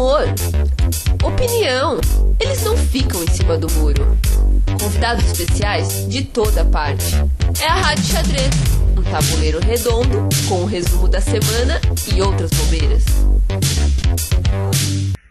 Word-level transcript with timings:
humor, 0.00 0.24
opinião. 1.22 2.00
Eles 2.40 2.64
não 2.64 2.74
ficam 2.74 3.22
em 3.22 3.26
cima 3.26 3.58
do 3.58 3.70
muro. 3.72 4.16
Convidados 4.80 5.24
especiais 5.26 6.08
de 6.08 6.24
toda 6.24 6.64
parte. 6.64 7.04
É 7.60 7.66
a 7.66 7.74
Rádio 7.74 8.04
Xadrez, 8.04 8.50
um 8.96 9.02
tabuleiro 9.02 9.60
redondo 9.60 10.26
com 10.48 10.62
o 10.62 10.64
resumo 10.64 11.06
da 11.06 11.20
semana 11.20 11.78
e 12.14 12.22
outras 12.22 12.50
bobeiras. 12.50 13.04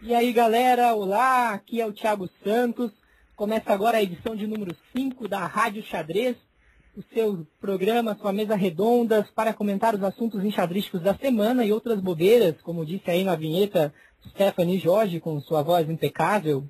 E 0.00 0.14
aí 0.14 0.32
galera, 0.32 0.94
olá, 0.94 1.50
aqui 1.50 1.80
é 1.80 1.86
o 1.86 1.92
Thiago 1.92 2.30
Santos. 2.44 2.92
Começa 3.34 3.72
agora 3.72 3.98
a 3.98 4.02
edição 4.02 4.36
de 4.36 4.46
número 4.46 4.76
5 4.96 5.26
da 5.26 5.46
Rádio 5.46 5.82
Xadrez, 5.82 6.36
o 6.96 7.02
seu 7.12 7.44
programa, 7.60 8.16
sua 8.20 8.32
mesa 8.32 8.54
redonda 8.54 9.26
para 9.34 9.52
comentar 9.52 9.96
os 9.96 10.02
assuntos 10.04 10.44
enxadrísticos 10.44 11.02
da 11.02 11.14
semana 11.14 11.64
e 11.64 11.72
outras 11.72 11.98
bobeiras, 11.98 12.60
como 12.62 12.86
disse 12.86 13.10
aí 13.10 13.24
na 13.24 13.34
vinheta 13.34 13.92
Stephanie 14.28 14.78
Jorge 14.78 15.20
com 15.20 15.40
sua 15.40 15.62
voz 15.62 15.88
impecável. 15.88 16.64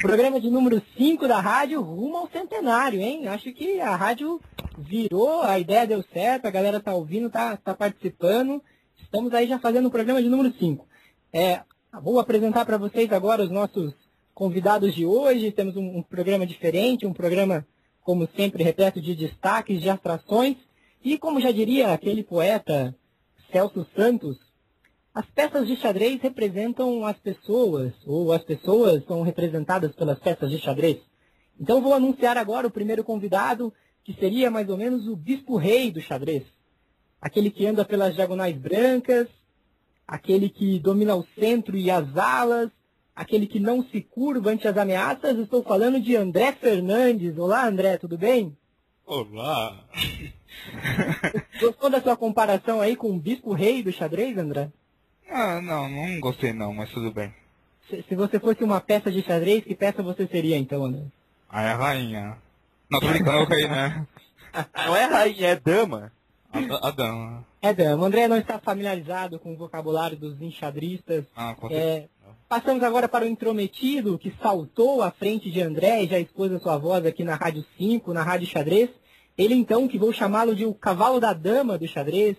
Programa 0.00 0.40
de 0.40 0.50
número 0.50 0.82
5 0.96 1.28
da 1.28 1.40
rádio 1.40 1.80
rumo 1.80 2.16
ao 2.16 2.28
centenário, 2.28 3.00
hein? 3.00 3.28
Acho 3.28 3.52
que 3.52 3.80
a 3.80 3.94
rádio 3.94 4.40
virou, 4.78 5.42
a 5.42 5.58
ideia 5.58 5.86
deu 5.86 6.04
certo, 6.12 6.46
a 6.46 6.50
galera 6.50 6.80
tá 6.80 6.94
ouvindo, 6.94 7.30
tá, 7.30 7.56
tá 7.56 7.74
participando. 7.74 8.62
Estamos 9.00 9.32
aí 9.32 9.46
já 9.46 9.58
fazendo 9.58 9.86
o 9.86 9.90
programa 9.90 10.22
de 10.22 10.28
número 10.28 10.52
5. 10.52 10.86
É, 11.32 11.60
vou 12.02 12.18
apresentar 12.18 12.64
para 12.64 12.76
vocês 12.76 13.12
agora 13.12 13.42
os 13.42 13.50
nossos 13.50 13.94
convidados 14.34 14.94
de 14.94 15.06
hoje. 15.06 15.52
Temos 15.52 15.76
um, 15.76 15.98
um 15.98 16.02
programa 16.02 16.46
diferente, 16.46 17.06
um 17.06 17.12
programa, 17.12 17.66
como 18.02 18.28
sempre, 18.36 18.64
repleto 18.64 19.00
de 19.00 19.14
destaques, 19.14 19.80
de 19.80 19.88
atrações. 19.88 20.56
E 21.02 21.16
como 21.16 21.40
já 21.40 21.52
diria 21.52 21.92
aquele 21.92 22.22
poeta 22.22 22.94
Celso 23.52 23.86
Santos, 23.94 24.36
as 25.16 25.24
peças 25.30 25.66
de 25.66 25.76
xadrez 25.76 26.20
representam 26.20 27.06
as 27.06 27.18
pessoas, 27.18 27.94
ou 28.04 28.34
as 28.34 28.44
pessoas 28.44 29.02
são 29.06 29.22
representadas 29.22 29.94
pelas 29.94 30.18
peças 30.18 30.50
de 30.50 30.58
xadrez. 30.58 30.98
Então 31.58 31.80
vou 31.80 31.94
anunciar 31.94 32.36
agora 32.36 32.66
o 32.66 32.70
primeiro 32.70 33.02
convidado, 33.02 33.72
que 34.04 34.12
seria 34.12 34.50
mais 34.50 34.68
ou 34.68 34.76
menos 34.76 35.08
o 35.08 35.16
bispo 35.16 35.56
rei 35.56 35.90
do 35.90 36.02
xadrez. 36.02 36.42
Aquele 37.18 37.50
que 37.50 37.64
anda 37.64 37.82
pelas 37.82 38.14
diagonais 38.14 38.58
brancas, 38.58 39.26
aquele 40.06 40.50
que 40.50 40.78
domina 40.80 41.16
o 41.16 41.26
centro 41.38 41.78
e 41.78 41.90
as 41.90 42.14
alas, 42.14 42.70
aquele 43.14 43.46
que 43.46 43.58
não 43.58 43.82
se 43.84 44.02
curva 44.02 44.50
ante 44.50 44.68
as 44.68 44.76
ameaças. 44.76 45.38
Estou 45.38 45.62
falando 45.62 45.98
de 45.98 46.14
André 46.14 46.52
Fernandes. 46.52 47.38
Olá, 47.38 47.66
André, 47.66 47.96
tudo 47.96 48.18
bem? 48.18 48.54
Olá. 49.06 49.82
Gostou 51.58 51.88
da 51.88 52.02
sua 52.02 52.18
comparação 52.18 52.82
aí 52.82 52.94
com 52.94 53.12
o 53.12 53.18
bispo 53.18 53.54
rei 53.54 53.82
do 53.82 53.90
xadrez, 53.90 54.36
André? 54.36 54.70
Ah, 55.30 55.60
não, 55.60 55.88
não 55.88 56.20
gostei 56.20 56.52
não, 56.52 56.72
mas 56.72 56.90
tudo 56.90 57.12
bem. 57.12 57.32
Se, 57.88 58.02
se 58.02 58.14
você 58.14 58.38
fosse 58.40 58.64
uma 58.64 58.80
peça 58.80 59.10
de 59.10 59.22
xadrez, 59.22 59.64
que 59.64 59.74
peça 59.74 60.02
você 60.02 60.26
seria 60.26 60.56
então, 60.56 60.84
André? 60.84 61.02
Ah, 61.48 61.62
é 61.62 61.70
a 61.70 61.76
rainha. 61.76 62.38
Não, 62.90 63.00
tô 63.00 63.08
brincando, 63.08 63.38
eu 63.38 63.46
caí, 63.46 63.68
né? 63.68 64.06
Não 64.86 64.96
é 64.96 65.04
rainha, 65.04 65.48
é 65.48 65.56
dama. 65.56 66.12
A, 66.52 66.88
a 66.88 66.90
dama. 66.90 67.44
É 67.60 67.74
dama. 67.74 68.02
O 68.02 68.06
André 68.06 68.26
não 68.28 68.38
está 68.38 68.58
familiarizado 68.58 69.38
com 69.38 69.52
o 69.52 69.56
vocabulário 69.56 70.16
dos 70.16 70.40
enxadristas. 70.40 71.24
Ah, 71.36 71.54
com 71.54 71.68
É. 71.70 72.06
Passamos 72.48 72.82
agora 72.84 73.08
para 73.08 73.24
o 73.24 73.28
intrometido, 73.28 74.16
que 74.18 74.32
saltou 74.40 75.02
à 75.02 75.10
frente 75.10 75.50
de 75.50 75.60
André 75.60 76.04
e 76.04 76.06
já 76.06 76.18
expôs 76.18 76.52
a 76.52 76.60
sua 76.60 76.78
voz 76.78 77.04
aqui 77.04 77.24
na 77.24 77.34
Rádio 77.34 77.64
5, 77.76 78.12
na 78.12 78.22
Rádio 78.22 78.46
Xadrez. 78.46 78.88
Ele 79.36 79.54
então, 79.54 79.88
que 79.88 79.98
vou 79.98 80.12
chamá-lo 80.12 80.54
de 80.54 80.64
o 80.64 80.72
cavalo 80.72 81.20
da 81.20 81.32
dama 81.32 81.76
do 81.76 81.86
xadrez, 81.86 82.36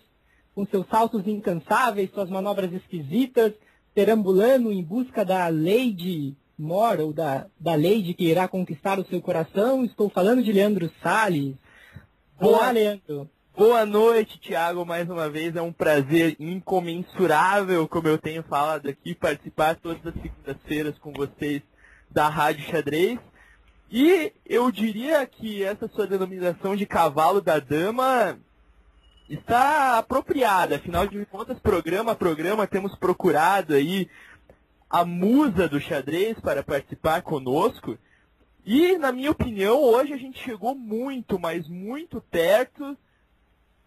com 0.58 0.66
seus 0.66 0.88
saltos 0.88 1.28
incansáveis, 1.28 2.10
suas 2.12 2.32
manobras 2.32 2.74
esquisitas, 2.74 3.54
perambulando 3.94 4.72
em 4.72 4.84
busca 4.84 5.24
da 5.24 5.48
Lady 5.50 6.36
Mor, 6.58 7.00
ou 7.00 7.14
da, 7.14 7.46
da 7.60 7.76
Lady 7.76 8.16
que 8.16 8.24
irá 8.24 8.48
conquistar 8.48 8.98
o 8.98 9.06
seu 9.06 9.22
coração. 9.22 9.86
Estou 9.86 10.10
falando 10.10 10.42
de 10.42 10.52
Leandro 10.52 10.92
Salles. 11.04 11.54
Olá, 12.40 12.58
Boa- 12.58 12.72
Leandro. 12.72 13.30
Boa 13.56 13.86
noite, 13.86 14.40
Thiago, 14.40 14.84
mais 14.84 15.08
uma 15.08 15.30
vez. 15.30 15.56
É 15.56 15.62
um 15.62 15.72
prazer 15.72 16.36
incomensurável, 16.40 17.88
como 17.88 18.08
eu 18.08 18.17
tenho 18.17 18.42
falado 18.42 18.90
aqui, 18.90 19.14
participar 19.14 19.76
todas 19.76 20.04
as 20.08 20.14
segundas-feiras 20.20 20.98
com 20.98 21.14
vocês 21.14 21.62
da 22.10 22.30
Rádio 22.30 22.66
Xadrez. 22.66 23.20
E 23.92 24.34
eu 24.44 24.72
diria 24.72 25.23
que 25.28 25.64
essa 25.64 25.88
sua 25.88 26.08
denominação 26.08 26.76
de 26.76 26.88
cavalo 26.88 27.42
da 27.42 27.60
dama 27.60 28.40
está 29.30 29.98
apropriada. 29.98 30.76
Afinal 30.76 31.08
de 31.08 31.26
contas, 31.26 31.60
programa 31.60 32.11
a 32.14 32.15
programa, 32.15 32.67
temos 32.67 32.95
procurado 32.95 33.73
aí 33.73 34.10
a 34.89 35.05
musa 35.05 35.67
do 35.67 35.80
xadrez 35.80 36.39
para 36.39 36.64
participar 36.64 37.21
conosco. 37.21 37.98
E, 38.66 38.98
na 38.98 39.11
minha 39.11 39.32
opinião, 39.32 39.82
hoje 39.82 40.14
a 40.14 40.17
gente 40.17 40.43
chegou 40.43 40.76
muito, 40.76 41.39
mas 41.39 41.67
muito 41.67 42.21
perto 42.30 42.98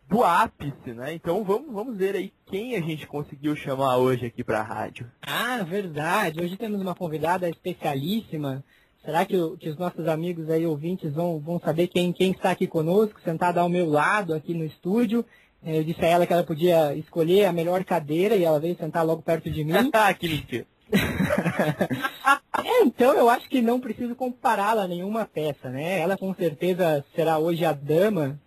do 0.08 0.24
ápice, 0.24 0.92
né? 0.92 1.14
Então 1.14 1.44
vamos, 1.44 1.72
vamos 1.72 1.96
ver 1.96 2.16
aí 2.16 2.32
quem 2.46 2.74
a 2.74 2.80
gente 2.80 3.06
conseguiu 3.06 3.54
chamar 3.54 3.98
hoje 3.98 4.26
aqui 4.26 4.42
para 4.42 4.58
a 4.58 4.64
rádio. 4.64 5.10
Ah, 5.22 5.62
verdade. 5.62 6.40
Hoje 6.42 6.56
temos 6.56 6.80
uma 6.80 6.96
convidada 6.96 7.48
especialíssima. 7.48 8.64
Será 9.04 9.24
que, 9.24 9.36
o- 9.36 9.56
que 9.56 9.68
os 9.70 9.78
nossos 9.78 10.06
amigos 10.08 10.50
aí 10.50 10.66
ouvintes 10.66 11.12
vão, 11.12 11.38
vão 11.40 11.58
saber 11.60 11.88
quem, 11.88 12.12
quem 12.12 12.32
está 12.32 12.50
aqui 12.50 12.66
conosco, 12.66 13.20
sentada 13.24 13.60
ao 13.60 13.68
meu 13.68 13.88
lado 13.88 14.34
aqui 14.34 14.54
no 14.54 14.64
estúdio? 14.64 15.24
Eh, 15.64 15.78
Eu 15.78 15.84
disse 15.84 16.04
a 16.04 16.08
ela 16.08 16.26
que 16.26 16.32
ela 16.32 16.44
podia 16.44 16.94
escolher 16.96 17.46
a 17.46 17.52
melhor 17.52 17.84
cadeira 17.84 18.36
e 18.36 18.44
ela 18.44 18.60
veio 18.60 18.76
sentar 18.76 19.04
logo 19.04 19.22
perto 19.22 19.50
de 19.50 19.64
mim. 19.64 19.72
Ah, 19.94 20.12
que 20.14 20.28
mentira. 20.28 20.66
É, 22.62 22.82
então 22.84 23.14
eu 23.14 23.28
acho 23.30 23.48
que 23.48 23.62
não 23.62 23.80
preciso 23.80 24.14
compará-la 24.14 24.82
a 24.82 24.88
nenhuma 24.88 25.24
peça, 25.24 25.70
né? 25.70 25.98
Ela 26.00 26.16
com 26.16 26.34
certeza 26.34 27.04
será 27.14 27.38
hoje 27.38 27.64
a 27.64 27.72
dama, 27.72 28.38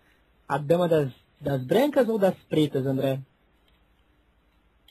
a 0.48 0.56
dama 0.56 0.88
das, 0.88 1.10
das 1.40 1.64
brancas 1.64 2.08
ou 2.08 2.16
das 2.18 2.34
pretas, 2.48 2.86
André? 2.86 3.18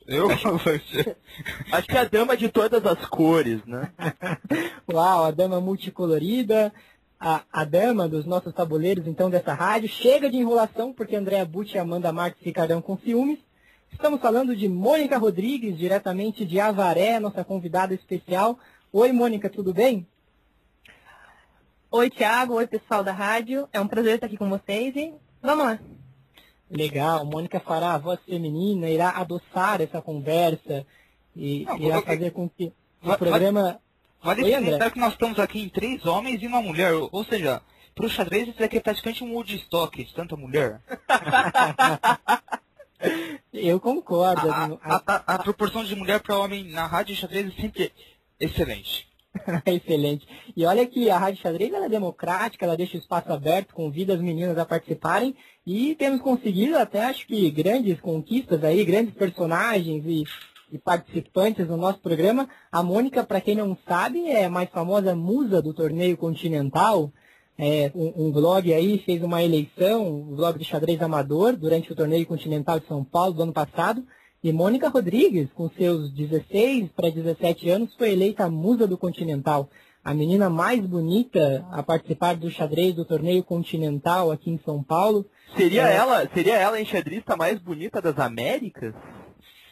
Eu? 0.08 0.28
Acho 1.72 1.88
que 1.88 1.98
é 1.98 2.00
a 2.00 2.04
dama 2.04 2.36
de 2.36 2.50
todas 2.50 2.86
as 2.86 3.06
cores, 3.06 3.64
né? 3.66 3.92
Uau, 4.92 5.26
a 5.26 5.32
dama 5.32 5.62
multicolorida, 5.62 6.74
a, 7.20 7.44
a 7.52 7.64
dama 7.64 8.08
dos 8.08 8.26
nossos 8.26 8.54
tabuleiros, 8.54 9.08
então, 9.08 9.30
dessa 9.30 9.54
rádio. 9.54 9.88
Chega 9.90 10.30
de 10.30 10.38
enrolação, 10.38 10.94
porque 10.94 11.16
Andréa 11.16 11.46
Butti 11.46 11.76
e 11.76 11.80
Amanda 11.80 12.12
Marques 12.12 12.44
ficarão 12.44 12.82
com 12.82 12.98
ciúmes. 12.98 13.40
Estamos 13.92 14.20
falando 14.20 14.56
de 14.56 14.68
Mônica 14.68 15.18
Rodrigues, 15.18 15.78
diretamente 15.78 16.46
de 16.46 16.60
Avaré, 16.60 17.20
nossa 17.20 17.44
convidada 17.44 17.94
especial. 17.94 18.60
Oi, 18.92 19.12
Mônica, 19.12 19.50
tudo 19.50 19.74
bem? 19.74 20.06
Oi, 21.90 22.10
Thiago. 22.10 22.56
Oi, 22.56 22.68
pessoal 22.68 23.04
da 23.04 23.12
rádio. 23.14 23.70
É 23.72 23.80
um 23.80 23.88
prazer 23.88 24.16
estar 24.16 24.28
aqui 24.28 24.36
com 24.36 24.50
vocês 24.50 24.96
e 24.96 25.14
vamos 25.42 25.66
lá. 25.66 25.80
Legal, 26.74 27.26
Mônica 27.26 27.60
fará 27.60 27.94
a 27.94 27.98
voz 27.98 28.20
feminina, 28.26 28.90
irá 28.90 29.10
adoçar 29.12 29.82
essa 29.82 30.02
conversa 30.02 30.86
e 31.36 31.66
Não, 31.66 31.78
irá 31.78 32.02
fazer 32.02 32.32
com 32.32 32.50
que 32.50 32.72
o 33.04 33.18
programa... 33.18 33.80
Vale 34.22 34.50
salientar 34.52 34.92
que 34.92 35.00
nós 35.00 35.14
estamos 35.14 35.38
aqui 35.38 35.62
em 35.62 35.70
três 35.70 36.06
homens 36.06 36.42
e 36.42 36.48
uma 36.48 36.62
mulher. 36.62 36.94
Ou 36.94 37.26
seja, 37.26 37.62
pro 37.94 38.10
xadrez 38.10 38.48
isso 38.48 38.58
daqui 38.60 38.78
é 38.78 38.80
praticamente 38.80 39.24
um 39.24 39.34
Woodstock 39.34 40.02
de 40.04 40.14
tanta 40.14 40.36
mulher. 40.38 40.80
Eu 43.52 43.80
concordo. 43.80 44.50
A, 44.50 44.66
a- 44.82 45.04
a- 45.06 45.24
a 45.36 45.40
proporção 45.40 45.84
de 45.84 45.96
mulher 45.96 46.22
para 46.22 46.40
homem 46.40 46.64
na 46.72 46.88
rádio 46.88 47.16
xadrez 47.16 47.48
é 47.56 47.62
sempre 47.62 47.92
excelente. 48.40 49.08
Excelente. 49.66 50.28
E 50.56 50.66
olha 50.66 50.86
que 50.86 51.10
a 51.10 51.18
Rádio 51.18 51.42
Xadrez 51.42 51.74
é 51.74 51.90
democrática, 51.90 52.66
ela 52.66 52.78
deixa 52.78 52.98
o 52.98 53.00
espaço 53.00 53.32
aberto, 53.32 53.74
convida 53.74 54.14
as 54.14 54.22
meninas 54.22 54.58
a 54.58 54.66
participarem 54.66 55.36
e 55.66 55.96
temos 55.96 56.22
conseguido 56.22 56.78
até 56.78 57.06
acho 57.06 57.26
que 57.26 57.50
grandes 57.50 58.00
conquistas 58.00 58.64
aí, 58.64 58.84
grandes 58.86 59.14
personagens 59.14 60.04
e, 60.06 60.24
e 60.72 60.78
participantes 60.78 61.68
no 61.68 61.78
nosso 61.78 62.00
programa. 62.00 62.48
A 62.72 62.84
Mônica, 62.84 63.24
para 63.24 63.42
quem 63.42 63.56
não 63.56 63.78
sabe, 63.88 64.28
é 64.28 64.46
a 64.46 64.50
mais 64.50 64.70
famosa 64.70 65.16
musa 65.16 65.62
do 65.62 65.74
torneio 65.74 66.16
continental. 66.16 67.12
É, 67.58 67.92
um, 67.94 68.28
um 68.28 68.32
blog 68.32 68.74
aí 68.74 68.98
fez 69.00 69.22
uma 69.22 69.44
eleição, 69.44 70.08
o 70.08 70.36
blog 70.36 70.58
de 70.58 70.66
xadrez 70.66 71.02
amador, 71.02 71.56
durante 71.56 71.92
o 71.92 71.96
torneio 71.96 72.26
continental 72.26 72.80
de 72.80 72.88
São 72.88 73.04
Paulo 73.04 73.34
do 73.34 73.44
ano 73.44 73.54
passado. 73.54 74.04
E 74.44 74.52
Mônica 74.52 74.90
Rodrigues, 74.90 75.48
com 75.54 75.70
seus 75.70 76.12
16 76.12 76.90
para 76.96 77.10
17 77.10 77.70
anos, 77.70 77.94
foi 77.96 78.12
eleita 78.12 78.44
a 78.46 78.50
musa 78.50 78.86
do 78.86 78.98
Continental, 78.98 79.70
a 80.04 80.14
menina 80.14 80.50
mais 80.50 80.86
bonita 80.86 81.66
a 81.72 81.82
participar 81.82 82.36
do 82.36 82.52
xadrez 82.52 82.94
do 82.94 83.06
torneio 83.06 83.42
continental 83.44 84.32
aqui 84.32 84.50
em 84.52 84.60
São 84.66 84.84
Paulo. 84.84 85.26
Seria 85.56 85.88
É. 85.88 85.96
ela, 85.96 86.28
seria 86.34 86.56
ela 86.58 86.76
a 86.76 86.82
enxadrista 86.82 87.38
mais 87.38 87.58
bonita 87.60 88.02
das 88.02 88.20
Américas? 88.20 88.94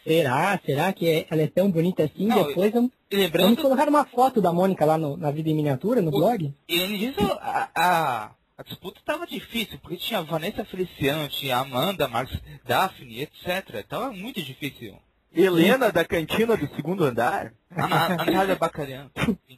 Será? 0.07 0.59
Será 0.65 0.93
que 0.93 1.07
é- 1.07 1.25
ela 1.29 1.41
é 1.41 1.47
tão 1.47 1.69
bonita 1.69 2.03
assim? 2.05 2.27
Não, 2.27 2.47
Depois 2.47 2.71
vamos, 2.71 2.91
E 3.11 3.15
vamos 3.17 3.25
lembrando, 3.25 3.61
colocar 3.61 3.89
uma 3.89 4.05
foto 4.05 4.41
da 4.41 4.53
Mônica 4.53 4.85
lá 4.85 4.97
no- 4.97 5.17
na 5.17 5.31
vida 5.31 5.49
em 5.49 5.53
miniatura, 5.55 6.01
no 6.01 6.07
O- 6.09 6.11
blog? 6.17 6.53
e 6.69 6.81
além 6.81 6.97
disso, 6.97 7.19
a, 7.41 7.69
a, 7.75 8.31
a 8.61 8.63
disputa 8.63 8.99
estava 8.99 9.25
difícil, 9.25 9.79
porque 9.79 9.97
tinha 9.97 10.21
Vanessa 10.21 10.63
Feliciano, 10.63 11.27
tinha 11.27 11.57
Amanda, 11.57 12.07
Marques, 12.07 12.39
Daphne, 12.63 13.21
etc. 13.21 13.83
Tava 13.87 14.11
muito 14.11 14.41
difícil. 14.41 14.97
Helena 15.33 15.91
da 15.91 16.05
cantina 16.05 16.55
do 16.55 16.67
segundo 16.75 17.03
andar? 17.03 17.53
A, 17.75 17.85
a 17.85 18.09
Natália 18.09 18.55
Bacarian. 18.55 19.09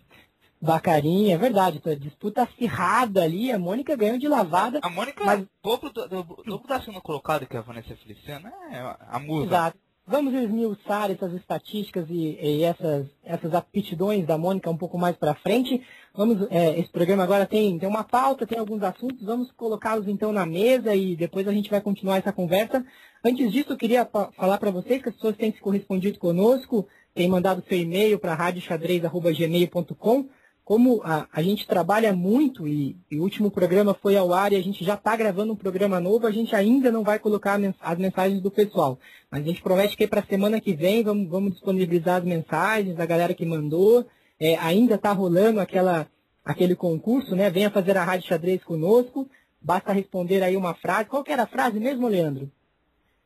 Bacarinha, 0.61 1.35
é 1.35 1.38
verdade. 1.38 1.81
Disputa 2.00 2.44
acirrada 2.44 3.21
ali, 3.21 3.51
a 3.51 3.59
Mônica 3.59 3.97
ganhou 3.97 4.17
de 4.17 4.29
lavada. 4.29 4.79
A 4.81 4.89
Mônica, 4.89 5.21
Mas- 5.25 5.45
dobro, 5.61 5.89
do, 5.89 6.07
do, 6.07 6.23
dobro 6.45 6.67
da 6.69 6.79
segunda 6.79 7.01
colocada 7.01 7.45
que 7.45 7.53
é 7.53 7.59
a 7.59 7.63
Vanessa 7.63 7.94
Feliciano, 7.97 8.47
é 8.71 8.95
a 9.09 9.19
musa. 9.19 9.47
Exato. 9.47 9.77
Vamos 10.05 10.33
esmiuçar 10.33 11.09
essas 11.09 11.33
estatísticas 11.33 12.09
e, 12.09 12.38
e 12.41 12.63
essas, 12.63 13.07
essas 13.23 13.53
aptidões 13.53 14.25
da 14.27 14.38
Mônica 14.38 14.69
um 14.69 14.75
pouco 14.75 14.97
mais 14.97 15.15
para 15.15 15.33
frente. 15.33 15.81
Vamos, 16.13 16.45
é, 16.51 16.77
esse 16.77 16.91
programa 16.91 17.23
agora 17.23 17.45
tem, 17.45 17.79
tem 17.79 17.88
uma 17.88 18.03
pauta, 18.03 18.45
tem 18.45 18.59
alguns 18.59 18.83
assuntos, 18.83 19.25
vamos 19.25 19.50
colocá-los 19.53 20.05
então 20.09 20.33
na 20.33 20.45
mesa 20.45 20.94
e 20.94 21.15
depois 21.15 21.47
a 21.47 21.53
gente 21.53 21.69
vai 21.69 21.79
continuar 21.79 22.17
essa 22.17 22.33
conversa. 22.33 22.85
Antes 23.23 23.50
disso, 23.50 23.71
eu 23.71 23.77
queria 23.77 24.05
falar 24.35 24.57
para 24.57 24.71
vocês 24.71 25.01
que 25.01 25.07
as 25.07 25.15
pessoas 25.15 25.38
têm 25.38 25.53
se 25.53 25.61
correspondido 25.61 26.19
conosco, 26.19 26.85
têm 27.15 27.29
mandado 27.29 27.63
seu 27.65 27.77
e-mail 27.77 28.19
para 28.19 28.35
radioxadrez.gmail.com. 28.35 30.27
Como 30.65 31.01
a, 31.04 31.27
a 31.31 31.42
gente 31.42 31.68
trabalha 31.68 32.13
muito 32.13 32.65
e, 32.68 32.95
e 33.12 33.19
o 33.19 33.24
último 33.24 33.51
programa 33.51 33.94
foi 33.94 34.15
ao 34.15 34.33
ar 34.33 34.54
e 34.54 34.56
a 34.56 34.62
gente 34.62 34.83
já 34.83 34.94
está 34.94 35.15
gravando 35.15 35.51
um 35.51 35.57
programa 35.57 36.00
novo, 36.00 36.25
a 36.25 36.31
gente 36.31 36.56
ainda 36.56 36.89
não 36.89 37.04
vai 37.04 37.19
colocar 37.19 37.60
as 37.81 37.98
mensagens 37.98 38.42
do 38.42 38.50
pessoal. 38.50 38.98
Mas 39.30 39.42
a 39.42 39.45
gente 39.45 39.62
promete 39.62 39.98
que 39.98 40.07
para 40.07 40.21
a 40.21 40.25
semana 40.25 40.62
que 40.62 40.74
vem 40.74 41.04
vamos, 41.04 41.27
vamos 41.27 41.51
disponibilizar 41.54 42.18
as 42.18 42.24
mensagens 42.24 42.95
da 42.95 43.06
galera 43.06 43.33
que 43.33 43.45
mandou. 43.45 44.06
É, 44.39 44.56
ainda 44.56 44.95
está 44.95 45.12
rolando 45.12 45.60
aquela, 45.60 46.07
aquele 46.45 46.75
concurso, 46.75 47.36
né? 47.36 47.50
Venha 47.50 47.69
fazer 47.69 47.98
a 47.98 48.04
Rádio 48.04 48.27
Xadrez 48.27 48.63
conosco. 48.63 49.30
Basta 49.62 49.92
responder 49.92 50.44
aí 50.44 50.56
uma 50.56 50.74
frase. 50.74 51.10
Qual 51.10 51.24
era 51.27 51.44
a 51.44 51.48
frase 51.48 51.80
mesmo, 51.80 52.07
Leandro? 52.07 52.50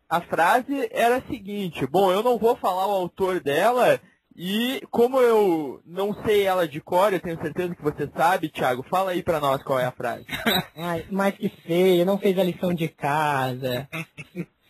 A 0.10 0.22
frase 0.22 0.88
era 0.92 1.18
a 1.18 1.22
seguinte, 1.22 1.86
bom, 1.86 2.12
eu 2.12 2.24
não 2.24 2.38
vou 2.38 2.56
falar 2.56 2.88
o 2.88 2.92
autor 2.92 3.42
dela, 3.42 4.00
e 4.38 4.82
como 4.92 5.20
eu 5.20 5.82
não 5.86 6.14
sei 6.24 6.44
ela 6.46 6.68
de 6.68 6.80
cor, 6.80 7.12
eu 7.12 7.20
tenho 7.20 7.42
certeza 7.42 7.74
que 7.76 7.82
você 7.82 8.08
sabe, 8.16 8.50
Thiago, 8.50 8.84
fala 8.84 9.12
aí 9.12 9.24
pra 9.24 9.40
nós 9.40 9.64
qual 9.64 9.80
é 9.80 9.86
a 9.86 9.92
frase. 9.92 10.26
Ai, 10.78 11.06
mais 11.12 11.36
que 11.36 11.50
feio, 11.50 12.06
não 12.06 12.18
fez 12.20 12.38
a 12.38 12.44
lição 12.44 12.74
de 12.74 12.88
casa. 12.88 13.90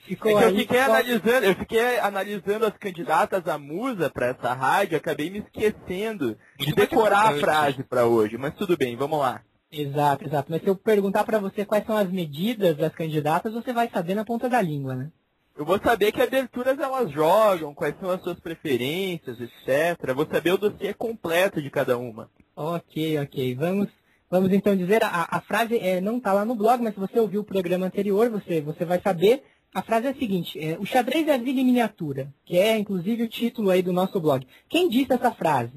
Ficou 0.05 0.39
É 0.39 0.45
eu 0.45 0.55
fiquei 0.55 0.77
só- 0.79 0.85
analisando, 0.85 1.45
eu 1.45 1.55
fiquei 1.55 1.99
analisando 1.99 2.65
as 2.65 2.77
candidatas 2.77 3.45
à 3.45 3.57
musa 3.57 4.09
pra 4.09 4.27
essa 4.27 4.53
rádio, 4.53 4.97
acabei 4.97 5.29
me 5.29 5.39
esquecendo 5.39 6.37
de 6.57 6.73
decorar 6.73 7.27
a 7.35 7.37
frase 7.39 7.83
pra 7.83 8.05
hoje, 8.05 8.37
mas 8.37 8.55
tudo 8.55 8.77
bem, 8.77 8.95
vamos 8.95 9.19
lá. 9.19 9.41
Exato, 9.69 10.25
exato. 10.25 10.49
Mas 10.49 10.61
se 10.61 10.67
eu 10.69 10.77
perguntar 10.77 11.25
para 11.25 11.39
você 11.39 11.65
quais 11.65 11.85
são 11.85 11.97
as 11.97 12.09
medidas 12.09 12.77
das 12.77 12.93
candidatas, 12.95 13.53
você 13.53 13.73
vai 13.73 13.89
saber 13.89 14.15
na 14.15 14.23
ponta 14.23 14.47
da 14.47 14.61
língua, 14.61 14.95
né? 14.95 15.09
Eu 15.57 15.65
vou 15.65 15.79
saber 15.79 16.11
que 16.11 16.21
aberturas 16.21 16.77
elas 16.77 17.09
jogam, 17.11 17.73
quais 17.73 17.97
são 17.99 18.11
as 18.11 18.21
suas 18.21 18.39
preferências, 18.39 19.39
etc. 19.41 20.13
Vou 20.15 20.27
saber 20.27 20.51
o 20.51 20.57
dossiê 20.57 20.93
completo 20.93 21.59
de 21.61 21.71
cada 21.71 21.97
uma. 21.97 22.29
Ok, 22.55 23.17
ok. 23.19 23.55
Vamos, 23.55 23.87
vamos 24.29 24.53
então 24.53 24.75
dizer, 24.75 25.03
a, 25.03 25.27
a 25.31 25.41
frase 25.41 25.77
é, 25.79 25.99
não 25.99 26.17
está 26.17 26.31
lá 26.31 26.45
no 26.45 26.53
blog, 26.55 26.83
mas 26.83 26.93
se 26.93 26.99
você 26.99 27.19
ouviu 27.19 27.41
o 27.41 27.45
programa 27.45 27.87
anterior, 27.87 28.29
você, 28.29 28.61
você 28.61 28.85
vai 28.85 29.01
saber. 29.01 29.43
A 29.73 29.81
frase 29.81 30.05
é 30.07 30.11
a 30.11 30.15
seguinte, 30.15 30.59
é, 30.59 30.77
o 30.79 30.85
xadrez 30.85 31.27
é 31.27 31.33
a 31.33 31.37
vida 31.37 31.59
em 31.59 31.65
miniatura, 31.65 32.31
que 32.45 32.57
é 32.57 32.77
inclusive 32.77 33.23
o 33.23 33.27
título 33.27 33.69
aí 33.69 33.81
do 33.81 33.91
nosso 33.91 34.19
blog. 34.19 34.47
Quem 34.69 34.87
disse 34.87 35.11
essa 35.13 35.31
frase? 35.31 35.73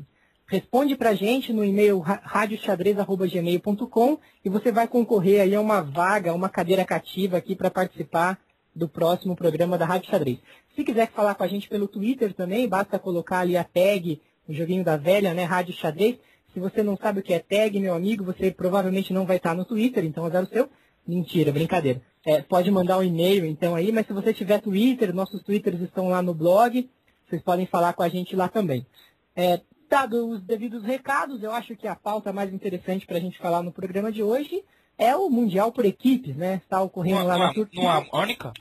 Responde 0.46 0.94
pra 0.96 1.14
gente 1.14 1.52
no 1.52 1.64
e-mail 1.64 1.98
ra- 1.98 2.20
radioxadrez.gmail.com 2.22 4.18
e 4.44 4.48
você 4.48 4.70
vai 4.72 4.86
concorrer 4.88 5.40
aí 5.40 5.54
a 5.54 5.60
uma 5.60 5.80
vaga, 5.82 6.32
uma 6.34 6.48
cadeira 6.48 6.84
cativa 6.84 7.36
aqui 7.36 7.56
para 7.56 7.70
participar 7.70 8.38
do 8.74 8.88
próximo 8.88 9.36
programa 9.36 9.76
da 9.76 9.84
Rádio 9.84 10.10
Xadrez. 10.10 10.38
Se 10.74 10.84
quiser 10.84 11.10
falar 11.10 11.34
com 11.34 11.42
a 11.42 11.48
gente 11.48 11.68
pelo 11.68 11.88
Twitter 11.88 12.32
também, 12.32 12.68
basta 12.68 12.98
colocar 12.98 13.40
ali 13.40 13.56
a 13.56 13.64
tag, 13.64 14.20
o 14.48 14.52
joguinho 14.52 14.84
da 14.84 14.96
velha, 14.96 15.34
né, 15.34 15.44
Rádio 15.44 15.74
Xadrez. 15.74 16.18
Se 16.52 16.60
você 16.60 16.82
não 16.82 16.96
sabe 16.96 17.20
o 17.20 17.22
que 17.22 17.32
é 17.32 17.38
tag, 17.38 17.78
meu 17.78 17.94
amigo, 17.94 18.24
você 18.24 18.50
provavelmente 18.50 19.12
não 19.12 19.26
vai 19.26 19.36
estar 19.36 19.54
no 19.54 19.64
Twitter, 19.64 20.04
então 20.04 20.24
azar 20.24 20.42
o 20.42 20.46
seu. 20.46 20.68
Mentira, 21.06 21.52
brincadeira. 21.52 22.02
É, 22.24 22.42
pode 22.42 22.70
mandar 22.70 22.98
um 22.98 23.02
e-mail 23.02 23.46
então 23.46 23.74
aí, 23.74 23.90
mas 23.90 24.06
se 24.06 24.12
você 24.12 24.34
tiver 24.34 24.60
Twitter, 24.60 25.14
nossos 25.14 25.42
Twitters 25.42 25.80
estão 25.80 26.08
lá 26.08 26.20
no 26.20 26.34
blog, 26.34 26.88
vocês 27.26 27.42
podem 27.42 27.66
falar 27.66 27.94
com 27.94 28.02
a 28.02 28.08
gente 28.08 28.36
lá 28.36 28.48
também. 28.48 28.86
É, 29.34 29.60
dado 29.88 30.28
os 30.28 30.42
devidos 30.42 30.84
recados, 30.84 31.42
eu 31.42 31.50
acho 31.50 31.74
que 31.76 31.88
a 31.88 31.96
pauta 31.96 32.32
mais 32.32 32.52
interessante 32.52 33.06
para 33.06 33.16
a 33.16 33.20
gente 33.20 33.38
falar 33.38 33.62
no 33.62 33.72
programa 33.72 34.12
de 34.12 34.22
hoje 34.22 34.62
é 35.00 35.16
o 35.16 35.28
Mundial 35.30 35.72
por 35.72 35.84
equipes, 35.84 36.36
né? 36.36 36.60
Está 36.62 36.80
ocorrendo 36.82 37.24
lá 37.24 37.36
na 37.38 37.44
Numa, 37.46 37.54
Turquia. 37.54 37.82
numa 37.82 38.06
Mônica? 38.12 38.52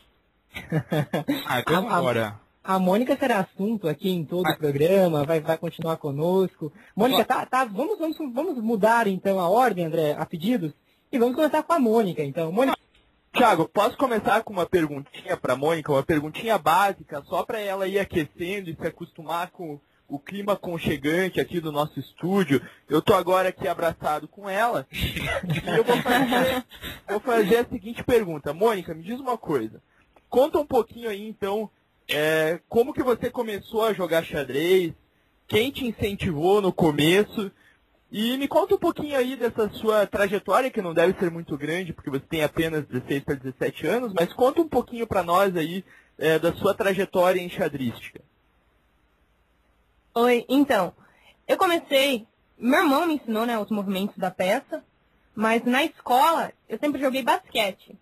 Ah, 1.46 1.60
então 1.60 1.88
A- 1.88 1.94
a- 1.94 1.98
agora. 1.98 2.40
A 2.64 2.78
Mônica 2.78 3.18
será 3.18 3.40
assunto 3.40 3.88
aqui 3.88 4.10
em 4.12 4.24
todo 4.24 4.48
o 4.48 4.58
programa, 4.58 5.24
vai, 5.26 5.40
vai 5.40 5.58
continuar 5.58 5.98
conosco. 5.98 6.72
Mônica, 6.96 7.26
tá, 7.26 7.46
tá, 7.46 7.66
vamos, 7.66 7.98
vamos, 7.98 8.18
vamos 8.34 8.58
mudar 8.64 9.08
então 9.08 9.40
a 9.40 9.50
ordem, 9.50 9.86
André, 9.86 10.14
a 10.14 10.26
pedidos, 10.26 10.72
e 11.12 11.18
vamos 11.18 11.36
começar 11.36 11.64
com 11.64 11.74
a 11.74 11.80
Mônica, 11.80 12.24
então. 12.24 12.52
Mônica, 12.52 12.78
Tiago, 13.34 13.68
posso 13.70 13.98
começar 13.98 14.44
com 14.44 14.54
uma 14.54 14.68
perguntinha 14.68 15.36
para 15.38 15.56
Mônica, 15.56 15.92
uma 15.92 16.04
perguntinha 16.04 16.58
básica, 16.60 17.24
só 17.28 17.44
para 17.44 17.60
ela 17.60 17.88
ir 17.88 17.98
aquecendo 17.98 18.70
e 18.70 18.76
se 18.76 18.86
acostumar 18.86 19.50
com 19.52 19.80
o 20.10 20.20
clima 20.20 20.54
aconchegante 20.54 21.40
aqui 21.40 21.60
do 21.60 21.72
nosso 21.72 22.00
estúdio. 22.00 22.62
Eu 22.90 23.02
tô 23.02 23.14
agora 23.14 23.50
aqui 23.50 23.68
abraçado 23.68 24.28
com 24.28 24.50
ela 24.50 24.88
e 24.92 25.78
eu 25.78 25.84
vou 25.84 25.98
fazer, 25.98 26.66
vou 27.08 27.20
fazer 27.20 27.58
a 27.58 27.66
seguinte 27.66 28.04
pergunta. 28.04 28.54
Mônica, 28.54 28.94
me 28.94 29.04
diz 29.04 29.20
uma 29.20 29.38
coisa. 29.38 29.82
Conta 30.28 30.60
um 30.60 30.66
pouquinho 30.66 31.10
aí, 31.10 31.28
então, 31.28 31.70
é, 32.08 32.60
como 32.68 32.94
que 32.94 33.04
você 33.04 33.30
começou 33.30 33.86
a 33.86 33.94
jogar 33.94 34.24
xadrez, 34.24 34.94
quem 35.48 35.72
te 35.72 35.86
incentivou 35.86 36.62
no 36.62 36.74
começo 36.74 37.52
e 38.12 38.38
me 38.38 38.48
conta 38.48 38.76
um 38.76 38.80
pouquinho 38.80 39.18
aí 39.18 39.36
dessa 39.36 39.70
sua 39.70 40.06
trajetória, 40.08 40.72
que 40.72 40.82
não 40.82 40.94
deve 40.94 41.18
ser 41.20 41.30
muito 41.30 41.56
grande, 41.56 41.94
porque 41.94 42.10
você 42.10 42.26
tem 42.26 42.44
apenas 42.44 42.86
16 42.86 43.24
para 43.24 43.36
17 43.36 43.88
anos, 43.88 44.14
mas 44.14 44.34
conta 44.34 44.62
um 44.62 44.68
pouquinho 44.68 45.06
para 45.06 45.24
nós 45.24 45.56
aí 45.56 45.84
é, 46.18 46.40
da 46.40 46.54
sua 46.54 46.74
trajetória 46.74 47.40
em 47.40 47.50
xadrística. 47.50 48.22
Oi, 50.14 50.46
então, 50.50 50.94
eu 51.48 51.58
comecei, 51.58 52.28
meu 52.58 52.80
irmão 52.82 53.06
me 53.06 53.16
ensinou, 53.16 53.46
né, 53.46 53.58
os 53.60 53.70
movimentos 53.70 54.18
da 54.18 54.32
peça, 54.32 54.84
mas 55.36 55.64
na 55.64 55.84
escola 55.84 56.52
eu 56.68 56.80
sempre 56.80 57.00
joguei 57.00 57.24
basquete. 57.24 57.96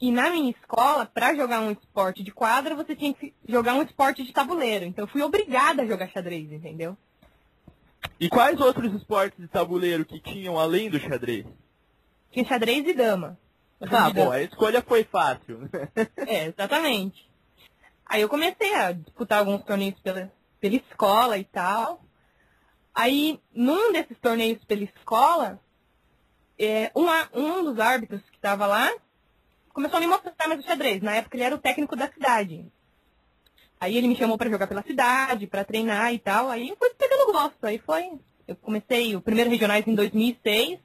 E 0.00 0.10
na 0.10 0.30
minha 0.30 0.50
escola, 0.50 1.06
para 1.06 1.34
jogar 1.34 1.60
um 1.60 1.70
esporte 1.70 2.24
de 2.24 2.32
quadra, 2.32 2.74
você 2.74 2.96
tinha 2.96 3.14
que 3.14 3.32
jogar 3.48 3.74
um 3.74 3.82
esporte 3.82 4.24
de 4.24 4.32
tabuleiro. 4.32 4.84
Então 4.84 5.04
eu 5.04 5.08
fui 5.08 5.22
obrigada 5.22 5.82
a 5.82 5.86
jogar 5.86 6.08
xadrez, 6.08 6.50
entendeu? 6.50 6.96
E 8.18 8.28
quais 8.28 8.60
outros 8.60 8.92
esportes 8.94 9.38
de 9.38 9.46
tabuleiro 9.46 10.04
que 10.04 10.18
tinham 10.18 10.58
além 10.58 10.90
do 10.90 10.98
xadrez? 10.98 11.46
Tinha 12.32 12.44
xadrez 12.44 12.84
e 12.86 12.92
dama. 12.92 13.38
Ah, 13.80 14.10
bom, 14.10 14.30
a 14.30 14.42
escolha 14.42 14.82
foi 14.82 15.04
fácil. 15.04 15.68
É, 16.16 16.46
exatamente. 16.46 17.28
Aí 18.04 18.20
eu 18.22 18.28
comecei 18.28 18.74
a 18.74 18.92
disputar 18.92 19.38
alguns 19.38 19.64
torneios 19.64 19.98
pela, 20.00 20.30
pela 20.62 20.76
escola 20.76 21.36
e 21.36 21.44
tal. 21.44 22.00
Aí, 22.94 23.40
num 23.52 23.92
desses 23.92 24.16
torneios 24.18 24.64
pela 24.64 24.84
escola, 24.84 25.60
é, 26.56 26.92
um, 26.94 27.06
um 27.34 27.64
dos 27.64 27.80
árbitros 27.80 28.22
que 28.30 28.36
estava 28.36 28.64
lá 28.66 28.88
começou 29.72 29.96
a 29.96 30.00
me 30.00 30.06
mostrar 30.06 30.48
mais 30.48 30.60
o 30.60 30.64
xadrez. 30.64 31.02
Na 31.02 31.16
época 31.16 31.36
ele 31.36 31.44
era 31.44 31.54
o 31.54 31.58
técnico 31.58 31.96
da 31.96 32.08
cidade. 32.08 32.64
Aí 33.80 33.96
ele 33.96 34.06
me 34.06 34.14
chamou 34.14 34.38
para 34.38 34.48
jogar 34.48 34.68
pela 34.68 34.82
cidade, 34.82 35.48
para 35.48 35.64
treinar 35.64 36.14
e 36.14 36.18
tal. 36.20 36.48
Aí 36.48 36.68
eu 36.68 36.76
fui 36.76 36.90
pegando 36.94 37.32
gosto. 37.32 37.64
Aí 37.64 37.78
foi. 37.78 38.12
Eu 38.46 38.54
comecei 38.54 39.16
o 39.16 39.20
primeiro 39.20 39.50
regionais 39.50 39.84
em 39.86 39.94
2006. 39.96 40.78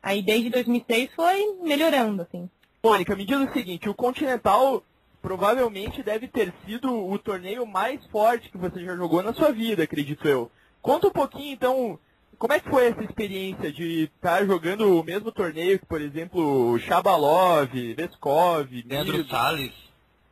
Aí 0.00 0.22
desde 0.22 0.50
2006 0.50 1.10
foi 1.16 1.56
melhorando, 1.62 2.22
assim. 2.22 2.48
Mônica, 2.84 3.16
me 3.16 3.24
diz 3.24 3.36
o 3.36 3.52
seguinte, 3.52 3.88
o 3.88 3.94
Continental 3.94 4.84
provavelmente 5.20 6.02
deve 6.02 6.28
ter 6.28 6.52
sido 6.64 6.92
o 6.92 7.18
torneio 7.18 7.66
mais 7.66 8.04
forte 8.06 8.50
que 8.50 8.58
você 8.58 8.84
já 8.84 8.96
jogou 8.96 9.22
na 9.22 9.32
sua 9.32 9.52
vida, 9.52 9.82
acredito 9.82 10.26
eu. 10.26 10.50
Conta 10.80 11.08
um 11.08 11.12
pouquinho, 11.12 11.52
então, 11.52 11.98
como 12.38 12.52
é 12.52 12.60
que 12.60 12.70
foi 12.70 12.86
essa 12.86 13.02
experiência 13.02 13.72
de 13.72 14.04
estar 14.04 14.44
jogando 14.44 15.00
o 15.00 15.02
mesmo 15.02 15.32
torneio 15.32 15.78
que, 15.78 15.86
por 15.86 16.00
exemplo, 16.00 16.78
Shabalov, 16.78 17.70
Veskov, 17.96 18.68
Leandro 18.86 19.16
Miro, 19.16 19.28
Salles. 19.28 19.74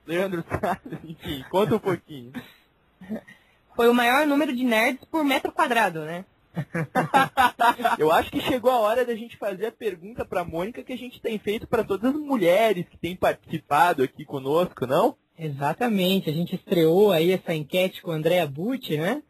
Leandro 0.06 0.44
Salles, 0.48 0.98
enfim, 1.04 1.44
conta 1.50 1.76
um 1.76 1.80
pouquinho. 1.80 2.32
Foi 3.74 3.88
o 3.88 3.94
maior 3.94 4.24
número 4.26 4.54
de 4.54 4.62
nerds 4.62 5.04
por 5.10 5.24
metro 5.24 5.50
quadrado, 5.50 6.04
né? 6.04 6.24
Eu 7.98 8.10
acho 8.12 8.30
que 8.30 8.40
chegou 8.40 8.70
a 8.70 8.78
hora 8.78 9.04
da 9.04 9.14
gente 9.14 9.36
fazer 9.36 9.66
a 9.66 9.72
pergunta 9.72 10.24
para 10.24 10.44
Mônica 10.44 10.82
que 10.82 10.92
a 10.92 10.98
gente 10.98 11.20
tem 11.20 11.38
feito 11.38 11.66
para 11.66 11.84
todas 11.84 12.14
as 12.14 12.20
mulheres 12.20 12.88
que 12.88 12.96
têm 12.96 13.16
participado 13.16 14.02
aqui 14.02 14.24
conosco, 14.24 14.86
não? 14.86 15.16
Exatamente, 15.38 16.30
a 16.30 16.32
gente 16.32 16.54
estreou 16.54 17.10
aí 17.10 17.32
essa 17.32 17.54
enquete 17.54 18.00
com 18.00 18.12
a 18.12 18.14
Andrea 18.14 18.46
Bucci, 18.46 18.96
né? 18.96 19.22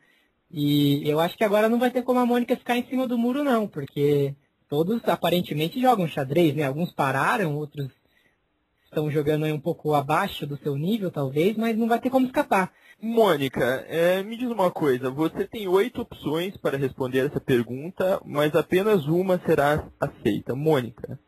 E 0.51 1.09
eu 1.09 1.19
acho 1.19 1.37
que 1.37 1.45
agora 1.45 1.69
não 1.69 1.79
vai 1.79 1.91
ter 1.91 2.03
como 2.03 2.21
a 2.21 2.27
Mônica 2.27 2.57
ficar 2.57 2.77
em 2.77 2.87
cima 2.87 3.09
do 3.09 3.19
muro, 3.19 3.43
não, 3.43 3.67
porque 3.67 4.35
todos 4.69 5.01
aparentemente 5.09 5.81
jogam 5.81 6.07
xadrez, 6.07 6.55
né? 6.55 6.65
Alguns 6.65 6.93
pararam, 6.93 7.57
outros 7.57 7.89
estão 8.85 9.11
jogando 9.11 9.45
aí 9.45 9.53
um 9.53 9.61
pouco 9.61 9.95
abaixo 9.95 10.47
do 10.47 10.57
seu 10.59 10.77
nível, 10.77 11.11
talvez, 11.11 11.57
mas 11.57 11.77
não 11.77 11.89
vai 11.89 11.99
ter 11.99 12.11
como 12.11 12.27
escapar. 12.27 12.73
Mônica, 13.01 13.85
é, 13.89 14.23
me 14.23 14.37
diz 14.37 14.49
uma 14.49 14.71
coisa. 14.71 15.11
Você 15.11 15.47
tem 15.47 15.69
oito 15.69 16.03
opções 16.03 16.57
para 16.57 16.79
responder 16.79 17.27
essa 17.27 17.41
pergunta, 17.41 18.21
mas 18.25 18.55
apenas 18.55 19.07
uma 19.07 19.39
será 19.47 19.87
aceita. 20.01 20.55
Mônica, 20.55 21.19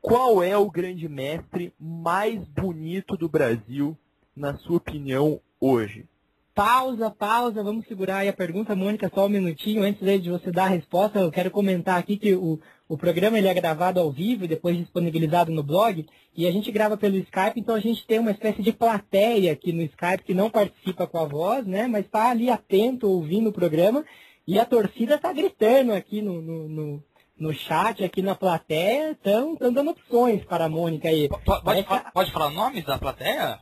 qual 0.00 0.42
é 0.42 0.56
o 0.56 0.70
grande 0.70 1.08
mestre 1.08 1.72
mais 1.78 2.42
bonito 2.48 3.16
do 3.16 3.28
Brasil, 3.28 3.96
na 4.34 4.56
sua 4.56 4.78
opinião, 4.78 5.40
hoje? 5.60 6.06
Pausa, 6.54 7.10
pausa, 7.10 7.62
vamos 7.62 7.86
segurar 7.86 8.18
aí 8.18 8.28
a 8.28 8.32
pergunta, 8.32 8.76
Mônica, 8.76 9.10
só 9.14 9.24
um 9.24 9.30
minutinho. 9.30 9.82
Antes 9.82 10.22
de 10.22 10.28
você 10.28 10.50
dar 10.50 10.64
a 10.64 10.68
resposta, 10.68 11.18
eu 11.18 11.30
quero 11.30 11.50
comentar 11.50 11.98
aqui 11.98 12.18
que 12.18 12.34
o, 12.34 12.60
o 12.92 12.98
programa 12.98 13.38
ele 13.38 13.48
é 13.48 13.54
gravado 13.54 13.98
ao 13.98 14.12
vivo 14.12 14.44
e 14.44 14.48
depois 14.48 14.76
disponibilizado 14.76 15.50
no 15.50 15.62
blog. 15.62 16.04
E 16.36 16.46
a 16.46 16.52
gente 16.52 16.70
grava 16.70 16.94
pelo 16.94 17.16
Skype, 17.16 17.58
então 17.58 17.74
a 17.74 17.80
gente 17.80 18.06
tem 18.06 18.18
uma 18.18 18.30
espécie 18.30 18.60
de 18.60 18.70
plateia 18.70 19.54
aqui 19.54 19.72
no 19.72 19.80
Skype 19.80 20.24
que 20.24 20.34
não 20.34 20.50
participa 20.50 21.06
com 21.06 21.18
a 21.18 21.24
voz, 21.24 21.66
né? 21.66 21.86
Mas 21.86 22.04
está 22.04 22.28
ali 22.28 22.50
atento, 22.50 23.08
ouvindo 23.08 23.48
o 23.48 23.52
programa. 23.52 24.04
E 24.46 24.58
a 24.58 24.66
torcida 24.66 25.14
está 25.14 25.32
gritando 25.32 25.94
aqui 25.94 26.20
no, 26.20 26.42
no, 26.42 26.68
no, 26.68 27.04
no, 27.38 27.54
chat, 27.54 28.04
aqui 28.04 28.20
na 28.20 28.34
plateia. 28.34 29.12
Estão 29.12 29.54
dando 29.54 29.92
opções 29.92 30.44
para 30.44 30.66
a 30.66 30.68
Mônica 30.68 31.08
aí. 31.08 31.30
Pode, 31.30 31.80
Essa... 31.80 32.10
pode 32.12 32.30
falar 32.30 32.50
nomes 32.50 32.84
da 32.84 32.98
plateia? 32.98 33.58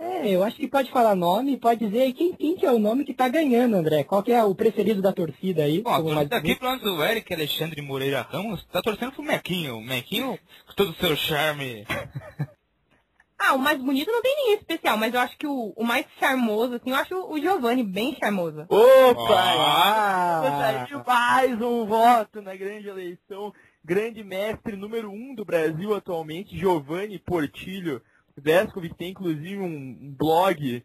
É, 0.00 0.30
eu 0.30 0.42
acho 0.42 0.56
que 0.56 0.66
pode 0.66 0.90
falar 0.90 1.14
nome, 1.14 1.58
pode 1.58 1.86
dizer 1.86 2.10
quem, 2.14 2.32
quem 2.32 2.56
que 2.56 2.64
é 2.64 2.72
o 2.72 2.78
nome 2.78 3.04
que 3.04 3.12
tá 3.12 3.28
ganhando, 3.28 3.76
André. 3.76 4.02
Qual 4.02 4.22
que 4.22 4.32
é 4.32 4.42
o 4.42 4.54
preferido 4.54 5.02
da 5.02 5.12
torcida 5.12 5.64
aí? 5.64 5.82
Bom, 5.82 5.90
a 5.90 6.02
torcida 6.02 6.36
aqui, 6.36 6.54
pelo 6.54 6.70
menos 6.70 6.86
o 6.86 7.04
Eric 7.04 7.34
Alexandre 7.34 7.82
Moreira 7.82 8.22
Ramos, 8.22 8.64
tá 8.72 8.80
torcendo 8.80 9.12
pro 9.12 9.22
Mequinho. 9.22 9.76
O 9.76 9.82
Mequinho, 9.82 10.38
com 10.66 10.72
todo 10.74 10.92
o 10.92 10.94
seu 10.94 11.14
charme. 11.16 11.84
ah, 13.38 13.52
o 13.52 13.58
mais 13.58 13.78
bonito 13.78 14.10
não 14.10 14.22
tem 14.22 14.34
ninguém 14.36 14.54
especial, 14.54 14.96
mas 14.96 15.12
eu 15.12 15.20
acho 15.20 15.36
que 15.36 15.46
o, 15.46 15.74
o 15.76 15.84
mais 15.84 16.06
charmoso, 16.18 16.76
assim, 16.76 16.90
eu 16.90 16.96
acho 16.96 17.14
o 17.14 17.38
Giovanni 17.38 17.82
bem 17.82 18.16
charmoso. 18.18 18.64
Opa! 18.70 19.34
Ah! 19.34 20.86
ah. 20.90 21.04
mais 21.06 21.60
um 21.60 21.84
voto 21.84 22.40
na 22.40 22.56
grande 22.56 22.88
eleição. 22.88 23.52
Grande 23.84 24.24
mestre 24.24 24.76
número 24.76 25.10
um 25.10 25.34
do 25.34 25.44
Brasil 25.44 25.94
atualmente, 25.94 26.56
Giovanni 26.56 27.18
Portilho 27.18 28.00
Vescovic 28.40 28.94
tem 28.94 29.10
inclusive 29.10 29.58
um 29.58 30.14
blog 30.16 30.84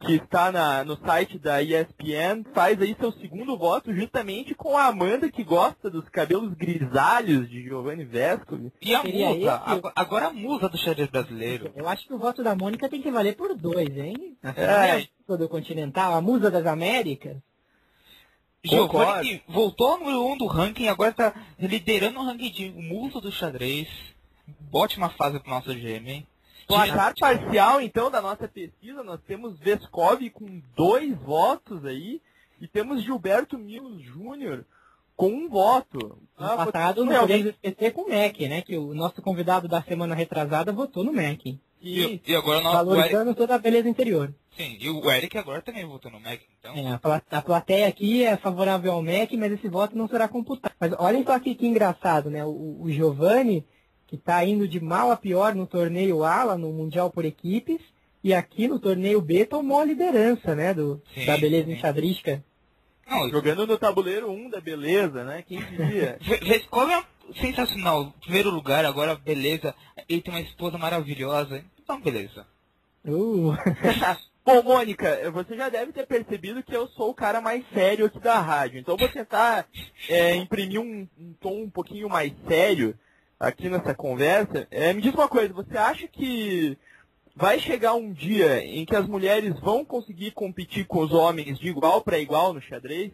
que 0.00 0.14
está 0.14 0.52
na, 0.52 0.84
no 0.84 0.96
site 0.98 1.38
da 1.38 1.62
ESPN, 1.62 2.44
faz 2.54 2.80
aí 2.80 2.94
seu 3.00 3.10
segundo 3.12 3.56
voto 3.56 3.94
justamente 3.94 4.54
com 4.54 4.76
a 4.76 4.86
Amanda, 4.86 5.30
que 5.30 5.42
gosta 5.42 5.88
dos 5.88 6.06
cabelos 6.10 6.52
grisalhos 6.52 7.48
de 7.48 7.62
Giovanni 7.62 8.04
Vescovi. 8.04 8.72
E 8.82 8.94
a 8.94 9.00
Seria 9.00 9.30
musa, 9.30 9.62
esse... 9.66 9.92
agora 9.96 10.26
a 10.26 10.32
musa 10.32 10.68
do 10.68 10.76
xadrez 10.76 11.08
brasileiro. 11.08 11.72
Eu 11.74 11.88
acho 11.88 12.06
que 12.06 12.12
o 12.12 12.18
voto 12.18 12.42
da 12.42 12.54
Mônica 12.54 12.88
tem 12.88 13.00
que 13.00 13.10
valer 13.10 13.36
por 13.36 13.54
dois, 13.54 13.96
hein? 13.96 14.36
A 14.42 14.50
é. 14.50 15.08
do 15.26 15.48
Continental, 15.48 16.14
a 16.14 16.20
musa 16.20 16.50
das 16.50 16.66
Américas. 16.66 17.38
Giovanni 18.62 19.42
voltou 19.48 19.92
ao 19.92 19.98
número 19.98 20.26
um 20.26 20.36
do 20.36 20.46
ranking, 20.46 20.88
agora 20.88 21.10
está 21.10 21.34
liderando 21.58 22.18
o 22.18 22.24
ranking 22.24 22.50
de 22.50 22.70
musa 22.70 23.20
do 23.20 23.32
xadrez. 23.32 23.88
Ótima 24.72 25.08
fase 25.10 25.40
pro 25.40 25.50
nosso 25.50 25.72
GM, 25.72 26.10
hein? 26.10 26.26
Placar 26.66 27.14
parcial, 27.18 27.80
então, 27.80 28.10
da 28.10 28.20
nossa 28.20 28.48
pesquisa, 28.48 29.02
nós 29.02 29.20
temos 29.26 29.58
Vescov 29.58 30.20
com 30.30 30.60
dois 30.74 31.16
votos 31.18 31.84
aí, 31.84 32.20
e 32.60 32.66
temos 32.66 33.02
Gilberto 33.02 33.56
Milos 33.56 34.02
Júnior 34.02 34.64
com 35.16 35.28
um 35.28 35.48
voto. 35.48 36.18
Ah, 36.36 36.56
passado 36.56 37.04
não 37.04 37.20
podemos 37.20 37.46
esquecer 37.46 37.92
com 37.92 38.02
o 38.02 38.08
MEC, 38.08 38.48
né? 38.48 38.62
Que 38.62 38.76
o 38.76 38.94
nosso 38.94 39.22
convidado 39.22 39.66
da 39.66 39.82
semana 39.82 40.14
retrasada 40.14 40.72
votou 40.72 41.02
no 41.02 41.12
MEC. 41.12 41.58
E, 41.80 42.20
e 42.26 42.34
agora 42.34 42.60
nós, 42.60 42.74
valorizando 42.74 43.30
Eric... 43.30 43.36
toda 43.36 43.54
a 43.54 43.58
beleza 43.58 43.88
interior. 43.88 44.34
Sim, 44.56 44.76
e 44.80 44.88
o 44.88 45.10
Eric 45.10 45.36
agora 45.38 45.62
também 45.62 45.84
votou 45.84 46.10
no 46.10 46.18
MEC, 46.18 46.44
então. 46.58 46.74
É, 46.74 46.98
a, 47.30 47.42
plateia 47.42 47.86
aqui 47.86 48.24
é 48.24 48.36
favorável 48.36 48.92
ao 48.92 49.02
MEC, 49.02 49.36
mas 49.36 49.52
esse 49.52 49.68
voto 49.68 49.96
não 49.96 50.08
será 50.08 50.26
computado. 50.26 50.74
Mas 50.80 50.92
olhem 50.98 51.24
só 51.24 51.32
aqui 51.32 51.54
que 51.54 51.66
engraçado, 51.66 52.30
né? 52.30 52.44
O, 52.44 52.78
o 52.80 52.90
Giovanni 52.90 53.64
que 54.06 54.16
está 54.16 54.44
indo 54.44 54.68
de 54.68 54.80
mal 54.80 55.10
a 55.10 55.16
pior 55.16 55.54
no 55.54 55.66
torneio 55.66 56.22
A, 56.24 56.44
lá 56.44 56.58
no 56.58 56.72
Mundial 56.72 57.10
por 57.10 57.24
Equipes, 57.24 57.80
e 58.22 58.32
aqui 58.34 58.68
no 58.68 58.78
torneio 58.78 59.20
B 59.20 59.44
tomou 59.44 59.80
a 59.80 59.84
liderança, 59.84 60.54
né, 60.54 60.74
do, 60.74 61.02
sim, 61.14 61.24
da 61.24 61.36
beleza 61.36 61.70
enxadrística. 61.70 62.42
Não, 63.08 63.28
jogando 63.30 63.66
no 63.66 63.78
tabuleiro 63.78 64.30
1 64.30 64.50
da 64.50 64.60
beleza, 64.60 65.22
né? 65.22 65.44
Quem 65.46 65.60
diria? 65.60 66.18
Vescov 66.42 66.90
é 66.90 67.04
sensacional. 67.40 68.12
Primeiro 68.20 68.50
lugar, 68.50 68.84
agora 68.84 69.14
beleza. 69.14 69.74
Ele 70.08 70.20
tem 70.20 70.34
uma 70.34 70.40
esposa 70.40 70.76
maravilhosa. 70.76 71.64
Então, 71.80 72.00
beleza. 72.00 72.44
Uh. 73.04 73.52
Bom, 74.44 74.62
Mônica, 74.62 75.30
você 75.32 75.56
já 75.56 75.68
deve 75.68 75.92
ter 75.92 76.06
percebido 76.06 76.62
que 76.62 76.74
eu 76.74 76.86
sou 76.88 77.10
o 77.10 77.14
cara 77.14 77.40
mais 77.40 77.64
sério 77.72 78.06
aqui 78.06 78.18
da 78.20 78.40
rádio. 78.40 78.78
Então, 78.78 78.96
vou 78.96 79.08
tentar 79.08 79.66
é, 80.08 80.34
imprimir 80.36 80.80
um, 80.80 81.06
um 81.18 81.32
tom 81.40 81.62
um 81.62 81.70
pouquinho 81.70 82.08
mais 82.08 82.32
sério 82.48 82.96
aqui 83.38 83.68
nessa 83.68 83.94
conversa. 83.94 84.66
É, 84.70 84.92
me 84.92 85.00
diz 85.02 85.14
uma 85.14 85.28
coisa, 85.28 85.52
você 85.52 85.76
acha 85.76 86.08
que 86.08 86.76
vai 87.34 87.58
chegar 87.58 87.94
um 87.94 88.12
dia 88.12 88.64
em 88.64 88.84
que 88.84 88.96
as 88.96 89.06
mulheres 89.06 89.58
vão 89.60 89.84
conseguir 89.84 90.30
competir 90.30 90.86
com 90.86 91.00
os 91.00 91.12
homens 91.12 91.58
de 91.58 91.68
igual 91.68 92.00
para 92.00 92.18
igual 92.18 92.52
no 92.52 92.60
xadrez? 92.60 93.12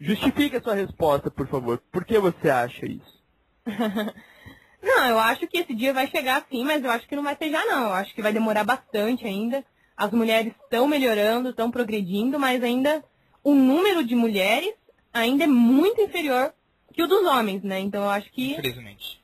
Justifique 0.00 0.56
a 0.56 0.60
sua 0.60 0.74
resposta, 0.74 1.30
por 1.30 1.46
favor. 1.48 1.82
Por 1.90 2.04
que 2.04 2.18
você 2.18 2.50
acha 2.50 2.86
isso? 2.86 3.22
não, 4.82 5.06
eu 5.06 5.18
acho 5.18 5.46
que 5.46 5.58
esse 5.58 5.74
dia 5.74 5.92
vai 5.92 6.06
chegar 6.06 6.46
sim, 6.50 6.64
mas 6.64 6.84
eu 6.84 6.90
acho 6.90 7.06
que 7.06 7.16
não 7.16 7.22
vai 7.22 7.36
ser 7.36 7.50
já 7.50 7.64
não. 7.64 7.84
Eu 7.84 7.94
acho 7.94 8.14
que 8.14 8.22
vai 8.22 8.32
demorar 8.32 8.64
bastante 8.64 9.26
ainda. 9.26 9.64
As 9.96 10.12
mulheres 10.12 10.52
estão 10.62 10.86
melhorando, 10.86 11.50
estão 11.50 11.70
progredindo, 11.70 12.38
mas 12.38 12.62
ainda 12.62 13.04
o 13.42 13.54
número 13.54 14.04
de 14.04 14.14
mulheres 14.14 14.74
ainda 15.12 15.44
é 15.44 15.48
muito 15.48 16.00
inferior 16.00 16.52
que 16.92 17.02
o 17.02 17.06
dos 17.06 17.24
homens, 17.26 17.62
né? 17.62 17.80
Então 17.80 18.02
eu 18.04 18.10
acho 18.10 18.30
que. 18.30 18.52
Infelizmente. 18.52 19.17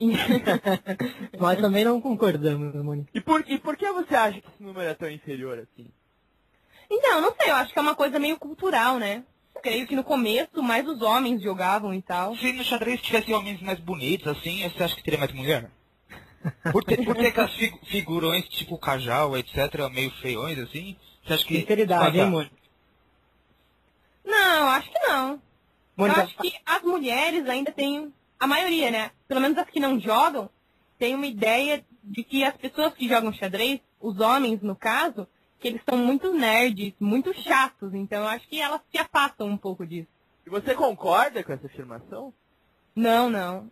Nós 1.38 1.60
também 1.60 1.84
não 1.84 2.00
concordamos, 2.00 2.74
Mônica. 2.74 3.10
E 3.14 3.20
por, 3.20 3.44
e 3.46 3.58
por 3.58 3.76
que 3.76 3.90
você 3.92 4.14
acha 4.14 4.40
que 4.40 4.48
esse 4.48 4.62
número 4.62 4.88
é 4.88 4.94
tão 4.94 5.10
inferior 5.10 5.58
assim? 5.58 5.88
Então, 6.90 7.20
não 7.20 7.34
sei, 7.34 7.50
eu 7.50 7.54
acho 7.54 7.72
que 7.72 7.78
é 7.78 7.82
uma 7.82 7.94
coisa 7.94 8.18
meio 8.18 8.38
cultural, 8.38 8.98
né? 8.98 9.24
Creio 9.62 9.86
que 9.86 9.96
no 9.96 10.04
começo 10.04 10.62
mais 10.62 10.86
os 10.86 11.00
homens 11.00 11.42
jogavam 11.42 11.94
e 11.94 12.02
tal. 12.02 12.36
Se 12.36 12.52
no 12.52 12.64
xadrez 12.64 13.00
tivesse 13.00 13.32
homens 13.32 13.60
mais 13.62 13.80
bonitos, 13.80 14.26
assim, 14.26 14.68
você 14.68 14.82
acha 14.82 14.96
que 14.96 15.02
teria 15.02 15.18
mais 15.18 15.32
mulher? 15.32 15.70
Por, 16.70 16.84
ter, 16.84 17.02
por 17.02 17.16
ter 17.16 17.28
aquelas 17.28 17.54
fig 17.54 17.74
figurões 17.86 18.46
tipo 18.48 18.76
Cajal, 18.76 19.38
etc., 19.38 19.88
meio 19.90 20.10
feiões, 20.20 20.58
assim? 20.58 20.96
Você 21.24 21.32
acha 21.32 21.46
que. 21.46 21.60
Sinceridade, 21.60 22.18
hein, 22.18 22.28
Mônica? 22.28 22.54
Não, 24.24 24.68
acho 24.68 24.90
que 24.90 24.98
não. 24.98 25.40
Mônica... 25.96 26.20
Eu 26.20 26.24
acho 26.24 26.36
que 26.36 26.54
as 26.66 26.82
mulheres 26.82 27.48
ainda 27.48 27.72
têm 27.72 28.12
a 28.44 28.46
maioria, 28.46 28.90
né? 28.90 29.10
Pelo 29.26 29.40
menos 29.40 29.56
as 29.58 29.68
que 29.68 29.80
não 29.80 29.98
jogam, 29.98 30.50
tem 30.98 31.14
uma 31.14 31.26
ideia 31.26 31.84
de 32.02 32.22
que 32.22 32.44
as 32.44 32.56
pessoas 32.56 32.94
que 32.94 33.08
jogam 33.08 33.32
xadrez, 33.32 33.80
os 33.98 34.20
homens 34.20 34.60
no 34.60 34.76
caso, 34.76 35.26
que 35.58 35.68
eles 35.68 35.80
são 35.88 35.96
muito 35.96 36.32
nerds, 36.32 36.92
muito 37.00 37.32
chatos. 37.34 37.94
Então 37.94 38.20
eu 38.20 38.28
acho 38.28 38.46
que 38.46 38.60
elas 38.60 38.80
se 38.90 38.98
afastam 38.98 39.48
um 39.48 39.56
pouco 39.56 39.86
disso. 39.86 40.08
E 40.46 40.50
você 40.50 40.74
concorda 40.74 41.42
com 41.42 41.52
essa 41.52 41.66
afirmação? 41.66 42.34
Não, 42.94 43.30
não. 43.30 43.70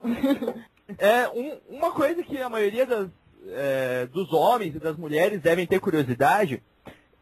é 0.99 1.29
um, 1.29 1.77
uma 1.77 1.93
coisa 1.93 2.23
que 2.23 2.39
a 2.39 2.49
maioria 2.49 2.87
das, 2.87 3.11
é, 3.49 4.07
dos 4.07 4.33
homens 4.33 4.75
e 4.75 4.79
das 4.79 4.97
mulheres 4.97 5.43
devem 5.43 5.67
ter 5.67 5.81
curiosidade 5.81 6.63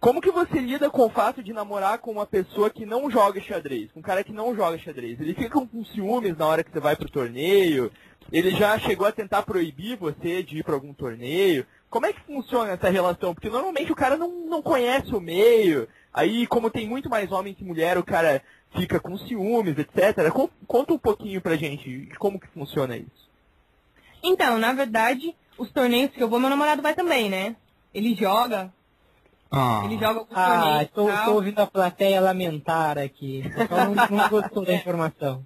como 0.00 0.20
que 0.20 0.30
você 0.30 0.58
lida 0.58 0.88
com 0.88 1.04
o 1.04 1.10
fato 1.10 1.42
de 1.42 1.52
namorar 1.52 1.98
com 1.98 2.10
uma 2.10 2.26
pessoa 2.26 2.70
que 2.70 2.86
não 2.86 3.10
joga 3.10 3.38
xadrez? 3.40 3.92
Com 3.92 4.00
um 4.00 4.02
cara 4.02 4.24
que 4.24 4.32
não 4.32 4.56
joga 4.56 4.78
xadrez? 4.78 5.20
Ele 5.20 5.34
fica 5.34 5.50
com 5.50 5.84
ciúmes 5.84 6.36
na 6.38 6.46
hora 6.46 6.64
que 6.64 6.72
você 6.72 6.80
vai 6.80 6.96
pro 6.96 7.10
torneio? 7.10 7.92
Ele 8.32 8.50
já 8.52 8.78
chegou 8.78 9.06
a 9.06 9.12
tentar 9.12 9.42
proibir 9.42 9.98
você 9.98 10.42
de 10.42 10.58
ir 10.58 10.64
para 10.64 10.74
algum 10.74 10.94
torneio? 10.94 11.66
Como 11.90 12.06
é 12.06 12.12
que 12.14 12.20
funciona 12.22 12.72
essa 12.72 12.88
relação? 12.88 13.34
Porque 13.34 13.50
normalmente 13.50 13.92
o 13.92 13.96
cara 13.96 14.16
não, 14.16 14.46
não 14.46 14.62
conhece 14.62 15.14
o 15.14 15.20
meio. 15.20 15.86
Aí, 16.14 16.46
como 16.46 16.70
tem 16.70 16.88
muito 16.88 17.10
mais 17.10 17.30
homem 17.30 17.52
que 17.52 17.64
mulher, 17.64 17.98
o 17.98 18.04
cara 18.04 18.42
fica 18.74 18.98
com 18.98 19.18
ciúmes, 19.18 19.76
etc. 19.76 20.32
Conta 20.66 20.94
um 20.94 20.98
pouquinho 20.98 21.42
pra 21.42 21.56
gente 21.56 22.06
de 22.06 22.14
como 22.16 22.40
que 22.40 22.48
funciona 22.48 22.96
isso. 22.96 23.28
Então, 24.22 24.56
na 24.56 24.72
verdade, 24.72 25.34
os 25.58 25.70
torneios 25.70 26.10
que 26.12 26.22
eu 26.22 26.28
vou, 26.28 26.40
meu 26.40 26.48
namorado 26.48 26.80
vai 26.80 26.94
também, 26.94 27.28
né? 27.28 27.56
Ele 27.92 28.14
joga, 28.14 28.72
ah. 29.50 29.82
Ele 29.84 29.98
joga 29.98 30.24
com 30.24 30.34
Ah, 30.34 30.82
estou, 30.82 31.10
estou 31.10 31.34
ouvindo 31.34 31.58
a 31.58 31.66
plateia 31.66 32.20
lamentar 32.20 32.98
aqui. 32.98 33.42
Só 33.68 33.84
não, 33.84 34.18
não 34.18 34.28
gostou 34.28 34.64
da 34.64 34.74
informação. 34.74 35.44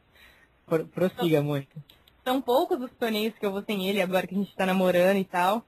Pro, 0.66 0.86
prossiga, 0.86 1.42
Mônica. 1.42 1.76
São 2.24 2.40
poucos 2.40 2.80
os 2.80 2.90
torneios 2.92 3.34
que 3.38 3.44
eu 3.44 3.52
vou 3.52 3.62
sem 3.62 3.88
ele 3.88 4.00
agora 4.00 4.26
que 4.26 4.34
a 4.34 4.38
gente 4.38 4.50
está 4.50 4.66
namorando 4.66 5.16
e 5.16 5.24
tal. 5.24 5.62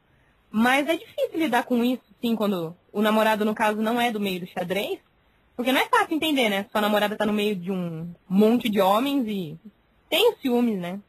Mas 0.50 0.88
é 0.88 0.96
difícil 0.96 1.38
lidar 1.38 1.64
com 1.64 1.82
isso, 1.84 2.02
sim, 2.20 2.34
quando 2.36 2.74
o 2.92 3.02
namorado, 3.02 3.44
no 3.44 3.54
caso, 3.54 3.80
não 3.80 4.00
é 4.00 4.10
do 4.10 4.20
meio 4.20 4.40
do 4.40 4.46
xadrez. 4.46 4.98
Porque 5.54 5.72
não 5.72 5.80
é 5.80 5.88
fácil 5.88 6.14
entender, 6.14 6.50
né? 6.50 6.66
Sua 6.70 6.80
namorada 6.82 7.16
tá 7.16 7.24
no 7.24 7.32
meio 7.32 7.56
de 7.56 7.70
um 7.70 8.14
monte 8.28 8.68
de 8.68 8.80
homens 8.80 9.26
e 9.26 9.58
tem 10.08 10.32
os 10.32 10.40
ciúmes, 10.40 10.78
né? 10.78 11.00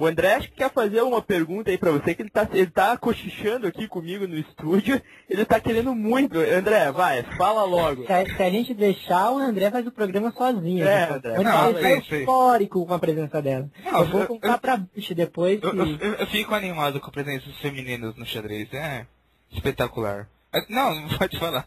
O 0.00 0.06
André 0.06 0.34
acho 0.34 0.48
que 0.48 0.56
quer 0.56 0.72
fazer 0.72 1.02
uma 1.02 1.20
pergunta 1.20 1.70
aí 1.70 1.76
pra 1.76 1.90
você, 1.90 2.14
que 2.14 2.22
ele 2.22 2.30
tá, 2.30 2.48
ele 2.52 2.70
tá 2.70 2.96
cochichando 2.96 3.66
aqui 3.66 3.86
comigo 3.86 4.26
no 4.26 4.34
estúdio. 4.38 5.00
Ele 5.28 5.44
tá 5.44 5.60
querendo 5.60 5.94
muito. 5.94 6.38
André, 6.38 6.90
vai, 6.90 7.22
fala 7.36 7.64
logo. 7.64 8.06
Se 8.06 8.12
a, 8.12 8.24
se 8.24 8.42
a 8.42 8.48
gente 8.50 8.72
deixar, 8.72 9.30
o 9.30 9.38
André 9.38 9.70
faz 9.70 9.86
o 9.86 9.92
programa 9.92 10.32
sozinho. 10.32 10.82
É, 10.88 11.06
né? 11.06 11.14
André, 11.16 11.34
fala 11.52 11.74
tá 11.74 12.02
sim. 12.02 12.14
eufórico 12.16 12.86
com 12.86 12.94
a 12.94 12.98
presença 12.98 13.42
dela. 13.42 13.70
Não, 13.84 14.00
eu 14.00 14.06
vou 14.06 14.20
eu- 14.22 14.26
contar 14.26 14.56
pra 14.58 14.78
bicho 14.78 15.14
depois 15.14 15.62
Eu, 15.62 15.70
que... 15.72 16.04
eu- 16.04 16.14
eu 16.14 16.26
fico 16.28 16.54
animado 16.54 16.98
com 16.98 17.08
a 17.08 17.12
presença 17.12 17.46
dos 17.46 17.58
femininos 17.58 18.16
no 18.16 18.24
xadrez. 18.24 18.72
É 18.72 19.06
espetacular. 19.52 20.28
Não, 20.68 20.94
não 21.02 21.08
pode 21.18 21.38
falar. 21.38 21.66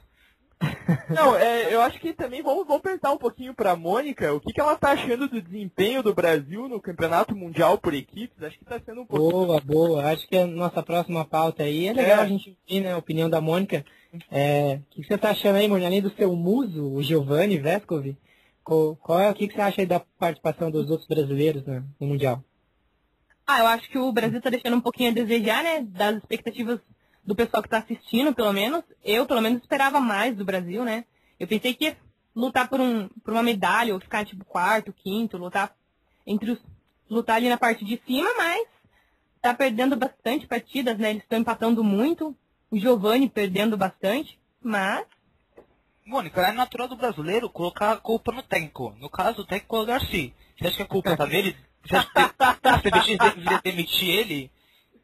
Não, 1.10 1.36
é, 1.36 1.74
eu 1.74 1.82
acho 1.82 2.00
que 2.00 2.14
também 2.14 2.42
vamos, 2.42 2.66
vamos 2.68 2.82
perguntar 2.82 3.12
um 3.12 3.18
pouquinho 3.18 3.54
pra 3.54 3.76
Mônica 3.76 4.34
o 4.34 4.40
que, 4.40 4.54
que 4.54 4.60
ela 4.60 4.76
tá 4.76 4.92
achando 4.92 5.28
do 5.28 5.42
desempenho 5.42 6.04
do 6.04 6.14
Brasil 6.14 6.68
no 6.68 6.82
Campeonato 6.82 7.36
Mundial 7.36 7.78
por 7.78 7.94
equipes. 7.94 8.42
Acho 8.42 8.58
que 8.58 8.66
tá 8.66 8.80
sendo 8.80 9.02
um 9.02 9.06
pouquinho. 9.06 9.32
Boa, 9.32 9.62
boa. 9.62 10.06
Acho 10.12 10.28
que 10.28 10.38
a 10.38 10.48
nossa 10.48 10.82
próxima 10.82 11.26
pauta 11.26 11.64
aí 11.64 11.88
é 11.88 11.94
legal 11.94 12.20
É. 12.20 12.22
a 12.22 12.28
gente 12.28 12.58
ouvir 12.68 12.82
né, 12.82 12.94
a 12.94 12.98
opinião 12.98 13.30
da 13.30 13.42
Mônica. 13.42 13.86
É, 14.30 14.80
o 14.92 14.96
que 14.96 15.02
que 15.02 15.08
você 15.08 15.18
tá 15.18 15.32
achando 15.32 15.56
aí, 15.56 15.68
Mônica? 15.68 15.88
Além 15.88 16.02
do 16.02 16.14
seu 16.16 16.36
muso, 16.36 16.94
o 16.94 17.02
Giovanni 17.02 17.58
Vescovi, 17.58 18.18
qual, 18.64 18.96
qual 18.96 19.20
é 19.20 19.30
o 19.30 19.34
que 19.34 19.48
que 19.48 19.56
você 19.56 19.62
acha 19.62 19.82
aí 19.82 19.88
da 19.88 20.00
participação 20.00 20.72
dos 20.72 20.90
outros 20.90 21.08
brasileiros 21.08 21.66
né, 21.66 21.84
no 22.00 22.08
Mundial? 22.08 22.44
Ah, 23.46 23.60
eu 23.60 23.68
acho 23.68 23.90
que 23.90 23.98
o 23.98 24.12
Brasil 24.12 24.42
tá 24.42 24.50
deixando 24.50 24.78
um 24.78 24.82
pouquinho 24.82 25.12
a 25.12 25.14
desejar, 25.14 25.64
né? 25.64 25.82
Das 25.82 26.16
expectativas 26.18 26.80
do 27.26 27.36
pessoal 27.36 27.64
que 27.64 27.70
tá 27.70 27.80
assistindo, 27.80 28.34
pelo 28.34 28.52
menos. 28.52 28.84
Eu, 29.04 29.26
pelo 29.26 29.42
menos, 29.42 29.62
esperava 29.62 30.00
mais 30.00 30.36
do 30.36 30.46
Brasil, 30.46 30.84
né? 30.84 31.06
Eu 31.40 31.48
pensei 31.48 31.74
que 31.74 31.86
ia 31.86 31.98
lutar 32.36 32.68
por, 32.68 32.80
um, 32.80 33.08
por 33.24 33.34
uma 33.34 33.44
medalha, 33.44 33.94
ou 33.94 34.00
ficar, 34.00 34.26
tipo, 34.26 34.44
quarto, 34.46 34.94
quinto, 34.94 35.38
lutar 35.38 35.76
entre 36.26 36.52
os. 36.52 36.60
lutar 37.10 37.38
ali 37.38 37.50
na 37.50 37.58
parte 37.58 37.86
de 37.86 38.02
cima, 38.06 38.30
mas 38.38 38.68
tá 39.42 39.54
perdendo 39.54 39.96
bastante 39.96 40.48
partidas, 40.48 40.98
né? 40.98 41.12
Eles 41.12 41.24
estão 41.24 41.40
empatando 41.40 41.84
muito. 41.84 42.36
O 42.72 42.80
Giovanni 42.80 43.30
perdendo 43.30 43.78
bastante, 43.78 44.40
mas. 44.62 45.06
Mônica, 46.06 46.42
é 46.42 46.52
natural 46.52 46.88
do 46.88 46.98
brasileiro 46.98 47.50
colocar 47.50 47.92
a 47.92 47.98
culpa 47.98 48.32
no 48.32 48.44
técnico. 48.44 48.96
No 49.00 49.10
caso, 49.10 49.42
o 49.42 49.46
técnico 49.46 49.76
é 49.76 49.80
o 49.80 49.86
Garcia. 49.86 50.34
Você 50.58 50.68
acha 50.68 50.78
que 50.78 50.84
a 50.84 50.88
culpa 50.88 51.16
tá 51.16 51.26
nele? 51.26 51.56
Você 51.86 51.96
acha 51.96 52.10
que 52.10 52.20
a 52.20 52.80
CBX 52.80 53.18
deveria 53.18 53.62
demitir 53.64 54.10
ele? 54.10 54.52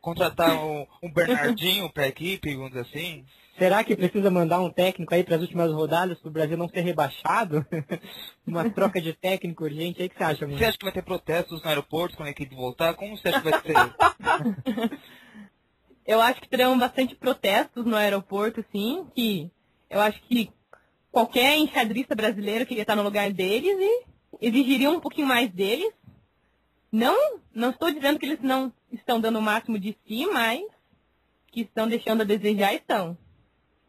Contratar 0.01 0.55
um, 0.63 0.87
um 1.03 1.11
Bernardinho 1.11 1.91
pra 1.91 2.07
equipe, 2.07 2.55
vamos 2.55 2.69
dizer 2.71 2.81
assim? 2.81 3.25
Será 3.57 3.83
que 3.83 3.95
precisa 3.95 4.31
mandar 4.31 4.61
um 4.61 4.71
técnico 4.71 5.13
aí 5.13 5.21
para 5.23 5.35
as 5.35 5.41
últimas 5.41 5.69
rodadas 5.73 6.17
para 6.19 6.29
o 6.29 6.31
Brasil 6.31 6.55
não 6.57 6.69
ser 6.69 6.79
rebaixado? 6.81 7.65
Uma 8.47 8.69
troca 8.69 9.01
de 9.01 9.11
técnico 9.11 9.65
urgente 9.65 10.01
aí, 10.01 10.07
que 10.07 10.15
você 10.17 10.23
acha, 10.23 10.35
Você 10.37 10.45
Mônica? 10.45 10.69
acha 10.69 10.77
que 10.77 10.85
vai 10.85 10.93
ter 10.93 11.03
protestos 11.03 11.61
no 11.61 11.67
aeroporto 11.67 12.15
quando 12.15 12.27
a 12.27 12.31
equipe 12.31 12.55
voltar? 12.55 12.93
Como 12.93 13.17
você 13.17 13.27
acha 13.27 13.41
que 13.41 13.49
vai 13.49 13.61
ser? 13.61 14.99
Eu 16.07 16.21
acho 16.21 16.41
que 16.41 16.49
terão 16.49 16.79
bastante 16.79 17.13
protestos 17.13 17.85
no 17.85 17.95
aeroporto, 17.95 18.65
sim, 18.71 19.05
que 19.13 19.51
eu 19.87 19.99
acho 19.99 20.19
que 20.23 20.49
qualquer 21.11 21.55
enxadrista 21.57 22.15
brasileiro 22.15 22.65
queria 22.65 22.81
estar 22.81 22.95
no 22.95 23.03
lugar 23.03 23.31
deles 23.31 23.77
e 23.79 24.05
exigiriam 24.41 24.95
um 24.95 24.99
pouquinho 24.99 25.27
mais 25.27 25.51
deles. 25.51 25.93
Não, 26.91 27.37
não 27.53 27.69
estou 27.69 27.91
dizendo 27.91 28.17
que 28.17 28.25
eles 28.25 28.41
não 28.41 28.73
estão 28.91 29.19
dando 29.19 29.39
o 29.39 29.41
máximo 29.41 29.79
de 29.79 29.95
si, 30.07 30.25
mas 30.27 30.61
que 31.51 31.61
estão 31.61 31.87
deixando 31.87 32.21
a 32.21 32.25
desejar, 32.25 32.73
estão. 32.73 33.17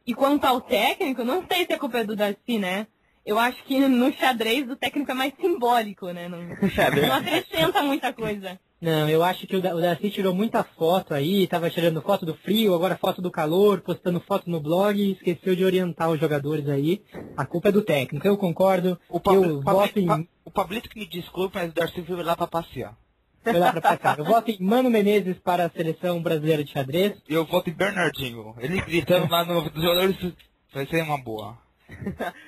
E 0.07 0.15
quanto 0.15 0.45
ao 0.45 0.61
técnico, 0.61 1.23
não 1.25 1.47
sei 1.47 1.67
se 1.67 1.73
a 1.73 1.79
culpa 1.79 1.99
é 1.99 2.05
do 2.05 2.17
Darcy, 2.17 2.59
né? 2.59 2.87
Eu 3.25 3.39
acho 3.39 3.63
que 3.65 3.79
no 3.79 4.13
xadrez 4.15 4.69
o 4.69 4.77
técnico 4.77 5.11
é 5.11 5.15
mais 5.15 5.35
simbólico, 5.39 6.11
né? 6.11 6.27
Não, 6.29 6.39
não 7.09 7.15
acrescenta 7.15 7.83
muita 7.83 8.13
coisa. 8.13 8.59
Não, 8.81 9.07
eu 9.11 9.23
acho 9.23 9.47
que 9.47 9.55
o 9.57 9.61
Da- 9.61 9.75
o 9.75 9.81
Darcy 9.81 10.11
tirou 10.11 10.35
muita 10.35 10.65
foto 10.65 11.13
aí, 11.13 11.47
tava 11.47 11.69
tirando 11.69 12.01
foto 12.01 12.25
do 12.25 12.35
frio, 12.35 12.75
agora 12.75 12.97
foto 12.97 13.21
do 13.21 13.31
calor, 13.31 13.83
postando 13.83 14.21
foto 14.21 14.49
no 14.49 14.59
blog 14.59 14.99
e 14.99 15.13
esqueceu 15.13 15.55
de 15.55 15.63
orientar 15.67 16.11
os 16.11 16.19
jogadores 16.19 16.67
aí. 16.67 17.03
A 17.37 17.45
culpa 17.45 17.69
é 17.69 17.73
do 17.73 17.83
técnico, 17.83 18.27
eu 18.27 18.39
concordo. 18.39 18.99
O, 19.07 19.21
Pabli- 19.21 19.49
eu 19.51 19.63
Pabli- 19.63 19.81
voto 19.81 19.99
em... 19.99 20.07
Pa- 20.07 20.25
o 20.47 20.51
Pablito 20.51 20.89
que 20.89 20.99
me 20.99 21.07
desculpe, 21.07 21.57
mas 21.57 21.71
o 21.71 21.75
Darcy 21.75 22.03
foi 22.03 22.23
lá 22.25 22.35
pra 22.35 22.47
passear. 22.47 22.97
Foi 23.43 23.59
lá 23.59 23.73
pra. 23.73 24.17
Eu 24.19 24.25
voto 24.25 24.51
em 24.51 24.63
Mano 24.63 24.91
Menezes 24.91 25.39
para 25.39 25.67
a 25.67 25.71
seleção 25.71 26.23
brasileira 26.23 26.63
de 26.63 26.73
xadrez. 26.73 27.15
E 27.29 27.35
eu 27.35 27.45
voto 27.47 27.71
em 27.71 27.73
Bernardinho. 27.73 28.55
Ele 28.59 28.81
gritando 28.81 29.31
lá 29.31 29.45
no 29.45 29.71
dos 29.71 29.83
jogadores 29.83 30.35
vai 30.73 30.87
ser 30.87 31.03
uma 31.03 31.19
boa. 31.19 31.59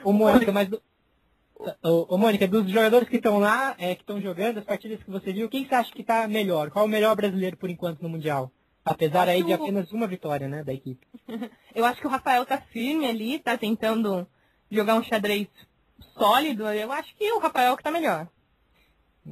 Ô, 0.04 0.12
Mônica, 0.12 0.52
mas... 0.52 0.68
Ô, 1.82 2.14
ô, 2.14 2.18
Mônica, 2.18 2.46
dos 2.46 2.70
jogadores 2.70 3.08
que 3.08 3.16
estão 3.16 3.38
lá, 3.38 3.74
é, 3.78 3.94
que 3.94 4.02
estão 4.02 4.20
jogando, 4.20 4.58
as 4.58 4.64
partidas 4.64 5.02
que 5.02 5.10
você 5.10 5.32
viu, 5.32 5.48
quem 5.48 5.66
você 5.66 5.74
acha 5.74 5.92
que 5.92 6.04
tá 6.04 6.26
melhor? 6.28 6.70
Qual 6.70 6.84
o 6.84 6.88
melhor 6.88 7.16
brasileiro 7.16 7.56
por 7.56 7.70
enquanto 7.70 8.02
no 8.02 8.08
Mundial? 8.08 8.50
Apesar 8.84 9.28
aí 9.28 9.42
de 9.44 9.52
apenas 9.52 9.92
uma 9.92 10.08
vitória, 10.08 10.48
né, 10.48 10.64
da 10.64 10.72
equipe. 10.72 11.06
Eu 11.74 11.84
acho 11.84 12.00
que 12.00 12.06
o 12.06 12.10
Rafael 12.10 12.44
tá 12.44 12.60
firme 12.60 13.06
ali, 13.06 13.38
tá 13.38 13.56
tentando 13.56 14.26
jogar 14.70 14.96
um 14.96 15.04
xadrez 15.04 15.46
sólido. 16.18 16.66
Eu 16.66 16.90
acho 16.90 17.14
que 17.16 17.32
o 17.32 17.38
Rafael 17.38 17.76
que 17.76 17.82
tá 17.82 17.90
melhor. 17.90 18.28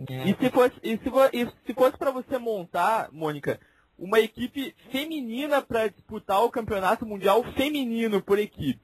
É. 0.08 0.30
E 0.30 0.36
se 0.36 0.50
fosse, 0.50 0.76
e 0.82 0.96
se, 0.98 1.10
e 1.32 1.46
se 1.66 1.74
fosse 1.74 1.96
para 1.96 2.10
você 2.10 2.38
montar, 2.38 3.10
Mônica, 3.12 3.60
uma 3.98 4.20
equipe 4.20 4.74
feminina 4.90 5.60
para 5.60 5.88
disputar 5.88 6.42
o 6.42 6.50
campeonato 6.50 7.04
mundial 7.04 7.42
feminino 7.54 8.22
por 8.22 8.38
equipe, 8.38 8.80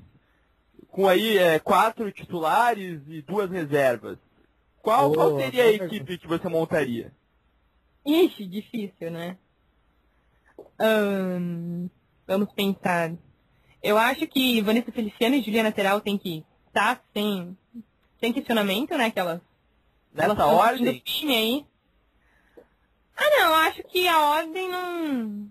com 0.88 1.06
aí 1.06 1.38
é, 1.38 1.58
quatro 1.58 2.10
titulares 2.10 3.00
e 3.06 3.22
duas 3.22 3.50
reservas, 3.50 4.18
qual, 4.82 5.12
qual 5.12 5.30
Boa, 5.30 5.42
seria 5.42 5.64
a 5.64 5.72
equipe 5.72 6.18
que 6.18 6.28
você 6.28 6.48
montaria? 6.48 7.12
Ixi, 8.04 8.46
difícil, 8.46 9.10
né? 9.10 9.36
Ahn, 10.78 11.88
vamos 12.26 12.52
pensar. 12.52 13.12
Eu 13.82 13.98
acho 13.98 14.26
que 14.26 14.60
Vanessa 14.60 14.92
Feliciano 14.92 15.34
e 15.34 15.42
Juliana 15.42 15.72
Teral 15.72 16.00
tem 16.00 16.16
que 16.16 16.44
estar 16.68 17.02
sem, 17.12 17.56
sem 18.20 18.32
questionamento, 18.32 18.96
né? 18.96 19.10
Que 19.10 19.18
elas 19.18 19.40
Nessa 20.16 20.34
tão 20.36 20.54
ordem? 20.54 21.00
time 21.00 21.34
aí. 21.36 21.66
Ah, 23.16 23.30
não, 23.38 23.54
acho 23.54 23.82
que 23.84 24.06
a 24.08 24.20
ordem 24.20 24.68
não. 24.68 25.48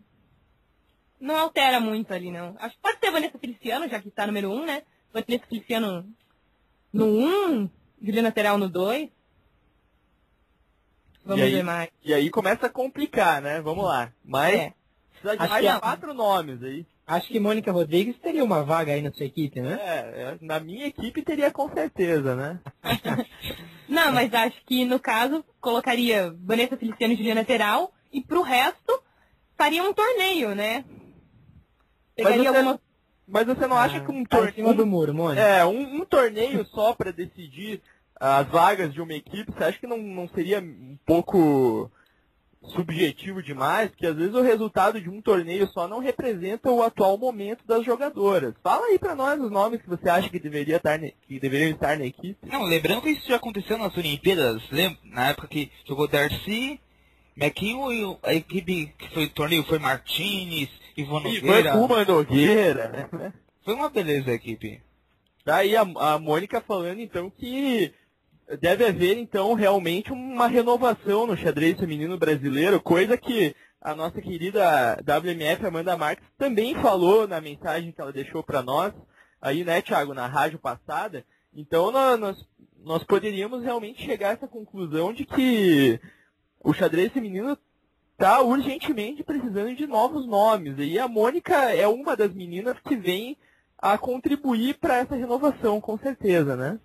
Não 1.19 1.35
altera 1.37 1.79
muito 1.79 2.13
ali, 2.13 2.29
não. 2.31 2.55
Acho 2.59 2.75
que 2.75 2.81
pode 2.81 2.99
ser 2.99 3.11
Vanessa 3.11 3.39
Feliciano, 3.39 3.87
já 3.87 3.99
que 3.99 4.09
está 4.09 4.27
número 4.27 4.51
1, 4.51 4.53
um, 4.55 4.65
né? 4.65 4.83
Vanessa 5.13 5.45
Feliciano 5.47 6.05
no 6.93 7.05
1, 7.05 7.49
um, 7.49 7.69
Juliana 8.01 8.31
Teral 8.31 8.57
no 8.57 8.69
2. 8.69 9.09
Vamos 11.25 11.43
aí? 11.43 11.51
ver 11.53 11.63
mais. 11.63 11.89
E 12.03 12.13
aí 12.13 12.29
começa 12.29 12.67
a 12.67 12.69
complicar, 12.69 13.41
né? 13.41 13.59
Vamos 13.61 13.85
lá. 13.85 14.11
Mas 14.23 14.55
É. 14.55 14.73
precisa 15.11 15.35
de 15.37 15.43
Acho 15.43 15.63
mais 15.63 15.79
quatro 15.79 16.13
nomes 16.13 16.61
aí. 16.61 16.85
Acho 17.07 17.27
que 17.27 17.39
Mônica 17.39 17.71
Rodrigues 17.71 18.17
teria 18.17 18.43
uma 18.43 18.63
vaga 18.63 18.91
aí 18.93 19.01
na 19.01 19.11
sua 19.11 19.25
equipe, 19.25 19.61
né? 19.61 19.79
É, 19.79 20.21
é, 20.21 20.37
na 20.41 20.59
minha 20.59 20.87
equipe 20.87 21.21
teria 21.21 21.51
com 21.51 21.69
certeza, 21.71 22.35
né? 22.35 22.59
Não, 23.95 24.11
mas 24.11 24.33
acho 24.33 24.57
que 24.65 24.83
no 24.83 24.99
caso 24.99 25.43
colocaria 25.61 26.35
Vanessa 26.43 26.75
Feliciano 26.75 27.13
e 27.13 27.17
Juliana 27.17 27.45
Teral 27.45 27.93
e 28.11 28.21
pro 28.21 28.41
resto 28.41 29.01
faria 29.57 29.81
um 29.83 29.93
torneio, 29.93 30.53
né? 30.53 30.83
Pegaria 32.15 32.51
você- 32.51 32.57
alguma. 32.57 32.79
Mas 33.27 33.47
você 33.47 33.65
não 33.65 33.77
acha 33.77 33.99
que 34.01 34.11
um 34.11 34.23
Tá 34.23 34.37
em 34.49 34.53
cima 34.53 34.67
do 34.69 34.75
torneio. 34.83 34.85
muro, 34.87 35.13
Mônica. 35.13 35.41
É, 35.41 35.65
um, 35.65 36.01
um 36.01 36.05
torneio 36.05 36.63
só 36.67 36.93
para 36.93 37.11
decidir 37.11 37.81
as 38.19 38.45
vagas 38.47 38.93
de 38.93 39.01
uma 39.01 39.13
equipe, 39.13 39.51
você 39.51 39.63
acha 39.63 39.79
que 39.79 39.87
não, 39.87 39.97
não 39.97 40.27
seria 40.29 40.59
um 40.59 40.97
pouco 41.05 41.89
subjetivo 42.69 43.41
demais? 43.43 43.89
Porque 43.89 44.05
às 44.07 44.15
vezes 44.15 44.33
o 44.33 44.41
resultado 44.41 44.99
de 45.01 45.09
um 45.09 45.21
torneio 45.21 45.67
só 45.67 45.87
não 45.87 45.99
representa 45.99 46.69
o 46.71 46.81
atual 46.83 47.17
momento 47.17 47.65
das 47.65 47.85
jogadoras. 47.85 48.53
Fala 48.63 48.85
aí 48.87 48.99
pra 48.99 49.15
nós 49.15 49.39
os 49.39 49.51
nomes 49.51 49.81
que 49.81 49.89
você 49.89 50.09
acha 50.09 50.29
que, 50.29 50.39
deveria 50.39 50.77
estar 50.77 50.97
ne- 50.97 51.13
que 51.27 51.39
deveriam 51.39 51.71
estar 51.71 51.97
na 51.97 52.05
equipe. 52.05 52.37
Não, 52.47 52.63
lembrando 52.63 53.01
que 53.01 53.09
isso 53.11 53.27
já 53.27 53.35
aconteceu 53.37 53.77
nas 53.77 53.95
Olimpíadas, 53.97 54.61
lembra? 54.71 54.97
Na 55.03 55.29
época 55.29 55.47
que 55.47 55.71
jogou 55.87 56.07
Darcy, 56.07 56.79
e 57.91 58.03
o- 58.05 58.17
a 58.23 58.33
equipe 58.33 58.93
que 58.97 59.09
foi 59.13 59.27
torneio 59.27 59.63
foi 59.63 59.79
Martinez, 59.79 60.69
foi 60.95 61.49
Nogueira. 61.49 61.75
uma 61.75 62.05
Nogueira, 62.05 62.87
né? 63.11 63.33
Foi 63.63 63.73
uma 63.73 63.89
beleza 63.89 64.31
a 64.31 64.35
equipe. 64.35 64.81
Daí 65.45 65.75
a, 65.75 65.81
a 65.81 66.17
Mônica 66.19 66.61
falando 66.61 66.99
então 66.99 67.29
que 67.29 67.93
deve 68.59 68.85
haver 68.85 69.17
então 69.17 69.53
realmente 69.53 70.11
uma 70.11 70.47
renovação 70.47 71.25
no 71.25 71.35
xadrez 71.37 71.79
feminino 71.79 72.17
brasileiro, 72.17 72.79
coisa 72.81 73.17
que 73.17 73.55
a 73.81 73.95
nossa 73.95 74.21
querida 74.21 74.97
WMF 75.05 75.65
Amanda 75.65 75.95
Marques 75.97 76.25
também 76.37 76.75
falou 76.75 77.27
na 77.27 77.39
mensagem 77.41 77.91
que 77.91 78.01
ela 78.01 78.11
deixou 78.11 78.43
para 78.43 78.61
nós, 78.63 78.93
aí 79.41 79.63
né, 79.63 79.81
Thiago, 79.81 80.13
na 80.13 80.27
rádio 80.27 80.57
passada. 80.59 81.23
Então 81.53 81.91
nó- 81.91 82.17
nós, 82.17 82.37
nós 82.83 83.03
poderíamos 83.03 83.63
realmente 83.63 84.03
chegar 84.03 84.29
a 84.29 84.33
essa 84.33 84.47
conclusão 84.47 85.13
de 85.13 85.25
que 85.25 85.99
o 86.63 86.73
xadrez 86.73 87.11
feminino 87.11 87.57
está 88.13 88.41
urgentemente 88.41 89.23
precisando 89.23 89.75
de 89.75 89.85
novos 89.85 90.25
nomes. 90.25 90.75
E 90.79 90.97
a 90.97 91.07
Mônica 91.07 91.55
é 91.73 91.87
uma 91.87 92.15
das 92.15 92.33
meninas 92.33 92.77
que 92.79 92.95
vem 92.95 93.37
a 93.77 93.97
contribuir 93.97 94.77
para 94.79 94.97
essa 94.97 95.15
renovação, 95.15 95.79
com 95.79 95.97
certeza, 95.97 96.55
né? 96.55 96.79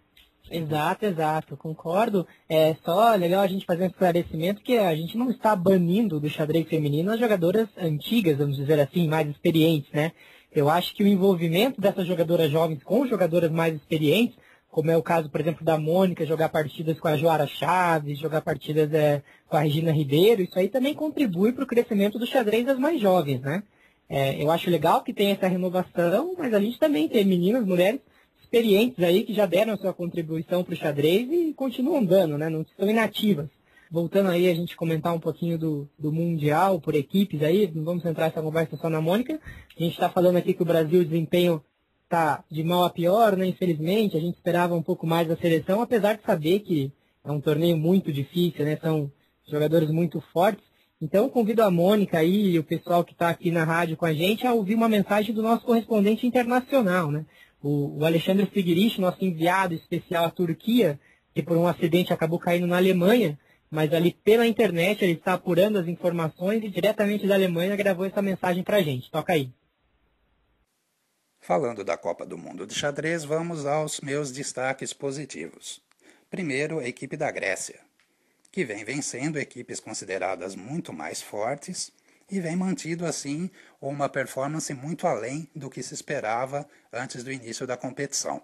Exato, 0.50 1.06
exato, 1.06 1.56
concordo. 1.56 2.26
É 2.48 2.74
só 2.84 3.14
legal 3.14 3.40
a 3.40 3.46
gente 3.46 3.64
fazer 3.64 3.84
um 3.84 3.86
esclarecimento 3.86 4.62
que 4.62 4.76
a 4.76 4.92
gente 4.96 5.16
não 5.16 5.30
está 5.30 5.54
banindo 5.54 6.18
do 6.18 6.28
xadrez 6.28 6.66
feminino 6.68 7.12
as 7.12 7.20
jogadoras 7.20 7.68
antigas, 7.78 8.36
vamos 8.38 8.56
dizer 8.56 8.80
assim, 8.80 9.06
mais 9.06 9.28
experientes, 9.28 9.92
né? 9.92 10.10
Eu 10.50 10.68
acho 10.68 10.92
que 10.96 11.04
o 11.04 11.06
envolvimento 11.06 11.80
dessas 11.80 12.04
jogadoras 12.04 12.50
jovens 12.50 12.82
com 12.82 13.06
jogadoras 13.06 13.52
mais 13.52 13.76
experientes, 13.76 14.36
como 14.68 14.90
é 14.90 14.96
o 14.96 15.02
caso, 15.02 15.30
por 15.30 15.40
exemplo, 15.40 15.64
da 15.64 15.78
Mônica 15.78 16.26
jogar 16.26 16.48
partidas 16.48 16.98
com 16.98 17.06
a 17.06 17.16
Joara 17.16 17.46
Chaves, 17.46 18.18
jogar 18.18 18.40
partidas 18.40 18.92
é, 18.92 19.22
com 19.48 19.56
a 19.56 19.60
Regina 19.60 19.92
Ribeiro, 19.92 20.42
isso 20.42 20.58
aí 20.58 20.68
também 20.68 20.94
contribui 20.94 21.52
para 21.52 21.62
o 21.62 21.66
crescimento 21.66 22.18
do 22.18 22.26
xadrez 22.26 22.66
das 22.66 22.78
mais 22.78 23.00
jovens, 23.00 23.40
né? 23.40 23.62
É, 24.08 24.42
eu 24.42 24.50
acho 24.50 24.68
legal 24.68 25.04
que 25.04 25.12
tem 25.14 25.30
essa 25.30 25.46
renovação, 25.46 26.34
mas 26.36 26.52
a 26.52 26.58
gente 26.58 26.76
também 26.80 27.08
tem 27.08 27.24
meninas, 27.24 27.64
mulheres 27.64 28.00
experientes 28.50 29.02
aí 29.02 29.22
que 29.22 29.32
já 29.32 29.46
deram 29.46 29.76
sua 29.76 29.94
contribuição 29.94 30.64
para 30.64 30.74
o 30.74 30.76
xadrez 30.76 31.30
e 31.30 31.54
continuam 31.54 32.04
dando, 32.04 32.36
né? 32.36 32.48
Não 32.48 32.62
estão 32.62 32.90
inativas. 32.90 33.48
Voltando 33.88 34.28
aí 34.28 34.48
a 34.48 34.54
gente 34.54 34.76
comentar 34.76 35.14
um 35.14 35.20
pouquinho 35.20 35.56
do, 35.56 35.88
do 35.96 36.12
Mundial 36.12 36.80
por 36.80 36.94
equipes 36.94 37.42
aí, 37.42 37.70
não 37.72 37.84
vamos 37.84 38.04
entrar 38.04 38.26
essa 38.26 38.42
conversa 38.42 38.76
só 38.76 38.90
na 38.90 39.00
Mônica. 39.00 39.40
A 39.78 39.82
gente 39.82 39.92
está 39.92 40.10
falando 40.10 40.36
aqui 40.36 40.52
que 40.52 40.62
o 40.62 40.66
Brasil, 40.66 41.00
o 41.00 41.04
desempenho 41.04 41.62
está 42.04 42.44
de 42.50 42.64
mal 42.64 42.84
a 42.84 42.90
pior, 42.90 43.36
né? 43.36 43.46
Infelizmente, 43.46 44.16
a 44.16 44.20
gente 44.20 44.34
esperava 44.34 44.74
um 44.74 44.82
pouco 44.82 45.06
mais 45.06 45.28
da 45.28 45.36
seleção, 45.36 45.80
apesar 45.80 46.16
de 46.16 46.24
saber 46.24 46.60
que 46.60 46.92
é 47.24 47.30
um 47.30 47.40
torneio 47.40 47.76
muito 47.76 48.12
difícil, 48.12 48.64
né? 48.64 48.76
São 48.82 49.10
jogadores 49.48 49.90
muito 49.90 50.20
fortes. 50.32 50.64
Então, 51.00 51.30
convido 51.30 51.62
a 51.62 51.70
Mônica 51.70 52.18
aí 52.18 52.50
e 52.50 52.58
o 52.58 52.64
pessoal 52.64 53.04
que 53.04 53.12
está 53.12 53.30
aqui 53.30 53.50
na 53.50 53.64
rádio 53.64 53.96
com 53.96 54.04
a 54.04 54.12
gente 54.12 54.46
a 54.46 54.52
ouvir 54.52 54.74
uma 54.74 54.88
mensagem 54.88 55.34
do 55.34 55.42
nosso 55.42 55.64
correspondente 55.64 56.26
internacional, 56.26 57.10
né? 57.10 57.24
O, 57.62 57.98
o 57.98 58.04
Alexandre 58.04 58.46
Figueiredo, 58.46 59.00
nosso 59.00 59.24
enviado 59.24 59.74
especial 59.74 60.24
à 60.24 60.30
Turquia, 60.30 60.98
que 61.34 61.42
por 61.42 61.56
um 61.56 61.66
acidente 61.66 62.12
acabou 62.12 62.38
caindo 62.38 62.66
na 62.66 62.76
Alemanha, 62.76 63.38
mas 63.70 63.92
ali 63.92 64.12
pela 64.12 64.46
internet 64.46 65.04
ele 65.04 65.12
está 65.12 65.34
apurando 65.34 65.78
as 65.78 65.86
informações 65.86 66.62
e 66.64 66.68
diretamente 66.68 67.26
da 67.26 67.34
Alemanha 67.34 67.76
gravou 67.76 68.04
essa 68.04 68.22
mensagem 68.22 68.62
para 68.62 68.78
a 68.78 68.82
gente. 68.82 69.10
Toca 69.10 69.32
aí. 69.32 69.52
Falando 71.38 71.84
da 71.84 71.96
Copa 71.96 72.26
do 72.26 72.36
Mundo 72.36 72.66
de 72.66 72.74
xadrez, 72.74 73.24
vamos 73.24 73.64
aos 73.64 74.00
meus 74.00 74.30
destaques 74.30 74.92
positivos. 74.92 75.80
Primeiro, 76.28 76.78
a 76.78 76.86
equipe 76.86 77.16
da 77.16 77.30
Grécia 77.30 77.80
que 78.52 78.64
vem 78.64 78.84
vencendo 78.84 79.38
equipes 79.38 79.78
consideradas 79.78 80.54
muito 80.56 80.92
mais 80.92 81.22
fortes 81.22 81.92
e 82.30 82.40
vem 82.40 82.56
mantido 82.56 83.04
assim 83.04 83.50
uma 83.80 84.08
performance 84.08 84.72
muito 84.72 85.06
além 85.06 85.50
do 85.54 85.68
que 85.68 85.82
se 85.82 85.94
esperava 85.94 86.68
antes 86.92 87.24
do 87.24 87.32
início 87.32 87.66
da 87.66 87.76
competição. 87.76 88.42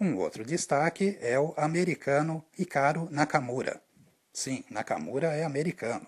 Um 0.00 0.16
outro 0.16 0.44
destaque 0.44 1.16
é 1.20 1.38
o 1.38 1.54
americano 1.56 2.44
Hikaru 2.58 3.08
Nakamura. 3.10 3.80
Sim, 4.32 4.64
Nakamura 4.68 5.28
é 5.28 5.44
americano. 5.44 6.06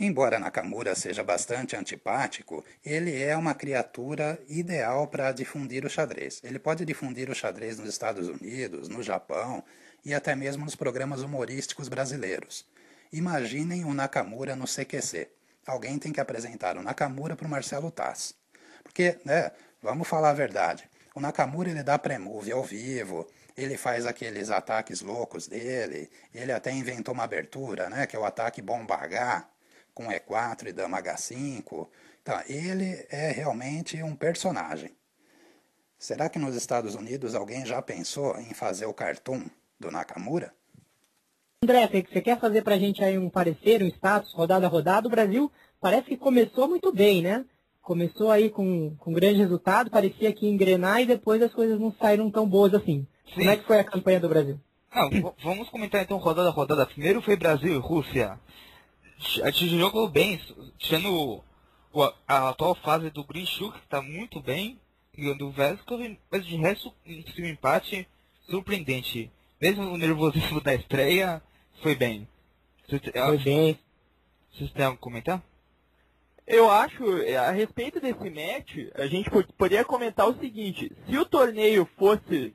Embora 0.00 0.38
Nakamura 0.38 0.94
seja 0.94 1.24
bastante 1.24 1.74
antipático, 1.74 2.64
ele 2.84 3.20
é 3.20 3.36
uma 3.36 3.52
criatura 3.52 4.40
ideal 4.48 5.08
para 5.08 5.32
difundir 5.32 5.84
o 5.84 5.90
xadrez. 5.90 6.40
Ele 6.44 6.58
pode 6.58 6.84
difundir 6.84 7.28
o 7.28 7.34
xadrez 7.34 7.78
nos 7.78 7.88
Estados 7.88 8.28
Unidos, 8.28 8.88
no 8.88 9.02
Japão 9.02 9.62
e 10.04 10.14
até 10.14 10.34
mesmo 10.34 10.64
nos 10.64 10.74
programas 10.74 11.22
humorísticos 11.22 11.88
brasileiros. 11.88 12.66
Imaginem 13.12 13.84
o 13.84 13.94
Nakamura 13.94 14.54
no 14.54 14.66
CQC. 14.66 15.28
Alguém 15.66 15.98
tem 15.98 16.12
que 16.12 16.20
apresentar 16.20 16.76
o 16.76 16.82
Nakamura 16.82 17.36
para 17.36 17.46
o 17.46 17.50
Marcelo 17.50 17.90
Tass. 17.90 18.34
Porque, 18.82 19.18
né, 19.24 19.50
vamos 19.82 20.08
falar 20.08 20.30
a 20.30 20.34
verdade, 20.34 20.88
o 21.14 21.20
Nakamura 21.20 21.70
ele 21.70 21.82
dá 21.82 21.98
pré-move 21.98 22.52
ao 22.52 22.62
vivo, 22.62 23.26
ele 23.56 23.76
faz 23.76 24.06
aqueles 24.06 24.50
ataques 24.50 25.00
loucos 25.00 25.46
dele, 25.46 26.10
ele 26.32 26.52
até 26.52 26.72
inventou 26.72 27.12
uma 27.12 27.24
abertura, 27.24 27.90
né, 27.90 28.06
que 28.06 28.14
é 28.14 28.18
o 28.18 28.24
ataque 28.24 28.62
bomba 28.62 28.94
H, 28.94 29.48
com 29.92 30.06
E4 30.06 30.68
e 30.68 30.72
Dama 30.72 31.02
H5. 31.02 31.88
Então, 32.22 32.40
ele 32.46 33.06
é 33.10 33.30
realmente 33.30 34.02
um 34.02 34.14
personagem. 34.14 34.96
Será 35.98 36.28
que 36.28 36.38
nos 36.38 36.54
Estados 36.54 36.94
Unidos 36.94 37.34
alguém 37.34 37.66
já 37.66 37.82
pensou 37.82 38.38
em 38.38 38.54
fazer 38.54 38.86
o 38.86 38.94
cartoon 38.94 39.44
do 39.78 39.90
Nakamura? 39.90 40.52
André, 41.62 41.88
você 41.88 42.20
quer 42.20 42.38
fazer 42.38 42.62
para 42.62 42.76
a 42.76 42.78
gente 42.78 43.02
aí 43.02 43.18
um 43.18 43.28
parecer, 43.28 43.82
um 43.82 43.88
status, 43.88 44.32
rodada 44.32 44.66
a 44.66 44.68
rodada? 44.68 45.08
O 45.08 45.10
Brasil 45.10 45.50
parece 45.80 46.08
que 46.08 46.16
começou 46.16 46.68
muito 46.68 46.92
bem, 46.92 47.22
né? 47.22 47.44
Começou 47.82 48.30
aí 48.30 48.50
com, 48.50 48.94
com 48.96 49.12
grande 49.12 49.38
resultado, 49.38 49.90
parecia 49.90 50.32
que 50.32 50.46
engrenar 50.46 51.00
e 51.00 51.06
depois 51.06 51.42
as 51.42 51.52
coisas 51.52 51.80
não 51.80 51.92
saíram 51.92 52.30
tão 52.30 52.46
boas 52.48 52.74
assim. 52.74 53.06
Sim. 53.28 53.34
Como 53.34 53.50
é 53.50 53.56
que 53.56 53.66
foi 53.66 53.78
a 53.78 53.84
campanha 53.84 54.20
do 54.20 54.28
Brasil? 54.28 54.60
Não, 54.94 55.34
vamos 55.42 55.68
comentar 55.68 56.02
então 56.02 56.18
rodada 56.18 56.48
a 56.48 56.52
rodada. 56.52 56.86
Primeiro 56.86 57.22
foi 57.22 57.36
Brasil 57.36 57.74
e 57.74 57.78
Rússia 57.78 58.38
a 59.42 59.50
gente 59.50 59.78
jogou 59.78 60.08
bem, 60.08 60.40
sendo 60.80 61.42
a 62.26 62.50
atual 62.50 62.74
fase 62.76 63.10
do 63.10 63.24
Green 63.24 63.46
Shook, 63.46 63.78
que 63.78 63.84
está 63.84 64.00
muito 64.00 64.40
bem, 64.40 64.78
e 65.16 65.34
do 65.34 65.50
Vesco, 65.50 65.98
mas 66.30 66.46
de 66.46 66.56
resto, 66.56 66.94
um 67.06 67.46
empate 67.46 68.06
surpreendente. 68.48 69.30
Mesmo 69.60 69.82
o 69.90 69.96
nervosismo 69.96 70.60
da 70.60 70.72
estreia, 70.72 71.42
foi 71.82 71.96
bem. 71.96 72.28
Foi 72.88 73.38
bem. 73.38 73.78
Vocês 74.52 74.70
têm 74.72 74.84
algo 74.84 74.96
a 74.96 75.00
comentar? 75.00 75.42
Eu 76.46 76.70
acho, 76.70 77.04
é, 77.22 77.36
a 77.36 77.50
respeito 77.50 78.00
desse 78.00 78.30
match, 78.30 78.90
a 78.94 79.06
gente 79.06 79.28
poderia 79.58 79.84
comentar 79.84 80.28
o 80.28 80.38
seguinte, 80.38 80.90
se 81.06 81.18
o 81.18 81.26
torneio 81.26 81.86
fosse 81.98 82.54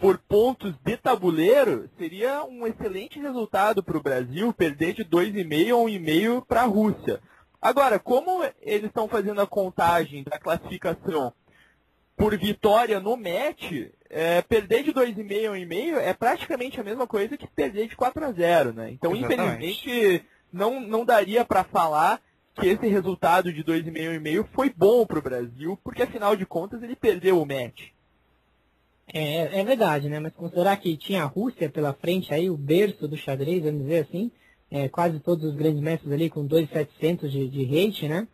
por 0.00 0.16
pontos 0.18 0.72
de 0.84 0.96
tabuleiro, 0.96 1.90
seria 1.98 2.44
um 2.44 2.66
excelente 2.66 3.18
resultado 3.18 3.82
para 3.82 3.98
o 3.98 4.02
Brasil 4.02 4.52
perder 4.52 4.94
de 4.94 5.04
2,5 5.04 5.70
a 5.70 5.90
1,5 5.90 6.46
para 6.46 6.62
a 6.62 6.66
Rússia. 6.66 7.20
Agora, 7.60 7.98
como 7.98 8.44
eles 8.62 8.86
estão 8.86 9.08
fazendo 9.08 9.40
a 9.40 9.46
contagem 9.46 10.22
da 10.22 10.38
classificação 10.38 11.32
por 12.18 12.36
vitória 12.36 12.98
no 12.98 13.16
match, 13.16 13.70
é, 14.10 14.42
perder 14.42 14.82
de 14.82 14.92
2,5 14.92 15.48
a 15.48 15.56
1,5 15.56 15.96
é 15.98 16.12
praticamente 16.12 16.80
a 16.80 16.84
mesma 16.84 17.06
coisa 17.06 17.36
que 17.36 17.46
perder 17.46 17.88
de 17.88 17.94
4 17.94 18.24
a 18.24 18.32
0, 18.32 18.72
né? 18.72 18.90
Então, 18.90 19.14
Exatamente. 19.14 19.64
infelizmente, 19.64 20.26
não, 20.52 20.80
não 20.80 21.04
daria 21.04 21.44
para 21.44 21.62
falar 21.62 22.20
que 22.54 22.66
esse 22.66 22.88
resultado 22.88 23.52
de 23.52 23.62
2,5 23.62 24.16
a 24.16 24.20
1,5 24.20 24.46
foi 24.52 24.68
bom 24.68 25.06
para 25.06 25.20
o 25.20 25.22
Brasil, 25.22 25.78
porque 25.84 26.02
afinal 26.02 26.34
de 26.34 26.44
contas 26.44 26.82
ele 26.82 26.96
perdeu 26.96 27.40
o 27.40 27.46
match. 27.46 27.90
É, 29.14 29.60
é 29.60 29.64
verdade, 29.64 30.08
né? 30.08 30.18
Mas 30.18 30.34
considerar 30.34 30.76
que 30.76 30.96
tinha 30.96 31.22
a 31.22 31.26
Rússia 31.26 31.70
pela 31.70 31.94
frente 31.94 32.34
aí, 32.34 32.50
o 32.50 32.56
berço 32.56 33.06
do 33.06 33.16
xadrez, 33.16 33.62
vamos 33.62 33.82
dizer 33.82 34.00
assim, 34.00 34.30
é, 34.70 34.88
quase 34.88 35.20
todos 35.20 35.44
os 35.44 35.54
grandes 35.54 35.80
mestres 35.80 36.12
ali 36.12 36.28
com 36.28 36.46
2.700 36.46 37.28
de, 37.28 37.48
de 37.48 37.64
rate, 37.64 38.08
né? 38.08 38.26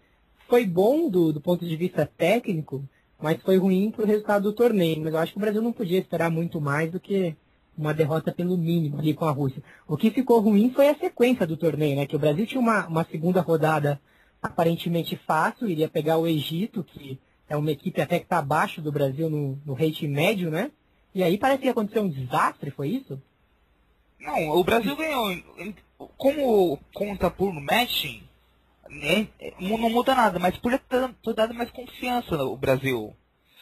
Foi 0.48 0.64
bom 0.66 1.10
do, 1.10 1.34
do 1.34 1.40
ponto 1.40 1.66
de 1.66 1.76
vista 1.76 2.10
técnico, 2.16 2.82
mas 3.24 3.40
foi 3.40 3.56
ruim 3.56 3.90
para 3.90 4.04
o 4.04 4.06
resultado 4.06 4.42
do 4.42 4.52
torneio. 4.52 5.02
Mas 5.02 5.14
eu 5.14 5.18
acho 5.18 5.32
que 5.32 5.38
o 5.38 5.40
Brasil 5.40 5.62
não 5.62 5.72
podia 5.72 5.98
esperar 5.98 6.30
muito 6.30 6.60
mais 6.60 6.92
do 6.92 7.00
que 7.00 7.34
uma 7.74 7.94
derrota 7.94 8.30
pelo 8.30 8.54
mínimo 8.54 8.98
ali 8.98 9.14
com 9.14 9.24
a 9.24 9.30
Rússia. 9.30 9.62
O 9.88 9.96
que 9.96 10.10
ficou 10.10 10.40
ruim 10.40 10.70
foi 10.70 10.90
a 10.90 10.94
sequência 10.94 11.46
do 11.46 11.56
torneio, 11.56 11.96
né? 11.96 12.06
Que 12.06 12.16
o 12.16 12.18
Brasil 12.18 12.46
tinha 12.46 12.60
uma, 12.60 12.86
uma 12.86 13.02
segunda 13.04 13.40
rodada 13.40 13.98
aparentemente 14.42 15.16
fácil, 15.16 15.66
iria 15.66 15.88
pegar 15.88 16.18
o 16.18 16.26
Egito, 16.26 16.84
que 16.84 17.18
é 17.48 17.56
uma 17.56 17.70
equipe 17.70 17.98
até 17.98 18.18
que 18.18 18.26
está 18.26 18.40
abaixo 18.40 18.82
do 18.82 18.92
Brasil 18.92 19.30
no, 19.30 19.58
no 19.64 19.72
rate 19.72 20.06
médio, 20.06 20.50
né? 20.50 20.70
E 21.14 21.22
aí 21.22 21.38
parece 21.38 21.62
que 21.62 21.68
aconteceu 21.70 22.02
um 22.02 22.10
desastre, 22.10 22.70
foi 22.70 22.88
isso? 22.88 23.18
Não, 24.20 24.50
o 24.50 24.62
Brasil 24.62 24.94
ganhou. 24.94 25.34
Como 26.18 26.78
conta 26.92 27.30
por 27.30 27.54
matching, 27.54 28.22
né, 28.88 29.28
não 29.60 29.90
muda 29.90 30.14
nada, 30.14 30.38
mas 30.38 30.56
por 30.56 30.78
ter 30.78 31.34
dado 31.34 31.54
mais 31.54 31.70
confiança 31.70 32.36
o 32.36 32.56
Brasil. 32.56 33.14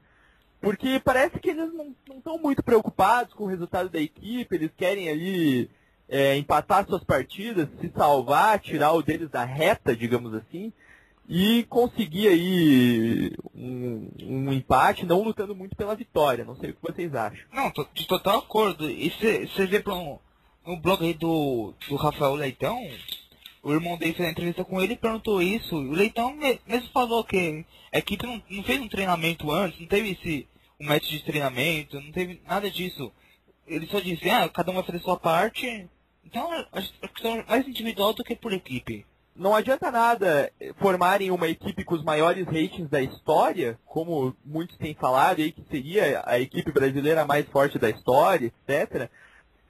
Porque 0.61 0.99
parece 0.99 1.39
que 1.39 1.51
eles 1.51 1.73
não 1.73 1.95
estão 2.17 2.37
muito 2.37 2.65
preocupados 2.65 3.33
com 3.33 3.45
o 3.45 3.49
resultado 3.49 3.91
da 3.91 4.01
equipe, 4.01 4.57
eles 4.57 4.73
querem 4.77 5.09
ali 5.09 5.71
é, 6.09 6.37
empatar 6.37 6.85
suas 6.85 7.05
partidas, 7.05 7.69
se 7.81 7.89
salvar, 7.91 8.59
tirar 8.59 8.93
o 8.93 9.03
deles 9.05 9.31
da 9.31 9.45
reta, 9.45 9.95
digamos 9.95 10.35
assim, 10.35 10.73
e 11.29 11.65
conseguir 11.65 12.29
aí 12.29 13.33
um, 13.55 14.11
um 14.23 14.53
empate, 14.53 15.07
não 15.07 15.23
lutando 15.23 15.55
muito 15.55 15.75
pela 15.75 15.95
vitória. 15.95 16.45
Não 16.45 16.57
sei 16.57 16.71
o 16.71 16.75
que 16.75 16.83
vocês 16.83 17.15
acham. 17.15 17.45
Não, 17.53 17.71
tô 17.71 17.87
de 17.95 18.07
total 18.07 18.41
acordo. 18.41 18.91
E 18.91 19.11
você 19.11 19.67
vê 19.67 19.83
um, 19.91 20.19
no 20.67 20.77
blog 20.81 21.05
aí 21.05 21.15
do, 21.15 21.75
do 21.89 21.97
Rafael 21.97 22.35
Leitão, 22.35 22.79
o 23.63 23.73
irmão 23.73 23.97
dele 23.97 24.13
fez 24.13 24.29
a 24.29 24.33
entrevista 24.33 24.65
com 24.65 24.81
ele 24.81 24.93
e 24.93 24.97
perguntou 24.97 25.41
isso. 25.41 25.77
O 25.77 25.93
Leitão 25.93 26.35
mesmo 26.35 26.89
falou 26.93 27.25
que 27.25 27.65
a 27.93 27.99
equipe 27.99 28.27
não, 28.27 28.43
não 28.51 28.63
fez 28.63 28.81
um 28.81 28.89
treinamento 28.89 29.51
antes, 29.51 29.81
não 29.81 29.87
teve 29.87 30.11
esse 30.11 30.47
um 30.81 30.87
método 30.89 31.13
de 31.13 31.25
treinamento, 31.25 32.01
não 32.01 32.13
teve 32.13 32.41
nada 32.47 32.71
disso. 32.71 33.13
Ele 33.67 33.87
só 33.87 34.01
disse, 34.01 34.29
ah, 34.29 34.49
cada 34.49 34.71
um 34.71 34.75
vai 34.75 34.83
fazer 34.83 34.99
sua 35.01 35.17
parte. 35.17 35.89
Então, 36.25 36.51
acho 36.73 36.93
que 37.15 37.27
é 37.27 37.45
mais 37.45 37.67
individual 37.67 38.13
do 38.13 38.25
que 38.25 38.37
por 38.37 38.53
equipe. 38.53 39.07
Não 39.37 39.55
adianta 39.55 39.91
nada 39.91 40.53
formarem 40.77 41.31
uma 41.31 41.49
equipe 41.49 41.85
com 41.85 41.95
os 41.95 42.05
maiores 42.05 42.47
ratings 42.47 42.89
da 42.89 43.03
história, 43.03 43.79
como 43.85 44.35
muitos 44.45 44.77
têm 44.77 44.95
falado 44.95 45.41
aí, 45.41 45.51
que 45.51 45.65
seria 45.69 46.23
a 46.25 46.39
equipe 46.39 46.71
brasileira 46.71 47.25
mais 47.25 47.45
forte 47.49 47.79
da 47.79 47.91
história, 47.91 48.47
etc. 48.47 49.11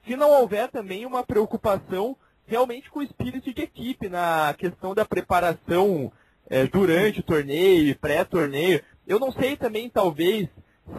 Se 0.06 0.16
não 0.16 0.30
houver 0.30 0.68
também 0.70 1.06
uma 1.06 1.24
preocupação 1.24 2.14
realmente 2.46 2.90
com 2.90 3.00
o 3.00 3.02
espírito 3.02 3.52
de 3.52 3.62
equipe 3.62 4.08
na 4.08 4.54
questão 4.58 4.94
da 4.94 5.04
preparação 5.04 6.12
é, 6.48 6.66
durante 6.66 7.20
o 7.20 7.24
torneio 7.24 7.88
e 7.88 7.94
pré-torneio. 7.94 8.82
Eu 9.06 9.18
não 9.18 9.32
sei 9.32 9.56
também, 9.56 9.88
talvez, 9.88 10.48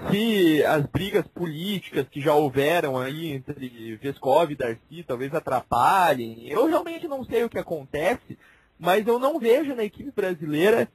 se 0.10 0.64
as 0.66 0.86
brigas 0.88 1.28
políticas 1.28 2.08
que 2.10 2.22
já 2.22 2.34
houveram 2.34 2.98
aí 2.98 3.32
entre 3.32 3.96
Vescov 3.98 4.52
e 4.52 4.56
Darcy 4.56 5.04
talvez 5.06 5.34
atrapalhem. 5.34 6.48
Eu 6.48 6.68
realmente 6.68 7.08
não 7.08 7.24
sei 7.24 7.44
o 7.44 7.50
que 7.50 7.60
acontece, 7.60 8.38
mas 8.80 9.06
eu 9.08 9.20
não 9.20 9.40
vejo 9.40 9.76
na 9.76 9.84
equipe 9.84 10.12
brasileira 10.12 10.90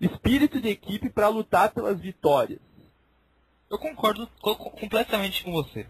espírito 0.00 0.60
de 0.60 0.68
equipe 0.68 1.10
para 1.10 1.28
lutar 1.28 1.70
pelas 1.72 2.00
vitórias. 2.00 2.58
Eu 3.68 3.78
concordo 3.78 4.26
completamente 4.40 5.44
com 5.44 5.52
você. 5.52 5.86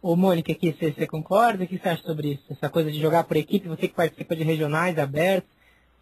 Ô 0.00 0.16
Mônica, 0.16 0.50
aqui, 0.50 0.72
você, 0.72 0.90
você 0.90 1.06
concorda? 1.06 1.62
O 1.62 1.66
que 1.66 1.78
você 1.78 1.88
acha 1.88 2.02
sobre 2.02 2.32
isso? 2.32 2.44
Essa 2.50 2.68
coisa 2.68 2.90
de 2.90 3.00
jogar 3.00 3.22
por 3.24 3.36
equipe, 3.36 3.68
você 3.68 3.86
que 3.86 3.94
participa 3.94 4.34
de 4.34 4.42
regionais 4.42 4.98
abertos, 4.98 5.48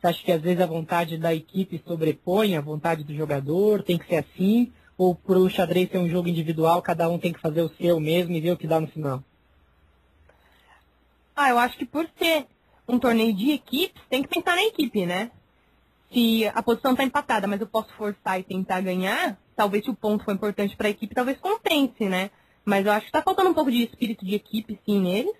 você 0.00 0.06
acha 0.06 0.24
que 0.24 0.32
às 0.32 0.40
vezes 0.40 0.60
a 0.62 0.66
vontade 0.66 1.18
da 1.18 1.34
equipe 1.34 1.82
sobrepõe 1.86 2.56
a 2.56 2.60
vontade 2.62 3.04
do 3.04 3.14
jogador? 3.14 3.82
Tem 3.82 3.98
que 3.98 4.06
ser 4.06 4.16
assim? 4.16 4.72
Ou 4.96 5.14
para 5.14 5.38
o 5.38 5.50
xadrez 5.50 5.90
ser 5.90 5.98
um 5.98 6.08
jogo 6.08 6.28
individual, 6.28 6.80
cada 6.80 7.08
um 7.10 7.18
tem 7.18 7.32
que 7.32 7.40
fazer 7.40 7.60
o 7.60 7.68
seu 7.68 8.00
mesmo 8.00 8.34
e 8.34 8.40
ver 8.40 8.52
o 8.52 8.56
que 8.56 8.66
dá 8.66 8.80
no 8.80 8.86
final? 8.86 9.22
Ah, 11.36 11.50
eu 11.50 11.58
acho 11.58 11.76
que 11.76 11.84
por 11.84 12.08
ser 12.18 12.46
um 12.90 12.98
torneio 12.98 13.32
de 13.32 13.52
equipes, 13.52 14.02
tem 14.08 14.22
que 14.22 14.28
pensar 14.28 14.56
na 14.56 14.64
equipe, 14.64 15.06
né? 15.06 15.30
Se 16.12 16.46
a 16.48 16.62
posição 16.62 16.92
está 16.92 17.04
empatada, 17.04 17.46
mas 17.46 17.60
eu 17.60 17.66
posso 17.66 17.92
forçar 17.94 18.38
e 18.40 18.42
tentar 18.42 18.80
ganhar, 18.80 19.38
talvez 19.54 19.84
se 19.84 19.90
o 19.90 19.94
ponto 19.94 20.24
for 20.24 20.34
importante 20.34 20.76
para 20.76 20.88
a 20.88 20.90
equipe, 20.90 21.14
talvez 21.14 21.38
compense, 21.38 22.04
né? 22.04 22.30
Mas 22.64 22.84
eu 22.84 22.92
acho 22.92 23.02
que 23.02 23.08
está 23.08 23.22
faltando 23.22 23.50
um 23.50 23.54
pouco 23.54 23.70
de 23.70 23.84
espírito 23.84 24.24
de 24.24 24.34
equipe, 24.34 24.78
sim, 24.84 25.00
neles. 25.00 25.34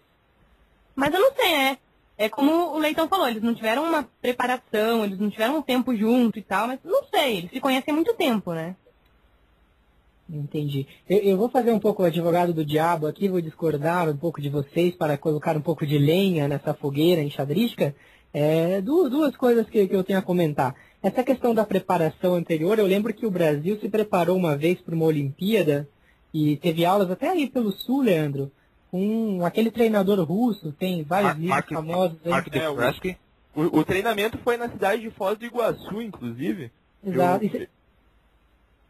Mas 0.95 1.13
eu 1.13 1.21
não 1.21 1.33
sei, 1.35 1.51
né? 1.57 1.79
É 2.17 2.29
como 2.29 2.75
o 2.75 2.79
Leitão 2.79 3.09
falou, 3.09 3.29
eles 3.29 3.43
não 3.43 3.55
tiveram 3.55 3.85
uma 3.85 4.03
preparação, 4.21 5.05
eles 5.05 5.19
não 5.19 5.31
tiveram 5.31 5.57
um 5.57 5.63
tempo 5.63 5.97
junto 5.97 6.39
e 6.39 6.43
tal, 6.43 6.67
mas 6.67 6.79
não 6.85 7.03
sei, 7.05 7.39
eles 7.39 7.51
se 7.51 7.61
conhecem 7.61 7.93
há 7.93 7.95
muito 7.95 8.15
tempo, 8.15 8.53
né? 8.53 8.77
Entendi. 10.33 10.87
Eu, 11.09 11.19
eu, 11.19 11.37
vou 11.37 11.49
fazer 11.49 11.73
um 11.73 11.81
pouco 11.81 12.03
o 12.03 12.07
advogado 12.07 12.55
do 12.55 12.65
diabo 12.65 13.07
aqui, 13.07 13.29
vou 13.29 13.41
discordar 13.41 14.09
um 14.09 14.17
pouco 14.17 14.41
de 14.41 14.49
vocês 14.49 14.95
para 14.95 15.19
colocar 15.19 15.57
um 15.57 15.61
pouco 15.61 15.85
de 15.85 15.99
lenha 15.99 16.47
nessa 16.47 16.73
fogueira 16.73 17.21
enxadrística. 17.21 17.95
É, 18.33 18.81
duas, 18.81 19.11
duas 19.11 19.37
coisas 19.37 19.69
que, 19.69 19.89
que 19.89 19.97
eu 19.97 20.05
tenho 20.05 20.21
a 20.21 20.23
comentar. 20.23 20.75
Essa 21.03 21.25
questão 21.25 21.53
da 21.53 21.65
preparação 21.65 22.35
anterior, 22.35 22.79
eu 22.79 22.87
lembro 22.87 23.13
que 23.13 23.27
o 23.27 23.31
Brasil 23.31 23.79
se 23.81 23.89
preparou 23.89 24.37
uma 24.37 24.57
vez 24.57 24.81
para 24.81 24.95
uma 24.95 25.07
Olimpíada 25.07 25.89
e 26.33 26.57
teve 26.59 26.85
aulas 26.85 27.11
até 27.11 27.29
aí 27.29 27.49
pelo 27.49 27.73
Sul, 27.73 28.03
Leandro, 28.03 28.53
com 28.91 29.45
aquele 29.45 29.71
treinador 29.71 30.21
russo, 30.23 30.73
tem 30.73 31.03
vários 31.03 31.37
livros 31.37 31.65
famosos. 31.69 32.19
Mark 32.25 32.55
é, 32.55 32.69
o, 33.55 33.81
o, 33.81 33.85
treinamento 33.85 34.39
foi 34.39 34.57
na 34.57 34.69
cidade 34.69 35.03
de 35.03 35.11
Foz 35.11 35.37
do 35.37 35.45
Iguaçu, 35.45 36.01
inclusive. 36.01 36.71
Exato. 37.05 37.45
Eu... 37.45 37.67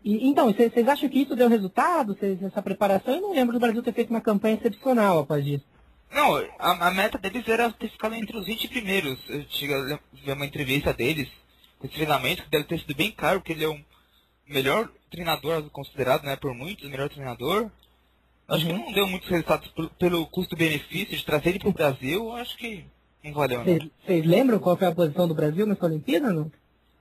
E, 0.02 0.28
então, 0.28 0.52
vocês 0.52 0.88
acham 0.88 1.08
que 1.08 1.20
isso 1.20 1.36
deu 1.36 1.48
resultado, 1.48 2.16
cês, 2.18 2.42
essa 2.42 2.62
preparação? 2.62 3.14
Eu 3.14 3.20
não 3.20 3.32
lembro 3.32 3.52
do 3.52 3.60
Brasil 3.60 3.82
ter 3.82 3.92
feito 3.92 4.10
uma 4.10 4.20
campanha 4.20 4.54
excepcional 4.56 5.18
após 5.20 5.44
disso. 5.44 5.64
Não, 6.12 6.36
a, 6.58 6.88
a 6.88 6.90
meta 6.90 7.18
deles 7.18 7.46
era 7.46 7.70
ter 7.70 7.88
ficado 7.88 8.14
entre 8.14 8.36
os 8.36 8.46
20 8.46 8.68
primeiros. 8.68 9.18
Eu 9.28 9.44
cheguei 9.48 9.76
a 9.76 9.98
ver 10.24 10.32
uma 10.32 10.46
entrevista 10.46 10.92
deles, 10.92 11.28
com 11.78 11.86
esse 11.86 11.94
treinamento, 11.94 12.42
que 12.42 12.50
deve 12.50 12.64
ter 12.64 12.80
sido 12.80 12.94
bem 12.94 13.12
caro, 13.12 13.40
porque 13.40 13.52
ele 13.52 13.64
é 13.64 13.68
um 13.68 13.82
melhor 14.48 14.88
treinador 15.10 15.62
considerado, 15.70 16.24
né, 16.24 16.36
por 16.36 16.54
muitos, 16.54 16.86
o 16.86 16.90
melhor 16.90 17.08
treinador. 17.08 17.70
Acho 18.48 18.66
uhum. 18.66 18.78
que 18.78 18.84
não 18.84 18.92
deu 18.92 19.06
muitos 19.06 19.28
resultados 19.28 19.72
pelo 19.98 20.26
custo-benefício 20.26 21.16
de 21.16 21.24
trazer 21.24 21.50
ele 21.50 21.58
para 21.60 21.68
o 21.68 21.72
Brasil, 21.72 22.32
acho 22.36 22.56
que 22.56 22.84
não 23.22 23.32
valeu. 23.32 23.62
Vocês 24.04 24.26
lembram 24.26 24.58
qual 24.58 24.76
foi 24.76 24.88
a 24.88 24.94
posição 24.94 25.28
do 25.28 25.34
Brasil 25.34 25.66
nessa 25.66 25.86
Olimpíada, 25.86 26.32
não? 26.32 26.50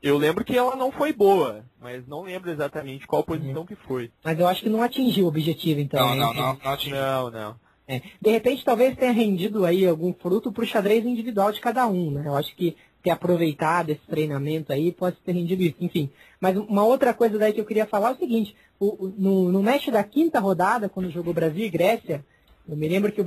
Eu 0.01 0.17
lembro 0.17 0.45
que 0.45 0.57
ela 0.57 0.75
não 0.75 0.91
foi 0.91 1.11
boa, 1.11 1.65
mas 1.79 2.07
não 2.07 2.23
lembro 2.23 2.49
exatamente 2.49 3.05
qual 3.05 3.23
posição 3.23 3.61
uhum. 3.61 3.65
que 3.65 3.75
foi. 3.75 4.11
Mas 4.23 4.39
eu 4.39 4.47
acho 4.47 4.63
que 4.63 4.69
não 4.69 4.81
atingiu 4.81 5.25
o 5.25 5.27
objetivo, 5.27 5.79
então. 5.81 5.99
Não, 5.99 6.15
né? 6.15 6.21
não, 6.21 6.33
não, 6.33 6.59
não 6.63 6.71
atingiu. 6.71 6.95
Não, 6.95 7.31
não. 7.31 7.55
É. 7.87 8.01
De 8.21 8.29
repente, 8.29 8.63
talvez 8.63 8.95
tenha 8.95 9.11
rendido 9.11 9.65
aí 9.65 9.85
algum 9.85 10.13
fruto 10.13 10.51
para 10.51 10.63
o 10.63 10.67
xadrez 10.67 11.03
individual 11.05 11.51
de 11.51 11.59
cada 11.59 11.87
um, 11.87 12.11
né? 12.11 12.23
Eu 12.25 12.35
acho 12.35 12.55
que 12.55 12.77
ter 13.01 13.09
aproveitado 13.09 13.89
esse 13.89 14.05
treinamento 14.07 14.71
aí 14.71 14.91
pode 14.91 15.17
ter 15.17 15.31
rendido 15.31 15.63
isso. 15.63 15.75
Enfim, 15.81 16.09
mas 16.39 16.55
uma 16.55 16.83
outra 16.83 17.13
coisa 17.13 17.37
daí 17.37 17.51
que 17.51 17.59
eu 17.59 17.65
queria 17.65 17.85
falar 17.85 18.09
é 18.09 18.13
o 18.13 18.17
seguinte, 18.17 18.55
o, 18.79 19.11
no, 19.17 19.51
no 19.51 19.63
match 19.63 19.87
da 19.87 20.03
quinta 20.03 20.39
rodada, 20.39 20.87
quando 20.87 21.09
jogou 21.09 21.33
Brasil 21.33 21.65
e 21.65 21.69
Grécia, 21.69 22.23
eu 22.67 22.77
me 22.77 22.87
lembro 22.87 23.11
que 23.11 23.21
o 23.21 23.25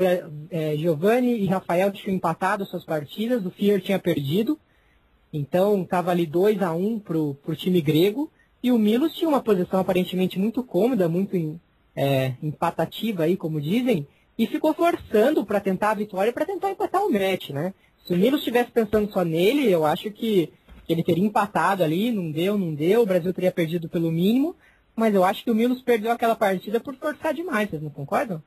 é, 0.51 0.77
Giovanni 0.77 1.41
e 1.41 1.47
Rafael 1.47 1.91
tinham 1.91 2.15
empatado 2.15 2.65
suas 2.65 2.85
partidas, 2.85 3.45
o 3.45 3.51
Fier 3.51 3.81
tinha 3.81 3.99
perdido, 3.99 4.59
então 5.33 5.83
estava 5.83 6.11
ali 6.11 6.27
2 6.27 6.61
a 6.63 6.73
1 6.73 6.87
um 6.87 6.99
pro, 6.99 7.35
pro 7.43 7.57
time 7.57 7.81
grego. 7.81 8.31
E 8.63 8.71
o 8.71 8.79
Milos 8.79 9.15
tinha 9.15 9.29
uma 9.29 9.43
posição 9.43 9.81
aparentemente 9.81 10.39
muito 10.39 10.63
cômoda, 10.63 11.09
muito 11.09 11.37
em, 11.37 11.61
é, 11.97 12.35
empatativa 12.43 13.25
aí, 13.25 13.37
como 13.37 13.61
dizem, 13.61 14.07
e 14.39 14.47
ficou 14.47 14.73
forçando 14.73 15.45
para 15.45 15.61
tentar 15.61 15.91
a 15.91 15.95
vitória, 15.95 16.33
para 16.33 16.47
tentar 16.47 16.71
empatar 16.71 17.03
o 17.03 17.11
match, 17.11 17.51
né? 17.51 17.75
Se 18.07 18.15
o 18.15 18.17
Milos 18.17 18.41
estivesse 18.41 18.71
pensando 18.71 19.11
só 19.13 19.25
nele, 19.25 19.71
eu 19.71 19.85
acho 19.85 20.11
que, 20.11 20.53
que 20.87 20.93
ele 20.93 21.03
teria 21.03 21.25
empatado 21.25 21.83
ali, 21.83 22.11
não 22.11 22.31
deu, 22.31 22.59
não 22.59 22.75
deu, 22.75 23.03
o 23.03 23.07
Brasil 23.07 23.33
teria 23.33 23.53
perdido 23.53 23.89
pelo 23.89 24.11
mínimo, 24.11 24.57
mas 24.95 25.15
eu 25.15 25.25
acho 25.25 25.45
que 25.45 25.51
o 25.51 25.55
Milos 25.55 25.83
perdeu 25.83 26.11
aquela 26.11 26.35
partida 26.35 26.81
por 26.81 26.95
forçar 26.97 27.33
demais, 27.33 27.71
vocês 27.71 27.83
não 27.83 27.91
concordam? 27.91 28.43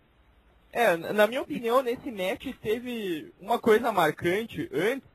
É, 0.71 0.98
na 0.98 1.26
minha 1.26 1.41
opinião, 1.41 1.82
nesse 1.82 2.12
match 2.12 2.48
teve 2.62 3.32
uma 3.39 3.58
coisa 3.58 3.93
marcante 3.93 4.69
antes 4.74 5.14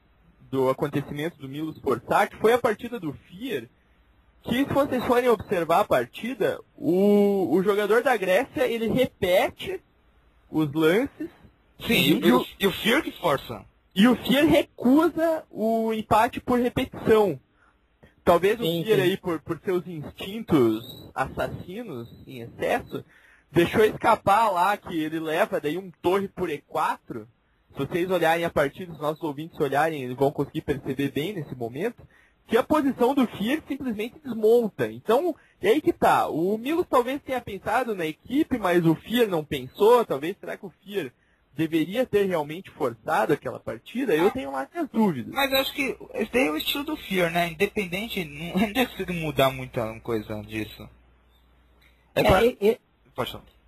do 0.50 0.68
acontecimento 0.68 1.38
do 1.38 1.48
Milos 1.48 1.78
Forçat 1.78 2.34
foi 2.36 2.52
a 2.52 2.58
partida 2.58 2.98
do 2.98 3.12
Fier, 3.12 3.68
que 4.42 4.64
se 4.64 4.64
vocês 4.64 5.04
forem 5.04 5.28
observar 5.28 5.80
a 5.80 5.84
partida, 5.84 6.58
o, 6.76 7.48
o 7.54 7.62
jogador 7.62 8.02
da 8.02 8.16
Grécia, 8.16 8.66
ele 8.66 8.88
repete 8.88 9.80
os 10.50 10.72
lances. 10.72 11.30
Sim, 11.86 11.94
e, 11.94 12.26
e, 12.26 12.32
o, 12.32 12.46
e 12.58 12.66
o 12.66 12.72
Fier 12.72 13.02
que 13.02 13.12
força. 13.12 13.64
E 13.94 14.08
o 14.08 14.16
Fier 14.16 14.46
recusa 14.46 15.44
o 15.50 15.92
empate 15.92 16.40
por 16.40 16.58
repetição. 16.58 17.38
Talvez 18.24 18.58
sim, 18.58 18.80
o 18.80 18.84
Fier 18.84 19.00
aí, 19.00 19.16
por, 19.16 19.40
por 19.40 19.58
seus 19.64 19.86
instintos 19.86 21.10
assassinos 21.14 22.08
em 22.26 22.40
excesso, 22.40 23.04
deixou 23.50 23.84
escapar 23.84 24.50
lá 24.50 24.76
que 24.76 24.98
ele 24.98 25.20
leva 25.20 25.60
daí 25.60 25.76
um 25.76 25.90
torre 26.02 26.28
por 26.28 26.48
E4 26.48 27.26
se 27.72 27.78
vocês 27.78 28.10
olharem 28.10 28.44
a 28.44 28.50
partida, 28.50 28.92
os 28.92 29.00
nossos 29.00 29.22
ouvintes 29.22 29.58
olharem, 29.58 30.02
eles 30.02 30.16
vão 30.16 30.30
conseguir 30.30 30.62
perceber 30.62 31.10
bem 31.10 31.32
nesse 31.32 31.54
momento, 31.54 32.02
que 32.46 32.56
a 32.56 32.64
posição 32.64 33.14
do 33.14 33.26
Fier 33.28 33.62
simplesmente 33.68 34.18
desmonta. 34.18 34.90
Então, 34.90 35.34
é 35.62 35.68
aí 35.68 35.80
que 35.80 35.92
tá. 35.92 36.26
O 36.26 36.58
Milos 36.58 36.86
talvez 36.90 37.22
tenha 37.22 37.40
pensado 37.40 37.94
na 37.94 38.04
equipe, 38.04 38.58
mas 38.58 38.84
o 38.84 38.96
Fier 38.96 39.28
não 39.28 39.44
pensou. 39.44 40.04
Talvez, 40.04 40.36
será 40.38 40.56
que 40.56 40.66
o 40.66 40.72
Fier 40.82 41.12
deveria 41.54 42.04
ter 42.04 42.24
realmente 42.24 42.68
forçado 42.70 43.32
aquela 43.32 43.60
partida? 43.60 44.16
Eu 44.16 44.32
tenho 44.32 44.50
lá 44.50 44.68
minhas 44.72 44.88
dúvidas. 44.90 45.32
Mas 45.32 45.52
eu 45.52 45.58
acho 45.58 45.72
que 45.72 45.96
esse 46.14 46.38
é 46.38 46.50
o 46.50 46.56
estilo 46.56 46.82
do 46.82 46.96
Fier, 46.96 47.30
né? 47.30 47.50
Independente, 47.52 48.24
não 48.24 48.58
é 48.64 48.66
necessário 48.66 49.14
mudar 49.14 49.50
muita 49.50 50.00
coisa 50.00 50.42
disso. 50.42 50.88
É, 52.16 52.24
pra... 52.24 52.44
é, 52.44 52.56
é... 52.60 52.78
Pode 53.14 53.30
falar. 53.30 53.59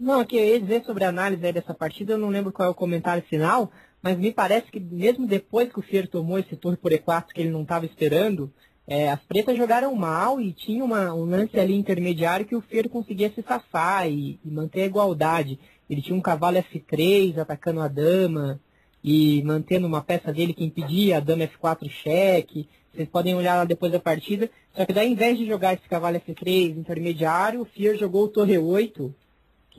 Não, 0.00 0.24
que 0.24 0.36
eu 0.36 0.44
ia 0.44 0.60
dizer 0.60 0.82
sobre 0.84 1.04
a 1.04 1.10
análise 1.10 1.42
dessa 1.52 1.74
partida, 1.74 2.14
eu 2.14 2.18
não 2.18 2.30
lembro 2.30 2.50
qual 2.52 2.68
é 2.68 2.70
o 2.70 2.74
comentário 2.74 3.22
final, 3.22 3.70
mas 4.02 4.18
me 4.18 4.32
parece 4.32 4.70
que 4.72 4.80
mesmo 4.80 5.26
depois 5.26 5.70
que 5.70 5.78
o 5.78 5.82
Fier 5.82 6.08
tomou 6.08 6.38
esse 6.38 6.56
torre 6.56 6.76
por 6.78 6.90
E4 6.90 7.26
que 7.34 7.40
ele 7.42 7.50
não 7.50 7.62
estava 7.62 7.84
esperando, 7.86 8.50
É, 8.86 9.08
as 9.08 9.20
pretas 9.20 9.56
jogaram 9.56 9.94
mal 9.94 10.40
e 10.40 10.52
tinha 10.52 10.82
uma, 10.84 11.14
um 11.14 11.24
lance 11.24 11.56
ali 11.60 11.74
intermediário 11.76 12.44
que 12.44 12.56
o 12.56 12.60
Fer 12.60 12.88
conseguia 12.88 13.30
se 13.30 13.40
safar 13.40 14.08
e, 14.10 14.40
e 14.44 14.50
manter 14.50 14.82
a 14.82 14.86
igualdade. 14.86 15.60
Ele 15.88 16.02
tinha 16.02 16.16
um 16.16 16.20
cavalo 16.20 16.56
F3 16.56 17.38
atacando 17.38 17.80
a 17.80 17.86
dama 17.86 18.60
e 19.04 19.44
mantendo 19.44 19.86
uma 19.86 20.02
peça 20.02 20.32
dele 20.32 20.52
que 20.52 20.64
impedia 20.64 21.18
a 21.18 21.20
dama 21.20 21.44
F4 21.46 21.88
cheque. 21.88 22.68
Vocês 22.92 23.08
podem 23.08 23.32
olhar 23.36 23.54
lá 23.54 23.64
depois 23.64 23.92
da 23.92 24.00
partida. 24.00 24.50
Só 24.74 24.84
que 24.84 24.92
daí, 24.92 25.06
ao 25.06 25.12
invés 25.12 25.38
de 25.38 25.46
jogar 25.46 25.74
esse 25.74 25.88
cavalo 25.88 26.18
F3 26.18 26.76
intermediário, 26.76 27.60
o 27.60 27.64
Fier 27.64 27.96
jogou 27.96 28.24
o 28.24 28.28
torre 28.28 28.58
8, 28.58 29.14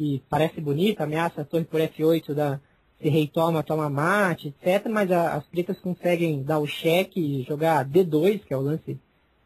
que 0.02 0.24
parece 0.28 0.60
bonito, 0.60 1.00
ameaça 1.02 1.42
a 1.42 1.46
torre 1.46 1.64
por 1.64 1.80
F8 1.80 2.34
da, 2.34 2.60
se 3.00 3.08
rei 3.08 3.28
toma, 3.28 3.62
toma 3.62 3.88
mate, 3.88 4.48
etc. 4.48 4.88
Mas 4.90 5.12
a, 5.12 5.36
as 5.36 5.46
pretas 5.46 5.78
conseguem 5.78 6.42
dar 6.42 6.58
o 6.58 6.66
cheque 6.66 7.20
e 7.20 7.44
jogar 7.44 7.86
D2, 7.88 8.40
que 8.44 8.52
é 8.52 8.58
o 8.58 8.62
lance 8.62 8.98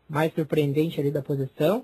mais 0.08 0.34
surpreendente 0.34 0.98
ali 0.98 1.12
da 1.12 1.22
posição. 1.22 1.84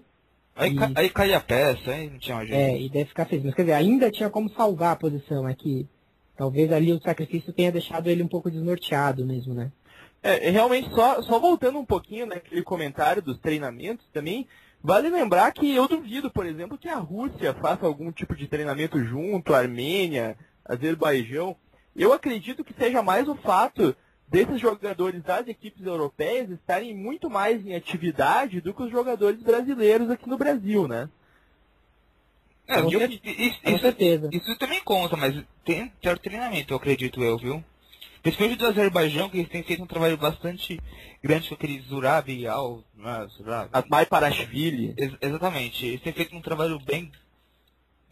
Aí, 0.55 0.71
E- 0.71 0.75
ca- 0.75 0.91
aí 0.95 1.09
cai 1.09 1.33
a 1.33 1.41
peça, 1.41 1.91
aí 1.91 2.09
não 2.09 2.17
tinha 2.17 2.39
jeito. 2.45 2.53
É, 2.53 2.79
e 2.79 2.87
deve 2.87 3.09
ficar 3.09 3.25
feliz. 3.25 3.43
Mas 3.43 3.55
quer 3.55 3.63
dizer, 3.63 3.73
ainda 3.73 4.09
tinha 4.09 4.29
como 4.29 4.49
salvar 4.51 4.93
a 4.93 4.95
posição. 4.95 5.49
É 5.49 5.53
que 5.53 5.85
talvez 6.37 6.71
ali 6.71 6.93
o 6.93 7.01
sacrifício 7.01 7.51
tenha 7.51 7.73
deixado 7.73 8.09
ele 8.09 8.23
um 8.23 8.27
pouco 8.29 8.49
desnorteado 8.49 9.25
mesmo, 9.25 9.53
né? 9.53 9.69
É, 10.23 10.49
realmente, 10.49 10.89
só, 10.95 11.21
só 11.23 11.39
voltando 11.39 11.77
um 11.77 11.85
pouquinho 11.85 12.25
naquele 12.25 12.63
comentário 12.63 13.21
dos 13.21 13.37
treinamentos 13.39 14.05
também, 14.13 14.47
vale 14.83 15.09
lembrar 15.09 15.51
que 15.51 15.73
eu 15.73 15.87
duvido, 15.87 16.29
por 16.31 16.45
exemplo, 16.45 16.77
que 16.77 16.89
a 16.89 16.97
Rússia 16.97 17.53
faça 17.55 17.85
algum 17.85 18.11
tipo 18.11 18.35
de 18.35 18.47
treinamento 18.47 19.03
junto, 19.03 19.53
a 19.53 19.59
Armênia, 19.59 20.37
Azerbaijão. 20.65 21.55
Eu 21.95 22.13
acredito 22.13 22.63
que 22.63 22.73
seja 22.73 23.01
mais 23.03 23.27
o 23.27 23.35
fato 23.35 23.95
desses 24.27 24.59
jogadores 24.61 25.21
das 25.23 25.47
equipes 25.47 25.85
europeias 25.85 26.49
estarem 26.49 26.95
muito 26.95 27.29
mais 27.29 27.65
em 27.65 27.75
atividade 27.75 28.61
do 28.61 28.73
que 28.73 28.83
os 28.83 28.91
jogadores 28.91 29.41
brasileiros 29.43 30.09
aqui 30.09 30.29
no 30.29 30.37
Brasil, 30.37 30.87
né? 30.87 31.09
É, 32.67 32.81
Com 32.81 32.89
eu- 32.89 32.99
cer- 32.99 33.11
isso, 33.11 33.59
isso- 33.65 33.79
certeza. 33.79 34.29
isso 34.31 34.57
também 34.57 34.81
conta, 34.83 35.17
mas 35.17 35.35
tem 35.65 35.91
certo 36.01 36.21
treinamento, 36.21 36.71
eu 36.71 36.77
acredito 36.77 37.21
eu, 37.21 37.37
viu? 37.37 37.61
Principalmente 38.21 38.59
do 38.59 38.67
Azerbaijão, 38.67 39.29
que 39.29 39.37
eles 39.37 39.49
têm 39.49 39.63
feito 39.63 39.81
um 39.83 39.87
trabalho 39.87 40.15
bastante 40.17 40.79
grande 41.23 41.49
com 41.49 41.55
aquele 41.55 41.81
Zurabi 41.81 42.45
Al, 42.47 42.83
né, 42.95 43.27
Zurabi. 43.35 43.69
Atmai 43.73 44.05
Parashvili. 44.05 44.93
Ex- 44.97 45.17
exatamente, 45.21 45.85
eles 45.85 46.01
têm 46.01 46.13
feito 46.13 46.35
um 46.35 46.41
trabalho 46.41 46.79
bem, 46.79 47.11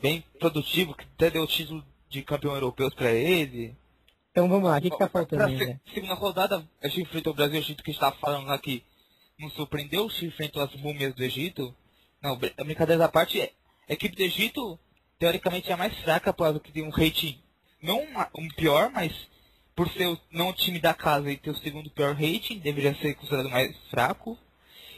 bem 0.02 0.24
produtivo, 0.40 0.96
que 0.96 1.04
até 1.04 1.30
deu 1.30 1.44
o 1.44 1.48
título 1.48 1.84
de 2.10 2.24
campeão 2.24 2.54
europeu 2.56 2.90
pra 2.92 3.12
ele. 3.12 3.76
Então 4.32 4.48
vamos 4.50 4.70
lá, 4.70 4.78
o 4.78 4.82
que, 4.82 4.90
que 4.90 4.98
tá 4.98 5.08
faltando 5.10 5.44
ainda? 5.44 5.66
se- 5.86 5.94
segunda 5.94 6.14
rodada, 6.16 6.68
a 6.82 6.88
gente 6.88 7.02
enfrentou 7.02 7.34
o 7.34 7.36
Brasil, 7.36 7.60
a 7.60 7.64
gente 7.64 7.84
que 7.84 7.92
estava 7.92 8.16
falando 8.18 8.48
lá 8.48 8.58
que 8.58 8.84
nos 9.40 9.54
surpreendeu, 9.54 10.06
a 10.08 10.10
gente 10.10 10.26
enfrentou 10.26 10.64
as 10.64 10.74
múmias 10.76 11.14
do 11.14 11.24
Egito. 11.24 11.74
Não, 12.22 12.34
a 12.58 12.64
brincadeira 12.64 12.98
da 12.98 13.08
parte, 13.10 13.40
é- 13.40 13.52
a 13.88 13.94
equipe 13.94 14.16
do 14.16 14.24
Egito, 14.24 14.80
teoricamente, 15.20 15.70
é 15.70 15.74
a 15.74 15.78
mais 15.78 15.96
fraca, 16.00 16.34
por 16.34 16.44
causa 16.46 16.60
que 16.60 16.72
tem 16.72 16.84
um 16.84 16.90
rating, 16.90 17.40
não 17.82 18.02
um 18.36 18.48
pior, 18.56 18.90
mas 18.92 19.14
por 19.80 19.88
ser 19.94 20.14
não 20.30 20.50
o 20.50 20.54
time 20.54 20.78
da 20.78 20.94
casa 20.94 21.32
e 21.32 21.38
ter 21.38 21.52
o 21.52 21.58
segundo 21.58 21.90
pior 21.90 22.14
rating, 22.14 22.60
deveria 22.60 22.94
ser 22.96 23.14
considerado 23.14 23.50
mais 23.50 23.74
fraco. 23.90 24.38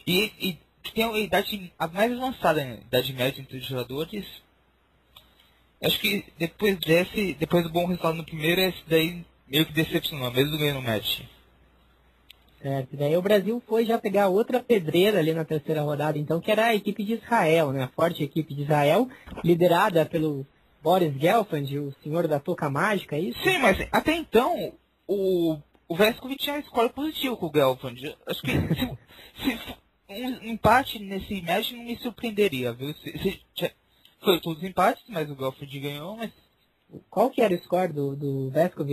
E, 0.08 0.32
e 0.40 0.58
que 0.82 0.92
tem 0.92 1.04
a 1.04 1.20
idade 1.20 1.72
a 1.78 1.88
mais 1.88 2.12
avançada, 2.12 2.64
né? 2.64 2.80
idade 2.88 3.14
média 3.14 3.40
entre 3.40 3.60
os 3.60 3.66
jogadores. 3.68 4.26
Acho 5.84 6.00
que 6.00 6.26
depois 6.36 6.80
desse, 6.80 7.36
depois 7.36 7.64
do 7.64 7.70
bom 7.70 7.86
resultado 7.86 8.16
no 8.16 8.26
primeiro, 8.26 8.60
esse 8.60 8.82
daí 8.88 9.24
meio 9.48 9.68
que 9.68 9.72
decepcionou, 9.72 10.32
mesmo 10.32 10.58
ganhando 10.58 10.80
o 10.80 10.82
match. 10.82 11.22
Certo. 12.60 12.98
Daí 12.98 13.16
o 13.16 13.22
Brasil 13.22 13.62
foi 13.68 13.86
já 13.86 14.00
pegar 14.00 14.30
outra 14.30 14.64
pedreira 14.64 15.20
ali 15.20 15.32
na 15.32 15.46
terceira 15.46 15.84
rodada, 15.84 16.18
então, 16.18 16.42
que 16.42 16.50
era 16.50 16.66
a 16.66 16.76
equipe 16.76 17.04
de 17.04 17.14
Israel, 17.14 17.72
né? 17.72 17.84
A 17.84 17.88
forte 17.88 18.24
equipe 18.24 18.56
de 18.56 18.64
Israel, 18.64 19.08
liderada 19.44 20.08
pelo 20.08 20.44
Boris 20.82 21.14
Gelfand, 21.20 21.78
o 21.80 21.94
senhor 22.04 22.28
da 22.28 22.40
touca 22.40 22.70
mágica, 22.70 23.16
é 23.16 23.20
isso? 23.20 23.42
Sim, 23.44 23.60
mas 23.60 23.78
até 23.92 24.16
então, 24.16 24.74
o, 25.08 25.58
o 25.88 25.96
Vescovi 25.96 26.36
tinha 26.36 26.56
uma 26.56 26.62
escola 26.62 26.90
positiva 26.90 27.38
com 27.38 27.48
o 27.48 27.52
Gelfand. 27.54 27.96
Acho 28.26 28.42
que 28.42 28.52
se, 28.52 29.58
se 29.58 29.76
um 30.10 30.50
empate 30.52 31.00
nesse 31.00 31.42
match 31.42 31.72
não 31.72 31.84
me 31.84 31.98
surpreenderia, 31.98 32.74
viu? 32.74 32.94
Se, 32.96 33.12
se, 33.20 33.42
tinha- 33.54 33.74
foi 34.24 34.40
todos 34.40 34.64
empates, 34.64 35.04
mas 35.08 35.30
o 35.30 35.36
Gelfand 35.36 35.80
ganhou, 35.80 36.18
mas. 36.18 36.32
Qual 37.10 37.30
que 37.30 37.42
era 37.42 37.54
o 37.56 37.58
score 37.64 37.94
do, 37.94 38.16
do 38.18 38.52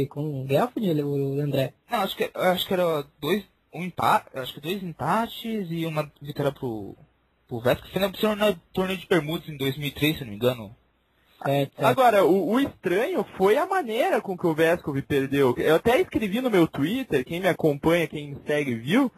com 0.09 0.42
o 0.44 0.46
Gelfand, 0.46 1.03
o 1.03 1.40
André? 1.40 1.74
Não, 1.90 1.98
acho 2.01 2.16
que, 2.16 2.31
acho 2.33 2.66
que 2.66 2.72
era 2.74 3.05
dois. 3.20 3.44
Um 3.74 3.83
empate. 3.85 4.31
Acho 4.38 4.55
que 4.55 4.61
dois 4.61 4.83
empates 4.83 5.66
e 5.70 5.85
uma 5.85 6.11
vitória 6.22 6.53
pro. 6.53 6.96
pro 7.46 7.61
Vescovi. 7.61 7.92
Foi 7.92 8.35
na, 8.37 8.53
torneio 8.72 8.98
de 8.98 9.07
permutas 9.07 9.48
em 9.48 9.57
2003, 9.57 10.16
se 10.18 10.22
não 10.24 10.31
me 10.31 10.37
engano. 10.37 10.74
Certo, 11.44 11.77
certo. 11.77 11.85
Agora, 11.85 12.24
o, 12.24 12.53
o 12.53 12.61
estranho 12.61 13.24
foi 13.37 13.57
a 13.57 13.66
maneira 13.66 14.20
com 14.20 14.37
que 14.37 14.46
o 14.46 14.55
Vescov 14.55 15.01
perdeu. 15.03 15.55
Eu 15.57 15.77
até 15.77 16.01
escrevi 16.01 16.40
no 16.40 16.51
meu 16.51 16.66
Twitter, 16.66 17.24
quem 17.24 17.40
me 17.40 17.48
acompanha, 17.48 18.09
quem 18.09 18.31
me 18.31 18.42
segue 18.46 18.74
viu, 18.74 19.11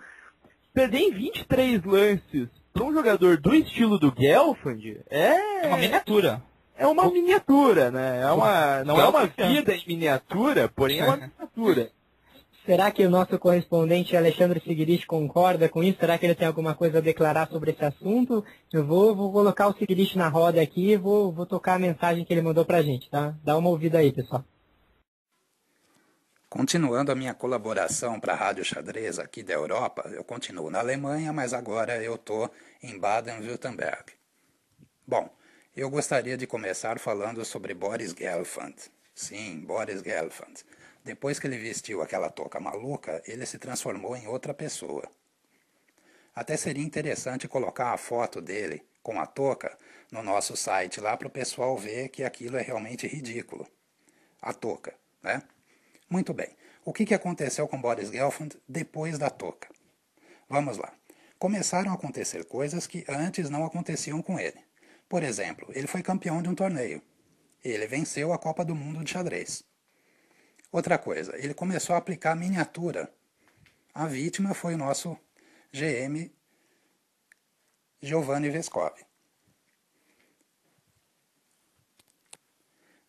perder 0.74 0.98
em 0.98 1.12
23 1.12 1.84
lances 1.84 2.48
para 2.72 2.84
um 2.84 2.92
jogador 2.92 3.36
do 3.38 3.54
estilo 3.54 3.98
do 3.98 4.14
Gelfand 4.16 5.02
É 5.08 5.66
uma 5.66 5.78
é, 5.78 5.80
miniatura. 5.80 6.42
é 6.76 6.86
uma 6.86 7.10
miniatura, 7.10 7.90
né? 7.90 8.20
É 8.22 8.30
uma, 8.30 8.84
não 8.84 9.00
é 9.00 9.08
uma 9.08 9.26
vida 9.26 9.74
em 9.74 9.84
miniatura, 9.86 10.68
porém 10.68 11.00
é 11.00 11.04
uma 11.04 11.16
miniatura. 11.16 11.90
Será 12.70 12.88
que 12.92 13.04
o 13.04 13.10
nosso 13.10 13.36
correspondente 13.36 14.16
Alexandre 14.16 14.62
Seguirich 14.64 15.04
concorda 15.04 15.68
com 15.68 15.82
isso? 15.82 15.98
Será 15.98 16.16
que 16.16 16.24
ele 16.24 16.36
tem 16.36 16.46
alguma 16.46 16.72
coisa 16.72 16.98
a 16.98 17.00
declarar 17.00 17.48
sobre 17.48 17.72
esse 17.72 17.84
assunto? 17.84 18.44
Eu 18.72 18.86
vou, 18.86 19.12
vou 19.12 19.32
colocar 19.32 19.66
o 19.66 19.76
Seguirich 19.76 20.16
na 20.16 20.28
roda 20.28 20.62
aqui 20.62 20.92
e 20.92 20.96
vou, 20.96 21.32
vou 21.32 21.44
tocar 21.44 21.74
a 21.74 21.78
mensagem 21.80 22.24
que 22.24 22.32
ele 22.32 22.42
mandou 22.42 22.64
pra 22.64 22.80
gente, 22.80 23.10
tá? 23.10 23.34
Dá 23.42 23.58
uma 23.58 23.70
ouvida 23.70 23.98
aí, 23.98 24.12
pessoal. 24.12 24.44
Continuando 26.48 27.10
a 27.10 27.16
minha 27.16 27.34
colaboração 27.34 28.20
para 28.20 28.34
a 28.34 28.36
Rádio 28.36 28.64
Xadrez 28.64 29.18
aqui 29.18 29.42
da 29.42 29.54
Europa, 29.54 30.08
eu 30.14 30.22
continuo 30.22 30.70
na 30.70 30.78
Alemanha, 30.78 31.32
mas 31.32 31.52
agora 31.52 32.00
eu 32.00 32.14
estou 32.14 32.48
em 32.80 32.96
Baden-Württemberg. 32.96 34.12
Bom, 35.04 35.28
eu 35.74 35.90
gostaria 35.90 36.36
de 36.36 36.46
começar 36.46 37.00
falando 37.00 37.44
sobre 37.44 37.74
Boris 37.74 38.14
Gelfand. 38.16 38.76
Sim, 39.12 39.58
Boris 39.58 40.02
Gelfand. 40.02 40.62
Depois 41.04 41.38
que 41.38 41.46
ele 41.46 41.58
vestiu 41.58 42.02
aquela 42.02 42.30
touca 42.30 42.60
maluca, 42.60 43.22
ele 43.26 43.46
se 43.46 43.58
transformou 43.58 44.16
em 44.16 44.26
outra 44.26 44.52
pessoa. 44.52 45.10
Até 46.34 46.56
seria 46.56 46.84
interessante 46.84 47.48
colocar 47.48 47.92
a 47.92 47.96
foto 47.96 48.40
dele 48.40 48.84
com 49.02 49.18
a 49.18 49.26
touca 49.26 49.76
no 50.12 50.22
nosso 50.22 50.56
site 50.56 51.00
lá 51.00 51.16
para 51.16 51.28
o 51.28 51.30
pessoal 51.30 51.76
ver 51.76 52.08
que 52.08 52.22
aquilo 52.22 52.56
é 52.56 52.62
realmente 52.62 53.06
ridículo. 53.06 53.66
A 54.42 54.52
touca, 54.52 54.94
né? 55.22 55.42
Muito 56.08 56.34
bem. 56.34 56.56
O 56.84 56.92
que, 56.92 57.04
que 57.04 57.14
aconteceu 57.14 57.68
com 57.68 57.80
Boris 57.80 58.10
Gelfand 58.10 58.50
depois 58.68 59.18
da 59.18 59.30
touca? 59.30 59.68
Vamos 60.48 60.76
lá. 60.76 60.92
Começaram 61.38 61.90
a 61.90 61.94
acontecer 61.94 62.44
coisas 62.44 62.86
que 62.86 63.04
antes 63.08 63.48
não 63.48 63.64
aconteciam 63.64 64.20
com 64.20 64.38
ele. 64.38 64.58
Por 65.08 65.22
exemplo, 65.22 65.68
ele 65.74 65.86
foi 65.86 66.02
campeão 66.02 66.42
de 66.42 66.48
um 66.48 66.54
torneio. 66.54 67.02
Ele 67.64 67.86
venceu 67.86 68.32
a 68.32 68.38
Copa 68.38 68.64
do 68.64 68.74
Mundo 68.74 69.04
de 69.04 69.10
xadrez. 69.10 69.64
Outra 70.72 70.96
coisa, 70.98 71.36
ele 71.36 71.52
começou 71.52 71.94
a 71.94 71.98
aplicar 71.98 72.36
miniatura. 72.36 73.12
A 73.92 74.06
vítima 74.06 74.54
foi 74.54 74.74
o 74.74 74.78
nosso 74.78 75.18
GM 75.72 76.30
Giovanni 78.00 78.50
Vescovi. 78.50 79.04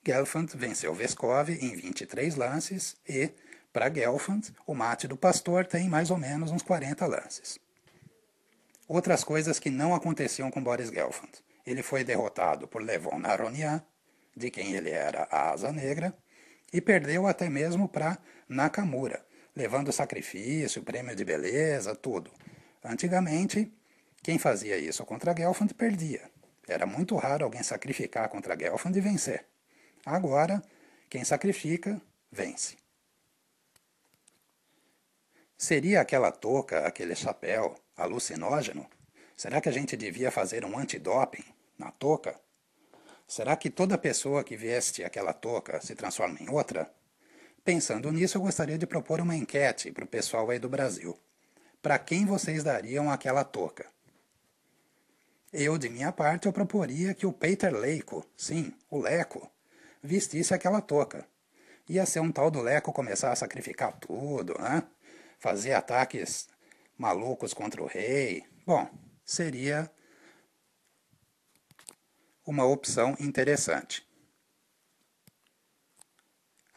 Gelfand 0.03 0.47
venceu 0.55 0.95
Vescov 0.95 1.49
em 1.49 1.75
23 1.75 2.35
lances 2.35 2.97
e, 3.07 3.29
para 3.71 3.93
Gelfand, 3.93 4.41
o 4.65 4.73
mate 4.73 5.07
do 5.07 5.15
pastor 5.15 5.63
tem 5.63 5.87
mais 5.87 6.09
ou 6.09 6.17
menos 6.17 6.49
uns 6.49 6.63
40 6.63 7.05
lances. 7.05 7.59
Outras 8.87 9.23
coisas 9.23 9.59
que 9.59 9.69
não 9.69 9.93
aconteciam 9.93 10.49
com 10.49 10.63
Boris 10.63 10.89
Gelfand. 10.89 11.29
Ele 11.63 11.83
foi 11.83 12.03
derrotado 12.03 12.67
por 12.67 12.81
Levon 12.81 13.21
Aronian, 13.23 13.85
de 14.35 14.49
quem 14.49 14.73
ele 14.73 14.89
era 14.89 15.27
a 15.29 15.51
asa 15.51 15.71
negra, 15.71 16.17
e 16.71 16.79
perdeu 16.79 17.27
até 17.27 17.49
mesmo 17.49 17.87
para 17.87 18.17
Nakamura, 18.47 19.25
levando 19.55 19.91
sacrifício, 19.91 20.83
prêmio 20.83 21.15
de 21.15 21.25
beleza, 21.25 21.95
tudo. 21.95 22.31
Antigamente, 22.83 23.71
quem 24.23 24.37
fazia 24.37 24.77
isso 24.77 25.05
contra 25.05 25.35
Gelfand 25.35 25.73
perdia. 25.73 26.29
Era 26.67 26.85
muito 26.85 27.15
raro 27.15 27.43
alguém 27.43 27.63
sacrificar 27.63 28.29
contra 28.29 28.57
Gelfand 28.57 28.95
e 28.95 29.01
vencer. 29.01 29.45
Agora, 30.05 30.61
quem 31.09 31.23
sacrifica, 31.23 32.01
vence. 32.31 32.77
Seria 35.57 36.01
aquela 36.01 36.31
touca, 36.31 36.87
aquele 36.87 37.15
chapéu 37.15 37.75
alucinógeno? 37.95 38.89
Será 39.35 39.61
que 39.61 39.69
a 39.69 39.71
gente 39.71 39.97
devia 39.97 40.31
fazer 40.31 40.65
um 40.65 40.77
antidoping 40.77 41.43
na 41.77 41.91
touca? 41.91 42.39
Será 43.31 43.55
que 43.55 43.69
toda 43.69 43.97
pessoa 43.97 44.43
que 44.43 44.57
veste 44.57 45.05
aquela 45.05 45.31
touca 45.31 45.79
se 45.79 45.95
transforma 45.95 46.37
em 46.41 46.49
outra? 46.49 46.93
Pensando 47.63 48.11
nisso, 48.11 48.37
eu 48.37 48.41
gostaria 48.41 48.77
de 48.77 48.85
propor 48.85 49.21
uma 49.21 49.33
enquete 49.33 49.89
para 49.89 50.03
o 50.03 50.07
pessoal 50.07 50.49
aí 50.49 50.59
do 50.59 50.67
Brasil. 50.67 51.17
para 51.81 51.97
quem 51.97 52.25
vocês 52.25 52.61
dariam 52.61 53.09
aquela 53.09 53.45
touca. 53.45 53.85
Eu, 55.53 55.77
de 55.77 55.87
minha 55.87 56.11
parte, 56.11 56.45
eu 56.45 56.51
proporia 56.51 57.13
que 57.13 57.25
o 57.25 57.31
Peter 57.31 57.73
Leico, 57.73 58.25
sim, 58.35 58.73
o 58.89 58.99
Leco, 58.99 59.49
vestisse 60.03 60.53
aquela 60.53 60.81
touca. 60.81 61.25
Ia 61.87 62.05
ser 62.05 62.19
um 62.19 62.33
tal 62.33 62.51
do 62.51 62.59
Leco 62.59 62.91
começar 62.91 63.31
a 63.31 63.35
sacrificar 63.37 63.93
tudo, 63.93 64.55
né? 64.59 64.83
Fazer 65.39 65.71
ataques 65.71 66.49
malucos 66.97 67.53
contra 67.53 67.81
o 67.81 67.87
rei. 67.87 68.43
Bom, 68.65 68.89
seria 69.23 69.89
uma 72.45 72.65
opção 72.65 73.15
interessante. 73.19 74.05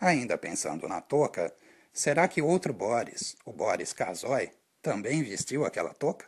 Ainda 0.01 0.37
pensando 0.37 0.87
na 0.89 1.01
touca, 1.01 1.55
será 1.93 2.29
que 2.29 2.43
outro 2.43 2.73
Boris, 2.73 3.37
o 3.45 3.53
Boris 3.53 3.93
Kazoy, 3.93 4.51
também 4.83 5.23
vestiu 5.23 5.65
aquela 5.65 5.95
touca? 5.95 6.27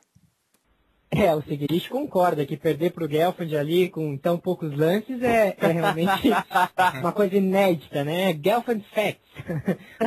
É, 1.10 1.32
o 1.34 1.42
Seguirich 1.42 1.88
concorda 1.88 2.44
que 2.44 2.56
perder 2.56 2.90
para 2.90 3.04
o 3.04 3.08
Gelfand 3.08 3.56
ali 3.56 3.88
com 3.88 4.16
tão 4.18 4.36
poucos 4.36 4.76
lances 4.76 5.22
é, 5.22 5.56
é 5.56 5.66
realmente 5.68 6.28
uma 7.00 7.12
coisa 7.12 7.36
inédita, 7.36 8.04
né? 8.04 8.34
Gelfand 8.34 8.80
Facts. 8.92 9.22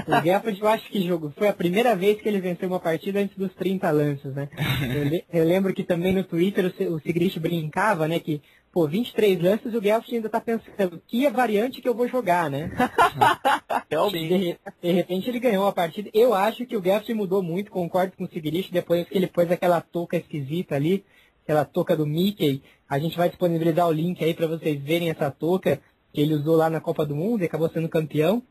o 0.07 0.21
Gelfand 0.21 0.57
eu 0.59 0.67
acho 0.67 0.89
que 0.89 1.07
jogo 1.07 1.33
foi 1.37 1.47
a 1.47 1.53
primeira 1.53 1.95
vez 1.95 2.21
que 2.21 2.27
ele 2.27 2.41
venceu 2.41 2.67
uma 2.67 2.81
partida 2.81 3.19
antes 3.19 3.35
dos 3.37 3.53
30 3.55 3.89
lances, 3.89 4.35
né? 4.35 4.49
Eu, 5.31 5.39
eu 5.41 5.47
lembro 5.47 5.73
que 5.73 5.83
também 5.83 6.13
no 6.13 6.23
Twitter 6.23 6.65
o, 6.65 6.95
o 6.95 6.99
Seguirich 6.99 7.39
brincava, 7.39 8.07
né, 8.07 8.19
que 8.19 8.41
pô, 8.71 8.87
23 8.87 9.41
lances, 9.41 9.73
o 9.73 9.81
Guelph 9.81 10.05
ainda 10.11 10.29
tá 10.29 10.39
pensando, 10.39 11.01
que 11.07 11.25
é 11.25 11.31
variante 11.31 11.81
que 11.81 11.89
eu 11.89 11.93
vou 11.93 12.07
jogar, 12.07 12.49
né? 12.49 12.71
De, 14.11 14.57
de, 14.81 14.91
repente 14.91 15.29
ele 15.29 15.39
ganhou 15.39 15.67
a 15.67 15.71
partida. 15.71 16.09
Eu 16.13 16.33
acho 16.33 16.65
que 16.65 16.77
o 16.77 16.81
Guelph 16.81 17.09
mudou 17.09 17.41
muito, 17.41 17.71
concordo 17.71 18.15
com 18.15 18.23
o 18.23 18.27
Sigurich, 18.27 18.71
depois 18.71 19.07
que 19.07 19.17
ele 19.17 19.25
pôs 19.25 19.49
aquela 19.49 19.81
touca 19.81 20.15
esquisita 20.15 20.75
ali, 20.75 21.03
aquela 21.43 21.65
touca 21.65 21.97
do 21.97 22.05
Mickey. 22.05 22.61
A 22.87 22.99
gente 22.99 23.17
vai 23.17 23.29
disponibilizar 23.29 23.87
o 23.87 23.91
link 23.91 24.23
aí 24.23 24.33
para 24.33 24.45
vocês 24.45 24.79
verem 24.79 25.09
essa 25.09 25.31
touca 25.31 25.81
que 26.13 26.21
ele 26.21 26.35
usou 26.35 26.55
lá 26.55 26.69
na 26.69 26.79
Copa 26.79 27.05
do 27.05 27.15
Mundo 27.15 27.41
e 27.41 27.45
acabou 27.45 27.69
sendo 27.69 27.89
campeão. 27.89 28.43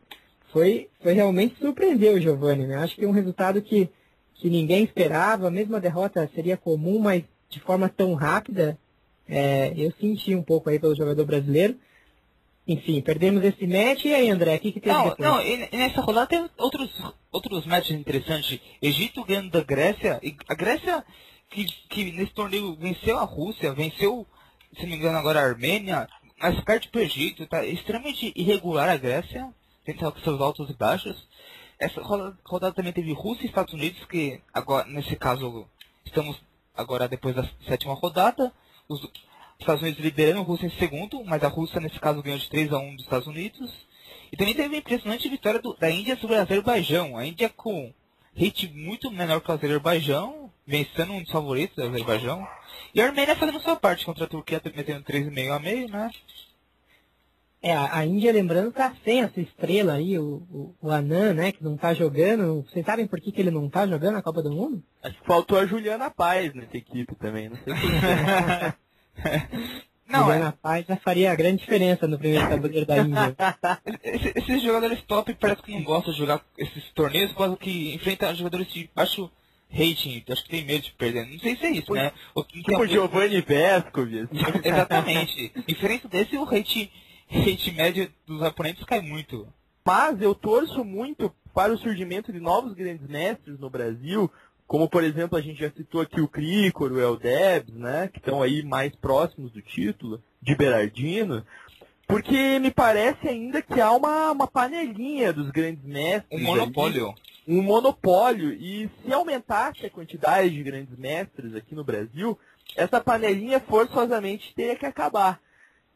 Foi, 0.52 0.88
foi 1.00 1.12
realmente 1.12 1.56
surpreendeu 1.60 2.14
o 2.14 2.20
Giovanni, 2.20 2.66
né? 2.66 2.76
Acho 2.76 2.96
que 2.96 3.04
é 3.04 3.08
um 3.08 3.12
resultado 3.12 3.62
que, 3.62 3.88
que 4.34 4.50
ninguém 4.50 4.82
esperava, 4.82 5.50
mesmo 5.50 5.76
a 5.76 5.80
derrota 5.80 6.28
seria 6.34 6.56
comum, 6.56 6.98
mas 6.98 7.22
de 7.48 7.60
forma 7.60 7.88
tão 7.88 8.14
rápida, 8.14 8.78
é, 9.29 9.74
eu 9.76 9.93
senti 10.01 10.35
um 10.35 10.43
pouco 10.43 10.70
aí 10.70 10.79
pelo 10.79 10.97
jogador 10.97 11.24
brasileiro. 11.26 11.76
Enfim, 12.66 13.01
perdemos 13.01 13.45
esse 13.45 13.66
match. 13.66 14.07
E 14.07 14.14
aí, 14.14 14.31
André, 14.31 14.57
o 14.57 14.61
que, 14.61 14.72
que 14.72 14.81
teve 14.81 14.95
não, 14.95 15.09
depois? 15.09 15.29
Não, 15.29 15.41
e 15.41 15.68
nessa 15.76 16.01
rodada 16.01 16.26
teve 16.26 16.51
outros, 16.57 16.91
outros 17.31 17.66
matches 17.66 17.99
interessantes. 17.99 18.61
Egito 18.81 19.24
ganhando 19.24 19.51
da 19.51 19.62
Grécia. 19.62 20.18
E 20.22 20.37
a 20.49 20.55
Grécia, 20.55 21.05
que, 21.51 21.64
que 21.89 22.12
nesse 22.12 22.33
torneio 22.33 22.74
venceu 22.76 23.18
a 23.18 23.24
Rússia, 23.24 23.72
venceu, 23.72 24.26
se 24.74 24.83
não 24.83 24.91
me 24.91 24.97
engano, 24.97 25.18
agora 25.18 25.41
a 25.41 25.45
Armênia, 25.45 26.09
mas 26.39 26.61
perde 26.62 26.89
para 26.89 27.01
o 27.01 27.05
Egito. 27.05 27.47
Tá 27.47 27.64
extremamente 27.64 28.33
irregular 28.35 28.89
a 28.89 28.97
Grécia. 28.97 29.49
Tem 29.85 29.97
seus 30.22 30.41
altos 30.41 30.68
e 30.68 30.74
baixos. 30.74 31.16
Essa 31.79 32.03
rodada 32.03 32.74
também 32.74 32.93
teve 32.93 33.12
Rússia 33.12 33.45
e 33.45 33.47
Estados 33.47 33.72
Unidos, 33.72 34.05
que 34.07 34.41
agora, 34.53 34.87
nesse 34.87 35.16
caso, 35.16 35.66
estamos 36.05 36.39
agora 36.76 37.09
depois 37.09 37.35
da 37.35 37.49
sétima 37.66 37.95
rodada 37.95 38.53
os 38.89 39.07
Estados 39.61 39.82
Unidos 39.82 40.01
liderando, 40.01 40.41
a 40.41 40.45
Rússia 40.45 40.66
em 40.66 40.78
segundo, 40.78 41.22
mas 41.24 41.43
a 41.45 41.49
Rússia 41.49 41.80
nesse 41.80 42.01
caso 42.01 42.22
ganhou 42.22 42.39
de 42.39 42.49
3 42.49 42.72
a 42.72 42.78
1 42.78 42.97
dos 42.97 43.05
Estados 43.05 43.26
Unidos. 43.26 43.70
E 44.32 44.36
também 44.36 44.55
teve 44.55 44.74
a 44.74 44.78
impressionante 44.78 45.28
vitória 45.28 45.61
do, 45.61 45.74
da 45.74 45.91
Índia 45.91 46.16
sobre 46.16 46.36
o 46.36 46.41
Azerbaijão. 46.41 47.16
A 47.16 47.26
Índia 47.26 47.49
com 47.49 47.93
hit 48.34 48.68
muito 48.74 49.11
menor 49.11 49.41
que 49.41 49.51
o 49.51 49.55
Azerbaijão, 49.55 50.53
vencendo 50.66 51.12
um 51.12 51.22
dos 51.22 51.32
favoritos 51.32 51.76
do 51.76 51.82
Azerbaijão. 51.82 52.47
E 52.95 53.01
a 53.01 53.07
Armênia 53.07 53.36
fazendo 53.36 53.61
sua 53.61 53.76
parte 53.76 54.05
contra 54.05 54.24
a 54.24 54.28
Turquia, 54.28 54.61
metendo 54.74 55.05
3,5 55.05 55.51
a 55.51 55.59
meio, 55.59 55.89
né? 55.89 56.11
É, 57.68 57.76
a 57.76 58.02
Índia, 58.02 58.32
lembrando, 58.32 58.72
tá 58.72 58.94
sem 59.04 59.20
essa 59.20 59.38
estrela 59.42 59.92
aí, 59.92 60.18
o, 60.18 60.36
o, 60.50 60.74
o 60.80 60.90
Anand, 60.90 61.34
né, 61.34 61.52
que 61.52 61.62
não 61.62 61.76
tá 61.76 61.92
jogando. 61.92 62.62
Vocês 62.62 62.86
sabem 62.86 63.06
por 63.06 63.20
que, 63.20 63.30
que 63.30 63.42
ele 63.42 63.50
não 63.50 63.68
tá 63.68 63.86
jogando 63.86 64.16
a 64.16 64.22
Copa 64.22 64.42
do 64.42 64.50
Mundo? 64.50 64.82
Acho 65.02 65.20
que 65.20 65.26
faltou 65.26 65.58
a 65.58 65.66
Juliana 65.66 66.10
Paz 66.10 66.54
nessa 66.54 66.78
equipe 66.78 67.14
também, 67.16 67.50
não 67.50 67.58
sei 67.58 67.74
por 67.74 67.82
Não, 70.08 70.20
Juliana 70.20 70.48
é... 70.48 70.52
Paz 70.62 70.86
já 70.86 70.96
faria 70.96 71.30
a 71.30 71.34
grande 71.34 71.58
diferença 71.58 72.08
no 72.08 72.18
primeiro 72.18 72.48
tabuleiro 72.48 72.86
da 72.86 72.96
Índia. 72.96 73.36
Esses, 74.02 74.32
esses 74.36 74.62
jogadores 74.62 75.02
top 75.02 75.34
parece 75.34 75.60
que 75.60 75.74
não 75.74 75.84
gostam 75.84 76.14
de 76.14 76.18
jogar 76.20 76.42
esses 76.56 76.90
torneios, 76.94 77.32
por 77.32 77.38
causa 77.38 77.56
que 77.58 77.94
enfrentam 77.94 78.34
jogadores 78.34 78.72
de 78.72 78.88
baixo 78.94 79.30
rating, 79.70 80.24
acho 80.26 80.42
que 80.44 80.48
tem 80.48 80.64
medo 80.64 80.84
de 80.84 80.92
perder. 80.92 81.26
Não 81.26 81.38
sei 81.38 81.54
se 81.54 81.66
é 81.66 81.70
isso, 81.72 81.92
né? 81.92 82.12
O, 82.34 82.42
tipo 82.42 82.86
Giovanni 82.86 83.42
Vescovi. 83.42 84.26
Exatamente. 84.64 85.52
Diferente 85.66 86.08
desse, 86.08 86.34
o 86.38 86.44
rating 86.44 86.88
hate 87.31 87.72
médio 87.72 88.11
dos 88.26 88.43
oponentes 88.43 88.85
cai 88.85 89.01
muito. 89.01 89.47
Mas 89.85 90.20
eu 90.20 90.35
torço 90.35 90.85
muito 90.85 91.33
para 91.55 91.72
o 91.72 91.79
surgimento 91.79 92.33
de 92.33 92.41
novos 92.41 92.74
grandes 92.74 93.07
mestres 93.09 93.59
no 93.59 93.70
Brasil, 93.70 94.31
como 94.66 94.89
por 94.89 95.03
exemplo 95.03 95.37
a 95.37 95.41
gente 95.41 95.61
já 95.61 95.70
citou 95.70 96.01
aqui 96.01 96.20
o 96.20 96.29
Cricor, 96.29 96.93
o 96.93 97.01
Eldebs, 97.01 97.74
né, 97.74 98.09
que 98.09 98.18
estão 98.18 98.43
aí 98.43 98.62
mais 98.62 98.95
próximos 98.95 99.51
do 99.51 99.62
título, 99.62 100.22
de 100.41 100.55
Berardino, 100.55 101.45
porque 102.07 102.59
me 102.59 102.70
parece 102.70 103.29
ainda 103.29 103.61
que 103.61 103.81
há 103.81 103.93
uma, 103.93 104.33
uma 104.33 104.47
panelinha 104.47 105.31
dos 105.31 105.51
grandes 105.51 105.85
mestres. 105.85 106.41
Um 106.41 106.43
monopólio. 106.43 107.14
um 107.47 107.62
monopólio. 107.62 108.53
E 108.53 108.89
se 109.05 109.12
aumentasse 109.12 109.85
a 109.85 109.91
quantidade 109.91 110.51
de 110.51 110.62
grandes 110.62 110.97
mestres 110.99 111.55
aqui 111.55 111.74
no 111.74 111.85
Brasil, 111.85 112.39
essa 112.74 112.99
panelinha 112.99 113.61
forçosamente 113.61 114.55
teria 114.55 114.74
que 114.74 114.87
acabar. 114.87 115.39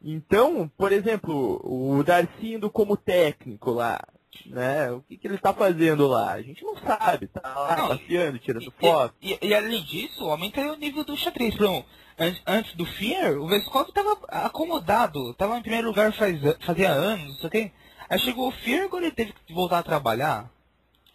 Então, 0.04 0.70
por 0.76 0.90
exemplo, 0.90 1.60
o 1.64 2.02
Darcy 2.02 2.54
indo 2.54 2.68
como 2.68 2.96
técnico 2.96 3.70
lá, 3.70 4.00
né? 4.46 4.90
O 4.90 5.00
que, 5.02 5.16
que 5.16 5.26
ele 5.26 5.36
está 5.36 5.54
fazendo 5.54 6.08
lá? 6.08 6.32
A 6.32 6.42
gente 6.42 6.64
não 6.64 6.76
sabe, 6.76 7.28
tá 7.28 7.40
lá 7.44 7.76
não, 7.76 7.88
passeando, 7.88 8.38
tirando 8.38 8.64
e, 8.64 8.70
foto. 8.80 9.14
E, 9.22 9.38
e, 9.40 9.48
e, 9.48 9.54
além 9.54 9.82
disso, 9.84 10.24
aumenta 10.24 10.60
o 10.60 10.76
nível 10.76 11.04
do 11.04 11.16
xadrez. 11.16 11.56
Não, 11.56 11.84
antes, 12.18 12.42
antes 12.46 12.74
do 12.74 12.84
Fear, 12.84 13.38
o 13.38 13.46
Veskov 13.46 13.88
estava 13.88 14.18
acomodado, 14.28 15.30
estava 15.30 15.56
em 15.58 15.62
primeiro 15.62 15.88
lugar 15.88 16.12
faz, 16.12 16.40
fazia 16.64 16.90
anos, 16.90 17.28
não 17.28 17.34
sei 17.36 17.46
o 17.46 17.50
quê. 17.50 17.72
Aí 18.08 18.18
chegou 18.18 18.48
o 18.48 18.52
Fear, 18.52 18.84
agora 18.86 19.04
ele 19.04 19.14
teve 19.14 19.32
que 19.32 19.54
voltar 19.54 19.78
a 19.78 19.84
trabalhar. 19.84 20.50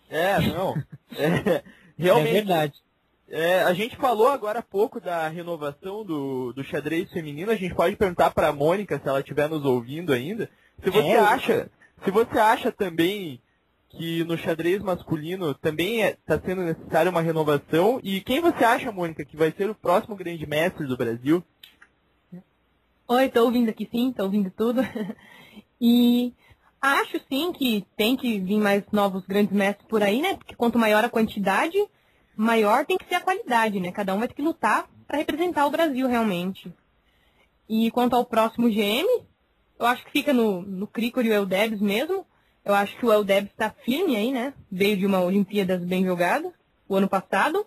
É, 0.10 0.40
não. 0.40 0.74
é, 1.18 1.64
realmente. 1.98 2.30
É 2.30 2.34
verdade. 2.34 2.87
É, 3.30 3.62
a 3.64 3.74
gente 3.74 3.98
falou 3.98 4.30
agora 4.30 4.60
há 4.60 4.64
pouco 4.64 5.02
da 5.02 5.28
renovação 5.28 6.06
do, 6.06 6.54
do 6.54 6.64
xadrez 6.64 7.12
feminino. 7.12 7.52
A 7.52 7.56
gente 7.56 7.76
pode 7.76 7.96
perguntar 7.96 8.32
para 8.32 8.48
a 8.48 8.54
Mônica, 8.54 9.00
se 9.00 9.08
ela 9.08 9.20
estiver 9.20 9.50
nos 9.50 9.66
ouvindo 9.66 10.14
ainda, 10.14 10.50
se 10.82 10.90
você 10.90 11.10
é, 11.10 11.20
acha, 11.20 11.70
se 12.04 12.12
você 12.12 12.40
acha 12.40 12.72
também 12.72 13.42
que 13.90 14.24
no 14.24 14.38
xadrez 14.38 14.82
masculino 14.82 15.54
também 15.54 16.02
está 16.02 16.36
é, 16.36 16.40
sendo 16.40 16.62
necessária 16.62 17.12
uma 17.12 17.22
renovação. 17.22 18.00
E 18.04 18.22
quem 18.22 18.40
você 18.40 18.64
acha, 18.64 18.92
Mônica, 18.92 19.26
que 19.26 19.36
vai 19.36 19.52
ser 19.52 19.70
o 19.70 19.76
próximo 19.76 20.16
grande 20.16 20.46
mestre 20.46 20.86
do 20.88 20.98
Brasil? 20.98 21.44
Oi, 23.08 23.26
estou 23.26 23.46
ouvindo 23.46 23.70
aqui 23.70 23.88
sim, 23.92 24.10
estou 24.10 24.26
ouvindo 24.26 24.52
tudo. 24.52 24.82
e 25.80 26.34
acho 26.82 27.20
sim 27.28 27.52
que 27.54 27.86
tem 27.96 28.16
que 28.16 28.40
vir 28.40 28.60
mais 28.60 28.84
novos 28.92 29.26
grandes 29.26 29.54
mestres 29.54 29.88
por 29.88 30.04
aí, 30.04 30.22
né? 30.22 30.36
Porque 30.36 30.56
quanto 30.56 30.78
maior 30.78 31.04
a 31.04 31.10
quantidade, 31.10 31.78
maior 32.38 32.86
tem 32.86 32.98
que 32.98 33.08
ser 33.08 33.16
a 33.16 33.22
qualidade, 33.22 33.80
né? 33.80 33.92
Cada 33.92 34.14
um 34.14 34.20
vai 34.20 34.28
ter 34.28 34.36
que 34.36 34.42
lutar 34.42 34.88
para 35.08 35.18
representar 35.18 35.66
o 35.66 35.72
Brasil 35.72 36.08
realmente. 36.08 36.72
E 37.68 37.90
quanto 37.92 38.16
ao 38.16 38.24
próximo 38.24 38.70
GM, 38.70 39.26
eu 39.80 39.86
acho 39.86 40.06
que 40.06 40.12
fica 40.12 40.32
no, 40.32 40.62
no 40.62 40.88
Cricor 40.88 41.26
e 41.26 41.30
o 41.30 41.34
Eldebs 41.34 41.82
mesmo. 41.82 42.26
Eu 42.64 42.74
acho 42.74 42.96
que 42.98 43.06
o 43.06 43.12
Eldebs 43.12 43.52
está 43.52 43.70
firme 43.70 44.16
aí, 44.16 44.32
né? 44.32 44.54
Veio 44.72 44.98
de 44.98 45.06
uma 45.06 45.22
Olimpíadas 45.22 45.84
bem 45.84 46.06
jogada, 46.06 46.54
o 46.88 46.96
ano 46.96 47.10
passado. 47.10 47.66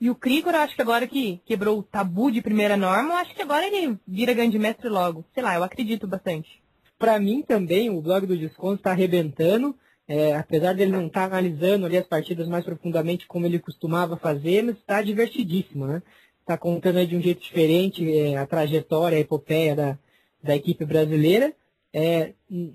E 0.00 0.10
o 0.10 0.14
Cricor, 0.14 0.54
eu 0.54 0.60
acho 0.60 0.74
que 0.74 0.82
agora 0.82 1.06
que 1.06 1.40
quebrou 1.44 1.78
o 1.78 1.82
tabu 1.82 2.30
de 2.30 2.42
primeira 2.42 2.76
norma, 2.76 3.10
eu 3.10 3.16
acho 3.16 3.34
que 3.34 3.42
agora 3.42 3.66
ele 3.66 3.98
vira 4.06 4.32
grande 4.32 4.58
mestre 4.58 4.88
logo. 4.88 5.24
Sei 5.34 5.42
lá, 5.42 5.54
eu 5.54 5.64
acredito 5.64 6.06
bastante. 6.06 6.62
Para 6.98 7.18
mim 7.18 7.42
também, 7.42 7.90
o 7.90 8.00
blog 8.00 8.26
do 8.26 8.36
Desconto 8.36 8.76
está 8.76 8.90
arrebentando. 8.90 9.74
É, 10.08 10.34
apesar 10.34 10.72
dele 10.72 10.90
não 10.90 11.06
estar 11.06 11.28
tá 11.28 11.36
analisando 11.36 11.84
ali 11.84 11.98
as 11.98 12.06
partidas 12.06 12.48
mais 12.48 12.64
profundamente 12.64 13.26
como 13.26 13.44
ele 13.44 13.58
costumava 13.58 14.16
fazer, 14.16 14.62
mas 14.62 14.76
está 14.76 15.02
divertidíssimo, 15.02 15.86
né? 15.86 16.02
Está 16.40 16.56
contando 16.56 17.06
de 17.06 17.14
um 17.14 17.20
jeito 17.20 17.42
diferente 17.42 18.10
é, 18.10 18.38
a 18.38 18.46
trajetória, 18.46 19.18
a 19.18 19.20
epopeia 19.20 19.76
da, 19.76 19.98
da 20.42 20.56
equipe 20.56 20.82
brasileira. 20.86 21.52
É, 21.92 22.32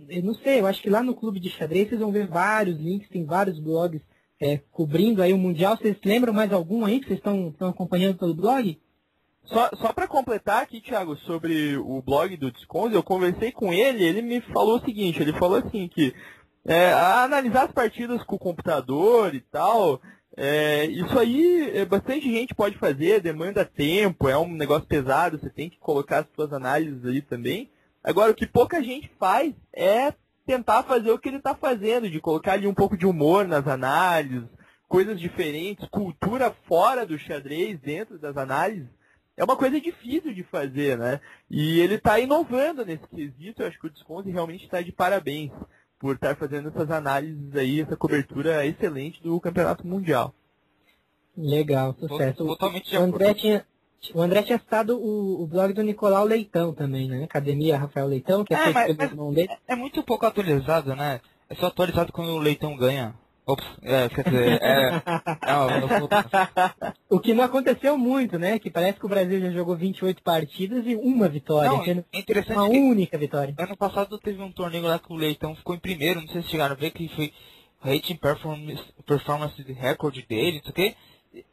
eu 0.10 0.24
não 0.24 0.36
sei, 0.36 0.60
eu 0.60 0.68
acho 0.68 0.82
que 0.82 0.92
lá 0.92 1.02
no 1.02 1.16
Clube 1.16 1.40
de 1.40 1.50
Xadrez 1.50 1.90
vocês 1.90 2.00
vão 2.00 2.12
ver 2.12 2.28
vários 2.28 2.80
links, 2.80 3.10
tem 3.10 3.26
vários 3.26 3.60
blogs 3.60 4.02
é, 4.40 4.60
cobrindo 4.72 5.22
aí 5.24 5.34
o 5.34 5.38
Mundial. 5.38 5.76
Vocês 5.76 5.98
lembram 6.06 6.34
mais 6.34 6.54
algum 6.54 6.86
aí 6.86 7.00
que 7.00 7.08
vocês 7.08 7.20
estão 7.20 7.54
acompanhando 7.62 8.18
pelo 8.18 8.36
blog? 8.36 8.78
Só, 9.46 9.70
só 9.76 9.92
para 9.92 10.08
completar 10.08 10.64
aqui, 10.64 10.80
Thiago, 10.80 11.16
sobre 11.18 11.76
o 11.78 12.02
blog 12.02 12.38
do 12.38 12.52
Desconto, 12.52 12.96
eu 12.96 13.04
conversei 13.04 13.52
com 13.52 13.74
ele, 13.74 14.04
ele 14.04 14.22
me 14.22 14.40
falou 14.40 14.78
o 14.78 14.86
seguinte, 14.86 15.22
ele 15.22 15.34
falou 15.34 15.58
assim 15.58 15.88
que 15.88 16.14
é, 16.66 16.94
analisar 16.94 17.66
as 17.66 17.72
partidas 17.72 18.24
com 18.24 18.36
o 18.36 18.40
computador 18.40 19.34
e 19.36 19.42
tal, 19.42 20.02
É, 20.36 20.86
isso 20.86 21.20
aí, 21.20 21.78
é, 21.78 21.86
bastante 21.86 22.26
gente 22.26 22.56
pode 22.56 22.76
fazer, 22.80 23.22
demanda 23.22 23.64
tempo, 23.64 24.28
é 24.28 24.36
um 24.36 24.52
negócio 24.52 24.88
pesado, 24.88 25.38
você 25.38 25.48
tem 25.48 25.70
que 25.70 25.78
colocar 25.78 26.22
as 26.22 26.28
suas 26.34 26.52
análises 26.52 27.06
aí 27.06 27.22
também. 27.22 27.70
Agora, 28.04 28.32
o 28.32 28.36
que 28.36 28.48
pouca 28.48 28.82
gente 28.82 29.12
faz 29.20 29.54
é 29.72 30.12
tentar 30.44 30.82
fazer 30.84 31.12
o 31.12 31.20
que 31.20 31.30
ele 31.30 31.38
está 31.38 31.54
fazendo, 31.54 32.10
de 32.10 32.20
colocar 32.20 32.54
ali 32.54 32.66
um 32.66 32.74
pouco 32.74 32.98
de 32.98 33.06
humor 33.06 33.48
nas 33.48 33.68
análises, 33.68 34.50
coisas 34.88 35.20
diferentes, 35.20 35.88
cultura 35.90 36.52
fora 36.68 37.06
do 37.06 37.18
xadrez, 37.20 37.80
dentro 37.80 38.18
das 38.18 38.36
análises. 38.36 38.90
É 39.38 39.44
uma 39.44 39.56
coisa 39.56 39.80
difícil 39.80 40.34
de 40.34 40.44
fazer, 40.44 40.98
né? 40.98 41.22
E 41.48 41.80
ele 41.80 41.96
está 41.96 42.20
inovando 42.20 42.84
nesse 42.84 43.08
quesito, 43.08 43.62
eu 43.62 43.68
acho 43.68 43.80
que 43.80 43.88
o 43.88 43.92
Desconto 43.92 44.30
realmente 44.32 44.66
está 44.66 44.82
de 44.82 44.92
parabéns 44.92 45.52
por 46.04 46.16
estar 46.16 46.36
fazendo 46.36 46.68
essas 46.68 46.92
análises 46.92 47.56
aí, 47.56 47.80
essa 47.80 47.96
cobertura 47.96 48.66
excelente 48.66 49.24
do 49.24 49.40
Campeonato 49.40 49.88
Mundial. 49.88 50.36
Legal, 51.38 51.96
sucesso. 51.98 52.46
Totalmente 52.46 52.94
o 52.98 53.00
André 53.02 53.34
tinha, 53.34 53.66
o 54.14 54.22
André 54.22 54.44
tinha 54.44 54.60
citado 54.60 54.98
o, 55.00 55.42
o 55.42 55.48
blog 55.48 55.72
do 55.72 55.82
Nicolau 55.82 56.26
Leitão 56.26 56.74
também, 56.74 57.08
né? 57.08 57.24
Academia 57.24 57.78
Rafael 57.78 58.08
Leitão, 58.08 58.44
que 58.44 58.54
é, 58.54 58.58
É, 58.58 58.74
feito 58.74 58.98
mas- 58.98 59.10
pelo 59.12 59.32
mas-. 59.32 59.48
É 59.66 59.76
muito 59.78 60.04
pouco 60.04 60.26
atualizado, 60.26 60.94
né? 60.94 61.22
É 61.50 61.56
só 61.56 61.68
atualizado 61.68 62.12
quando 62.12 62.32
o 62.32 62.38
Leitão 62.40 62.76
ganha. 62.76 63.16
Ops, 63.46 63.66
é, 63.82 64.08
quer 64.10 64.24
dizer, 64.24 64.60
é... 64.62 65.02
Vou- 66.00 66.10
O 67.10 67.20
que 67.20 67.34
não 67.34 67.44
aconteceu 67.44 67.98
muito, 67.98 68.40
né? 68.40 68.58
Que 68.58 68.72
parece 68.72 69.00
que 69.00 69.06
o 69.06 69.10
Brasil 69.10 69.40
já 69.42 69.52
jogou 69.52 69.76
28 69.76 70.24
partidas 70.24 70.86
e 70.88 70.96
uma 70.96 71.28
vitória, 71.28 71.70
Não, 71.70 71.84
é 71.84 72.04
interessante 72.20 72.58
uma 72.58 72.68
única 72.68 73.18
vitória. 73.18 73.54
ano 73.58 73.76
passado 73.78 74.18
teve 74.18 74.42
um 74.42 74.52
torneio 74.52 74.86
lá 74.86 74.98
que 74.98 75.12
o 75.12 75.16
Leitão 75.16 75.56
ficou 75.56 75.76
em 75.76 75.80
primeiro, 75.80 76.22
não 76.22 76.28
sei 76.30 76.42
se 76.42 76.50
chegaram 76.50 76.74
a 76.74 76.78
ver 76.78 76.92
que 76.92 77.08
foi 77.10 77.34
rating 77.82 78.16
performance, 78.16 78.82
performance 79.06 79.62
recorde 79.74 80.26
dele, 80.28 80.58
não 80.58 80.64
sei 80.64 80.72
o 80.72 80.74
quê. 80.74 80.96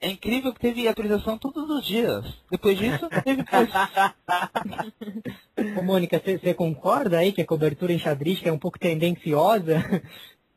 É 0.01 0.11
incrível 0.11 0.53
que 0.53 0.61
teve 0.61 0.87
atualização 0.87 1.39
todos 1.39 1.69
os 1.71 1.85
dias. 1.87 2.23
Depois 2.51 2.79
disso, 2.79 3.09
teve. 3.25 3.43
Ô, 5.79 5.83
Mônica, 5.83 6.21
você 6.25 6.55
concorda 6.55 7.19
aí 7.19 7.33
que 7.33 7.41
a 7.41 7.47
cobertura 7.47 7.93
enxadrística 7.93 8.49
é 8.49 8.53
um 8.53 8.59
pouco 8.59 8.79
tendenciosa? 8.79 9.79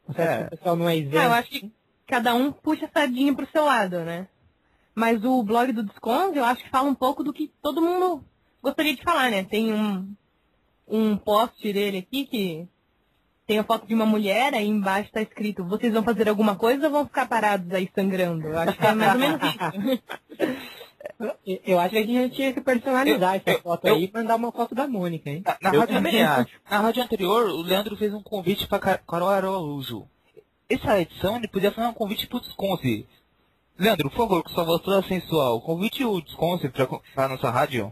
Você 0.07 0.21
acha 0.21 0.31
É. 0.31 0.37
que 0.39 0.47
o 0.47 0.57
pessoal 0.57 0.75
não 0.75 0.89
é 0.89 0.97
isento? 0.97 1.17
Ah, 1.17 1.23
eu 1.25 1.33
acho 1.33 1.49
que 1.49 1.71
cada 2.07 2.33
um 2.35 2.51
puxa 2.51 2.85
a 2.85 2.89
sardinha 2.99 3.33
pro 3.33 3.47
seu 3.51 3.63
lado, 3.65 3.99
né? 3.99 4.27
Mas 4.95 5.23
o 5.23 5.41
blog 5.43 5.71
do 5.71 5.83
Desconto, 5.83 6.37
eu 6.37 6.45
acho 6.45 6.63
que 6.63 6.69
fala 6.69 6.89
um 6.89 6.95
pouco 6.95 7.23
do 7.23 7.33
que 7.33 7.51
todo 7.61 7.81
mundo 7.81 8.23
gostaria 8.61 8.95
de 8.95 9.01
falar, 9.01 9.31
né? 9.31 9.43
Tem 9.43 9.73
um, 9.73 10.13
um 10.87 11.17
post 11.17 11.61
dele 11.73 11.97
aqui 11.99 12.25
que 12.25 12.67
tem 13.47 13.59
a 13.59 13.63
foto 13.63 13.87
de 13.87 13.93
uma 13.93 14.05
mulher, 14.05 14.53
aí 14.53 14.67
embaixo 14.67 15.11
tá 15.11 15.21
escrito, 15.21 15.65
vocês 15.65 15.91
vão 15.93 16.03
fazer 16.03 16.29
alguma 16.29 16.55
coisa 16.55 16.85
ou 16.85 16.91
vão 16.91 17.05
ficar 17.05 17.27
parados 17.27 17.71
aí 17.73 17.89
sangrando? 17.95 18.47
Eu 18.47 18.57
acho 18.59 18.77
que 18.77 18.85
é 18.85 18.93
mais 18.93 19.13
ou 19.13 19.19
menos 19.19 19.39
isso. 19.41 20.03
Eu- 21.45 21.59
Eu 21.65 21.79
acho 21.79 21.89
que 21.91 21.97
a 21.97 22.05
gente 22.05 22.35
tinha 22.35 22.53
que 22.53 22.61
personalizar 22.61 23.35
essa 23.35 23.51
eu- 23.51 23.61
foto 23.61 23.87
eu- 23.87 23.95
aí 23.95 24.05
e 24.05 24.11
mandar 24.13 24.35
uma 24.35 24.51
foto 24.51 24.75
da 24.75 24.87
Mônica, 24.87 25.29
hein? 25.29 25.41
Na, 25.45 25.57
na 25.61 25.75
Eu 25.75 25.79
rádio, 25.81 25.95
também 25.95 26.21
acho. 26.23 26.51
na 26.69 26.79
rádio 26.79 27.03
anterior, 27.03 27.45
o 27.49 27.61
Leandro 27.61 27.95
fez 27.95 28.13
um 28.13 28.21
convite 28.21 28.67
para 28.67 28.79
Car- 28.79 29.03
Carol 29.07 29.29
Araújo. 29.29 30.07
Essa 30.69 30.99
edição, 30.99 31.37
ele 31.37 31.47
podia 31.47 31.71
fazer 31.71 31.87
um 31.87 31.93
convite 31.93 32.27
pro 32.27 32.39
Desconce. 32.39 33.05
Leandro, 33.77 34.09
por 34.09 34.17
favor, 34.17 34.43
com 34.43 34.49
sua 34.49 34.63
voz 34.63 34.81
toda 34.81 35.01
sensual, 35.07 35.61
convite 35.61 36.03
o 36.05 36.21
Desconce 36.21 36.69
para 36.69 37.25
a 37.25 37.27
nossa 37.27 37.49
rádio. 37.49 37.91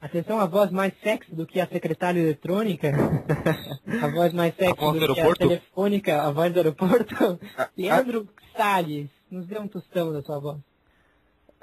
Atenção, 0.00 0.38
a 0.38 0.46
voz 0.46 0.70
mais 0.70 0.92
sexy 1.02 1.34
do 1.34 1.44
que 1.44 1.60
a 1.60 1.66
secretária 1.66 2.20
eletrônica. 2.20 2.88
a 4.02 4.08
voz 4.08 4.32
mais 4.32 4.54
sexy 4.54 4.74
voz 4.80 5.00
do 5.00 5.06
do 5.08 5.14
que 5.14 5.20
a 5.20 5.34
telefônica, 5.34 6.22
a 6.22 6.30
voz 6.30 6.52
do 6.52 6.58
aeroporto. 6.58 7.40
Leandro 7.76 8.28
Salles, 8.56 9.08
nos 9.30 9.46
dê 9.46 9.58
um 9.58 9.66
tostão 9.68 10.12
da 10.12 10.22
sua 10.22 10.38
voz. 10.38 10.58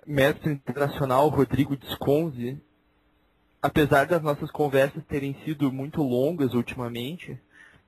Mestre 0.05 0.51
internacional 0.51 1.27
Rodrigo 1.29 1.75
Desconze, 1.75 2.61
apesar 3.61 4.05
das 4.05 4.21
nossas 4.21 4.51
conversas 4.51 5.03
terem 5.05 5.35
sido 5.43 5.71
muito 5.71 6.03
longas 6.03 6.53
ultimamente, 6.53 7.39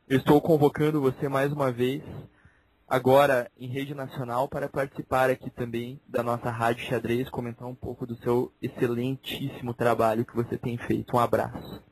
eu 0.09 0.17
estou 0.17 0.41
convocando 0.41 0.99
você 0.99 1.29
mais 1.29 1.51
uma 1.51 1.71
vez, 1.71 2.01
agora 2.87 3.51
em 3.59 3.67
rede 3.67 3.93
nacional, 3.93 4.47
para 4.47 4.67
participar 4.67 5.29
aqui 5.29 5.51
também 5.51 5.99
da 6.07 6.23
nossa 6.23 6.49
Rádio 6.49 6.87
Xadrez, 6.87 7.29
comentar 7.29 7.67
um 7.67 7.75
pouco 7.75 8.07
do 8.07 8.15
seu 8.17 8.51
excelentíssimo 8.61 9.73
trabalho 9.73 10.25
que 10.25 10.35
você 10.35 10.57
tem 10.57 10.77
feito. 10.77 11.15
Um 11.15 11.19
abraço. 11.19 11.83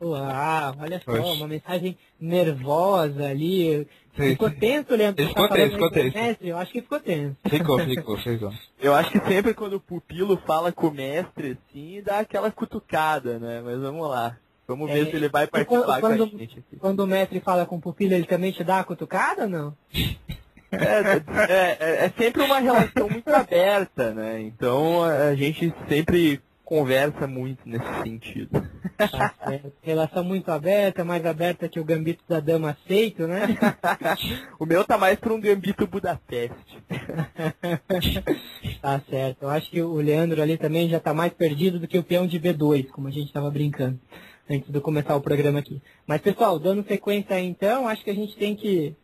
Uau, 0.00 0.74
olha 0.78 1.00
só, 1.04 1.12
Oxe. 1.12 1.38
uma 1.38 1.48
mensagem 1.48 1.96
nervosa 2.20 3.26
ali. 3.26 3.88
Sim, 4.16 4.28
Ficou 4.30 4.48
sim. 4.48 4.56
tenso, 4.56 4.94
Leandro? 4.94 5.22
Você 5.24 5.28
Ficou 5.28 5.48
tá 5.48 5.54
tenso, 5.56 5.72
ficou 5.72 5.90
tenso. 5.90 6.16
mestre? 6.16 6.48
Eu 6.48 6.58
acho 6.58 6.72
que 6.72 6.80
ficou 6.82 7.00
tenso. 7.00 7.36
Ficou, 7.48 7.78
ficou, 7.84 8.16
ficou. 8.18 8.52
Eu 8.80 8.94
acho 8.94 9.10
que 9.10 9.18
sempre 9.26 9.54
quando 9.54 9.74
o 9.74 9.80
pupilo 9.80 10.36
fala 10.46 10.70
com 10.70 10.86
o 10.88 10.94
mestre, 10.94 11.58
assim, 11.68 12.00
dá 12.04 12.20
aquela 12.20 12.50
cutucada, 12.50 13.38
né? 13.40 13.60
Mas 13.64 13.80
vamos 13.80 14.08
lá. 14.08 14.36
Vamos 14.68 14.88
ver 14.90 15.06
É, 15.08 15.10
se 15.10 15.16
ele 15.16 15.28
vai 15.28 15.46
participar 15.46 16.00
quando- 16.00 16.28
com 16.28 16.36
a 16.36 16.38
gente 16.38 16.58
aqui. 16.60 16.76
Quando 16.78 17.00
o 17.00 17.06
mestre 17.06 17.40
fala 17.40 17.66
com 17.66 17.76
o 17.76 17.80
pupilo, 17.80 18.14
ele 18.14 18.24
também 18.26 18.52
te 18.52 18.62
dá 18.64 18.78
a 18.80 18.84
cutucada 18.84 19.42
ou 19.42 19.48
não? 19.48 19.76
É, 20.72 21.00
é- 21.52 21.76
é- 21.80 22.06
é 22.06 22.12
sempre 22.16 22.42
uma 22.42 22.58
relação 22.58 23.08
muito 23.08 23.28
aberta, 23.34 24.12
né? 24.14 24.40
Então 24.40 25.04
a 25.04 25.34
gente 25.34 25.72
sempre 25.88 26.40
conversa 26.64 27.26
muito 27.26 27.60
nesse 27.66 28.02
sentido. 28.02 28.66
Tá. 28.96 29.34
Relação 29.82 30.24
muito 30.24 30.50
aberta, 30.50 31.04
mais 31.04 31.24
aberta 31.26 31.68
que 31.68 31.78
o 31.78 31.84
gambito 31.84 32.24
da 32.28 32.40
dama 32.40 32.70
aceito, 32.70 33.26
né? 33.26 33.42
o 34.58 34.64
meu 34.64 34.84
tá 34.84 34.96
mais 34.96 35.18
pra 35.18 35.34
um 35.34 35.40
gambito 35.40 35.86
Budapeste. 35.86 36.78
Tá 38.80 39.00
certo. 39.08 39.44
Eu 39.44 39.50
acho 39.50 39.70
que 39.70 39.80
o 39.80 39.94
Leandro 39.94 40.42
ali 40.42 40.58
também 40.58 40.90
já 40.90 41.00
tá 41.00 41.14
mais 41.14 41.32
perdido 41.32 41.78
do 41.78 41.88
que 41.88 41.96
o 41.96 42.02
peão 42.02 42.26
de 42.26 42.38
B2, 42.38 42.88
como 42.88 43.08
a 43.08 43.10
gente 43.10 43.28
estava 43.28 43.50
brincando 43.50 43.98
antes 44.48 44.70
de 44.70 44.80
começar 44.80 45.16
o 45.16 45.22
programa 45.22 45.58
aqui. 45.58 45.80
Mas, 46.06 46.20
pessoal, 46.20 46.58
dando 46.58 46.86
sequência 46.86 47.36
aí, 47.36 47.46
então, 47.46 47.88
acho 47.88 48.04
que 48.04 48.10
a 48.10 48.14
gente 48.14 48.36
tem 48.36 48.54
que 48.54 48.94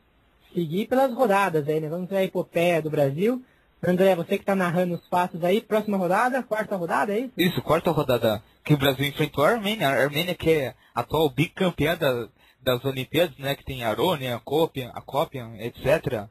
seguir 0.53 0.87
pelas 0.87 1.13
rodadas 1.15 1.67
aí, 1.67 1.81
né? 1.81 1.89
Vamos 1.89 2.11
ver 2.11 2.19
a 2.19 2.25
epopeia 2.25 2.83
do 2.83 2.91
Brasil. 2.91 3.43
André, 3.83 4.15
você 4.15 4.39
que 4.39 4.45
tá 4.45 4.55
narrando 4.55 4.95
os 4.95 5.09
fatos 5.09 5.43
aí, 5.43 5.61
próxima 5.61 5.97
rodada, 5.97 6.43
quarta 6.43 6.77
rodada, 6.77 7.13
é 7.15 7.21
isso? 7.21 7.33
Isso, 7.37 7.63
quarta 7.63 7.91
rodada 7.91 8.43
que 8.65 8.75
o 8.75 8.79
Brasil 8.79 9.07
enfrentou 9.07 9.45
a 9.45 9.51
Armênia. 9.51 9.89
A 9.89 9.93
Armênia 10.03 10.35
que 10.35 10.51
é 10.51 10.75
a 10.95 11.01
atual 11.01 11.31
bicampeã 11.31 11.97
da- 11.97 12.29
das 12.63 12.85
Olimpíadas, 12.85 13.37
né? 13.39 13.55
Que 13.55 13.65
tem 13.65 13.83
a 13.83 13.89
Arônia, 13.89 14.37
a 14.37 14.41
Copian, 14.41 14.91
a 14.95 15.01
Copian, 15.01 15.55
etc. 15.59 16.27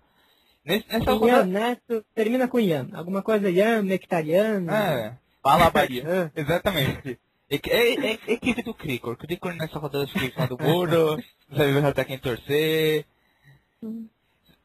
Nesse- 0.63 0.85
Nessa 0.87 1.05
Ian 1.11 1.15
rodada... 1.17 1.45
Neto, 1.45 2.05
termina 2.13 2.47
com 2.47 2.59
Ian. 2.59 2.87
Alguma 2.93 3.23
coisa 3.23 3.49
Ian, 3.49 3.81
Nectariano. 3.81 4.69
É, 4.71 5.17
Fala, 5.41 5.71
Bahia. 5.71 6.31
exatamente. 6.35 7.19
É, 7.49 7.55
é, 7.67 8.11
é, 8.11 8.19
equipe 8.27 8.61
do 8.61 8.75
Cricor. 8.75 9.13
O 9.13 9.17
Cricor 9.17 9.55
nessa 9.55 9.79
rodada 9.79 10.05
cima 10.05 10.45
do 10.45 10.55
muro, 10.61 11.17
não 11.49 11.57
sabe 11.57 11.79
até 11.87 12.05
quem 12.05 12.19
torcer. 12.19 13.05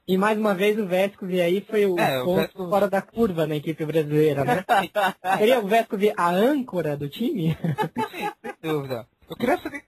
E 0.07 0.18
mais 0.18 0.36
uma 0.38 0.55
vez 0.55 0.78
o 0.78 0.86
Vescovi 0.86 1.40
aí 1.40 1.61
foi 1.62 1.86
o 1.86 1.98
É, 1.98 2.20
o 2.20 2.24
ponto 2.24 2.40
Vescovi- 2.42 2.70
fora 2.70 2.88
da 2.90 3.00
curva 3.00 3.46
na 3.46 3.57
equipe 3.57 3.84
brasileira, 3.86 4.44
né? 4.44 4.64
Seria 5.38 5.61
o 5.61 5.66
Vescovi 5.66 6.12
a 6.16 6.28
âncora 6.28 6.96
do 6.96 7.09
time? 7.09 7.57
Sem 8.42 8.55
dúvida. 8.62 9.07
Eu 9.30 9.36
queria 9.36 9.57
saber 9.59 9.82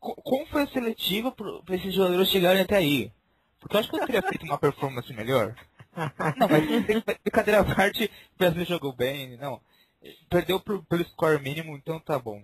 co- 0.00 0.16
como 0.22 0.44
foi 0.46 0.62
a 0.62 0.66
seletiva 0.66 1.30
para 1.30 1.76
esses 1.76 1.94
jogadores 1.94 2.28
chegarem 2.28 2.62
até 2.62 2.76
aí. 2.76 3.12
Porque 3.60 3.76
eu 3.76 3.80
acho 3.80 3.90
que 3.90 3.96
eu 3.96 4.06
teria 4.06 4.22
feito 4.22 4.44
uma 4.44 4.58
performance 4.58 5.12
melhor. 5.12 5.54
Não, 6.36 6.48
mas 6.48 6.64
brincadeira 7.22 7.60
à 7.60 7.64
parte, 7.64 8.10
o 8.34 8.38
Brasil 8.38 8.64
jogou 8.64 8.92
bem, 8.92 9.36
não. 9.36 9.60
Perdeu 10.28 10.58
pro- 10.58 10.82
pelo 10.84 11.04
score 11.04 11.40
mínimo, 11.40 11.76
então 11.76 12.00
tá 12.00 12.18
bom. 12.18 12.42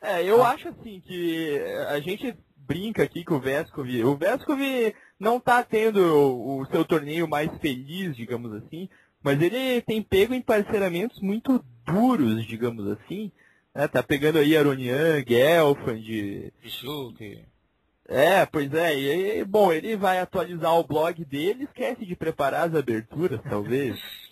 É, 0.00 0.22
eu 0.24 0.42
acho 0.42 0.68
assim 0.68 1.00
que 1.00 1.58
a 1.88 2.00
gente 2.00 2.34
brinca 2.66 3.02
aqui 3.02 3.24
com 3.24 3.34
o 3.34 3.40
Vescovi. 3.40 4.04
O 4.04 4.16
Vescovi 4.16 4.94
não 5.18 5.38
tá 5.40 5.62
tendo 5.62 5.98
o, 6.00 6.60
o 6.60 6.66
seu 6.66 6.84
torneio 6.84 7.28
mais 7.28 7.50
feliz, 7.58 8.16
digamos 8.16 8.52
assim, 8.52 8.88
mas 9.22 9.40
ele 9.40 9.80
tem 9.82 10.02
pego 10.02 10.34
em 10.34 10.40
parceiramentos 10.40 11.20
muito 11.20 11.64
duros, 11.84 12.46
digamos 12.46 12.86
assim. 12.88 13.30
né? 13.74 13.88
Tá 13.88 14.02
pegando 14.02 14.38
aí 14.38 14.56
Aronian, 14.56 15.24
Gelfand, 15.26 16.52
Pichuque. 16.60 17.44
É, 18.08 18.44
pois 18.44 18.72
é, 18.74 19.38
e 19.38 19.44
bom, 19.44 19.72
ele 19.72 19.96
vai 19.96 20.18
atualizar 20.18 20.74
o 20.74 20.84
blog 20.84 21.24
dele, 21.24 21.64
esquece 21.64 22.04
de 22.04 22.16
preparar 22.16 22.68
as 22.68 22.74
aberturas, 22.74 23.40
talvez. 23.48 24.00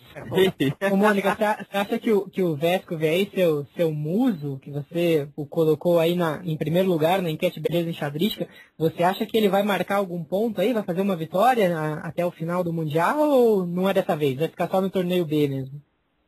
Ô, 0.91 0.95
Mônica, 0.95 1.35
você 1.35 1.77
acha 1.77 1.99
que 1.99 2.11
o, 2.11 2.29
que 2.29 2.41
o 2.43 2.55
Vescovi 2.55 3.07
aí, 3.07 3.31
seu, 3.33 3.65
seu 3.75 3.91
muso, 3.91 4.59
que 4.61 4.71
você 4.71 5.27
o 5.35 5.45
colocou 5.45 5.99
aí 5.99 6.15
na, 6.15 6.41
em 6.43 6.57
primeiro 6.57 6.87
lugar 6.89 7.21
na 7.21 7.29
enquete 7.29 7.59
Beleza 7.59 7.89
Enxadrística, 7.89 8.47
você 8.77 9.03
acha 9.03 9.25
que 9.25 9.37
ele 9.37 9.49
vai 9.49 9.63
marcar 9.63 9.97
algum 9.97 10.23
ponto 10.23 10.59
aí, 10.61 10.73
vai 10.73 10.83
fazer 10.83 11.01
uma 11.01 11.15
vitória 11.15 11.69
na- 11.69 11.99
até 12.01 12.25
o 12.25 12.31
final 12.31 12.63
do 12.63 12.73
Mundial 12.73 13.19
ou 13.19 13.65
não 13.65 13.89
é 13.89 13.93
dessa 13.93 14.15
vez? 14.15 14.37
Vai 14.37 14.47
ficar 14.47 14.69
só 14.69 14.81
no 14.81 14.89
torneio 14.89 15.25
B 15.25 15.47
mesmo? 15.47 15.81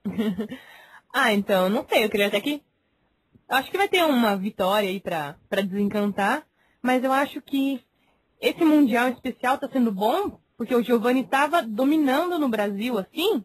Ah, 1.14 1.34
então, 1.34 1.68
não 1.70 1.86
sei, 1.90 2.06
eu 2.06 2.10
queria 2.10 2.28
até 2.28 2.40
que. 2.40 2.64
Acho 3.50 3.70
que 3.70 3.78
vai 3.78 3.90
ter 3.90 4.02
uma 4.06 4.38
vitória 4.38 4.88
aí 4.88 4.98
pra, 5.02 5.36
pra 5.50 5.62
desencantar, 5.62 6.46
mas 6.82 7.04
eu 7.04 7.12
acho 7.12 7.42
que 7.42 7.82
esse 8.40 8.64
Mundial 8.64 9.10
em 9.10 9.12
especial 9.12 9.58
tá 9.58 9.68
sendo 9.70 9.92
bom, 9.92 10.40
porque 10.58 10.74
o 10.74 10.82
Giovanni 10.82 11.26
tava 11.26 11.62
dominando 11.62 12.40
no 12.40 12.48
Brasil, 12.48 12.98
assim, 12.98 13.44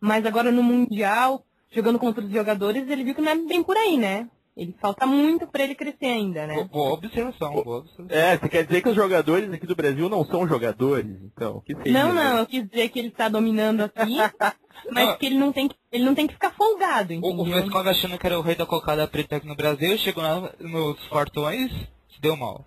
Mas 0.00 0.24
agora 0.24 0.50
no 0.50 0.62
Mundial, 0.62 1.44
jogando 1.70 1.98
contra 1.98 2.24
os 2.24 2.30
jogadores, 2.30 2.88
ele 2.88 3.04
viu 3.04 3.14
que 3.14 3.20
não 3.20 3.32
é 3.32 3.36
bem 3.36 3.62
por 3.62 3.76
aí, 3.76 3.96
né? 3.96 4.28
Ele 4.56 4.74
falta 4.80 5.06
muito 5.06 5.46
para 5.46 5.62
ele 5.62 5.74
crescer 5.74 6.06
ainda, 6.06 6.46
né? 6.46 6.64
Boa 6.64 6.92
observação, 6.92 7.52
boa 7.62 7.78
observação. 7.78 8.06
É, 8.10 8.36
você 8.36 8.48
quer 8.48 8.64
dizer 8.66 8.82
que 8.82 8.88
os 8.88 8.96
jogadores 8.96 9.50
aqui 9.52 9.66
do 9.66 9.76
Brasil 9.76 10.08
não 10.08 10.24
são 10.24 10.46
jogadores, 10.46 11.06
então? 11.24 11.62
Que 11.64 11.74
seria, 11.76 11.92
Não, 11.92 12.12
né? 12.12 12.24
não, 12.24 12.38
eu 12.38 12.46
quis 12.46 12.68
dizer 12.68 12.88
que 12.88 12.98
ele 12.98 13.08
está 13.08 13.28
dominando 13.28 13.82
aqui, 13.82 14.16
mas 14.90 15.06
Não. 15.06 15.16
que 15.16 15.26
ele 15.26 15.38
não 15.38 15.52
tem 15.52 15.68
que, 15.68 15.76
ele 15.92 16.04
não 16.04 16.14
tem 16.14 16.26
que 16.26 16.34
ficar 16.34 16.50
folgado, 16.50 17.14
O, 17.14 17.16
o 17.16 17.18
entendeu? 17.42 17.62
Vescov 17.62 17.88
achando 17.88 18.18
que 18.18 18.26
era 18.26 18.38
o 18.38 18.42
rei 18.42 18.54
da 18.56 18.66
cocada 18.66 19.06
preta 19.06 19.36
aqui 19.36 19.46
no 19.46 19.56
Brasil, 19.56 19.96
chegou 19.96 20.22
lá 20.22 20.52
nos 20.58 20.98
portões, 21.08 21.70
se 22.12 22.20
deu 22.20 22.36
mal. 22.36 22.66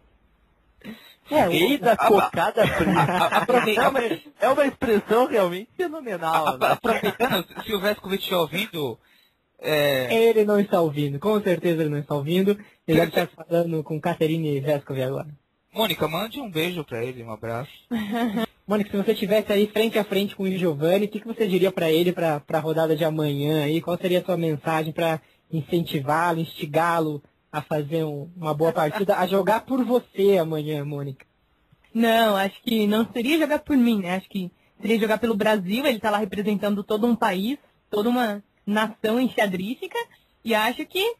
É, 1.35 1.47
o, 1.75 1.79
da 1.79 1.97
cocada 1.97 2.63
preta. 3.45 3.81
É 3.81 3.87
uma, 3.87 3.99
é 4.41 4.49
uma 4.49 4.65
expressão 4.65 5.27
realmente 5.27 5.69
fenomenal. 5.75 6.47
A- 6.47 6.57
né? 6.57 6.67
Aproveitando, 6.71 7.45
se 7.65 7.73
o 7.73 7.79
Vescov 7.79 8.13
estiver 8.13 8.35
ouvindo, 8.37 8.99
é, 9.59 10.13
ele 10.29 10.43
não 10.45 10.59
está 10.59 10.81
ouvindo, 10.81 11.19
com 11.19 11.41
certeza 11.41 11.81
ele 11.81 11.89
não 11.89 11.99
está 11.99 12.15
ouvindo. 12.15 12.51
Ele 12.87 12.99
deve 12.99 13.09
estar 13.09 13.27
falando 13.27 13.83
com 13.83 13.99
Caterine 13.99 14.59
Vescov 14.59 15.01
agora. 15.01 15.27
Mônica, 15.73 16.07
mande 16.07 16.39
um 16.39 16.51
beijo 16.51 16.83
pra 16.83 17.03
ele, 17.03 17.23
um 17.23 17.31
abraço. 17.31 17.71
Mônica, 18.67 18.91
se 18.91 18.97
você 18.97 19.11
estivesse 19.11 19.51
aí 19.51 19.67
frente 19.67 19.97
a 19.99 20.03
frente 20.03 20.35
com 20.35 20.43
o 20.43 20.51
Giovanni, 20.51 21.05
o 21.05 21.09
que, 21.09 21.19
que 21.19 21.27
você 21.27 21.47
diria 21.47 21.71
para 21.71 21.91
ele 21.91 22.13
para 22.13 22.41
a 22.47 22.59
rodada 22.59 22.95
de 22.95 23.03
amanhã 23.03 23.63
aí? 23.65 23.81
Qual 23.81 23.97
seria 23.97 24.19
a 24.19 24.23
sua 24.23 24.37
mensagem 24.37 24.93
para 24.93 25.19
incentivá-lo, 25.51 26.39
instigá-lo 26.39 27.21
a 27.53 27.61
fazer 27.61 28.03
um- 28.03 28.29
uma 28.35 28.53
boa 28.53 28.73
partida, 28.73 29.15
a 29.15 29.27
jogar 29.27 29.61
por 29.61 29.85
você 29.85 30.39
amanhã, 30.39 30.83
Mônica? 30.83 31.23
Não, 31.93 32.35
acho 32.35 32.59
que 32.63 32.87
não 32.87 33.05
seria 33.13 33.37
jogar 33.37 33.59
por 33.59 33.77
mim, 33.77 34.01
né? 34.01 34.15
Acho 34.15 34.27
que 34.27 34.51
seria 34.81 34.99
jogar 34.99 35.19
pelo 35.19 35.35
Brasil, 35.35 35.85
ele 35.85 35.99
tá 35.99 36.09
lá 36.09 36.17
representando 36.17 36.83
todo 36.83 37.05
um 37.05 37.15
país, 37.15 37.59
toda 37.91 38.09
uma 38.09 38.43
nação 38.65 39.19
enxadrística, 39.19 39.97
e 40.43 40.55
acho 40.55 40.83
que 40.87 41.15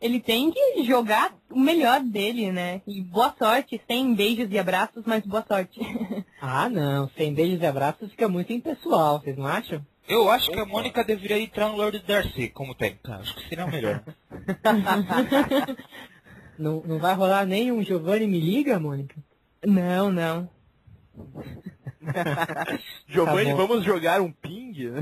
ele 0.00 0.20
tem 0.20 0.50
que 0.50 0.82
jogar 0.84 1.34
o 1.50 1.58
melhor 1.60 2.00
dele, 2.00 2.50
né? 2.50 2.80
E 2.86 3.02
boa 3.02 3.34
sorte, 3.38 3.78
sem 3.86 4.14
beijos 4.14 4.50
e 4.50 4.58
abraços, 4.58 5.02
mas 5.06 5.24
boa 5.26 5.44
sorte. 5.46 5.78
Ah, 6.46 6.68
não, 6.68 7.08
sem 7.16 7.32
beijos 7.32 7.60
e 7.62 7.66
abraços 7.66 8.10
fica 8.10 8.28
muito 8.28 8.52
impessoal, 8.52 9.18
vocês 9.20 9.34
não 9.36 9.46
acham? 9.46 9.80
Eu 10.08 10.30
acho 10.30 10.50
que 10.50 10.58
a 10.58 10.66
Mônica 10.66 11.02
deveria 11.02 11.38
entrar 11.40 11.68
no 11.68 11.76
Lord 11.76 11.98
Darcy 12.06 12.48
como 12.48 12.74
técnica. 12.74 13.16
Acho 13.16 13.34
que 13.36 13.48
seria 13.48 13.66
melhor. 13.66 14.02
Não, 16.56 16.82
não 16.86 16.98
vai 17.00 17.14
rolar 17.14 17.44
nem 17.44 17.72
um 17.72 17.82
Giovanni 17.82 18.28
me 18.28 18.38
liga, 18.38 18.78
Mônica? 18.78 19.16
não, 19.66 20.12
não. 20.12 20.48
Giovanni, 23.08 23.50
Tá 23.50 23.56
vamos 23.56 23.84
jogar 23.84 24.20
um 24.20 24.30
ping? 24.30 24.74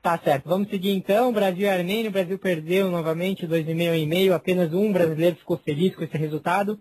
Tá 0.00 0.18
certo, 0.18 0.48
vamos 0.48 0.68
seguir 0.68 0.90
então. 0.90 1.32
Brasil 1.32 1.62
e 1.62 1.68
Armênia, 1.68 2.08
o 2.08 2.12
Brasil 2.12 2.36
perdeu 2.36 2.90
novamente 2.90 3.46
2,5 3.46 3.94
em 3.94 4.06
meio, 4.06 4.34
apenas 4.34 4.72
um 4.74 4.92
brasileiro 4.92 5.36
ficou 5.36 5.56
feliz 5.58 5.94
com 5.94 6.02
esse 6.02 6.16
resultado. 6.16 6.80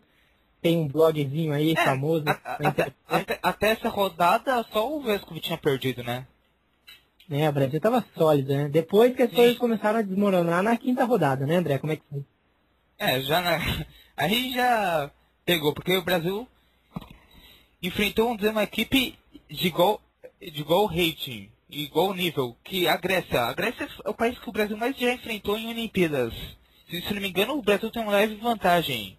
Tem 0.62 0.78
um 0.78 0.88
blogzinho 0.88 1.54
aí 1.54 1.72
É, 1.72 1.84
famoso. 1.84 2.24
A- 2.28 2.40
a- 2.46 2.68
até, 2.70 2.94
até- 3.08 3.40
até 3.42 3.70
essa 3.72 3.90
rodada, 3.90 4.64
só 4.72 4.92
o 4.96 5.02
Vescov 5.02 5.40
tinha 5.40 5.58
perdido, 5.58 6.04
né? 6.04 6.28
né, 7.28 7.48
o 7.50 7.54
Brasil 7.54 7.80
tava 7.80 8.06
sólido, 8.18 8.54
né? 8.54 8.68
Depois 8.68 9.16
que 9.16 9.24
as 9.24 9.32
coisas 9.32 9.58
começaram 9.58 10.00
a 10.00 10.02
desmoronar 10.02 10.62
na 10.62 10.76
quinta 10.78 11.06
rodada, 11.06 11.46
né, 11.46 11.56
André? 11.56 11.78
Como 11.78 11.94
é 11.94 11.96
que 11.96 12.04
foi? 12.10 12.26
É, 13.00 13.22
já 13.22 13.42
na... 13.42 13.58
Aí 14.18 14.52
já 14.54 15.10
pegou, 15.46 15.74
porque 15.74 15.96
o 15.96 16.04
Brasil 16.04 16.46
enfrentou 17.82 18.36
uma 18.36 18.64
equipe 18.64 19.18
de 19.50 19.68
igual, 19.68 20.02
de 20.40 20.60
igual 20.62 20.86
rating, 20.86 21.50
igual 21.70 22.14
nível, 22.14 22.56
que 22.64 22.88
a 22.88 22.98
Grécia. 22.98 23.42
A 23.44 23.54
Grécia 23.54 23.88
é 24.06 24.10
o 24.10 24.14
país 24.14 24.38
que 24.38 24.50
o 24.50 24.52
Brasil 24.54 24.78
mais 24.78 24.96
já 24.98 25.14
enfrentou 25.14 25.58
em 25.58 25.70
Olimpíadas. 25.70 26.34
Se, 26.90 27.02
se 27.02 27.14
não 27.14 27.22
me 27.22 27.30
engano, 27.30 27.58
o 27.58 27.62
Brasil 27.62 27.90
tem 27.90 28.02
uma 28.04 28.12
leve 28.12 28.36
vantagem. 28.36 29.18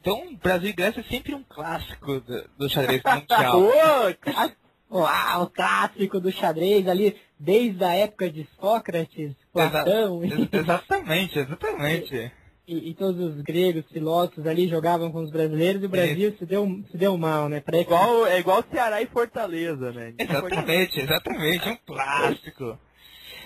Então, 0.00 0.34
Brasil 0.42 0.70
e 0.70 0.72
Grécia 0.72 1.00
é 1.00 1.04
sempre 1.04 1.34
um 1.34 1.42
clássico 1.42 2.20
do, 2.20 2.50
do 2.58 2.68
xadrez 2.70 3.02
mundial. 3.04 3.60
Ô, 4.90 4.98
Uau, 5.00 5.42
o 5.44 5.46
clássico 5.50 6.18
do 6.18 6.32
xadrez 6.32 6.88
ali, 6.88 7.16
desde 7.38 7.84
a 7.84 7.94
época 7.94 8.28
de 8.30 8.48
Sócrates, 8.58 9.34
Platão 9.52 10.24
Exa- 10.24 10.34
ex- 10.40 10.48
exatamente, 10.52 11.38
exatamente. 11.38 12.32
e, 12.66 12.90
e 12.90 12.94
todos 12.94 13.36
os 13.36 13.40
gregos, 13.42 13.84
filósofos 13.92 14.44
ali 14.48 14.66
jogavam 14.68 15.12
com 15.12 15.22
os 15.22 15.30
brasileiros 15.30 15.80
e 15.82 15.86
o 15.86 15.88
Brasil 15.88 16.34
se, 16.38 16.44
deu, 16.44 16.66
se 16.90 16.96
deu 16.96 17.16
mal, 17.16 17.48
né? 17.48 17.60
Que- 17.60 17.76
igual, 17.76 18.26
é 18.26 18.40
igual 18.40 18.64
Ceará 18.68 19.00
e 19.00 19.06
Fortaleza, 19.06 19.92
né? 19.92 20.12
Exatamente, 20.18 20.98
exatamente, 21.00 21.68
um 21.68 21.76
clássico. 21.86 22.78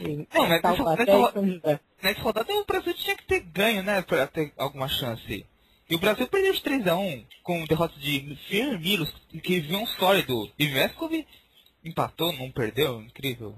em 0.00 0.26
Não, 0.32 0.48
mas 0.48 0.62
nessa- 0.62 0.94
nessa-. 1.42 1.80
Nessa 2.02 2.20
rodada 2.22 2.52
o 2.55 2.64
Brasil 2.64 2.94
tinha 2.94 3.16
que 3.16 3.26
ter 3.26 3.40
ganho, 3.40 3.82
né? 3.82 4.00
Pra 4.02 4.26
ter 4.26 4.50
alguma 4.57 4.88
chance. 4.88 5.44
E 5.89 5.95
o 5.95 5.99
Brasil 5.99 6.26
perdeu 6.26 6.53
de 6.53 6.61
3x1 6.61 7.24
com 7.43 7.64
derrota 7.66 7.99
de 7.99 8.37
Firmilos, 8.49 9.12
que 9.43 9.61
vinha 9.61 9.78
um 9.78 9.87
sólido. 9.87 10.51
E 10.59 10.66
Vescov 10.66 11.12
empatou, 11.85 12.32
não 12.32 12.51
perdeu, 12.51 13.03
incrível. 13.03 13.55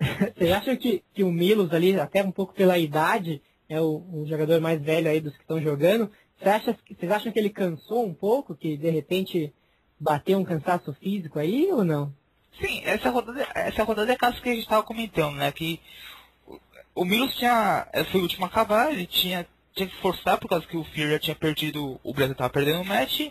Vocês 0.36 0.50
acham 0.50 0.76
que, 0.76 1.02
que 1.14 1.22
o 1.22 1.30
Milos 1.30 1.72
ali, 1.72 1.98
até 1.98 2.22
um 2.24 2.32
pouco 2.32 2.52
pela 2.54 2.78
idade, 2.78 3.40
é 3.68 3.80
o, 3.80 4.02
o 4.12 4.26
jogador 4.28 4.60
mais 4.60 4.82
velho 4.82 5.08
aí 5.08 5.20
dos 5.20 5.34
que 5.34 5.42
estão 5.42 5.60
jogando? 5.62 6.10
Você 6.38 6.48
acha, 6.48 6.74
que- 6.74 6.94
vocês 6.94 7.10
acham 7.12 7.30
que 7.32 7.38
ele 7.38 7.50
cansou 7.50 8.04
um 8.04 8.12
pouco? 8.12 8.54
Que 8.56 8.76
de 8.76 8.90
repente 8.90 9.52
bateu 9.98 10.38
um 10.38 10.44
cansaço 10.44 10.92
físico 10.94 11.38
aí 11.38 11.70
ou 11.70 11.84
não? 11.84 12.12
Sim, 12.60 12.82
essa 12.84 13.10
rodada, 13.10 13.46
essa 13.54 13.84
rodada 13.84 14.12
é 14.12 14.16
caso 14.16 14.42
que 14.42 14.48
a 14.48 14.52
gente 14.52 14.62
estava 14.64 14.82
comentando, 14.82 15.36
né? 15.36 15.52
Que 15.52 15.80
o- 16.46 16.58
o 16.96 17.04
Milos 17.04 17.34
tinha. 17.36 17.86
eh, 17.92 18.02
Foi 18.04 18.18
o 18.20 18.24
último 18.24 18.44
a 18.44 18.48
acabar, 18.48 18.92
ele 18.92 19.06
tinha, 19.06 19.46
tinha 19.74 19.88
que 19.88 19.96
forçar 19.96 20.38
por 20.38 20.48
causa 20.48 20.66
que 20.66 20.76
o 20.76 20.84
Fear 20.84 21.10
já 21.10 21.18
tinha 21.18 21.36
perdido, 21.36 22.00
o 22.02 22.14
Brasil 22.14 22.32
estava 22.32 22.50
perdendo 22.50 22.80
o 22.80 22.84
match. 22.84 23.28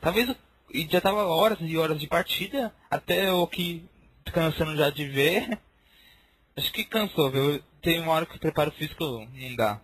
Talvez 0.00 0.34
e 0.72 0.88
já 0.90 1.00
tava 1.00 1.26
horas 1.26 1.58
e 1.60 1.76
horas 1.76 2.00
de 2.00 2.06
partida, 2.06 2.72
até 2.90 3.30
o 3.30 3.46
que 3.46 3.84
cansando 4.32 4.76
já 4.76 4.90
de 4.90 5.06
ver. 5.06 5.58
Acho 6.56 6.72
que 6.72 6.84
cansou, 6.84 7.30
viu? 7.30 7.60
Tem 7.80 8.00
uma 8.00 8.12
hora 8.12 8.26
que 8.26 8.36
o 8.36 8.40
preparo 8.40 8.70
físico 8.72 9.04
não 9.04 9.56
dá. 9.56 9.80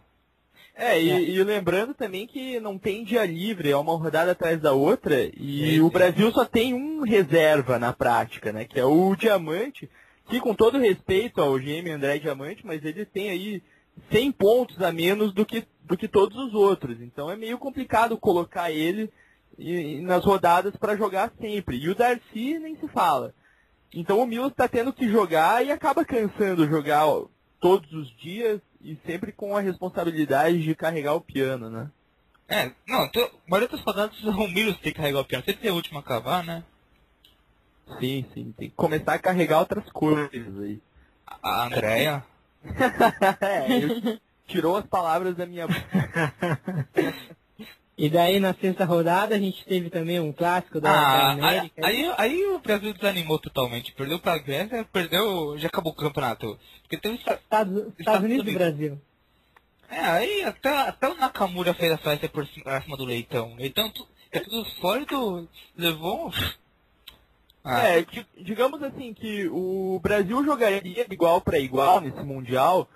É, 0.75 1.01
e, 1.01 1.31
e 1.31 1.43
lembrando 1.43 1.93
também 1.93 2.27
que 2.27 2.61
não 2.61 2.79
tem 2.79 3.03
dia 3.03 3.27
livre, 3.27 3.71
é 3.71 3.77
uma 3.77 3.97
rodada 3.97 4.31
atrás 4.31 4.61
da 4.61 4.73
outra, 4.73 5.29
e 5.37 5.75
Sim, 5.75 5.81
o 5.81 5.87
sim. 5.87 5.93
Brasil 5.93 6.31
só 6.31 6.45
tem 6.45 6.73
um 6.73 7.03
reserva 7.03 7.81
na 7.81 7.93
prática, 7.93 8.53
né? 8.53 8.65
Que 8.65 8.79
é 8.79 8.85
o 8.85 9.17
Diamante, 9.17 9.91
que 10.29 10.39
com 10.39 10.55
todo 10.55 10.79
respeito 10.79 11.41
ao 11.41 11.59
GM 11.59 11.91
André 11.91 12.19
Diamante, 12.21 12.65
mas 12.65 12.85
ele 12.85 13.05
tem 13.05 13.29
aí 13.29 13.63
100 14.11 14.33
pontos 14.33 14.81
a 14.83 14.93
menos 14.93 15.33
do 15.33 15.45
que, 15.45 15.67
do 15.83 15.97
que 15.97 16.09
todos 16.09 16.37
os 16.37 16.55
outros. 16.55 17.01
Então 17.01 17.31
é 17.31 17.37
meio 17.37 17.59
complicado 17.59 18.17
colocar 18.17 18.71
ele 18.71 19.11
e- 19.59 19.97
e 19.97 20.01
nas 20.01 20.25
rodadas 20.25 20.75
para 20.77 20.97
jogar 20.97 21.33
sempre. 21.41 21.77
E 21.79 21.89
o 21.89 21.95
Darcy 21.95 22.59
nem 22.59 22.77
se 22.77 22.89
fala. 22.89 23.35
Então 23.95 24.21
o 24.21 24.27
Milos 24.27 24.51
está 24.51 24.69
tendo 24.69 24.93
que 24.93 25.09
jogar 25.09 25.65
e 25.65 25.71
acaba 25.71 26.05
cansando 26.05 26.69
jogar 26.69 27.05
todos 27.61 27.91
os 27.93 28.09
dias 28.19 28.61
e 28.81 28.97
sempre 29.07 29.33
com 29.33 29.57
a 29.57 29.61
responsabilidade 29.61 30.63
de 30.63 30.75
carregar 30.75 31.15
o 31.15 31.21
piano, 31.21 31.69
né? 31.71 31.91
É, 32.51 32.71
não, 32.87 33.05
então, 33.05 33.23
a 33.25 33.51
maioria 33.51 33.69
das 33.69 33.81
rodadas 33.85 34.23
o 34.23 34.49
Milos 34.49 34.77
tem 34.79 34.93
que 34.93 34.99
carregar 34.99 35.21
o 35.21 35.25
piano. 35.25 35.45
Se 35.45 35.51
ele 35.51 35.59
tem 35.59 35.71
o 35.71 35.75
último 35.75 35.99
a 35.99 36.01
acabar, 36.01 36.45
né? 36.45 36.63
Sim, 37.99 38.25
sim. 38.35 38.53
Tem 38.57 38.69
que 38.69 38.75
começar 38.77 39.15
a 39.15 39.19
carregar 39.19 39.61
outras 39.61 39.89
coisas 39.91 40.61
aí. 40.61 40.81
A 41.43 41.65
Andrea. 41.67 42.25
é, 43.41 44.19
tirou 44.47 44.77
as 44.77 44.87
palavras 44.87 45.37
da 45.37 45.47
minha 45.47 45.67
boca. 45.67 45.83
E 48.01 48.09
daí 48.09 48.39
na 48.39 48.55
sexta 48.55 48.85
rodada 48.85 49.35
a 49.35 49.39
gente 49.41 49.65
teve 49.65 49.91
também 49.91 50.21
um 50.21 50.33
clássico 50.33 50.81
da, 50.81 50.89
Ah, 50.89 51.33
aí, 51.33 51.41
América. 51.59 51.85
aí, 51.85 52.15
aí 52.17 52.45
o 52.47 52.61
Brasil 52.61 52.95
desanimou 52.95 53.41
totalmente. 53.41 53.93
Perdeu 53.93 54.21
pra 54.21 54.39
Grécia, 54.39 54.85
perdeu. 54.93 55.59
Já 55.59 55.67
acabou 55.67 55.91
o 55.91 55.97
campeonato. 55.97 56.57
Porque 56.83 56.97
teve. 56.97 57.17
essa- 57.17 57.35
Estados, 57.35 57.93
Estados 57.99 58.23
Unidos 58.23 58.47
e 58.47 58.55
Brasil. 58.55 59.01
É, 59.91 59.99
aí 60.01 60.45
até, 60.45 60.69
até 60.83 61.09
o 61.09 61.17
Nakamura 61.17 61.75
fez 61.75 61.91
a 61.91 61.99
festa 61.99 62.29
por 62.29 62.47
cima, 62.47 62.77
acima 62.77 62.97
do 62.97 63.05
Leitão. 63.05 63.57
Leitão 63.57 63.91
tu- 63.91 64.07
é 64.31 64.39
tudo 64.39 64.65
sólido, 64.81 65.49
levou. 65.77 66.33
Ah, 67.71 67.87
É, 67.89 68.03
di- 68.03 68.27
digamos 68.39 68.83
assim 68.83 69.13
que 69.13 69.47
o 69.49 70.01
Brasil 70.03 70.43
jogaria 70.45 71.07
igual 71.11 71.41
para 71.41 71.59
igual 71.59 72.01
nesse 72.01 72.23
Mundial 72.23 72.89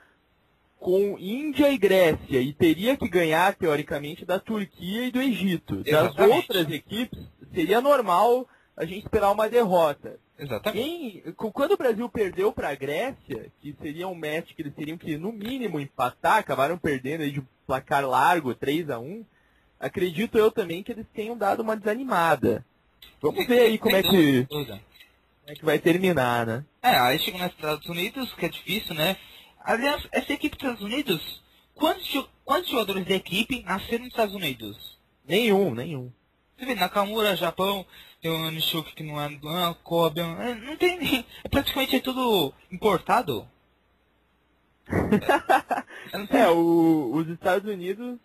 com 0.81 1.17
Índia 1.19 1.71
e 1.71 1.79
Grécia 1.79 2.41
e 2.41 2.53
teria 2.53 2.97
que 2.97 3.09
ganhar, 3.09 3.55
teoricamente, 3.55 4.25
da 4.25 4.41
Turquia 4.41 5.07
e 5.07 5.11
do 5.13 5.21
Egito. 5.21 5.77
Das 5.85 5.87
Exatamente. 5.87 6.37
outras 6.37 6.71
equipes, 6.71 7.19
seria 7.55 7.81
normal 7.81 8.49
a 8.77 8.85
gente 8.85 9.05
esperar 9.05 9.31
uma 9.31 9.49
derrota. 9.49 10.19
exatamente. 10.39 11.23
Quando 11.37 11.73
o 11.73 11.77
Brasil 11.77 12.09
perdeu 12.09 12.51
para 12.53 12.71
a 12.71 12.75
Grécia, 12.75 13.53
que 13.61 13.77
seria 13.81 14.09
um 14.09 14.15
match 14.15 14.55
que 14.57 14.63
eles 14.63 14.75
teriam 14.75 14.97
que, 14.99 15.17
no 15.17 15.31
mínimo, 15.31 15.79
empatar, 15.79 16.39
acabaram 16.39 16.77
perdendo 16.79 17.23
aí 17.23 17.31
de 17.31 17.43
placar 17.67 18.05
largo, 18.05 18.55
3 18.55 18.91
a 18.91 18.99
1 18.99 19.25
acredito 19.79 20.37
eu 20.39 20.51
também 20.51 20.83
que 20.83 20.91
eles 20.93 21.07
tenham 21.15 21.37
dado 21.37 21.61
uma 21.61 21.77
desanimada. 21.77 22.65
Vamos 23.21 23.47
ver 23.47 23.61
aí 23.61 23.79
como 23.79 23.97
é 23.97 24.03
que... 24.03 24.43
dúvida. 24.43 24.81
é 25.47 25.55
que 25.55 25.65
vai 25.65 25.79
terminar, 25.79 26.47
né? 26.47 26.65
É, 26.83 26.97
aí 26.97 27.19
chegou 27.19 27.41
nos 27.41 27.53
Estados 27.53 27.87
Unidos, 27.89 28.33
que 28.35 28.47
é 28.47 28.49
difícil, 28.49 28.95
né? 28.95 29.17
Aliás, 29.65 30.07
essa 30.11 30.33
equipe 30.33 30.57
dos 30.57 30.65
Estados 30.65 30.85
Unidos, 30.85 31.43
quantos, 31.75 32.29
quantos 32.45 32.71
jogadores 32.71 33.07
da 33.07 33.15
equipe 33.15 33.63
nasceram 33.63 34.05
nos 34.05 34.13
Estados 34.13 34.35
Unidos? 34.35 34.99
Nenhum, 35.27 35.75
nenhum. 35.75 36.11
Você 36.57 36.67
vê, 36.67 36.75
Nakamura, 36.75 37.37
Japão, 37.37 37.87
tem 38.21 38.31
o 38.31 38.51
Nishuki 38.51 38.95
que 38.95 39.03
não 39.03 39.21
é 39.21 39.29
do 39.29 39.49
ah, 39.49 39.75
Kobe, 39.83 40.21
é, 40.21 40.55
não 40.55 40.77
tem 40.77 40.99
nem. 40.99 41.27
É 41.43 41.49
praticamente 41.49 41.97
é 41.97 42.01
tudo 42.01 42.53
importado. 42.71 43.49
É, 46.13 46.41
é 46.41 46.49
o, 46.51 47.13
os 47.15 47.29
Estados 47.29 47.71
Unidos 47.71 48.19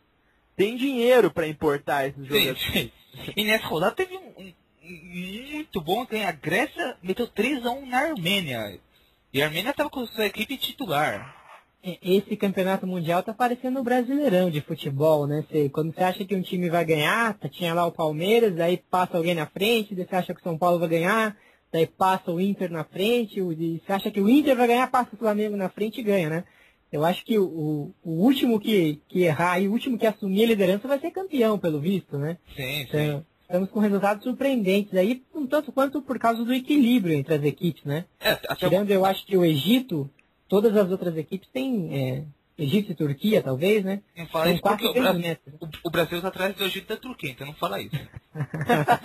têm 0.58 0.76
dinheiro 0.76 1.32
para 1.32 1.48
importar 1.48 2.08
esses 2.08 2.26
jogadores. 2.26 2.62
Sim, 2.62 2.72
sim. 2.74 2.92
E 3.36 3.44
nessa 3.46 3.68
rodada 3.68 3.96
teve 3.96 4.18
um, 4.18 4.34
um 4.38 4.54
muito 4.88 5.82
bom, 5.82 6.06
tem 6.06 6.26
a 6.26 6.32
Grécia 6.32 6.98
meteu 7.02 7.28
3x1 7.28 7.86
na 7.86 8.00
Armênia. 8.00 8.80
E 9.34 9.42
a 9.42 9.46
Armênia 9.46 9.72
estava 9.72 9.90
com 9.90 10.06
sua 10.06 10.26
equipe 10.26 10.58
titular. 10.58 11.36
Esse 12.02 12.36
campeonato 12.36 12.86
mundial 12.86 13.24
tá 13.24 13.34
parecendo 13.34 13.80
o 13.80 13.84
brasileirão 13.84 14.50
de 14.50 14.62
futebol, 14.62 15.28
né? 15.28 15.46
Você, 15.48 15.70
quando 15.70 15.94
você 15.94 16.04
acha 16.04 16.26
que 16.26 16.36
um 16.36 16.42
time 16.42 16.70
vai 16.70 16.84
ganhar, 16.84 17.38
tá, 17.38 17.48
tinha 17.48 17.74
lá 17.74 17.86
o 17.86 17.92
Palmeiras, 17.92 18.56
daí 18.56 18.78
passa 18.78 19.16
alguém 19.16 19.36
na 19.36 19.46
frente, 19.46 19.96
daí 19.96 20.06
você 20.06 20.16
acha 20.16 20.34
que 20.34 20.42
o 20.42 20.44
São 20.44 20.58
Paulo 20.58 20.80
vai 20.80 20.90
ganhar, 20.90 21.38
daí 21.72 21.86
passa 21.86 22.32
o 22.32 22.42
Inter 22.42 22.72
na 22.72 22.84
frente, 22.84 23.42
você 23.42 23.94
acha 23.94 24.12
que 24.12 24.20
o 24.20 24.30
Inter 24.30 24.56
vai 24.56 24.68
ganhar, 24.68 24.92
passa 24.92 25.12
o 25.14 25.18
Flamengo 25.18 25.56
na 25.56 25.70
frente 25.70 26.02
e 26.02 26.04
ganha, 26.04 26.30
né? 26.30 26.44
Eu 26.92 27.06
acho 27.06 27.24
que 27.26 27.38
o, 27.38 27.94
o 28.04 28.12
último 28.12 28.60
que, 28.60 29.02
que 29.08 29.24
errar 29.24 29.60
e 29.60 29.68
o 29.68 29.72
último 29.72 29.98
que 29.98 30.08
assumir 30.08 30.44
a 30.44 30.48
liderança 30.48 30.88
vai 30.88 31.00
ser 31.00 31.12
campeão, 31.12 31.60
pelo 31.60 31.80
visto, 31.80 32.18
né? 32.18 32.38
Sim, 32.56 32.82
Então, 32.82 33.20
sim. 33.20 33.26
Estamos 33.48 33.70
com 33.70 33.80
resultados 33.80 34.24
surpreendentes 34.24 34.94
aí, 34.94 35.24
um 35.34 35.48
tanto 35.48 35.72
quanto 35.72 36.02
por 36.02 36.20
causa 36.20 36.44
do 36.44 36.54
equilíbrio 36.54 37.16
entre 37.16 37.34
as 37.36 37.44
equipes, 37.44 37.84
né? 37.86 38.06
É, 38.20 38.36
Tirando, 38.56 38.92
eu 38.92 39.06
acho 39.06 39.26
que 39.26 39.38
o 39.38 39.46
Egito, 39.46 40.10
todas 40.50 40.76
as 40.76 40.92
outras 40.92 41.16
equipes 41.18 41.48
têm. 41.50 41.90
É, 41.92 42.24
Egito 42.60 42.92
e 42.92 42.96
Turquia, 42.96 43.44
talvez, 43.44 43.86
né? 43.86 44.02
não 44.18 44.26
fala 44.28 44.50
isso 44.50 44.64
porque 44.64 44.88
o, 44.88 44.94
Bra- 44.94 45.14
metros. 45.14 45.54
o, 45.62 45.68
o 45.84 45.90
Brasil 45.92 46.18
está 46.18 46.30
atrás 46.30 46.56
do 46.56 46.64
Egito 46.66 46.86
e 46.86 46.96
da 46.96 47.00
Turquia, 47.00 47.30
então 47.30 47.46
não 47.46 47.54
fala 47.54 47.80
isso. 47.80 47.96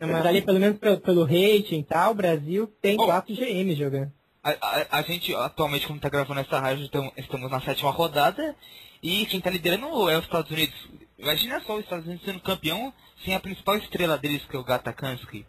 Mas 0.00 0.26
ali, 0.26 0.40
pelo 0.40 0.58
menos 0.58 0.78
pelo, 0.78 0.98
pelo 1.00 1.24
rating 1.24 1.80
e 1.80 1.84
tal, 1.84 2.12
o 2.12 2.14
Brasil 2.14 2.66
tem 2.80 2.96
Oh. 2.98 3.04
quatro 3.04 3.34
GMs 3.34 3.76
jogando. 3.78 4.10
A, 4.42 4.50
a- 4.52 4.86
a 4.98 5.02
gente, 5.02 5.34
atualmente, 5.34 5.86
como 5.86 5.98
está 5.98 6.08
gravando 6.08 6.40
essa 6.40 6.58
rádio, 6.58 6.84
então, 6.86 7.12
estamos 7.16 7.50
na 7.50 7.60
sétima 7.60 7.90
rodada 7.90 8.56
e 9.02 9.26
quem 9.26 9.38
está 9.38 9.50
liderando 9.50 9.86
é 10.08 10.16
os 10.16 10.24
Estados 10.24 10.50
Unidos. 10.50 10.74
Imagina 11.18 11.60
só 11.60 11.74
os 11.76 11.84
Estados 11.84 12.06
Unidos 12.06 12.24
sendo 12.24 12.40
campeão 12.40 12.92
sem 13.24 13.34
a 13.34 13.40
principal 13.40 13.76
estrela 13.76 14.16
deles, 14.18 14.44
que 14.44 14.56
é 14.56 14.58
o 14.58 14.64
Gata 14.64 14.92
Kansky. 14.92 15.46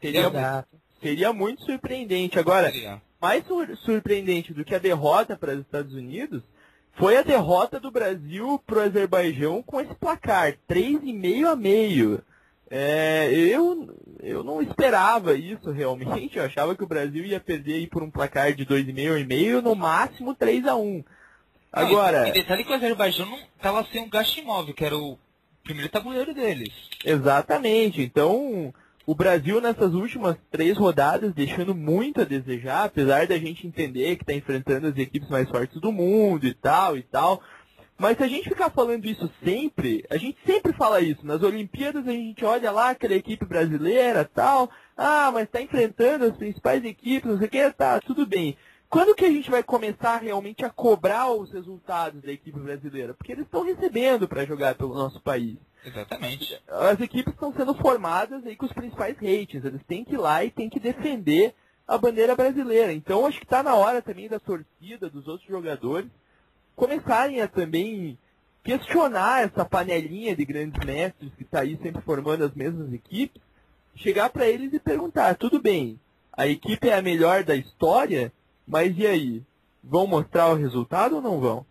Seria, 0.00 0.26
Exato. 0.28 0.68
seria 1.02 1.32
muito 1.32 1.62
surpreendente. 1.64 2.38
Agora, 2.38 2.70
Seria. 2.70 3.00
mais 3.20 3.44
sur- 3.46 3.76
surpreendente 3.78 4.52
do 4.54 4.64
que 4.64 4.74
a 4.74 4.78
derrota 4.78 5.36
para 5.36 5.52
os 5.54 5.60
Estados 5.60 5.94
Unidos 5.94 6.42
foi 6.94 7.16
a 7.16 7.22
derrota 7.22 7.78
do 7.78 7.90
Brasil 7.90 8.60
para 8.66 8.78
o 8.78 8.82
Azerbaijão 8.82 9.62
com 9.62 9.80
esse 9.80 9.94
placar, 9.94 10.56
3,5 10.68 11.46
a 11.46 11.56
meio. 11.56 12.22
É, 12.70 13.28
eu, 13.32 13.94
eu 14.22 14.44
não 14.44 14.62
esperava 14.62 15.34
isso 15.34 15.70
realmente, 15.72 16.38
eu 16.38 16.44
achava 16.44 16.76
que 16.76 16.84
o 16.84 16.88
Brasil 16.88 17.24
ia 17.24 17.40
perder 17.40 17.88
por 17.88 18.02
um 18.02 18.10
placar 18.10 18.54
de 18.54 18.64
2,5 18.64 19.20
e 19.20 19.24
meio, 19.26 19.60
no 19.60 19.74
máximo 19.74 20.34
3 20.36 20.66
a 20.66 20.76
1 20.76 21.02
Agora, 21.72 22.20
Não, 22.20 22.26
e, 22.28 22.30
e 22.30 22.32
detalhe 22.34 22.64
que 22.64 22.70
o 22.70 22.74
Azerbaijão 22.74 23.38
estava 23.56 23.84
sem 23.86 24.04
o 24.04 24.08
Gashimov, 24.08 24.72
que 24.72 24.84
era 24.84 24.96
o 24.96 25.18
primeiro 25.70 25.90
tabuleiro 25.90 26.34
deles. 26.34 26.72
Exatamente. 27.04 28.02
Então, 28.02 28.74
o 29.06 29.14
Brasil 29.14 29.60
nessas 29.60 29.94
últimas 29.94 30.36
três 30.50 30.76
rodadas 30.76 31.32
deixando 31.32 31.74
muito 31.74 32.20
a 32.20 32.24
desejar, 32.24 32.84
apesar 32.84 33.26
da 33.26 33.38
gente 33.38 33.66
entender 33.66 34.16
que 34.16 34.22
está 34.24 34.32
enfrentando 34.32 34.88
as 34.88 34.96
equipes 34.96 35.28
mais 35.28 35.48
fortes 35.48 35.80
do 35.80 35.92
mundo 35.92 36.46
e 36.46 36.54
tal 36.54 36.96
e 36.96 37.02
tal. 37.02 37.40
Mas 37.96 38.16
se 38.16 38.24
a 38.24 38.28
gente 38.28 38.48
ficar 38.48 38.70
falando 38.70 39.04
isso 39.04 39.30
sempre, 39.44 40.04
a 40.10 40.16
gente 40.16 40.38
sempre 40.46 40.72
fala 40.72 41.00
isso. 41.00 41.24
Nas 41.24 41.42
Olimpíadas 41.42 42.08
a 42.08 42.12
gente 42.12 42.44
olha 42.44 42.70
lá 42.70 42.90
aquela 42.90 43.14
equipe 43.14 43.44
brasileira 43.44 44.24
tal. 44.24 44.70
Ah, 44.96 45.30
mas 45.32 45.44
está 45.44 45.60
enfrentando 45.60 46.24
as 46.24 46.36
principais 46.36 46.82
equipes, 46.84 47.30
não 47.30 47.38
sei 47.38 47.46
o 47.46 47.50
que, 47.50 47.70
tá, 47.72 48.00
tudo 48.00 48.26
bem. 48.26 48.56
Quando 48.90 49.14
que 49.14 49.24
a 49.24 49.30
gente 49.30 49.48
vai 49.48 49.62
começar 49.62 50.16
realmente 50.16 50.64
a 50.64 50.68
cobrar 50.68 51.30
os 51.30 51.52
resultados 51.52 52.20
da 52.20 52.32
equipe 52.32 52.58
brasileira? 52.58 53.14
Porque 53.14 53.30
eles 53.30 53.44
estão 53.44 53.62
recebendo 53.62 54.26
para 54.26 54.44
jogar 54.44 54.74
pelo 54.74 54.92
nosso 54.92 55.20
país 55.20 55.56
Exatamente. 55.84 56.60
as 56.68 57.00
equipes 57.00 57.32
estão 57.32 57.54
sendo 57.54 57.72
formadas 57.76 58.44
aí 58.44 58.56
com 58.56 58.66
os 58.66 58.72
principais 58.72 59.14
ratings. 59.14 59.64
Eles 59.64 59.80
têm 59.86 60.04
que 60.04 60.14
ir 60.14 60.18
lá 60.18 60.44
e 60.44 60.50
têm 60.50 60.68
que 60.68 60.80
defender 60.80 61.54
a 61.86 61.96
bandeira 61.96 62.34
brasileira. 62.34 62.92
Então 62.92 63.24
acho 63.24 63.38
que 63.38 63.44
está 63.44 63.62
na 63.62 63.76
hora 63.76 64.02
também 64.02 64.28
da 64.28 64.40
torcida, 64.40 65.08
dos 65.08 65.28
outros 65.28 65.48
jogadores, 65.48 66.10
começarem 66.74 67.40
a 67.40 67.46
também 67.46 68.18
questionar 68.64 69.44
essa 69.44 69.64
panelinha 69.64 70.34
de 70.34 70.44
grandes 70.44 70.84
mestres 70.84 71.32
que 71.36 71.44
está 71.44 71.60
aí 71.60 71.78
sempre 71.80 72.02
formando 72.02 72.42
as 72.42 72.54
mesmas 72.54 72.92
equipes, 72.92 73.40
chegar 73.94 74.30
para 74.30 74.48
eles 74.48 74.72
e 74.72 74.80
perguntar, 74.80 75.36
tudo 75.36 75.60
bem, 75.60 75.98
a 76.32 76.48
equipe 76.48 76.88
é 76.88 76.96
a 76.96 77.02
melhor 77.02 77.44
da 77.44 77.54
história, 77.54 78.32
mas 78.66 78.96
e 78.98 79.06
aí? 79.06 79.42
Vão 79.82 80.06
mostrar 80.06 80.48
o 80.52 80.56
resultado 80.56 81.16
ou 81.16 81.22
não 81.22 81.40
vão? 81.40 81.64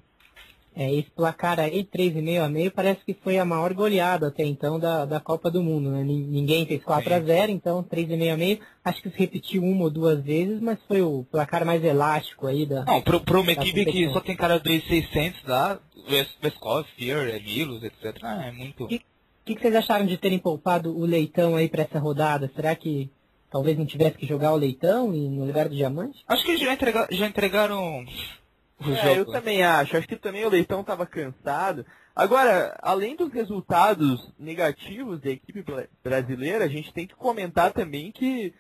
É, 0.75 0.93
esse 0.93 1.09
placar 1.11 1.59
aí, 1.59 1.83
3,5 1.83 2.41
a 2.41 2.47
meio, 2.47 2.71
parece 2.71 3.03
que 3.03 3.13
foi 3.13 3.37
a 3.37 3.43
maior 3.43 3.73
goleada 3.73 4.27
até 4.27 4.45
então 4.45 4.79
da, 4.79 5.03
da 5.03 5.19
Copa 5.19 5.51
do 5.51 5.61
Mundo, 5.61 5.89
né? 5.91 6.03
Nin- 6.03 6.25
Ninguém 6.27 6.65
fez 6.65 6.81
4 6.83 7.13
a 7.13 7.19
0 7.19 7.51
então 7.51 7.83
3,5 7.83 8.33
a 8.33 8.37
meio. 8.37 8.59
Acho 8.85 9.01
que 9.01 9.09
se 9.09 9.17
repetiu 9.17 9.61
uma 9.63 9.83
ou 9.85 9.89
duas 9.89 10.23
vezes, 10.23 10.61
mas 10.61 10.79
foi 10.87 11.01
o 11.01 11.25
placar 11.29 11.65
mais 11.65 11.83
elástico 11.83 12.47
aí 12.47 12.65
da. 12.65 12.85
Não, 12.85 13.01
para 13.01 13.39
uma 13.39 13.51
equipe 13.51 13.85
que 13.85 14.09
só 14.13 14.21
tem 14.21 14.35
cara 14.37 14.59
2,600 14.59 15.43
lá, 15.45 15.79
Ves- 16.07 16.37
Veskov, 16.41 16.85
Fear, 16.97 17.25
Milos, 17.43 17.83
etc. 17.83 18.17
Ah, 18.23 18.45
é 18.47 18.51
muito. 18.51 18.85
O 18.85 18.87
que, 18.87 19.01
que 19.45 19.59
vocês 19.59 19.75
acharam 19.75 20.05
de 20.05 20.17
terem 20.17 20.39
poupado 20.39 20.95
o 20.97 21.03
Leitão 21.05 21.55
aí 21.55 21.67
pra 21.67 21.81
essa 21.83 21.99
rodada? 21.99 22.49
Será 22.55 22.73
que 22.75 23.09
talvez 23.49 23.77
não 23.77 23.85
tivesse 23.85 24.17
que 24.17 24.25
jogar 24.27 24.53
o 24.53 24.57
Leitão 24.57 25.13
e- 25.13 25.29
no 25.29 25.45
lugar 25.45 25.67
do 25.69 25.75
Diamante? 25.75 26.23
Acho 26.27 26.43
que 26.45 26.57
já, 26.57 26.73
entrega, 26.73 27.07
já 27.11 27.27
entregaram 27.27 28.03
o 28.03 28.89
É, 28.91 29.11
eu 29.11 29.15
jogo. 29.17 29.31
também 29.31 29.63
acho. 29.63 29.97
Acho 29.97 30.07
que 30.07 30.15
também 30.15 30.45
o 30.45 30.49
Leitão 30.49 30.81
estava 30.81 31.05
cansado. 31.05 31.85
Agora, 32.15 32.77
além 32.81 33.15
dos 33.15 33.31
resultados 33.31 34.31
negativos 34.37 35.21
da 35.21 35.29
equipe 35.29 35.61
bra- 35.61 35.87
brasileira, 36.03 36.65
a 36.65 36.67
gente 36.67 36.91
tem 36.93 37.07
que 37.07 37.15
comentar 37.15 37.71
também 37.71 38.11
que 38.11 38.53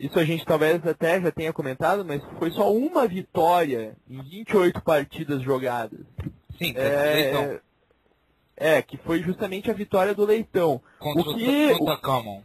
isso 0.00 0.18
a 0.18 0.24
gente 0.24 0.44
talvez 0.44 0.84
até 0.86 1.20
já 1.20 1.30
tenha 1.30 1.52
comentado, 1.52 2.04
mas 2.04 2.22
foi 2.38 2.50
só 2.50 2.72
uma 2.72 3.06
vitória 3.06 3.96
em 4.08 4.20
28 4.22 4.82
partidas 4.82 5.42
jogadas. 5.42 6.00
Sim, 6.58 6.72
É, 6.76 7.12
Leitão. 7.14 7.60
é, 8.56 8.82
que 8.82 8.96
foi 8.98 9.22
justamente 9.22 9.70
a 9.70 9.74
vitória 9.74 10.14
do 10.14 10.24
Leitão. 10.24 10.80
Contra 10.98 11.30
o 11.30 11.34
que- 11.36 11.72
o 11.72 11.78
contra 11.78 11.96
Common. 11.98 12.42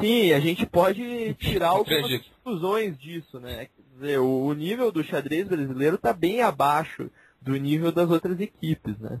Sim, 0.00 0.32
a 0.32 0.40
gente 0.40 0.66
pode 0.66 1.34
tirar 1.34 1.68
algumas 1.68 2.22
conclusões 2.42 2.98
disso, 2.98 3.38
né? 3.40 3.66
Quer 3.66 3.82
dizer, 3.94 4.18
o 4.18 4.46
o 4.46 4.52
nível 4.52 4.90
do 4.90 5.04
xadrez 5.04 5.46
brasileiro 5.46 5.96
está 5.96 6.12
bem 6.12 6.42
abaixo 6.42 7.10
do 7.40 7.56
nível 7.56 7.92
das 7.92 8.10
outras 8.10 8.38
equipes, 8.40 8.98
né? 8.98 9.20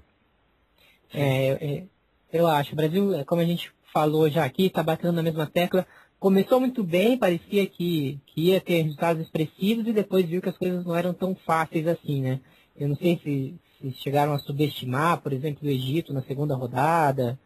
É, 1.12 1.48
é, 1.50 1.84
eu 2.32 2.46
acho. 2.46 2.72
O 2.72 2.76
Brasil, 2.76 3.14
é, 3.14 3.24
como 3.24 3.40
a 3.40 3.44
gente 3.44 3.72
falou 3.92 4.28
já 4.28 4.44
aqui, 4.44 4.66
está 4.66 4.82
batendo 4.82 5.12
na 5.12 5.22
mesma 5.22 5.46
tecla. 5.46 5.86
Começou 6.18 6.60
muito 6.60 6.84
bem, 6.84 7.18
parecia 7.18 7.66
que, 7.66 8.20
que 8.26 8.48
ia 8.48 8.60
ter 8.60 8.82
resultados 8.82 9.22
expressivos 9.22 9.86
e 9.86 9.92
depois 9.92 10.24
viu 10.24 10.40
que 10.40 10.48
as 10.48 10.56
coisas 10.56 10.84
não 10.84 10.94
eram 10.94 11.12
tão 11.12 11.34
fáceis 11.34 11.86
assim, 11.86 12.22
né? 12.22 12.40
Eu 12.76 12.88
não 12.88 12.96
sei 12.96 13.20
se, 13.22 13.54
se 13.78 13.92
chegaram 14.00 14.32
a 14.32 14.38
subestimar, 14.38 15.20
por 15.20 15.32
exemplo, 15.32 15.66
o 15.66 15.70
Egito 15.70 16.12
na 16.12 16.22
segunda 16.22 16.54
rodada, 16.54 17.38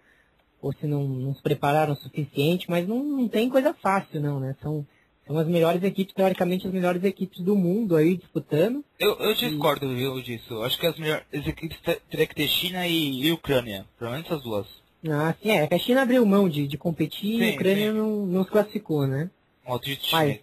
ou 0.66 0.72
se 0.72 0.86
não, 0.86 1.04
não 1.06 1.34
se 1.34 1.42
prepararam 1.42 1.92
o 1.92 1.96
suficiente, 1.96 2.68
mas 2.68 2.86
não, 2.88 3.02
não 3.02 3.28
tem 3.28 3.48
coisa 3.48 3.72
fácil 3.72 4.20
não, 4.20 4.40
né? 4.40 4.56
São, 4.60 4.84
são 5.26 5.38
as 5.38 5.46
melhores 5.46 5.82
equipes, 5.82 6.14
teoricamente 6.14 6.66
as 6.66 6.72
melhores 6.72 7.04
equipes 7.04 7.40
do 7.40 7.54
mundo 7.56 7.94
aí 7.94 8.16
disputando. 8.16 8.84
Eu, 8.98 9.14
eu 9.20 9.34
discordo 9.34 9.88
viu, 9.94 10.20
disso. 10.20 10.62
Acho 10.62 10.78
que 10.78 10.86
as 10.86 10.98
melhores 10.98 11.24
equipes 11.32 11.78
te- 11.80 12.00
teria 12.10 12.26
que 12.26 12.34
ter 12.34 12.48
China 12.48 12.86
e, 12.86 13.22
e 13.26 13.32
Ucrânia. 13.32 13.84
Pelo 13.98 14.10
menos 14.10 14.26
essas 14.26 14.42
duas. 14.42 14.66
Ah, 15.08 15.34
sim, 15.40 15.50
é, 15.50 15.68
a 15.72 15.78
China 15.78 16.02
abriu 16.02 16.26
mão 16.26 16.48
de, 16.48 16.66
de 16.66 16.76
competir 16.76 17.34
e 17.34 17.38
Sim, 17.38 17.50
a 17.50 17.54
Ucrânia 17.54 17.92
sim. 17.92 17.98
não, 17.98 18.26
não 18.26 18.44
se 18.44 18.50
classificou, 18.50 19.06
né? 19.06 19.30
Mas-. 20.12 20.40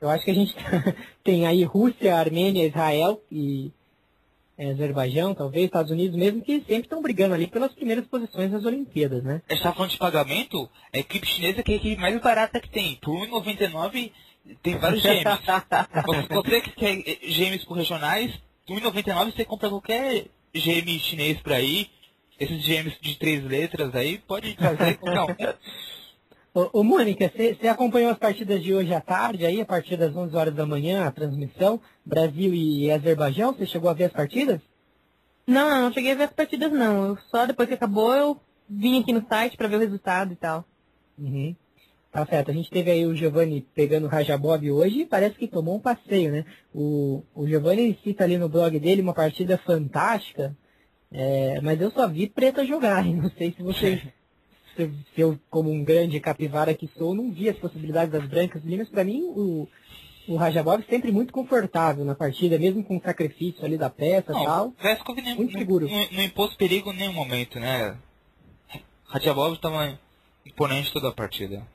Eu 0.00 0.08
acho 0.10 0.24
que 0.24 0.30
a 0.30 0.34
gente 0.34 0.54
tem 1.24 1.46
aí 1.46 1.64
Rússia, 1.64 2.14
Armênia, 2.16 2.66
Israel 2.66 3.20
e 3.32 3.72
é, 4.58 4.70
Azerbaijão, 4.70 5.34
talvez, 5.34 5.66
Estados 5.66 5.90
Unidos 5.90 6.16
mesmo, 6.16 6.40
que 6.40 6.60
sempre 6.60 6.82
estão 6.82 7.02
brigando 7.02 7.34
ali 7.34 7.46
pelas 7.46 7.72
primeiras 7.72 8.06
posições 8.06 8.50
das 8.50 8.64
Olimpíadas, 8.64 9.22
né? 9.22 9.42
A 9.48 9.54
gente 9.54 9.62
tá 9.62 9.72
falando 9.72 9.90
de 9.90 9.98
pagamento, 9.98 10.68
a 10.92 10.98
equipe 10.98 11.26
chinesa 11.26 11.62
que 11.62 11.72
é 11.72 11.74
a 11.74 11.78
equipe 11.78 12.00
mais 12.00 12.20
barata 12.20 12.60
que 12.60 12.70
tem. 12.70 12.96
Por 13.02 13.14
1,99 13.28 14.12
tem 14.62 14.78
vários 14.78 15.02
gêmeos. 15.02 15.38
você, 16.06 16.34
você 16.34 16.60
que 16.60 16.70
quer 16.70 17.18
gêmeos 17.22 17.64
por 17.64 17.76
regionais, 17.76 18.32
por 18.66 18.80
1,99 18.80 19.34
você 19.34 19.44
compra 19.44 19.68
qualquer 19.68 20.26
gêmeo 20.54 20.98
chinês 21.00 21.38
por 21.40 21.52
aí. 21.52 21.90
Esses 22.38 22.62
gêmeos 22.62 22.94
de 23.00 23.16
três 23.16 23.42
letras 23.44 23.94
aí, 23.94 24.18
pode 24.18 24.54
trazer 24.54 24.98
qualquer 24.98 25.50
um. 25.50 25.56
Ô, 26.56 26.80
ô 26.80 26.82
Mônica, 26.82 27.30
você 27.30 27.68
acompanhou 27.68 28.10
as 28.10 28.16
partidas 28.16 28.62
de 28.62 28.72
hoje 28.72 28.94
à 28.94 28.98
tarde, 28.98 29.44
aí, 29.44 29.60
a 29.60 29.66
partir 29.66 29.98
das 29.98 30.16
11 30.16 30.34
horas 30.34 30.54
da 30.54 30.64
manhã, 30.64 31.04
a 31.04 31.12
transmissão, 31.12 31.78
Brasil 32.02 32.54
e 32.54 32.90
Azerbaijão? 32.90 33.52
Você 33.52 33.66
chegou 33.66 33.90
a 33.90 33.92
ver 33.92 34.04
as 34.04 34.12
partidas? 34.12 34.58
Não, 35.46 35.68
não, 35.68 35.82
não 35.82 35.92
cheguei 35.92 36.12
a 36.12 36.14
ver 36.14 36.22
as 36.22 36.32
partidas, 36.32 36.72
não. 36.72 37.08
Eu, 37.08 37.18
só 37.30 37.44
depois 37.44 37.68
que 37.68 37.74
acabou, 37.74 38.14
eu 38.14 38.40
vim 38.70 38.98
aqui 38.98 39.12
no 39.12 39.22
site 39.28 39.54
para 39.54 39.68
ver 39.68 39.76
o 39.76 39.80
resultado 39.80 40.32
e 40.32 40.36
tal. 40.36 40.64
Uhum. 41.18 41.54
Tá 42.10 42.24
certo. 42.24 42.50
A 42.50 42.54
gente 42.54 42.70
teve 42.70 42.90
aí 42.90 43.04
o 43.04 43.14
Giovanni 43.14 43.60
pegando 43.74 44.06
o 44.06 44.08
Rajabov 44.08 44.64
hoje 44.70 45.00
e 45.00 45.06
parece 45.06 45.36
que 45.36 45.46
tomou 45.46 45.76
um 45.76 45.80
passeio, 45.80 46.32
né? 46.32 46.46
O, 46.74 47.22
o 47.34 47.46
Giovanni 47.46 47.98
cita 48.02 48.24
ali 48.24 48.38
no 48.38 48.48
blog 48.48 48.80
dele 48.80 49.02
uma 49.02 49.12
partida 49.12 49.58
fantástica, 49.58 50.56
é, 51.12 51.60
mas 51.60 51.78
eu 51.82 51.90
só 51.90 52.08
vi 52.08 52.26
preta 52.26 52.64
jogar. 52.64 53.04
Não 53.04 53.30
sei 53.32 53.52
se 53.52 53.62
você 53.62 54.00
se, 54.76 54.92
eu, 55.16 55.38
como 55.50 55.70
um 55.70 55.82
grande 55.82 56.20
capivara 56.20 56.74
que 56.74 56.88
sou, 56.96 57.14
não 57.14 57.32
vi 57.32 57.48
as 57.48 57.56
possibilidades 57.56 58.12
das 58.12 58.28
brancas 58.28 58.62
mas 58.64 58.88
para 58.88 59.04
mim 59.04 59.22
o, 59.22 59.68
o 60.28 60.36
Rajabov 60.36 60.84
sempre 60.88 61.10
muito 61.10 61.32
confortável 61.32 62.04
na 62.04 62.14
partida, 62.14 62.58
mesmo 62.58 62.84
com 62.84 62.96
o 62.96 63.02
sacrifício 63.02 63.64
ali 63.64 63.78
da 63.78 63.88
peça 63.88 64.32
e 64.32 64.44
tal. 64.44 64.72
Veskov 64.80 65.16
nem, 65.20 65.36
muito 65.36 65.58
seguro. 65.58 65.88
Não, 65.88 66.06
não 66.12 66.22
impôs 66.22 66.54
perigo 66.54 66.92
em 66.92 66.96
nenhum 66.96 67.12
momento, 67.12 67.58
né? 67.58 67.96
Rajabov 69.06 69.54
estava 69.54 69.98
imponente 70.44 70.92
toda 70.92 71.08
a 71.08 71.12
partida. 71.12 71.66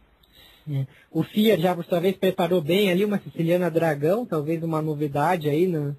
É. 0.70 0.86
O 1.10 1.24
Fiat 1.24 1.62
já 1.62 1.76
por 1.76 1.84
sua 1.86 2.00
vez 2.00 2.16
preparou 2.16 2.62
bem 2.62 2.92
ali 2.92 3.04
uma 3.04 3.20
siciliana 3.20 3.72
dragão, 3.72 4.26
talvez 4.26 4.62
uma 4.62 4.82
novidade 4.82 5.50
aí 5.50 5.66
nas 5.66 5.96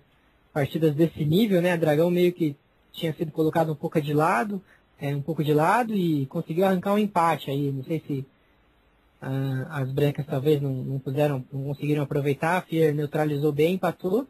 partidas 0.52 0.94
desse 0.94 1.24
nível, 1.24 1.60
né? 1.60 1.72
A 1.72 1.76
dragão 1.76 2.10
meio 2.10 2.32
que 2.32 2.56
tinha 2.92 3.12
sido 3.14 3.32
colocado 3.32 3.72
um 3.72 3.76
pouco 3.76 4.00
de 4.00 4.12
lado 4.12 4.62
é, 5.02 5.14
um 5.16 5.20
pouco 5.20 5.42
de 5.42 5.52
lado 5.52 5.92
e 5.92 6.26
conseguiu 6.26 6.64
arrancar 6.64 6.94
um 6.94 6.98
empate 6.98 7.50
aí. 7.50 7.72
Não 7.72 7.82
sei 7.82 8.00
se 8.06 8.24
ah, 9.20 9.66
as 9.80 9.90
brancas 9.90 10.24
talvez 10.24 10.62
não, 10.62 10.72
não 10.72 10.98
puderam, 11.00 11.44
não 11.52 11.64
conseguiram 11.64 12.04
aproveitar. 12.04 12.58
A 12.58 12.62
Fier 12.62 12.94
neutralizou 12.94 13.50
bem, 13.50 13.74
empatou. 13.74 14.26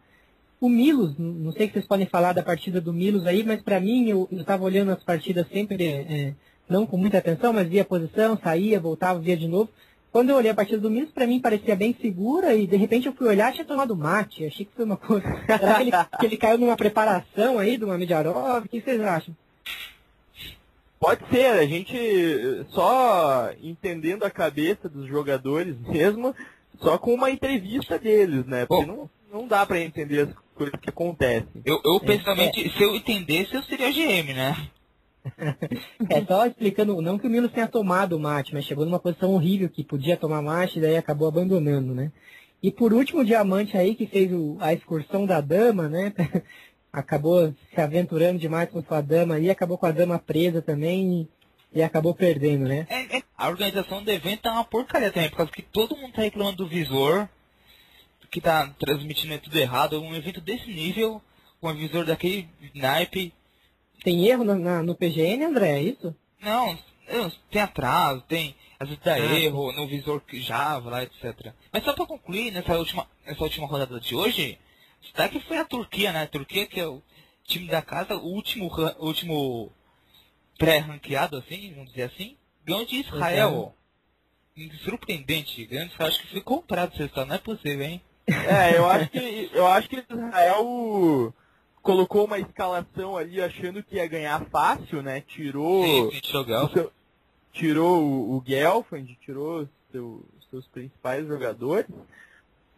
O 0.59 0.69
Milos, 0.69 1.19
não 1.19 1.53
sei 1.53 1.67
se 1.67 1.75
vocês 1.75 1.87
podem 1.87 2.07
falar 2.07 2.33
da 2.33 2.43
partida 2.43 2.81
do 2.81 2.93
Milos 2.93 3.27
aí, 3.27 3.45
mas 3.45 3.61
para 3.61 3.81
mim 3.81 4.09
eu 4.09 4.29
estava 4.31 4.63
olhando 4.63 4.93
as 4.93 5.03
partidas 5.03 5.47
sempre, 5.49 5.85
é, 5.85 6.35
não 6.69 6.87
com 6.87 6.97
muita 6.97 7.19
atenção, 7.19 7.53
mas 7.53 7.69
via 7.69 7.83
a 7.83 7.85
posição, 7.85 8.39
saía, 8.39 8.81
voltava, 8.81 9.19
via 9.19 9.37
de 9.37 9.49
novo. 9.49 9.69
Quando 10.13 10.31
eu 10.31 10.37
olhei 10.37 10.53
a 10.53 10.55
partida 10.55 10.79
do 10.79 10.91
Milos, 10.91 11.11
para 11.11 11.27
mim 11.27 11.41
parecia 11.41 11.75
bem 11.75 11.97
segura 12.01 12.55
e 12.55 12.67
de 12.67 12.77
repente 12.77 13.07
eu 13.07 13.13
fui 13.13 13.27
olhar 13.27 13.51
e 13.51 13.55
tinha 13.55 13.65
tomado 13.65 13.97
mate. 13.97 14.47
Achei 14.47 14.65
que 14.65 14.73
foi 14.75 14.85
uma 14.85 14.97
coisa. 14.97 15.27
Será 15.47 15.75
que 15.75 15.83
ele, 15.83 15.93
que 16.21 16.27
ele 16.27 16.37
caiu 16.37 16.59
numa 16.59 16.77
preparação 16.77 17.59
aí 17.59 17.77
de 17.77 17.85
uma 17.85 17.99
Mediarov? 17.99 18.65
O 18.65 18.69
que 18.69 18.81
vocês 18.81 19.01
acham? 19.01 19.35
Pode 21.03 21.29
ser, 21.31 21.47
a 21.47 21.67
gente 21.67 21.99
só 22.69 23.51
entendendo 23.61 24.23
a 24.23 24.31
cabeça 24.31 24.89
dos 24.89 25.09
jogadores 25.09 25.77
mesmo, 25.83 26.33
só 26.79 26.97
com 26.97 27.13
uma 27.13 27.29
entrevista 27.29 27.99
deles, 27.99 28.47
né? 28.47 28.67
Porque 28.67 28.87
não, 28.87 29.11
não 29.33 29.49
dá 29.49 29.67
para 29.67 29.81
entender 29.81 30.21
as 30.21 30.35
coisas 30.55 30.79
que 30.81 30.89
acontecem. 30.89 31.61
Eu, 31.65 31.81
eu 31.85 31.99
pessoalmente, 31.99 32.71
se 32.71 32.81
eu 32.81 32.95
entendesse, 32.95 33.53
eu 33.53 33.65
seria 33.65 33.91
GM, 33.91 34.33
né? 34.33 34.57
é 36.09 36.25
só 36.25 36.47
explicando, 36.47 37.03
não 37.03 37.19
que 37.19 37.27
o 37.27 37.31
Milos 37.31 37.51
tenha 37.51 37.67
tomado 37.67 38.17
o 38.17 38.21
mate, 38.21 38.55
mas 38.55 38.65
chegou 38.65 38.85
numa 38.85 39.01
posição 39.01 39.35
horrível 39.35 39.69
que 39.69 39.83
podia 39.83 40.17
tomar 40.17 40.41
mate 40.41 40.79
e 40.79 40.83
daí 40.83 40.97
acabou 40.97 41.27
abandonando, 41.27 41.93
né? 41.93 42.13
E 42.63 42.71
por 42.71 42.93
último, 42.93 43.23
o 43.23 43.25
diamante 43.25 43.77
aí 43.77 43.97
que 43.97 44.07
fez 44.07 44.33
o, 44.33 44.57
a 44.61 44.73
excursão 44.73 45.27
da 45.27 45.41
dama, 45.41 45.89
né? 45.89 46.13
acabou 46.93 47.55
se 47.75 47.81
aventurando 47.81 48.39
demais 48.39 48.69
com 48.71 48.83
sua 48.83 49.01
dama 49.01 49.39
e 49.39 49.51
acabou 49.51 49.79
com 49.79 49.87
a 49.87 49.93
dama 49.93 50.19
presa 50.19 50.61
também 50.61 51.29
e, 51.73 51.79
e 51.79 51.83
acabou 51.83 52.15
perdendo, 52.15 52.69
né? 52.69 52.87
É, 52.91 53.19
é, 53.19 53.23
a 53.37 53.49
organização 53.49 54.05
do 54.05 54.11
evento 54.11 54.47
é 54.47 54.51
uma 54.51 54.65
porcaria 54.65 55.11
também, 55.11 55.31
por 55.31 55.39
causa 55.39 55.53
que 55.53 55.63
todo 55.63 55.97
mundo 55.97 56.13
tá 56.13 56.23
reclamando 56.23 56.59
do 56.59 56.69
visor, 56.69 57.29
que 58.31 58.41
tá 58.41 58.75
transmitindo 58.79 59.39
tudo 59.39 59.59
errado. 59.59 60.01
Um 60.01 60.15
evento 60.15 60.41
desse 60.41 60.67
nível, 60.67 61.23
com 61.61 61.71
um 61.71 61.75
visor 61.75 62.05
daquele 62.05 62.49
naipe. 62.75 63.33
Tem 64.05 64.27
erro 64.27 64.45
no, 64.45 64.55
na, 64.55 64.83
no 64.83 64.95
PGN, 64.95 65.45
André, 65.45 65.79
é 65.79 65.83
isso? 65.83 66.15
Não, 66.41 66.77
tem 67.51 67.63
atraso, 67.63 68.23
tem. 68.23 68.55
Às 68.81 68.89
vezes 68.89 69.05
dá 69.05 69.15
ah, 69.15 69.39
erro 69.39 69.71
no 69.73 69.87
visor 69.87 70.21
Java, 70.33 70.91
lá, 70.91 71.03
etc. 71.05 71.53
Mas 71.73 71.85
só 71.85 71.93
para 71.93 72.05
concluir, 72.05 72.51
nessa 72.51 72.77
última, 72.77 73.07
nessa 73.25 73.45
última 73.45 73.67
rodada 73.67 74.01
de 74.01 74.15
hoje, 74.15 74.59
Destaque 75.03 75.41
foi 75.41 75.59
a 75.59 75.65
Turquia, 75.65 76.13
né? 76.13 76.23
A 76.23 76.27
Turquia, 76.29 76.67
que 76.67 76.81
é 76.81 76.87
o 76.87 77.03
time 77.45 77.67
da 77.67 77.83
casa, 77.83 78.15
o 78.17 78.25
último, 78.25 78.71
último 78.99 79.73
pré-ranqueado, 80.59 81.37
assim, 81.37 81.73
vamos 81.75 81.91
dizer 81.91 82.05
assim, 82.05 82.37
ganhou 82.65 82.87
de 82.87 83.01
Israel. 83.01 83.75
É. 83.79 83.83
Surpreendente, 84.85 85.65
grande 85.65 85.93
Israel, 85.93 86.09
acho 86.09 86.21
que 86.21 86.29
foi 86.29 86.41
comprado 86.41 86.93
esse 86.95 87.17
não 87.17 87.35
é 87.35 87.39
possível, 87.39 87.83
hein? 87.83 88.03
É, 88.27 88.77
eu 88.77 88.87
acho 88.87 89.11
que, 89.11 89.51
eu 89.53 89.67
acho 89.67 89.89
que 89.89 89.97
Israel 89.97 91.35
colocou 91.83 92.27
uma 92.27 92.39
escalação 92.39 93.17
ali 93.17 93.41
achando 93.41 93.83
que 93.83 93.97
ia 93.97 94.07
ganhar 94.07 94.45
fácil, 94.51 95.03
né? 95.03 95.21
Tirou. 95.23 95.85
Sim, 95.85 96.21
tirou 96.21 96.65
o 96.65 96.71
seu, 96.71 96.93
tirou 97.53 98.03
o, 98.03 98.37
o 98.37 98.45
Gelfand, 98.47 99.07
tirou 99.21 99.69
seu, 99.91 100.25
seus 100.51 100.67
principais 100.69 101.27
jogadores. 101.27 101.91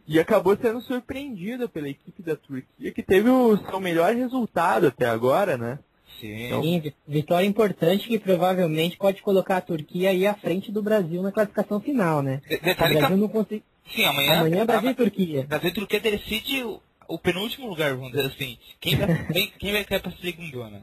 E 0.07 0.19
acabou 0.19 0.55
sendo 0.55 0.81
surpreendida 0.81 1.67
pela 1.67 1.89
equipe 1.89 2.21
da 2.21 2.35
Turquia, 2.35 2.91
que 2.91 3.01
teve 3.01 3.29
o 3.29 3.57
seu 3.57 3.79
melhor 3.79 4.13
resultado 4.13 4.87
até 4.87 5.07
agora, 5.07 5.57
né? 5.57 5.79
Sim. 6.19 6.45
Então, 6.45 6.63
Sim, 6.63 6.93
vitória 7.07 7.45
importante 7.45 8.07
que 8.07 8.19
provavelmente 8.19 8.97
pode 8.97 9.21
colocar 9.21 9.57
a 9.57 9.61
Turquia 9.61 10.11
aí 10.11 10.25
à 10.25 10.33
frente 10.33 10.71
do 10.71 10.81
Brasil 10.81 11.21
na 11.21 11.31
classificação 11.31 11.79
final, 11.79 12.21
né? 12.21 12.41
Detalhe 12.47 12.95
o 12.95 12.99
Brasil 12.99 13.17
não 13.17 13.27
consegue. 13.27 13.63
Sim, 13.93 14.05
amanhã. 14.05 14.39
Amanhã 14.39 14.65
Brasil 14.65 14.91
e 14.91 14.95
Turquia. 14.95 15.43
Brasil 15.43 15.69
e 15.69 15.73
Turquia 15.73 15.99
decide 15.99 16.63
o, 16.63 16.81
o, 17.07 17.19
penúltimo 17.19 17.67
lugar, 17.67 17.93
vamos 17.95 18.11
dizer 18.11 18.27
assim. 18.27 18.57
Quem 18.79 18.95
vai, 18.95 19.07
quem, 19.59 19.71
vai 19.71 19.83
cair 19.83 20.01
para 20.01 20.11
a 20.11 20.17
segunda, 20.17 20.69
né? 20.69 20.81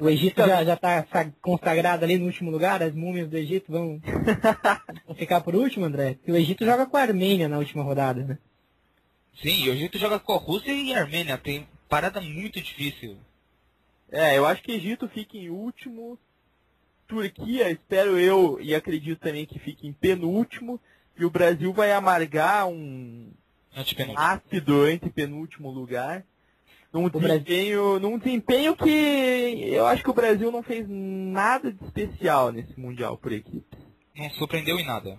O 0.00 0.08
Egito 0.08 0.44
já, 0.44 0.64
já 0.64 0.76
tá 0.76 1.06
consagrado 1.40 2.04
ali 2.04 2.18
no 2.18 2.26
último 2.26 2.50
lugar, 2.50 2.82
as 2.82 2.92
múmias 2.92 3.28
do 3.28 3.36
Egito 3.36 3.70
vão, 3.70 4.00
vão 5.06 5.14
ficar 5.14 5.40
por 5.40 5.54
último, 5.54 5.84
André? 5.84 6.14
Porque 6.14 6.32
o 6.32 6.36
Egito 6.36 6.64
joga 6.64 6.84
com 6.84 6.96
a 6.96 7.02
Armênia 7.02 7.48
na 7.48 7.58
última 7.58 7.84
rodada, 7.84 8.24
né? 8.24 8.38
Sim, 9.40 9.64
e 9.64 9.68
o 9.68 9.72
Egito 9.72 9.98
joga 9.98 10.18
com 10.18 10.32
a 10.32 10.38
Rússia 10.38 10.72
e 10.72 10.94
a 10.94 11.00
Armênia. 11.00 11.36
Tem 11.38 11.66
parada 11.88 12.20
muito 12.20 12.60
difícil. 12.60 13.16
É, 14.10 14.36
eu 14.38 14.46
acho 14.46 14.62
que 14.62 14.72
Egito 14.72 15.08
fica 15.08 15.36
em 15.36 15.50
último. 15.50 16.18
Turquia, 17.06 17.70
espero 17.70 18.18
eu 18.18 18.58
e 18.60 18.74
acredito 18.74 19.20
também 19.20 19.44
que 19.44 19.58
fique 19.58 19.86
em 19.86 19.92
penúltimo. 19.92 20.80
E 21.18 21.24
o 21.24 21.30
Brasil 21.30 21.72
vai 21.72 21.92
amargar 21.92 22.66
um 22.66 23.30
ácido 24.16 24.88
entre 24.88 25.10
penúltimo 25.10 25.70
lugar. 25.70 26.24
Num 26.92 27.08
desempenho, 27.08 27.98
num 27.98 28.18
desempenho 28.18 28.76
que 28.76 28.88
eu 29.72 29.84
acho 29.86 30.02
que 30.02 30.10
o 30.10 30.14
Brasil 30.14 30.52
não 30.52 30.62
fez 30.62 30.86
nada 30.88 31.72
de 31.72 31.84
especial 31.84 32.52
nesse 32.52 32.78
Mundial 32.78 33.18
por 33.18 33.32
equipe. 33.32 33.76
Não 34.16 34.30
surpreendeu 34.30 34.78
em 34.78 34.86
nada. 34.86 35.18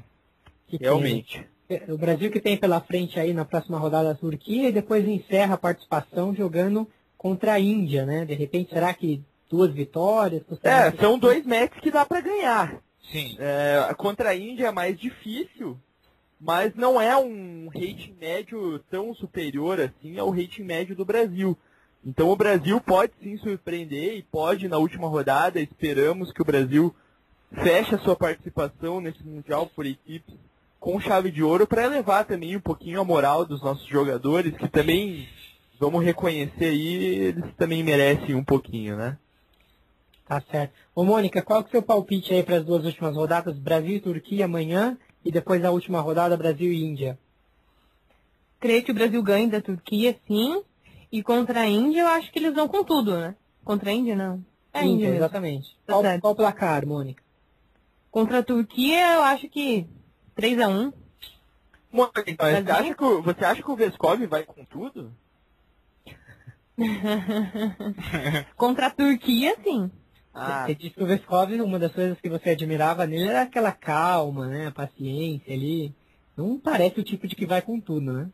Realmente. 0.80 1.46
É, 1.68 1.92
o 1.92 1.98
Brasil 1.98 2.32
que 2.32 2.40
tem 2.40 2.58
pela 2.58 2.80
frente 2.80 3.20
aí 3.20 3.34
na 3.34 3.44
próxima 3.44 3.80
rodada 3.80 4.12
a 4.12 4.16
Turquia 4.16 4.70
e 4.70 4.74
depois 4.74 5.08
encerra 5.08 5.56
a 5.56 5.58
participação 5.58 6.36
jogando 6.36 6.88
contra 7.18 7.54
a 7.54 7.60
Índia, 7.60 8.06
né? 8.06 8.24
De 8.24 8.36
repente, 8.36 8.70
será 8.72 8.94
que 8.94 9.22
duas 9.50 9.74
vitórias? 9.74 10.44
É, 10.64 10.92
são 10.92 11.18
dois 11.18 11.46
matches 11.46 11.82
que 11.82 11.90
dá 11.90 12.06
para 12.06 12.22
ganhar. 12.22 12.82
Sim. 13.12 13.36
É, 13.40 13.94
contra 13.96 14.30
a 14.30 14.36
Índia 14.36 14.68
é 14.68 14.72
mais 14.72 15.00
difícil, 15.00 15.78
mas 16.40 16.76
não 16.76 17.02
é 17.02 17.18
um 17.18 17.68
rating 17.68 18.16
médio 18.20 18.80
tão 18.92 19.14
superior 19.16 19.80
assim 19.80 20.20
ao 20.20 20.30
rating 20.30 20.64
médio 20.64 20.96
do 20.96 21.06
Brasil. 21.06 21.58
Então 22.06 22.30
o 22.30 22.36
Brasil 22.36 22.80
pode 22.80 23.14
sim 23.22 23.38
surpreender 23.38 24.16
e 24.16 24.22
pode 24.22 24.68
na 24.68 24.78
última 24.78 25.08
rodada, 25.08 25.60
esperamos 25.60 26.32
que 26.32 26.42
o 26.42 26.46
Brasil 26.46 26.96
feche 27.64 27.96
a 27.96 28.00
sua 28.00 28.16
participação 28.16 29.02
nesse 29.02 29.24
Mundial 29.24 29.66
por 29.76 29.88
equipes 29.88 30.36
com 30.86 31.00
chave 31.00 31.32
de 31.32 31.42
ouro 31.42 31.66
para 31.66 31.86
elevar 31.86 32.26
também 32.26 32.56
um 32.56 32.62
pouquinho 32.62 33.02
a 33.02 33.04
moral 33.04 33.44
dos 33.44 33.60
nossos 33.60 33.88
jogadores, 33.88 34.56
que 34.56 34.68
também, 34.68 35.28
vamos 35.80 36.06
reconhecer 36.06 36.66
aí, 36.66 36.94
eles 36.94 37.56
também 37.58 37.84
merecem 37.84 38.36
um 38.36 38.44
pouquinho, 38.44 38.96
né? 38.96 39.18
Tá 40.28 40.40
certo. 40.52 40.74
Ô 40.94 41.04
Mônica, 41.04 41.42
qual 41.42 41.64
que 41.64 41.70
é 41.70 41.70
o 41.70 41.72
seu 41.72 41.82
palpite 41.82 42.36
aí 42.36 42.44
para 42.44 42.58
as 42.58 42.64
duas 42.64 42.86
últimas 42.86 43.16
rodadas, 43.16 43.58
Brasil 43.58 43.96
e 43.96 44.00
Turquia 44.00 44.46
amanhã, 44.46 44.96
e 45.24 45.32
depois 45.32 45.66
a 45.66 45.72
última 45.72 46.02
rodada, 46.02 46.38
Brasil 46.38 46.72
e 46.72 46.86
Índia? 46.86 47.18
Creio 48.60 48.84
que 48.84 48.92
o 48.92 48.96
Brasil 48.96 49.24
ganha 49.24 49.48
da 49.48 49.62
Turquia, 49.62 50.16
sim. 50.28 50.62
E 51.12 51.24
contra 51.24 51.62
a 51.62 51.68
Índia, 51.68 52.02
eu 52.02 52.08
acho 52.10 52.32
que 52.32 52.38
eles 52.38 52.54
vão 52.54 52.68
com 52.68 52.84
tudo, 52.84 53.18
né? 53.18 53.36
Contra 53.64 53.90
a 53.90 53.94
Índia, 53.94 54.16
não. 54.16 54.46
É 54.72 54.82
a 54.82 54.86
Índia, 54.86 55.16
exatamente. 55.16 55.76
Tá 55.84 55.94
qual, 55.94 56.04
qual 56.20 56.34
o 56.34 56.36
placar, 56.36 56.86
Mônica? 56.86 57.24
Contra 58.12 58.38
a 58.38 58.44
Turquia, 58.44 59.16
eu 59.16 59.24
acho 59.24 59.50
que 59.50 59.88
3x1. 60.38 60.94
Então, 62.28 62.52
você, 62.52 62.72
acha 62.72 62.94
que 62.94 63.04
o, 63.04 63.22
você 63.22 63.46
acha 63.46 63.64
que 63.64 63.72
o 63.72 63.76
Vescov 63.76 64.28
vai 64.28 64.44
com 64.44 64.66
tudo? 64.66 65.14
Contra 68.58 68.88
a 68.88 68.92
Turquia, 68.92 69.56
sim. 69.64 69.90
Ah, 70.34 70.66
Você 70.66 70.76
disse 70.76 70.96
que 70.96 71.04
o 71.04 71.08
Vescov, 71.08 71.54
uma 71.62 71.80
das 71.80 71.94
coisas 71.94 72.20
que 72.20 72.28
você 72.30 72.50
admirava 72.50 73.08
nele 73.08 73.30
era 73.30 73.44
aquela 73.44 73.72
calma, 73.72 74.48
né? 74.48 74.68
A 74.68 74.72
paciência 74.72 75.54
ali. 75.54 75.96
Não 76.36 76.60
parece 76.60 77.00
o 77.00 77.04
tipo 77.04 77.26
de 77.26 77.36
que 77.36 77.46
vai 77.46 77.62
com 77.62 77.80
tudo, 77.80 78.12
né? 78.12 78.30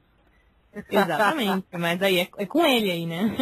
Exatamente, 0.89 1.68
mas 1.74 2.02
aí 2.02 2.20
é, 2.20 2.30
é 2.38 2.45
com 2.45 2.66
ele 2.66 2.89
aí, 2.89 3.06
né? 3.06 3.36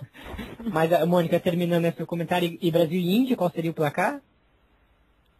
Mas, 0.70 0.92
a 0.92 1.04
Mônica, 1.04 1.38
terminando 1.40 1.84
esse 1.84 2.04
comentário, 2.06 2.58
e 2.60 2.70
Brasil 2.70 2.98
e 2.98 3.16
Índia, 3.16 3.36
qual 3.36 3.50
seria 3.50 3.70
o 3.70 3.74
placar? 3.74 4.20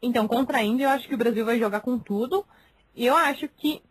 Então, 0.03 0.29
contra 0.29 0.59
a 0.59 0.63
Índia, 0.63 0.85
eu 0.85 0.91
acho 0.91 1.09
que 1.09 1.15
o 1.15 1.19
Brasil 1.19 1.45
vai 1.45 1.59
jogar 1.59 1.81
com 1.81 1.99
tudo. 1.99 2.45
E 2.95 3.07
eu 3.07 3.17
acho 3.17 3.49
que, 3.49 3.83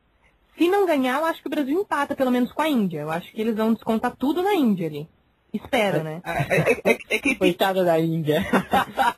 se 0.58 0.70
não 0.70 0.86
ganhar, 0.86 1.20
eu 1.20 1.26
acho 1.26 1.42
que 1.42 1.48
o 1.48 1.52
Brasil 1.52 1.80
empata, 1.82 2.16
pelo 2.16 2.32
menos 2.32 2.52
com 2.52 2.62
a 2.62 2.70
Índia. 2.70 3.02
Eu 3.02 3.12
acho 3.12 3.32
que 3.32 3.42
eles 3.42 3.56
vão 3.56 3.74
descontar 3.74 4.16
tudo 4.16 4.42
na 4.42 4.54
Índia 4.54 4.88
ali. 4.88 5.08
Espero, 5.54 6.04
né? 6.04 6.20
É, 6.26 6.92
é, 6.92 6.94
é, 6.94 6.98
é 7.12 7.20
que 7.20 7.36
Coitada 7.36 7.84
da 7.84 8.00
Índia. 8.00 8.44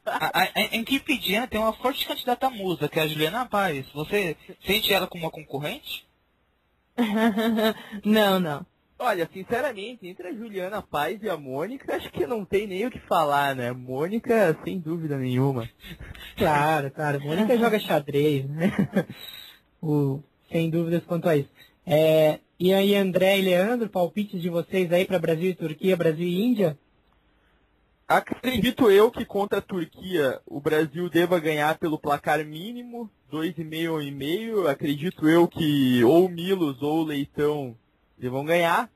a, 0.06 0.42
a, 0.42 0.50
a 0.54 0.76
equipe 0.76 1.14
indiana 1.14 1.48
tem 1.48 1.60
uma 1.60 1.72
forte 1.72 2.06
candidata 2.06 2.50
musa, 2.50 2.90
que 2.90 3.00
é 3.00 3.04
a 3.04 3.08
Juliana 3.08 3.46
Paz. 3.46 3.86
Você 3.94 4.36
sente 4.66 4.92
ela 4.92 5.08
como 5.08 5.24
uma 5.24 5.32
concorrente? 5.32 6.06
não, 8.04 8.38
não. 8.40 8.66
olha, 9.00 9.30
sinceramente, 9.32 10.08
entre 10.08 10.28
a 10.28 10.34
Juliana 10.34 10.82
Paz 10.82 11.24
e 11.24 11.30
a 11.30 11.38
Mônica, 11.38 11.96
acho 11.96 12.12
que 12.12 12.28
não 12.28 12.44
tem 12.44 12.68
nem 12.68 12.86
o 12.86 12.92
que 12.92 13.00
falar, 13.00 13.56
né? 13.56 13.72
Mônica, 13.72 14.58
sem 14.66 14.78
dúvida 14.78 15.18
nenhuma. 15.18 15.70
Claro, 16.36 16.92
claro. 16.92 17.22
Mônica 17.22 17.56
joga 17.58 17.80
xadrez, 17.80 18.46
né? 18.50 18.74
O, 19.86 20.20
sem 20.52 20.68
dúvidas 20.72 21.04
quanto 21.06 21.30
a 21.30 21.38
isso. 21.38 21.50
É, 21.86 22.40
e 22.60 22.74
aí, 22.74 22.96
André 22.96 23.38
e 23.38 23.44
Leandro, 23.44 23.88
palpites 23.88 24.42
de 24.42 24.50
vocês 24.50 24.92
aí 24.92 25.06
para 25.06 25.20
Brasil 25.20 25.52
e 25.52 25.56
Turquia, 25.56 25.96
Brasil 25.96 26.26
e 26.26 26.42
Índia? 26.42 26.76
Acredito 28.08 28.90
eu 28.90 29.12
que 29.12 29.24
contra 29.26 29.60
a 29.60 29.62
Turquia 29.62 30.40
o 30.46 30.60
Brasil 30.60 31.08
deva 31.08 31.40
ganhar 31.40 31.78
pelo 31.78 32.00
placar 32.00 32.44
mínimo, 32.44 33.10
2,5 33.32 33.92
ou 33.92 34.00
1,5. 34.00 34.68
Acredito 34.68 35.30
eu 35.30 35.48
que 35.48 36.04
ou 36.04 36.28
Milos 36.30 36.82
ou 36.82 37.04
Leitão 37.04 37.78
devam 38.18 38.44
ganhar. 38.44 38.90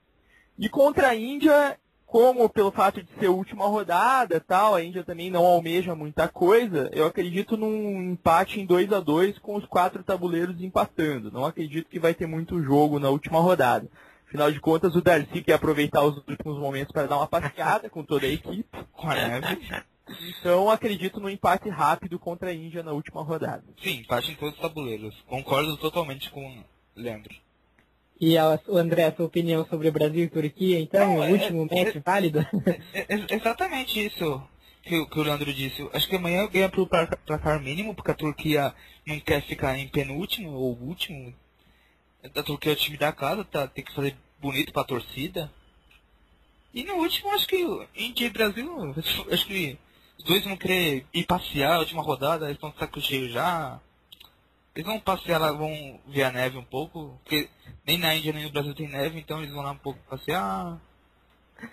E 0.57 0.67
contra 0.67 1.09
a 1.09 1.15
Índia, 1.15 1.77
como 2.09 2.49
pelo 2.49 2.71
fato 2.71 3.03
de 3.03 3.09
ser 3.19 3.27
a 3.27 3.31
última 3.31 3.67
rodada 3.67 4.39
tal, 4.39 4.73
a 4.73 4.83
Índia 4.83 5.03
também 5.03 5.29
não 5.29 5.45
almeja 5.45 5.93
muita 5.93 6.27
coisa, 6.27 6.89
eu 6.91 7.05
acredito 7.05 7.55
num 7.55 8.01
empate 8.01 8.59
em 8.59 8.65
2 8.65 8.91
a 8.91 8.99
2 8.99 9.37
com 9.37 9.55
os 9.55 9.65
quatro 9.65 10.03
tabuleiros 10.03 10.59
empatando. 10.59 11.31
Não 11.31 11.45
acredito 11.45 11.87
que 11.87 11.99
vai 11.99 12.15
ter 12.15 12.25
muito 12.25 12.63
jogo 12.63 12.97
na 12.97 13.09
última 13.09 13.39
rodada. 13.39 13.87
Afinal 14.27 14.51
de 14.51 14.59
contas, 14.59 14.95
o 14.95 15.01
Darcy 15.01 15.43
quer 15.43 15.53
aproveitar 15.53 16.01
os 16.03 16.17
últimos 16.17 16.57
momentos 16.59 16.91
para 16.91 17.07
dar 17.07 17.17
uma 17.17 17.27
passeada 17.27 17.89
com 17.91 18.03
toda 18.03 18.25
a 18.25 18.29
equipe. 18.29 18.77
Então 20.39 20.67
acredito 20.67 21.19
no 21.19 21.29
empate 21.29 21.69
rápido 21.69 22.17
contra 22.17 22.49
a 22.49 22.53
Índia 22.53 22.81
na 22.81 22.91
última 22.91 23.21
rodada. 23.21 23.63
Sim, 23.83 23.99
empate 23.99 24.31
em 24.31 24.35
todos 24.35 24.55
os 24.55 24.61
tabuleiros. 24.61 25.15
Concordo 25.27 25.77
totalmente 25.77 26.31
com 26.31 26.43
o 26.43 26.63
Leandro. 26.95 27.35
E 28.19 28.37
a, 28.37 28.59
o 28.67 28.77
André, 28.77 29.05
a 29.05 29.15
sua 29.15 29.25
opinião 29.25 29.65
sobre 29.65 29.89
Brasil 29.91 30.25
e 30.25 30.29
Turquia, 30.29 30.79
então, 30.79 31.07
Não, 31.15 31.19
o 31.19 31.23
é- 31.23 31.31
último 31.31 31.65
match 31.65 31.95
válido? 32.05 32.39
É, 32.93 33.05
é 33.15 33.35
exatamente 33.35 34.05
isso 34.05 34.41
que, 34.83 34.97
o- 34.97 35.07
que 35.07 35.19
o 35.19 35.23
Leandro 35.23 35.53
disse. 35.53 35.87
Acho 35.93 36.07
que 36.09 36.15
amanhã 36.17 36.45
ganha 36.47 36.67
pro 36.69 36.85
placar 36.85 37.17
placar 37.25 37.61
mínimo, 37.61 37.95
porque 37.95 38.11
a 38.11 38.15
Turquia 38.15 38.73
não 39.05 39.19
quer 39.21 39.41
ficar 39.43 39.77
em 39.77 39.87
penúltimo 39.87 40.51
ou 40.51 40.77
último. 40.77 41.33
A 42.35 42.43
Turquia 42.43 42.73
é 42.73 42.75
o 42.75 42.77
time 42.77 42.97
da 42.97 43.13
casa, 43.13 43.45
tá, 43.45 43.67
tem 43.67 43.83
que 43.85 43.93
fazer 43.95 44.15
bonito 44.41 44.73
pra 44.73 44.83
torcida. 44.83 45.49
E 46.73 46.83
no 46.83 46.95
último, 46.95 47.31
acho 47.31 47.47
que 47.47 47.63
o 47.63 47.87
Índia 47.95 48.25
e 48.25 48.29
Brasil, 48.29 48.93
acho 49.31 49.45
que 49.47 49.77
os 50.17 50.25
dois 50.25 50.43
vão 50.43 50.57
querer 50.57 51.05
ir 51.13 51.25
passear 51.25 51.75
a 51.75 51.79
última 51.79 52.01
rodada, 52.03 52.45
eles 52.45 52.57
estão 52.57 52.69
de 52.69 52.77
saco 52.77 52.99
cheio 53.01 53.29
já. 53.29 53.79
Eles 54.75 54.85
vão 54.85 54.99
passear 54.99 55.39
lá, 55.39 55.51
vão 55.51 55.99
ver 56.07 56.23
a 56.23 56.31
neve 56.31 56.57
um 56.57 56.63
pouco, 56.63 57.19
porque 57.23 57.49
nem 57.89 57.97
na 57.99 58.15
Índia 58.15 58.33
nem 58.33 58.45
no 58.45 58.51
Brasil 58.51 58.75
tem 58.75 58.87
neve, 58.87 59.19
então 59.19 59.39
eles 59.39 59.51
vão 59.53 59.63
lá 59.63 59.71
um 59.71 59.77
pouco 59.79 59.99
passear 60.07 60.79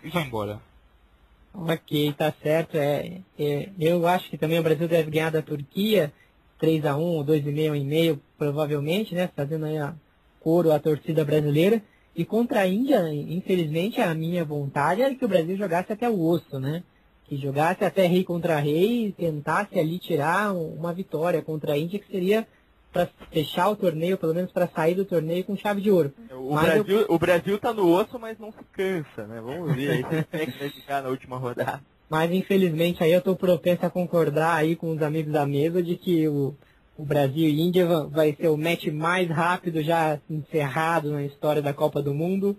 e 0.03 0.11
vão 0.11 0.23
embora. 0.23 0.62
ok, 1.55 2.14
tá 2.14 2.33
certo. 2.43 2.77
É, 2.77 3.23
é, 3.39 3.71
eu 3.79 4.07
acho 4.07 4.31
que 4.31 4.39
também 4.39 4.59
o 4.59 4.62
Brasil 4.62 4.89
deve 4.89 5.11
ganhar 5.11 5.31
da 5.31 5.43
Turquia, 5.43 6.12
3x1 6.61 6.99
ou 7.01 7.25
2,5 7.25 7.73
1,5 8.14 8.21
provavelmente, 8.39 9.14
né? 9.14 9.29
Fazendo 9.37 9.67
aí 9.67 9.79
a 9.79 9.97
coro 10.41 10.73
à 10.73 10.79
torcida 10.81 11.25
brasileira. 11.25 11.83
E 12.14 12.25
contra 12.25 12.61
a 12.62 12.69
Índia, 12.69 13.12
infelizmente, 13.14 14.01
a 14.01 14.14
minha 14.14 14.45
vontade 14.45 15.03
era 15.03 15.14
que 15.14 15.25
o 15.25 15.29
Brasil 15.29 15.57
jogasse 15.57 15.93
até 15.93 16.09
o 16.11 16.21
osso, 16.21 16.59
né? 16.61 16.85
Que 17.25 17.37
jogasse 17.39 17.85
até 17.85 18.07
rei 18.07 18.25
contra 18.25 18.59
rei 18.61 19.09
e 19.09 19.12
tentasse 19.12 19.79
ali 19.79 19.99
tirar 19.99 20.55
um- 20.55 20.75
uma 20.77 20.95
vitória 20.95 21.43
contra 21.43 21.75
a 21.75 21.79
Índia, 21.79 21.99
que 22.01 22.09
seria 22.11 22.49
para 22.93 23.09
fechar 23.30 23.68
o 23.68 23.76
torneio, 23.76 24.16
pelo 24.16 24.34
menos 24.34 24.51
para 24.53 24.66
sair 24.68 24.95
do 24.95 25.05
torneio 25.05 25.45
com 25.45 25.57
chave 25.57 25.80
de 25.80 25.91
ouro. 25.91 26.12
O 26.32 26.55
Mas 26.55 26.76
eu- 26.76 26.84
Brasil, 26.84 27.07
o 27.09 27.18
Brasil 27.18 27.59
tá 27.59 27.72
no 27.72 27.91
osso, 27.93 28.18
mas 28.18 28.39
não 28.39 28.51
se 28.53 28.59
cansa, 28.72 29.26
né? 29.26 29.41
Vamos 29.41 29.74
ver 29.76 29.91
aí 29.91 30.03
como 30.03 30.24
é 30.32 30.47
que 30.47 30.59
vai 30.59 30.70
ficar 30.70 31.03
na 31.03 31.09
última 31.11 31.37
rodada. 31.37 31.82
Mas 32.09 32.30
infelizmente 32.30 33.03
aí 33.03 33.12
eu 33.12 33.18
estou 33.18 33.34
propenso 33.37 33.84
a 33.84 33.91
concordar 33.91 34.55
aí 34.55 34.76
com 34.76 34.91
os 34.93 35.03
amigos 35.03 35.32
da 35.32 35.45
mesa 35.45 35.82
de 35.82 35.97
que 35.97 36.26
o, 36.28 36.55
o 36.97 37.05
Brasil 37.05 37.49
e 37.49 37.61
Índia 37.61 37.84
va- 37.84 38.05
vai 38.07 38.32
ser 38.34 38.49
o 38.49 38.57
match 38.57 38.87
mais 38.87 39.28
rápido 39.28 39.82
já 39.82 40.18
encerrado 40.30 41.11
na 41.11 41.24
história 41.24 41.61
da 41.61 41.74
Copa 41.74 42.01
do 42.01 42.14
Mundo. 42.14 42.57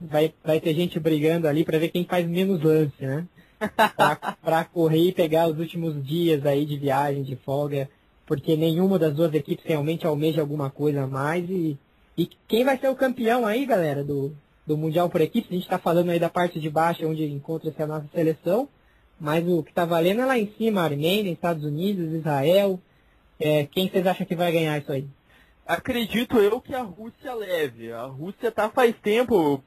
Vai, 0.00 0.34
vai 0.44 0.60
ter 0.60 0.74
gente 0.74 1.00
brigando 1.00 1.48
ali 1.48 1.64
para 1.64 1.78
ver 1.78 1.88
quem 1.88 2.04
faz 2.04 2.26
menos 2.26 2.62
lance, 2.62 2.94
né? 3.00 3.26
Para 4.42 4.64
correr 4.64 5.08
e 5.08 5.12
pegar 5.12 5.46
os 5.48 5.58
últimos 5.58 6.04
dias 6.04 6.44
aí 6.44 6.66
de 6.66 6.76
viagem, 6.76 7.22
de 7.22 7.36
folga, 7.36 7.88
porque 8.32 8.56
nenhuma 8.56 8.98
das 8.98 9.12
duas 9.12 9.34
equipes 9.34 9.62
realmente 9.62 10.06
almeja 10.06 10.40
alguma 10.40 10.70
coisa 10.70 11.02
a 11.02 11.06
mais. 11.06 11.44
E, 11.50 11.78
e 12.16 12.26
quem 12.48 12.64
vai 12.64 12.78
ser 12.78 12.88
o 12.88 12.96
campeão 12.96 13.44
aí, 13.44 13.66
galera, 13.66 14.02
do, 14.02 14.34
do 14.66 14.74
Mundial 14.74 15.10
por 15.10 15.20
equipes? 15.20 15.50
A 15.50 15.54
gente 15.54 15.64
está 15.64 15.78
falando 15.78 16.08
aí 16.08 16.18
da 16.18 16.30
parte 16.30 16.58
de 16.58 16.70
baixo, 16.70 17.06
onde 17.06 17.30
encontra-se 17.30 17.82
a 17.82 17.86
nossa 17.86 18.06
seleção. 18.10 18.70
Mas 19.20 19.46
o 19.46 19.62
que 19.62 19.68
está 19.68 19.84
valendo 19.84 20.22
é 20.22 20.24
lá 20.24 20.38
em 20.38 20.50
cima, 20.56 20.80
Armênia, 20.80 21.30
Estados 21.30 21.62
Unidos, 21.62 22.10
Israel. 22.10 22.80
É, 23.38 23.66
quem 23.66 23.90
vocês 23.90 24.06
acham 24.06 24.24
que 24.24 24.34
vai 24.34 24.50
ganhar 24.50 24.80
isso 24.80 24.90
aí? 24.90 25.06
Acredito 25.66 26.38
eu 26.38 26.58
que 26.58 26.74
a 26.74 26.80
Rússia 26.80 27.34
leve. 27.34 27.92
A 27.92 28.04
Rússia 28.04 28.50
tá 28.50 28.70
faz 28.70 28.94
tempo 29.02 29.62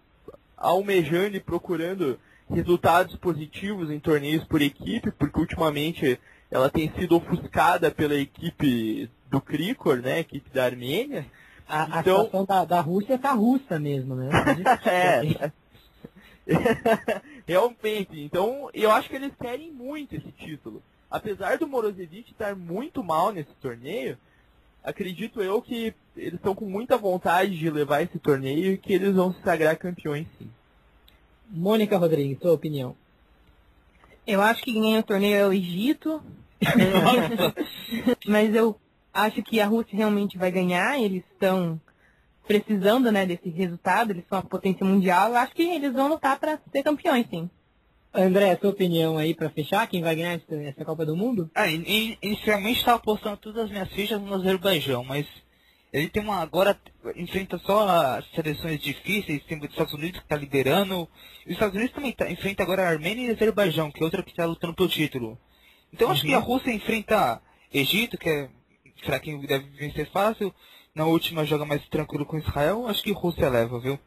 almejando 0.57 1.37
e 1.37 1.39
procurando 1.39 2.19
resultados 2.49 3.15
positivos 3.17 3.91
em 3.91 3.99
torneios 3.99 4.43
por 4.45 4.59
equipe, 4.59 5.11
porque 5.11 5.39
ultimamente 5.39 6.19
ela 6.55 6.69
tem 6.69 6.89
sido 6.93 7.17
ofuscada 7.17 7.91
pela 7.91 8.15
equipe 8.15 9.09
do 9.29 9.41
Krikor, 9.41 9.97
né, 9.97 10.19
equipe 10.19 10.49
da 10.51 10.65
Armênia. 10.65 11.25
A, 11.67 11.97
a 11.97 11.99
Então- 11.99 12.25
situação 12.25 12.45
da, 12.45 12.63
da 12.65 12.79
Rússia 12.81 13.17
tá 13.17 13.31
russa 13.33 13.79
mesmo, 13.79 14.15
né? 14.15 14.29
É. 14.85 15.51
Realmente. 17.47 18.19
Então, 18.21 18.69
eu 18.73 18.91
acho 18.91 19.09
que 19.09 19.15
eles 19.15 19.33
querem 19.39 19.71
muito 19.71 20.15
esse 20.15 20.31
título. 20.33 20.81
Apesar 21.09 21.57
do 21.57 21.67
Morozevich 21.67 22.31
estar 22.31 22.55
muito 22.55 23.03
mal 23.03 23.31
nesse 23.31 23.51
torneio, 23.61 24.17
acredito 24.83 25.41
eu 25.41 25.61
que 25.61 25.93
eles 26.15 26.35
estão 26.35 26.53
com 26.55 26.65
muita 26.65 26.97
vontade 26.97 27.57
de 27.57 27.69
levar 27.69 28.01
esse 28.01 28.19
torneio 28.19 28.73
e 28.73 28.77
que 28.77 28.93
eles 28.93 29.13
vão 29.15 29.33
se 29.33 29.41
sagrar 29.41 29.75
campeões 29.77 30.27
sim. 30.37 30.49
Mônica 31.49 31.97
Rodrigues, 31.97 32.39
sua 32.39 32.53
opinião. 32.53 32.95
Eu 34.25 34.41
acho 34.41 34.63
que 34.63 34.73
quem 34.73 34.81
ganha 34.81 34.99
o 34.99 35.03
torneio 35.03 35.35
é 35.35 35.47
o 35.47 35.53
Egito. 35.53 36.21
Mas 38.27 38.53
eu 38.55 38.79
acho 39.13 39.41
que 39.43 39.59
a 39.59 39.67
Rússia 39.67 39.95
realmente 39.97 40.37
vai 40.37 40.51
ganhar. 40.51 40.99
Eles 40.99 41.23
estão 41.31 41.79
precisando 42.47 43.11
né, 43.11 43.25
desse 43.25 43.49
resultado. 43.49 44.11
Eles 44.11 44.25
são 44.29 44.39
a 44.39 44.43
potência 44.43 44.85
mundial. 44.85 45.29
Eu 45.31 45.37
acho 45.37 45.53
que 45.53 45.63
eles 45.63 45.93
vão 45.93 46.07
lutar 46.09 46.39
para 46.39 46.59
ser 46.71 46.83
campeões, 46.83 47.27
sim. 47.29 47.49
André, 48.13 48.55
sua 48.61 48.69
opinião 48.69 49.17
aí 49.17 49.33
pra 49.35 49.49
fechar? 49.49 49.85
Quem 49.87 50.01
vai 50.01 50.15
ganhar 50.15 50.33
essa, 50.33 50.55
essa 50.55 50.85
Copa 50.85 51.05
do 51.05 51.17
Mundo? 51.17 51.49
Ah, 51.53 51.69
in- 51.69 51.83
in- 51.85 52.17
inicialmente 52.21 52.79
estava 52.79 52.97
apostando 52.97 53.35
todas 53.37 53.65
as 53.65 53.69
minhas 53.69 53.89
fichas 53.89 54.21
no 54.21 54.33
Azerbaijão, 54.33 55.03
mas 55.03 55.25
ele 55.91 56.07
tem 56.07 56.23
uma. 56.23 56.37
Agora 56.41 56.79
enfrenta 57.17 57.57
só 57.57 57.85
as 57.87 58.25
seleções 58.31 58.79
difíceis, 58.81 59.43
tem 59.43 59.57
os 59.59 59.65
Estados 59.69 59.93
Unidos 59.93 60.19
que 60.19 60.25
está 60.25 60.37
liderando. 60.37 61.09
E 61.45 61.49
os 61.49 61.53
Estados 61.55 61.75
Unidos 61.75 61.93
também 61.93 62.13
tá, 62.13 62.31
enfrenta 62.31 62.63
agora 62.63 62.83
a 62.83 62.89
Armênia 62.89 63.27
e 63.27 63.31
Azerbaijão, 63.31 63.91
que 63.91 64.01
é 64.01 64.05
outra 64.05 64.23
que 64.23 64.29
está 64.31 64.45
lutando 64.45 64.73
pelo 64.73 64.87
título. 64.87 65.37
Então 65.95 66.11
acho 66.11 66.23
que 66.23 66.33
a 66.33 66.39
Rússia 66.39 66.73
enfrenta 66.73 67.41
Egito, 67.73 68.17
que 68.17 68.27
é 68.27 68.49
será 69.01 69.17
quem 69.17 69.39
deve 69.39 69.65
vencer 69.77 70.09
fácil. 70.11 70.53
Na 70.93 71.05
última 71.05 71.45
joga 71.45 71.63
mais 71.63 71.87
tranquilo 71.87 72.25
com 72.25 72.37
Israel, 72.37 72.85
acho 72.87 73.01
que 73.01 73.13
Rússia 73.13 73.47
leva, 73.47 73.79
viu? 73.79 73.97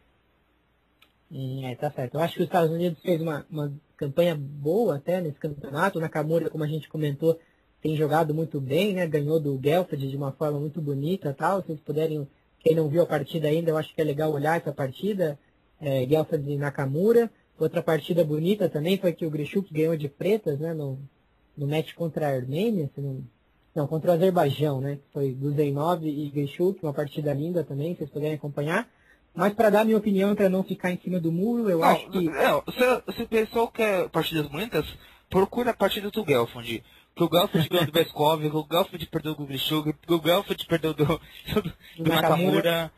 É, 1.63 1.75
tá 1.77 1.91
certo. 1.91 2.17
Eu 2.17 2.21
acho 2.21 2.35
que 2.35 2.41
os 2.41 2.47
Estados 2.47 2.71
Unidos 2.71 3.01
fez 3.03 3.23
uma, 3.23 3.47
uma 3.51 3.73
campanha 3.97 4.37
boa 4.39 4.97
até 4.97 5.23
nesse 5.23 5.39
campeonato. 5.39 5.99
O 5.99 6.01
Nakamura, 6.03 6.51
como 6.51 6.63
a 6.63 6.67
gente 6.67 6.91
comentou, 6.91 7.41
tem 7.81 7.97
jogado 7.97 8.35
muito 8.35 8.61
bem, 8.61 8.93
né? 8.93 9.07
Ganhou 9.07 9.41
do 9.41 9.59
Gelfand 9.63 9.97
de 9.97 10.17
uma 10.17 10.33
forma 10.33 10.61
muito 10.61 10.83
bonita 10.83 11.33
tal. 11.33 11.63
Se 11.63 11.69
vocês 11.69 11.81
puderem, 11.81 12.29
quem 12.61 12.77
não 12.77 12.91
viu 12.91 13.03
a 13.03 13.07
partida 13.07 13.49
ainda, 13.49 13.71
eu 13.71 13.79
acho 13.79 13.95
que 13.95 14.01
é 14.01 14.05
legal 14.05 14.31
olhar 14.31 14.61
essa 14.61 14.73
partida. 14.75 15.39
É, 15.81 16.07
Gelfand 16.07 16.45
e 16.47 16.57
Nakamura. 16.59 17.31
Outra 17.59 17.83
partida 17.83 18.23
bonita 18.25 18.69
também 18.69 18.99
foi 18.99 19.15
que 19.15 19.25
o 19.25 19.31
Grishuk 19.31 19.73
ganhou 19.73 19.97
de 19.97 20.09
pretas, 20.09 20.59
né? 20.59 20.75
No, 20.75 20.99
no 21.59 21.67
match 21.67 21.95
contra 21.95 22.29
a 22.29 22.35
Armênia, 22.35 22.89
se 22.95 23.01
não, 23.01 23.23
não, 23.75 23.87
contra 23.87 24.13
o 24.13 24.15
Azerbaijão, 24.15 24.81
né? 24.81 24.99
Foi 25.13 25.33
Guzenov 25.33 26.05
e 26.05 26.31
Grishuk, 26.31 26.83
uma 26.83 26.95
partida 26.95 27.35
linda 27.35 27.65
também, 27.65 27.93
se 27.93 27.99
vocês 27.99 28.11
puderem 28.11 28.37
acompanhar. 28.37 28.89
Mas 29.35 29.53
para 29.55 29.71
dar 29.71 29.85
minha 29.85 29.97
opinião, 29.97 30.35
para 30.35 30.49
não 30.49 30.65
ficar 30.65 30.91
em 30.91 30.99
cima 30.99 31.21
do 31.21 31.31
muro, 31.31 31.69
eu 31.71 31.79
Não, 31.79 31.87
acho 31.87 32.11
que. 32.11 32.23
não, 32.23 32.63
se, 32.67 33.13
se 33.17 33.23
o 33.23 33.29
pessoal 33.29 33.69
quer 33.69 34.09
partidas 34.09 34.49
bonitas, 34.49 34.87
procura 35.29 35.71
a 35.71 35.75
partida 35.75 36.11
do 36.11 36.25
Gelfond. 36.25 36.83
Que 37.15 37.25
o 37.25 37.29
Gelfond 37.31 37.69
ganhou 37.69 37.87
do 37.87 37.93
Veskov, 37.95 38.41
que 38.41 38.57
o 38.57 38.67
Gelfond 38.71 39.07
perdeu 39.07 39.35
do 39.35 39.47
Grishuk, 39.47 39.93
que 39.93 40.13
o 40.13 40.23
Gelfond 40.25 40.67
perdeu 40.67 40.95
do, 40.95 41.05
do, 41.55 41.63
do 41.99 42.11
Nakamura. 42.11 42.91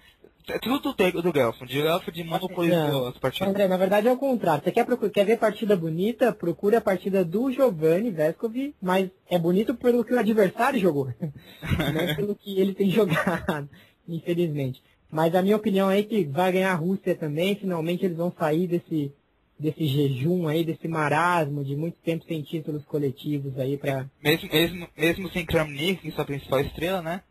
É 0.48 0.58
Tudo 0.58 0.92
do, 0.92 1.22
do 1.22 1.32
Gelfond. 1.32 1.78
O 1.78 1.82
Gelfond 1.82 2.24
monopolizou 2.24 3.08
as 3.08 3.18
partidas. 3.18 3.48
André, 3.48 3.68
na 3.68 3.76
verdade 3.76 4.08
é 4.08 4.12
o 4.12 4.16
contrário. 4.16 4.62
Você 4.64 4.72
quer, 4.72 4.86
quer 5.10 5.24
ver 5.24 5.38
partida 5.38 5.76
bonita? 5.76 6.32
Procure 6.32 6.76
a 6.76 6.80
partida 6.80 7.24
do 7.24 7.50
Giovanni 7.50 8.10
Vescov, 8.10 8.54
mas 8.80 9.10
é 9.28 9.38
bonito 9.38 9.74
pelo 9.74 10.04
que 10.04 10.14
o 10.14 10.18
adversário 10.18 10.80
jogou, 10.80 11.12
não 11.22 12.16
pelo 12.16 12.34
que 12.34 12.58
ele 12.58 12.74
tem 12.74 12.90
jogado, 12.90 13.68
infelizmente. 14.08 14.82
Mas 15.10 15.34
a 15.34 15.42
minha 15.42 15.56
opinião 15.56 15.90
é 15.90 16.02
que 16.02 16.24
vai 16.24 16.52
ganhar 16.52 16.72
a 16.72 16.76
Rússia 16.76 17.14
também, 17.14 17.56
finalmente 17.56 18.04
eles 18.04 18.16
vão 18.16 18.32
sair 18.36 18.66
desse, 18.68 19.12
desse 19.58 19.86
jejum 19.86 20.46
aí, 20.46 20.64
desse 20.64 20.86
marasmo 20.86 21.64
de 21.64 21.76
muito 21.76 21.96
tempo 22.02 22.24
sem 22.24 22.42
títulos 22.42 22.84
coletivos 22.84 23.58
aí 23.58 23.76
para 23.76 24.08
Mesmo, 24.22 24.48
mesmo, 24.48 24.88
mesmo 24.96 25.30
sem 25.30 25.44
Kramnik, 25.44 26.10
sua 26.12 26.24
principal 26.24 26.60
estrela, 26.60 27.02
né? 27.02 27.22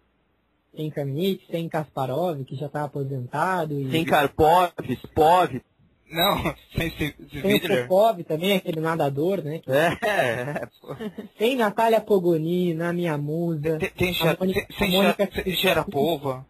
Sem 0.75 0.89
Kramnik, 0.89 1.45
sem 1.51 1.67
Kasparov, 1.69 2.43
que 2.45 2.55
já 2.55 2.67
está 2.67 2.83
aposentado, 2.83 3.73
e 3.79 3.89
Sem 3.91 4.05
Karpov, 4.05 4.71
Spov. 5.03 5.61
Não, 6.11 6.55
sem 6.75 6.89
sem 6.91 7.13
o 7.19 7.27
Zvidler. 7.29 7.87
Popov 7.87 8.23
também, 8.23 8.55
aquele 8.57 8.79
nadador, 8.79 9.43
né? 9.43 9.59
que- 9.59 9.71
É, 9.71 9.97
é. 10.03 10.67
Sem 11.37 11.55
Natália 11.55 12.01
Pogoni, 12.01 12.73
na 12.73 12.91
minha 12.91 13.17
musa. 13.17 13.77
Tem, 13.77 13.89
tem, 13.91 14.15
A 14.27 14.35
Mônica- 14.39 14.65
tem, 14.67 14.77
tem 14.77 14.99
a 14.99 15.03
Mônica- 15.03 15.25
Xa- 15.31 15.43
tem 15.43 15.53
Sharapova. 15.55 16.45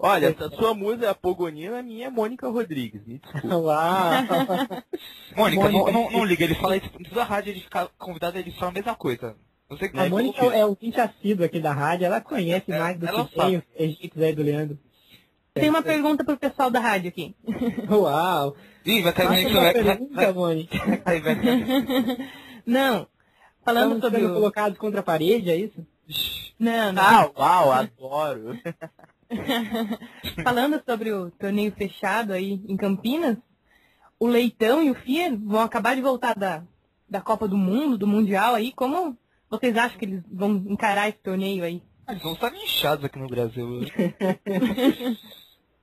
Olha, 0.00 0.30
a 0.38 0.50
sua 0.56 0.74
musa 0.74 1.06
é 1.06 1.08
a 1.08 1.14
Pogonina, 1.14 1.80
a 1.80 1.82
minha 1.82 2.06
é 2.06 2.10
Mônica 2.10 2.48
Rodrigues. 2.48 3.04
Me 3.04 3.18
desculpa. 3.18 3.48
Uau! 3.58 4.12
Mônica, 5.36 5.62
não, 5.64 5.72
Mônica- 5.72 5.92
não, 5.92 6.10
não 6.10 6.24
liga, 6.24 6.44
ele 6.44 6.54
fala 6.54 6.76
isso. 6.76 6.88
Em 6.98 7.02
toda 7.02 7.22
a 7.22 7.24
rádio 7.24 7.50
ele 7.50 7.60
fica 7.60 7.90
convidado, 7.98 8.38
ele 8.38 8.52
fala 8.52 8.70
a 8.70 8.74
mesma 8.74 8.94
coisa. 8.94 9.34
Você 9.68 9.90
A 9.94 10.08
Mônica 10.08 10.44
é 10.46 10.64
o 10.64 10.70
ouvinte 10.70 10.98
assíduo 10.98 11.44
aqui 11.44 11.60
da 11.60 11.72
rádio, 11.72 12.06
ela 12.06 12.22
conhece 12.22 12.72
É, 12.72 12.78
mais 12.78 12.98
do 12.98 13.06
que 13.06 13.34
tem 13.34 13.56
os 13.58 13.62
registros 13.74 14.22
aí 14.22 14.34
do 14.34 14.42
Leandro. 14.42 14.78
Tem 15.52 15.68
uma 15.68 15.82
pergunta 15.82 16.24
pro 16.24 16.38
pessoal 16.38 16.70
da 16.70 16.80
rádio 16.80 17.08
aqui. 17.08 17.36
Uau! 17.90 18.56
Ih, 18.86 19.02
vai 19.02 19.12
isso, 19.12 19.50
uma 19.50 19.60
vai, 19.60 19.72
pergunta, 19.74 20.14
vai, 20.14 20.32
Mônica. 20.32 20.78
vai 21.04 21.20
vai. 21.20 21.36
Não. 22.64 23.06
Falando 23.62 23.96
Estamos 23.96 24.04
sobre 24.04 24.20
sendo 24.20 24.30
o... 24.30 24.34
colocados 24.34 24.78
contra 24.78 25.00
a 25.00 25.02
parede, 25.02 25.50
é 25.50 25.56
isso? 25.56 25.86
Não, 26.58 26.92
não. 26.92 27.02
Ah, 27.02 27.30
uau, 27.36 27.72
adoro. 27.72 28.58
Falando 30.42 30.82
sobre 30.88 31.12
o 31.12 31.30
torneio 31.32 31.72
fechado 31.72 32.32
aí 32.32 32.52
em 32.66 32.76
Campinas, 32.76 33.36
o 34.18 34.26
Leitão 34.26 34.82
e 34.82 34.90
o 34.90 34.94
Fier 34.94 35.36
vão 35.36 35.60
acabar 35.60 35.94
de 35.94 36.00
voltar 36.00 36.34
da, 36.34 36.62
da 37.08 37.20
Copa 37.20 37.46
do 37.46 37.58
Mundo, 37.58 37.98
do 37.98 38.06
Mundial 38.06 38.54
aí. 38.54 38.72
Como 38.72 39.18
vocês 39.50 39.76
acham 39.76 39.98
que 39.98 40.04
eles 40.04 40.22
vão 40.30 40.52
encarar 40.68 41.08
esse 41.08 41.18
torneio 41.18 41.64
aí? 41.64 41.82
Eles 42.08 42.22
vão 42.22 42.32
estar 42.32 42.54
inchados 42.54 43.04
aqui 43.04 43.18
no 43.18 43.26
Brasil. 43.28 43.80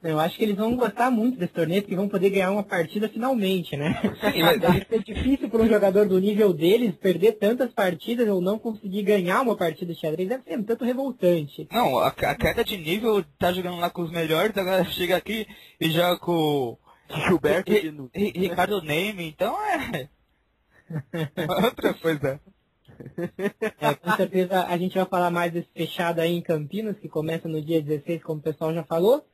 Eu 0.03 0.20
acho 0.20 0.38
que 0.38 0.43
eles 0.43 0.55
vão 0.55 0.76
gostar 0.76 1.09
muito 1.09 1.39
desse 1.39 1.53
torneio, 1.53 1.82
porque 1.82 1.95
vão 1.95 2.07
poder 2.07 2.30
ganhar 2.30 2.51
uma 2.51 2.61
partida 2.61 3.09
finalmente, 3.09 3.76
né? 3.76 3.99
Sim, 4.32 4.43
mas- 4.43 4.61
Deve 4.61 4.86
ser 4.88 5.03
difícil 5.03 5.49
para 5.49 5.63
um 5.63 5.68
jogador 5.68 6.07
do 6.07 6.20
nível 6.20 6.53
deles 6.53 6.93
perder 6.95 7.34
tantas 7.39 7.72
partidas 7.74 8.28
ou 8.30 8.39
não 8.39 8.59
conseguir 8.59 9.01
ganhar 9.01 9.41
uma 9.41 9.55
partida 9.57 9.91
de 9.95 9.99
xadrez. 9.99 10.30
Deve 10.30 10.43
ser 10.43 10.59
um 10.59 10.63
tanto 10.63 10.86
revoltante. 10.86 11.68
Não, 11.72 11.97
a, 11.97 12.09
a 12.09 12.36
queda 12.36 12.63
de 12.63 12.78
nível 12.78 13.26
tá 13.39 13.51
jogando 13.51 13.78
lá 13.78 13.89
com 13.89 14.03
os 14.03 14.11
melhores, 14.11 14.55
agora 14.55 14.86
chega 14.86 15.18
aqui 15.18 15.47
e 15.82 15.89
joga 15.89 16.20
com 16.20 16.78
Gilberto. 17.28 17.72
Ri- 17.72 18.05
Ricardo 18.38 18.84
Neyme, 18.84 19.26
então 19.28 19.57
é. 19.63 20.07
Outra 21.63 21.95
coisa. 21.95 22.39
É, 23.80 23.93
com 23.96 24.12
certeza 24.16 24.66
a 24.66 24.78
gente 24.78 24.96
vai 24.96 25.06
falar 25.06 25.30
mais 25.32 25.52
desse 25.54 25.70
fechado 25.74 26.20
aí 26.20 26.34
em 26.36 26.41
Campinas, 26.41 26.98
que 27.00 27.08
começa 27.10 27.48
no 27.48 27.62
dia 27.62 27.82
16, 27.82 28.24
como 28.24 28.39
o 28.39 28.43
pessoal 28.43 28.74
já 28.74 28.84
falou. 28.84 29.26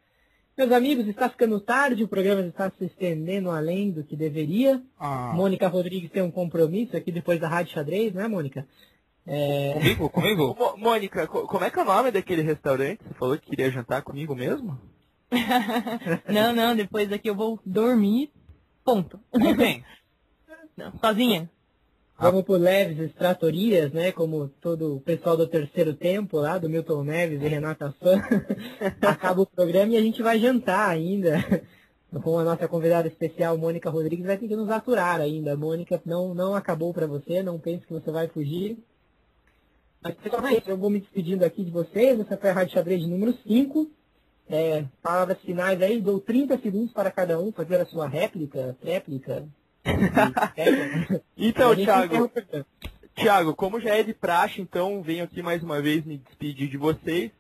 Meus 0.58 0.72
amigos, 0.72 1.08
está 1.08 1.30
ficando 1.30 1.60
tarde, 1.62 2.04
o 2.04 2.08
programa 2.08 2.42
está 2.42 2.70
se 2.78 2.86
estendendo 2.86 3.50
além 3.50 3.90
do 3.92 4.04
que 4.04 4.16
deveria. 4.16 4.82
Ah, 5.00 5.32
Mônica 5.34 5.68
Rodrigues 5.68 6.12
tem 6.12 6.22
um 6.22 6.30
compromisso 6.32 6.96
aqui 6.96 7.12
depois 7.12 7.40
da 7.40 7.48
Rádio 7.48 7.74
Xadrez, 7.74 8.14
né, 8.14 8.28
Mônica? 8.28 8.68
É, 9.26 9.74
comigo? 9.74 10.10
Comigo? 10.10 10.56
Ô, 10.60 10.78
Mônica, 10.78 11.26
co- 11.28 11.48
como 11.48 11.64
é 11.64 11.72
que 11.72 11.80
é 11.80 11.82
o 11.82 11.86
nome 11.86 12.12
daquele 12.12 12.42
restaurante? 12.42 13.00
Você 13.04 13.14
falou 13.14 13.38
que 13.38 13.50
queria 13.50 13.72
jantar 13.72 14.02
comigo 14.02 14.36
mesmo? 14.36 14.78
não, 16.28 16.54
não, 16.54 16.76
depois 16.76 17.10
daqui 17.10 17.30
eu 17.30 17.36
vou 17.36 17.60
dormir. 17.66 18.32
Ponto. 18.84 19.20
Não 19.34 19.56
tem. 19.56 19.84
Não, 20.76 20.92
sozinha. 21.00 21.50
Vamos 22.22 22.44
por 22.44 22.60
leves 22.60 23.00
extratorias, 23.00 23.92
né? 23.92 24.12
Como 24.12 24.48
todo 24.62 24.98
o 24.98 25.02
pessoal 25.02 25.36
do 25.36 25.48
terceiro 25.48 25.96
tempo 25.96 26.38
lá, 26.38 26.60
do 26.60 26.70
Milton 26.70 27.04
Neves 27.04 27.42
e 27.42 27.48
Renata 27.48 27.92
Fã. 28.00 28.22
Acaba 29.02 29.42
o 29.42 29.46
programa 29.48 29.94
e 29.94 29.98
a 29.98 30.02
gente 30.02 30.22
vai 30.22 30.38
jantar 30.38 30.88
ainda. 30.88 31.44
Com 32.22 32.38
a 32.38 32.44
nossa 32.44 32.68
convidada 32.68 33.08
especial, 33.08 33.58
Mônica 33.58 33.90
Rodrigues, 33.90 34.24
vai 34.24 34.38
ter 34.38 34.48
que 34.48 34.56
nos 34.56 34.70
aturar 34.70 35.20
ainda. 35.20 35.58
Mônica, 35.58 36.00
não, 36.06 36.36
não 36.36 36.54
acabou 36.54 36.94
para 36.94 37.08
você, 37.08 37.42
não 37.42 37.58
pense 37.58 37.88
que 37.88 37.94
você 37.94 38.12
vai 38.12 38.28
fugir. 38.28 38.78
Mas, 40.00 40.14
pessoal, 40.14 40.44
eu 40.68 40.78
vou 40.78 40.92
me 40.92 41.00
despedindo 41.00 41.44
aqui 41.44 41.64
de 41.64 41.72
vocês. 41.72 42.20
Essa 42.20 42.38
foi 42.38 42.52
a 42.52 42.54
Rádio 42.54 42.76
Xadrez 42.76 43.04
número 43.08 43.34
5. 43.48 43.90
É, 44.48 44.86
palavras 45.02 45.40
finais 45.40 45.82
aí, 45.82 46.00
dou 46.00 46.20
30 46.20 46.60
segundos 46.60 46.94
para 46.94 47.10
cada 47.10 47.40
um 47.40 47.52
fazer 47.52 47.82
a 47.82 47.86
sua 47.88 48.08
réplica, 48.08 48.78
réplica. 48.84 49.48
Então, 51.38 51.76
Thiago, 51.76 52.24
o 52.24 52.30
programa. 52.30 52.66
Tiago, 53.16 53.56
como 53.56 53.80
já 53.80 53.96
é 53.96 54.04
de 54.04 54.14
praxe, 54.14 54.62
então 54.62 55.02
venho 55.02 55.24
aqui 55.24 55.42
mais 55.42 55.62
uma 55.62 55.82
vez 55.82 56.06
me 56.06 56.18
despedir 56.18 56.70
de 56.70 56.78
vocês. 56.78 57.32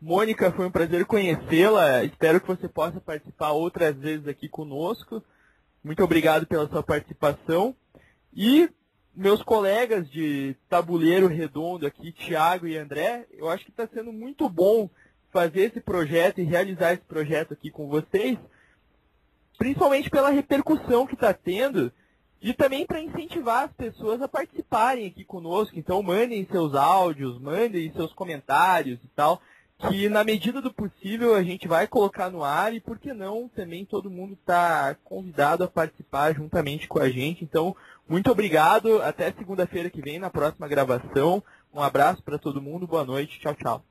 Mônica, 0.00 0.52
foi 0.52 0.66
um 0.66 0.70
prazer 0.70 1.04
conhecê-la. 1.06 2.04
Espero 2.04 2.40
que 2.40 2.46
você 2.46 2.68
possa 2.68 3.00
participar 3.00 3.50
outras 3.50 3.96
vezes 3.96 4.28
aqui 4.28 4.48
conosco. 4.48 5.22
Muito 5.82 6.02
obrigado 6.04 6.46
pela 6.46 6.68
sua 6.68 6.82
participação. 6.82 7.74
E 8.32 8.70
meus 9.14 9.42
colegas 9.42 10.08
de 10.08 10.54
tabuleiro 10.68 11.26
redondo 11.26 11.86
aqui, 11.86 12.12
Tiago 12.12 12.66
e 12.66 12.76
André, 12.76 13.26
eu 13.32 13.48
acho 13.48 13.64
que 13.64 13.70
está 13.70 13.88
sendo 13.88 14.12
muito 14.12 14.48
bom 14.48 14.88
fazer 15.32 15.62
esse 15.62 15.80
projeto 15.80 16.40
e 16.40 16.44
realizar 16.44 16.92
esse 16.92 17.02
projeto 17.02 17.52
aqui 17.52 17.70
com 17.70 17.88
vocês, 17.88 18.38
principalmente 19.58 20.08
pela 20.08 20.30
repercussão 20.30 21.06
que 21.06 21.14
está 21.14 21.34
tendo 21.34 21.92
e 22.40 22.54
também 22.54 22.86
para 22.86 23.00
incentivar 23.00 23.64
as 23.64 23.72
pessoas 23.72 24.22
a 24.22 24.28
participarem 24.28 25.06
aqui 25.06 25.24
conosco. 25.24 25.76
Então 25.76 26.02
mandem 26.02 26.46
seus 26.50 26.74
áudios, 26.74 27.38
mandem 27.40 27.92
seus 27.92 28.12
comentários 28.14 29.00
e 29.02 29.08
tal, 29.08 29.42
que 29.76 30.08
na 30.08 30.22
medida 30.22 30.62
do 30.62 30.72
possível 30.72 31.34
a 31.34 31.42
gente 31.42 31.66
vai 31.66 31.88
colocar 31.88 32.30
no 32.30 32.44
ar 32.44 32.72
e 32.72 32.80
por 32.80 32.98
que 32.98 33.12
não 33.12 33.48
também 33.48 33.84
todo 33.84 34.10
mundo 34.10 34.34
está 34.34 34.94
convidado 35.04 35.64
a 35.64 35.68
participar 35.68 36.34
juntamente 36.34 36.86
com 36.86 37.00
a 37.00 37.10
gente. 37.10 37.44
Então, 37.44 37.76
muito 38.08 38.30
obrigado, 38.30 39.02
até 39.02 39.32
segunda-feira 39.32 39.90
que 39.90 40.00
vem 40.00 40.20
na 40.20 40.30
próxima 40.30 40.68
gravação. 40.68 41.42
Um 41.74 41.80
abraço 41.80 42.22
para 42.22 42.38
todo 42.38 42.62
mundo, 42.62 42.86
boa 42.86 43.04
noite, 43.04 43.38
tchau, 43.40 43.54
tchau. 43.54 43.84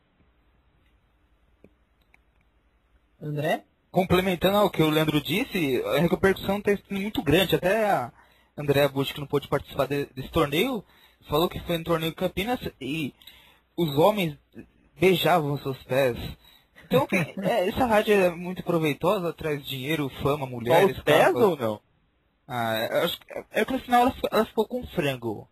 André? 3.21 3.63
Complementando 3.97 4.57
ao 4.59 4.69
que 4.69 4.83
o 4.83 4.91
Leandro 4.91 5.19
disse, 5.19 5.81
a 5.83 5.97
repercussão 5.99 6.59
está 6.59 6.69
sendo 6.87 7.01
muito 7.01 7.23
grande. 7.23 7.55
Até 7.55 7.89
a 7.89 8.11
Andréa 8.55 8.87
Bush, 8.87 9.11
que 9.11 9.19
não 9.19 9.25
pôde 9.25 9.47
participar 9.47 9.87
de- 9.87 10.05
desse 10.13 10.29
torneio, 10.29 10.83
falou 11.27 11.49
que 11.49 11.59
foi 11.61 11.79
no 11.79 11.83
torneio 11.83 12.11
em 12.11 12.13
Campinas 12.13 12.59
e 12.79 13.11
os 13.75 13.97
homens 13.97 14.37
beijavam 15.01 15.57
seus 15.57 15.81
pés. 15.81 16.15
Então, 16.85 17.07
é, 17.41 17.67
essa 17.69 17.87
rádio 17.87 18.13
é 18.13 18.29
muito 18.29 18.61
proveitosa, 18.63 19.33
traz 19.33 19.65
dinheiro, 19.65 20.09
fama, 20.21 20.45
Só 20.45 20.51
mulheres. 20.51 20.95
os 20.95 21.03
pés 21.03 21.33
ou 21.33 21.57
não? 21.57 21.81
Ah, 22.47 23.01
acho 23.03 23.19
que, 23.19 23.25
é 23.49 23.65
que 23.65 23.73
no 23.73 23.79
final 23.79 24.01
ela, 24.03 24.11
ficou- 24.11 24.29
ela 24.31 24.45
ficou 24.45 24.67
com 24.67 24.85
frango. 24.89 25.49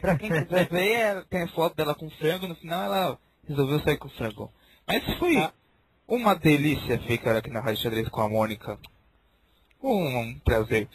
Pra 0.00 0.18
quem 0.18 0.28
quiser 0.30 0.68
ver, 0.68 0.92
é- 0.94 1.22
tem 1.30 1.46
foto 1.46 1.76
dela 1.76 1.94
com 1.94 2.10
frango, 2.10 2.48
no 2.48 2.56
final 2.56 2.82
ela 2.92 3.18
resolveu 3.48 3.78
sair 3.84 3.98
com 3.98 4.08
frango. 4.08 4.52
Mas 4.84 5.04
foi 5.16 5.36
Ah. 5.36 5.52
Uma 6.06 6.34
delícia 6.34 6.98
ficar 6.98 7.36
aqui 7.36 7.50
na 7.50 7.60
Rádio 7.60 7.82
Xadrez 7.82 8.08
com 8.08 8.20
a 8.20 8.28
Mônica. 8.28 8.78
Um, 9.82 10.38
prazer. 10.44 10.88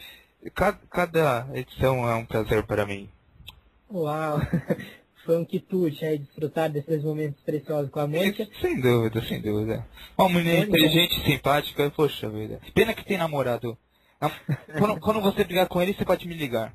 Cada, 0.54 0.78
cada 0.90 1.48
edição 1.54 2.08
é 2.10 2.16
um 2.16 2.26
prazer 2.26 2.66
para 2.66 2.86
mim. 2.86 3.10
Uau! 3.92 4.40
Foi 5.26 5.38
um 5.38 5.44
quitute 5.44 6.06
aí 6.06 6.20
desfrutar 6.20 6.72
desses 6.72 7.04
momentos 7.04 7.42
preciosos 7.44 7.90
com 7.92 8.00
a 8.00 8.08
Mônica. 8.08 8.48
Sem 8.62 8.80
dúvida, 8.80 9.22
sem 9.24 9.42
dúvida. 9.42 9.86
Uma 10.18 10.30
mulher 10.30 10.66
Mônica. 10.68 10.78
inteligente, 10.78 11.22
simpática, 11.26 11.92
poxa 11.92 12.30
vida. 12.30 12.62
Pena 12.74 12.94
que 12.94 13.04
tem 13.04 13.18
namorado. 13.18 13.78
Nam- 14.22 14.32
Quando, 14.78 15.00
quando 15.02 15.22
você 15.22 15.44
brigar 15.44 15.68
com 15.68 15.82
ele, 15.82 15.94
você 15.94 16.06
pode 16.06 16.26
me 16.28 16.34
ligar. 16.34 16.74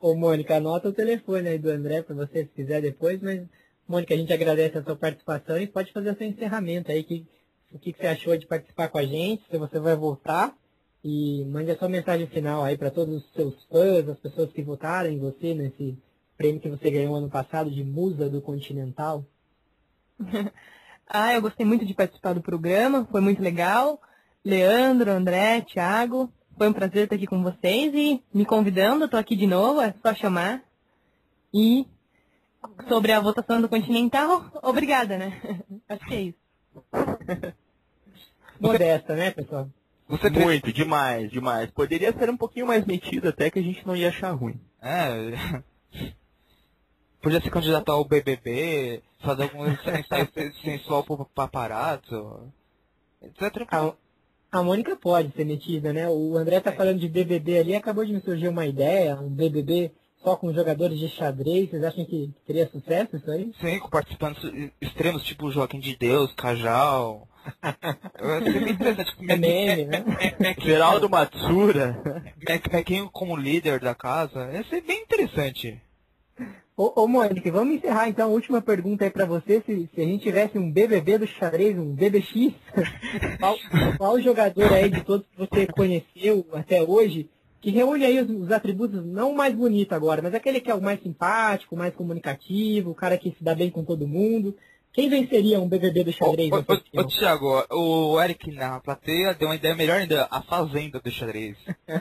ô, 0.00 0.10
ô, 0.10 0.14
Mônica, 0.14 0.56
anota 0.56 0.88
o 0.88 0.92
telefone 0.92 1.48
aí 1.48 1.58
do 1.58 1.70
André 1.70 2.02
para 2.02 2.14
você 2.14 2.44
se 2.44 2.50
quiser 2.50 2.82
depois, 2.82 3.20
mas 3.20 3.42
Mônica, 3.88 4.12
a 4.12 4.16
gente 4.18 4.32
agradece 4.32 4.76
a 4.76 4.82
sua 4.82 4.94
participação 4.94 5.58
e 5.58 5.66
pode 5.66 5.90
fazer 5.92 6.10
o 6.10 6.16
seu 6.16 6.26
encerramento 6.26 6.92
aí. 6.92 7.02
Que, 7.02 7.26
o 7.72 7.78
que, 7.78 7.92
que 7.92 7.98
você 7.98 8.06
achou 8.06 8.36
de 8.36 8.46
participar 8.46 8.88
com 8.88 8.98
a 8.98 9.04
gente, 9.04 9.42
se 9.50 9.56
você 9.56 9.80
vai 9.80 9.96
voltar. 9.96 10.54
E 11.02 11.44
mande 11.46 11.70
a 11.70 11.78
sua 11.78 11.88
mensagem 11.88 12.26
final 12.26 12.62
aí 12.62 12.76
para 12.76 12.90
todos 12.90 13.16
os 13.16 13.32
seus 13.32 13.54
fãs, 13.64 14.06
as 14.08 14.18
pessoas 14.18 14.52
que 14.52 14.62
votaram 14.62 15.08
em 15.08 15.18
você 15.18 15.54
nesse 15.54 15.96
prêmio 16.36 16.60
que 16.60 16.68
você 16.68 16.90
ganhou 16.90 17.16
ano 17.16 17.30
passado 17.30 17.70
de 17.70 17.82
Musa 17.82 18.28
do 18.28 18.42
Continental. 18.42 19.24
ah, 21.08 21.32
eu 21.32 21.40
gostei 21.40 21.64
muito 21.64 21.86
de 21.86 21.94
participar 21.94 22.34
do 22.34 22.42
programa, 22.42 23.06
foi 23.10 23.20
muito 23.20 23.40
legal. 23.40 24.00
Leandro, 24.44 25.10
André, 25.10 25.62
Thiago, 25.62 26.30
foi 26.58 26.68
um 26.68 26.72
prazer 26.72 27.04
estar 27.04 27.16
aqui 27.16 27.26
com 27.26 27.42
vocês 27.42 27.94
e 27.94 28.22
me 28.34 28.44
convidando, 28.44 29.04
estou 29.04 29.18
aqui 29.18 29.34
de 29.34 29.46
novo, 29.46 29.80
é 29.80 29.94
só 30.02 30.14
chamar. 30.14 30.62
E 31.54 31.86
sobre 32.88 33.12
a 33.12 33.20
votação 33.20 33.60
do 33.60 33.68
Continental, 33.68 34.50
obrigada, 34.62 35.16
né? 35.18 35.40
Acho 35.88 36.06
que 36.06 36.14
é 36.14 36.20
isso. 36.22 36.38
Modesta, 38.60 39.14
né, 39.14 39.30
pessoal? 39.30 39.68
Você 40.08 40.30
Muito, 40.30 40.72
demais, 40.72 41.30
demais. 41.30 41.70
Poderia 41.70 42.12
ser 42.12 42.30
um 42.30 42.36
pouquinho 42.36 42.66
mais 42.66 42.84
metido 42.86 43.28
até 43.28 43.50
que 43.50 43.58
a 43.58 43.62
gente 43.62 43.86
não 43.86 43.94
ia 43.94 44.08
achar 44.08 44.30
ruim. 44.32 44.58
É. 44.80 45.62
Podia 47.20 47.40
se 47.42 47.50
candidatar 47.50 47.92
ao 47.92 48.04
BBB, 48.04 49.02
fazer 49.20 49.42
algum 49.44 49.66
ensaio 49.66 50.06
sensual 50.64 51.04
pro 51.04 51.26
paparazzo. 51.34 52.50
Etc. 53.20 53.42
A, 53.70 53.92
a 54.50 54.62
Mônica 54.62 54.96
pode 54.96 55.30
ser 55.32 55.44
metida, 55.44 55.92
né? 55.92 56.08
O 56.08 56.38
André 56.38 56.60
tá 56.60 56.72
falando 56.72 56.98
de 56.98 57.08
BBB 57.08 57.58
ali, 57.58 57.74
acabou 57.74 58.04
de 58.04 58.12
me 58.14 58.20
surgir 58.20 58.48
uma 58.48 58.66
ideia, 58.66 59.20
um 59.20 59.28
BBB 59.28 59.92
só 60.22 60.36
com 60.36 60.52
jogadores 60.52 60.98
de 60.98 61.08
xadrez, 61.08 61.70
vocês 61.70 61.82
acham 61.84 62.04
que 62.04 62.32
teria 62.46 62.68
sucesso 62.68 63.16
isso 63.16 63.30
aí? 63.30 63.52
Sim, 63.60 63.78
com 63.78 63.88
participantes 63.88 64.42
extremos 64.80 65.22
tipo 65.22 65.50
Joaquim 65.50 65.80
de 65.80 65.96
Deus, 65.96 66.32
Cajal. 66.34 67.28
Seria 68.44 68.60
bem 68.60 68.72
interessante. 68.72 69.16
É 69.28 69.36
meme, 69.36 69.84
né? 69.86 70.04
Geraldo 70.58 71.08
Matsura. 71.08 72.02
Mequinho 72.72 73.08
como 73.10 73.36
líder 73.36 73.80
da 73.80 73.94
casa. 73.94 74.50
Ia 74.52 74.64
ser 74.64 74.82
bem 74.82 75.02
interessante. 75.02 75.80
Ô, 76.76 77.02
ô 77.02 77.08
Mônica, 77.08 77.50
vamos 77.50 77.74
encerrar 77.74 78.08
então 78.08 78.28
a 78.28 78.32
última 78.32 78.60
pergunta 78.60 79.04
aí 79.04 79.10
pra 79.10 79.24
você. 79.24 79.60
Se, 79.66 79.88
se 79.92 80.00
a 80.00 80.04
gente 80.04 80.22
tivesse 80.22 80.58
um 80.58 80.70
BBB 80.70 81.18
do 81.18 81.26
xadrez, 81.26 81.76
um 81.76 81.92
BBX, 81.92 82.54
qual, 83.40 83.56
qual 83.96 84.20
jogador 84.20 84.72
aí 84.72 84.88
de 84.88 85.02
todos 85.02 85.26
que 85.26 85.38
você 85.38 85.66
conheceu 85.66 86.46
até 86.52 86.80
hoje 86.80 87.28
que 87.60 87.70
reúne 87.70 88.04
aí 88.04 88.20
os, 88.20 88.30
os, 88.30 88.52
atributos 88.52 89.04
não 89.04 89.34
mais 89.34 89.54
bonito 89.54 89.92
agora, 89.92 90.22
mas 90.22 90.34
aquele 90.34 90.60
que 90.60 90.70
é 90.70 90.74
o 90.74 90.82
mais 90.82 91.02
simpático, 91.02 91.76
mais 91.76 91.94
comunicativo, 91.94 92.90
o 92.90 92.94
cara 92.94 93.18
que 93.18 93.30
se 93.30 93.42
dá 93.42 93.54
bem 93.54 93.70
com 93.70 93.84
todo 93.84 94.06
mundo. 94.06 94.56
Quem 94.92 95.08
venceria 95.08 95.60
um 95.60 95.68
BBB 95.68 96.04
do 96.04 96.12
xadrez? 96.12 96.50
Ô, 96.50 96.56
ô, 96.56 97.00
ô, 97.00 97.04
Thiago, 97.04 97.64
o 97.70 98.20
Eric 98.20 98.50
na 98.52 98.80
plateia 98.80 99.34
deu 99.34 99.48
uma 99.48 99.54
ideia 99.54 99.74
melhor 99.74 99.98
ainda, 99.98 100.26
a 100.30 100.40
fazenda 100.42 100.98
do 100.98 101.10
xadrez. 101.10 101.56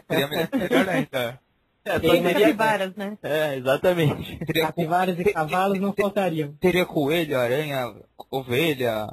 Seria 0.10 0.28
melhor 0.54 0.90
ainda. 0.90 1.40
É, 1.84 2.00
teria 2.00 2.34
capivaras, 2.34 2.96
né? 2.96 3.18
É, 3.24 3.56
exatamente. 3.56 4.38
Teria 4.46 4.66
capivaras 4.66 5.20
e 5.20 5.24
cavalos 5.26 5.80
não 5.80 5.94
faltariam. 5.94 6.54
Teria 6.60 6.86
coelho, 6.86 7.38
aranha, 7.38 7.94
ovelha, 8.30 9.08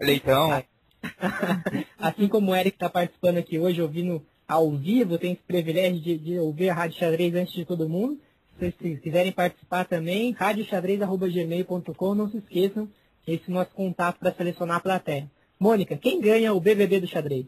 leitão. 0.00 0.62
assim 1.98 2.28
como 2.28 2.50
o 2.50 2.56
Eric 2.56 2.76
está 2.76 2.88
participando 2.88 3.38
aqui 3.38 3.58
hoje, 3.58 3.82
ouvindo 3.82 4.24
ao 4.46 4.70
vivo, 4.70 5.18
tem 5.18 5.32
esse 5.32 5.42
privilégio 5.42 6.00
de, 6.00 6.18
de 6.18 6.38
ouvir 6.38 6.70
a 6.70 6.74
Rádio 6.74 6.98
Xadrez 6.98 7.34
antes 7.34 7.54
de 7.54 7.64
todo 7.64 7.88
mundo. 7.88 8.18
Se 8.58 8.70
vocês 8.70 9.00
quiserem 9.00 9.32
participar 9.32 9.84
também, 9.84 10.32
radioxadrez.gmail.com, 10.32 12.14
não 12.14 12.30
se 12.30 12.38
esqueçam, 12.38 12.88
esse 13.26 13.44
é 13.48 13.50
o 13.50 13.54
nosso 13.54 13.70
contato 13.70 14.18
para 14.18 14.32
selecionar 14.32 14.76
a 14.76 14.80
plateia. 14.80 15.30
Mônica, 15.58 15.96
quem 15.96 16.20
ganha 16.20 16.52
o 16.52 16.60
BBB 16.60 17.00
do 17.00 17.06
xadrez? 17.06 17.46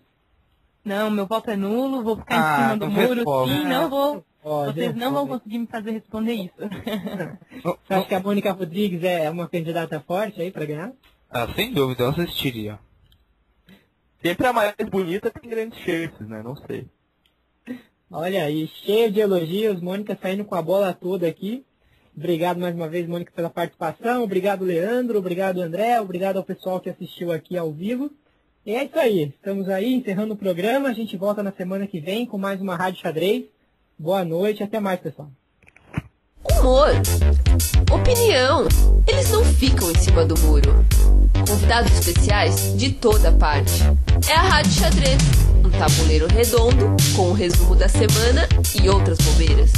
Não, 0.84 1.10
meu 1.10 1.26
voto 1.26 1.50
é 1.50 1.56
nulo, 1.56 2.02
vou 2.02 2.16
ficar 2.16 2.36
ah, 2.36 2.60
em 2.60 2.62
cima 2.62 2.76
do 2.76 2.90
muro, 2.90 3.48
sim, 3.48 3.64
não 3.64 3.88
vou. 3.88 4.24
Vocês 4.42 4.94
não 4.94 5.12
vão 5.12 5.26
conseguir 5.26 5.58
me 5.58 5.66
fazer 5.66 5.92
responder 5.92 6.34
isso. 6.34 6.54
Você 6.58 7.94
acha 7.94 8.06
que 8.06 8.14
a 8.14 8.20
Mônica 8.20 8.52
Rodrigues 8.52 9.02
é 9.02 9.30
uma 9.30 9.48
candidata 9.48 9.98
forte 10.00 10.42
aí 10.42 10.50
para 10.50 10.66
ganhar? 10.66 10.92
Ah, 11.30 11.48
sem 11.54 11.72
dúvida, 11.72 12.04
eu 12.04 12.10
assistiria. 12.10 12.78
Sempre 14.24 14.46
a 14.46 14.52
mais 14.54 14.74
bonita 14.90 15.30
tem 15.30 15.50
grandes 15.50 15.78
chances, 15.80 16.26
né? 16.26 16.42
Não 16.42 16.56
sei. 16.56 16.86
Olha 18.10 18.44
aí, 18.44 18.66
cheio 18.68 19.12
de 19.12 19.20
elogios, 19.20 19.82
Mônica 19.82 20.16
saindo 20.20 20.46
com 20.46 20.54
a 20.54 20.62
bola 20.62 20.94
toda 20.94 21.28
aqui. 21.28 21.62
Obrigado 22.16 22.58
mais 22.58 22.74
uma 22.74 22.88
vez, 22.88 23.06
Mônica, 23.06 23.30
pela 23.32 23.50
participação. 23.50 24.22
Obrigado, 24.22 24.64
Leandro. 24.64 25.18
Obrigado, 25.18 25.60
André. 25.60 26.00
Obrigado 26.00 26.38
ao 26.38 26.44
pessoal 26.44 26.80
que 26.80 26.88
assistiu 26.88 27.32
aqui 27.32 27.58
ao 27.58 27.70
vivo. 27.70 28.10
E 28.64 28.74
é 28.74 28.84
isso 28.84 28.98
aí. 28.98 29.24
Estamos 29.24 29.68
aí 29.68 29.92
encerrando 29.92 30.32
o 30.32 30.38
programa. 30.38 30.88
A 30.88 30.94
gente 30.94 31.18
volta 31.18 31.42
na 31.42 31.52
semana 31.52 31.86
que 31.86 32.00
vem 32.00 32.24
com 32.24 32.38
mais 32.38 32.62
uma 32.62 32.76
Rádio 32.76 33.02
Xadrez. 33.02 33.44
Boa 33.98 34.24
noite. 34.24 34.62
Até 34.62 34.80
mais, 34.80 35.00
pessoal. 35.00 35.30
Humor. 36.44 36.90
Opinião. 37.90 38.68
Eles 39.06 39.30
não 39.30 39.44
ficam 39.44 39.90
em 39.90 39.98
cima 39.98 40.24
do 40.24 40.38
muro 40.40 40.84
convidados 41.46 41.92
especiais 41.92 42.76
de 42.76 42.90
toda 42.92 43.30
parte. 43.32 43.82
É 44.28 44.34
a 44.34 44.42
Rádio 44.42 44.72
Xadrez, 44.72 45.22
um 45.64 45.70
tabuleiro 45.70 46.26
redondo 46.26 46.96
com 47.14 47.30
o 47.30 47.32
resumo 47.32 47.74
da 47.74 47.88
semana 47.88 48.48
e 48.80 48.88
outras 48.88 49.18
bobeiras. 49.18 49.70